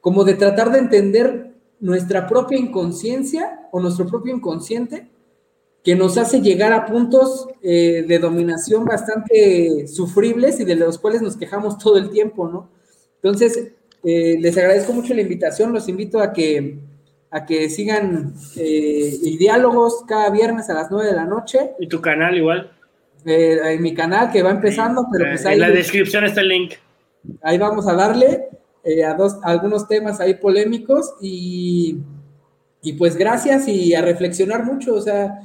como 0.00 0.24
de 0.24 0.34
tratar 0.34 0.72
de 0.72 0.78
entender 0.78 1.54
nuestra 1.80 2.26
propia 2.26 2.58
inconsciencia 2.58 3.68
o 3.70 3.78
nuestro 3.78 4.06
propio 4.06 4.34
inconsciente 4.34 5.10
que 5.84 5.94
nos 5.94 6.16
hace 6.16 6.40
llegar 6.40 6.72
a 6.72 6.86
puntos 6.86 7.46
eh, 7.62 8.06
de 8.08 8.18
dominación 8.18 8.86
bastante 8.86 9.86
sufribles 9.86 10.60
y 10.60 10.64
de 10.64 10.76
los 10.76 10.98
cuales 10.98 11.20
nos 11.20 11.36
quejamos 11.36 11.76
todo 11.76 11.98
el 11.98 12.08
tiempo, 12.08 12.48
¿no? 12.48 12.70
Entonces, 13.22 13.72
eh, 14.02 14.38
les 14.40 14.56
agradezco 14.56 14.94
mucho 14.94 15.12
la 15.12 15.20
invitación, 15.20 15.74
los 15.74 15.88
invito 15.88 16.20
a 16.20 16.32
que 16.32 16.78
a 17.30 17.44
que 17.44 17.68
sigan 17.68 18.34
eh, 18.56 19.18
diálogos 19.38 20.04
cada 20.06 20.30
viernes 20.30 20.70
a 20.70 20.74
las 20.74 20.90
9 20.90 21.08
de 21.08 21.16
la 21.16 21.24
noche. 21.24 21.72
¿Y 21.78 21.86
tu 21.88 22.00
canal 22.00 22.36
igual? 22.36 22.72
Eh, 23.24 23.58
en 23.64 23.82
mi 23.82 23.94
canal 23.94 24.30
que 24.30 24.42
va 24.42 24.50
empezando, 24.50 25.06
pero 25.12 25.26
pues 25.26 25.44
ahí... 25.44 25.54
En 25.54 25.60
la 25.60 25.70
descripción 25.70 26.24
está 26.24 26.40
el 26.40 26.48
link. 26.48 26.74
Ahí 27.42 27.58
vamos 27.58 27.86
a 27.86 27.94
darle 27.94 28.48
eh, 28.84 29.04
a, 29.04 29.14
dos, 29.14 29.38
algunos 29.42 29.86
temas 29.88 30.20
ahí 30.20 30.34
polémicos 30.34 31.14
y, 31.20 31.98
y 32.82 32.92
pues 32.94 33.16
gracias 33.16 33.68
y 33.68 33.94
a 33.94 34.00
reflexionar 34.00 34.64
mucho, 34.64 34.94
o 34.94 35.00
sea, 35.00 35.40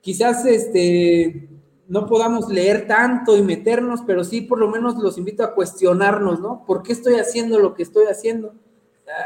quizás 0.00 0.46
este 0.46 1.48
no 1.88 2.06
podamos 2.06 2.48
leer 2.48 2.86
tanto 2.86 3.36
y 3.36 3.42
meternos, 3.42 4.00
pero 4.06 4.24
sí 4.24 4.40
por 4.40 4.58
lo 4.58 4.68
menos 4.68 4.96
los 4.96 5.18
invito 5.18 5.44
a 5.44 5.54
cuestionarnos, 5.54 6.40
¿no? 6.40 6.64
¿Por 6.66 6.82
qué 6.82 6.92
estoy 6.92 7.14
haciendo 7.14 7.58
lo 7.58 7.74
que 7.74 7.82
estoy 7.82 8.06
haciendo? 8.06 8.54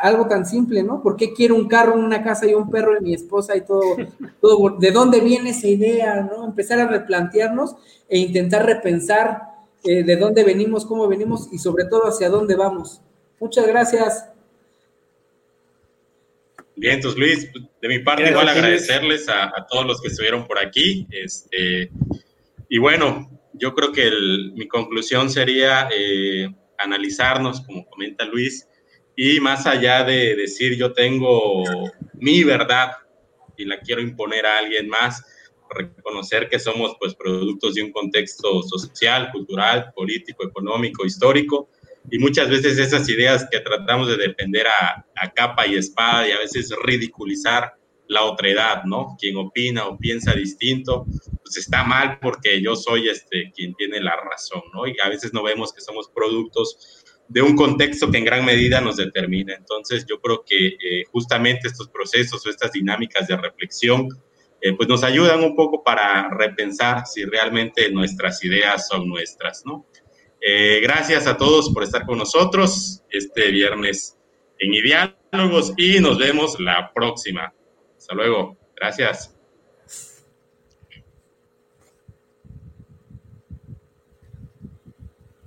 Algo 0.03 0.29
tan 0.29 0.47
simple, 0.47 0.83
¿no? 0.83 1.03
¿Por 1.03 1.17
qué 1.17 1.33
quiero 1.33 1.55
un 1.55 1.69
carro, 1.69 1.95
una 1.95 2.23
casa 2.23 2.47
y 2.47 2.55
un 2.55 2.71
perro 2.71 2.95
de 2.95 3.01
mi 3.01 3.15
esposa 3.15 3.57
y 3.57 3.63
todo, 3.63 3.97
todo? 4.41 4.77
¿De 4.79 4.91
dónde 4.91 5.21
viene 5.21 5.51
esa 5.51 5.69
idea, 5.69 6.21
no? 6.23 6.45
Empezar 6.45 6.81
a 6.81 6.87
replantearnos 6.87 7.77
e 8.09 8.19
intentar 8.19 8.67
repensar 8.67 9.43
eh, 9.85 10.03
de 10.03 10.17
dónde 10.17 10.45
venimos, 10.45 10.85
cómo 10.85 11.09
venimos 11.09 11.49
y 11.53 11.59
sobre 11.59 11.85
todo 11.85 12.07
hacia 12.07 12.29
dónde 12.29 12.57
vamos. 12.57 13.01
Muchas 13.39 13.67
gracias. 13.67 14.27
Bien, 16.77 16.95
entonces 16.95 17.19
Luis, 17.19 17.51
de 17.81 17.89
mi 17.89 17.99
parte 18.01 18.31
igual 18.31 18.49
agradecerles 18.49 19.29
a, 19.29 19.67
todos 19.71 19.87
los 19.87 20.01
que 20.01 20.09
estuvieron 20.09 20.47
por 20.47 20.59
aquí. 20.59 21.07
Este, 21.11 21.91
y 22.69 22.79
bueno, 22.79 23.31
yo 23.55 23.75
creo 23.75 23.93
que 23.93 24.11
mi 24.55 24.69
conclusión 24.69 25.31
sería 25.31 25.89
eh, 25.95 26.49
analizarnos, 26.79 27.61
como 27.63 27.87
comenta 27.87 28.25
Luis, 28.25 28.67
y 29.23 29.39
más 29.39 29.67
allá 29.67 30.03
de 30.03 30.35
decir 30.35 30.79
yo 30.79 30.95
tengo 30.95 31.63
mi 32.15 32.43
verdad 32.43 32.93
y 33.55 33.67
la 33.67 33.79
quiero 33.79 34.01
imponer 34.01 34.47
a 34.47 34.57
alguien 34.57 34.89
más, 34.89 35.23
reconocer 35.69 36.49
que 36.49 36.59
somos 36.59 36.97
pues 36.99 37.15
productos 37.15 37.75
de 37.75 37.83
un 37.83 37.93
contexto 37.93 38.63
social, 38.63 39.31
cultural, 39.31 39.93
político, 39.95 40.49
económico, 40.49 41.05
histórico, 41.05 41.69
y 42.11 42.19
muchas 42.19 42.49
veces 42.49 42.79
esas 42.79 43.07
ideas 43.11 43.47
que 43.51 43.61
tratamos 43.61 44.09
de 44.09 44.17
defender 44.17 44.67
a, 44.67 45.05
capa 45.35 45.67
y 45.67 45.75
espada 45.75 46.27
y 46.27 46.33
a 46.33 46.39
veces 46.39 46.73
ridiculizar 46.83 47.75
la 48.09 48.23
otredad, 48.25 48.85
¿no? 48.85 49.19
Quien 49.21 49.37
opina 49.37 49.87
o 49.87 49.99
piensa 49.99 50.33
distinto, 50.33 51.05
pues 51.43 51.59
está 51.59 51.85
mal 51.85 52.19
porque 52.21 52.63
yo 52.63 52.75
soy 52.75 53.11
este 53.11 53.53
quien 53.55 53.75
tiene 53.75 54.01
la 54.01 54.17
razón, 54.17 54.63
¿no? 54.73 54.87
Y 54.87 54.97
a 54.99 55.11
veces 55.11 55.35
no 55.35 55.43
vemos 55.43 55.75
que 55.75 55.83
somos 55.83 56.09
productos 56.09 57.00
de 57.31 57.43
un 57.43 57.55
contexto 57.55 58.11
que 58.11 58.19
en 58.19 58.25
gran 58.25 58.45
medida 58.45 58.81
nos 58.81 58.97
determina. 58.97 59.55
Entonces, 59.55 60.05
yo 60.05 60.21
creo 60.21 60.45
que 60.45 60.67
eh, 60.67 61.05
justamente 61.13 61.69
estos 61.69 61.89
procesos 61.89 62.45
o 62.45 62.51
estas 62.51 62.73
dinámicas 62.73 63.29
de 63.29 63.37
reflexión, 63.37 64.09
eh, 64.61 64.75
pues 64.77 64.89
nos 64.89 65.05
ayudan 65.05 65.45
un 65.45 65.55
poco 65.55 65.85
para 65.85 66.29
repensar 66.31 67.07
si 67.07 67.25
realmente 67.25 67.89
nuestras 67.93 68.45
ideas 68.45 68.89
son 68.89 69.09
nuestras, 69.09 69.63
¿no? 69.65 69.87
Eh, 70.41 70.81
gracias 70.83 71.29
a 71.29 71.37
todos 71.37 71.71
por 71.73 71.85
estar 71.85 72.05
con 72.05 72.19
nosotros 72.19 73.03
este 73.11 73.51
viernes 73.51 74.19
en 74.59 74.75
Ideálogos 74.75 75.73
y 75.77 76.01
nos 76.01 76.19
vemos 76.19 76.59
la 76.59 76.93
próxima. 76.93 77.55
Hasta 77.97 78.15
luego. 78.15 78.59
Gracias. 78.75 79.40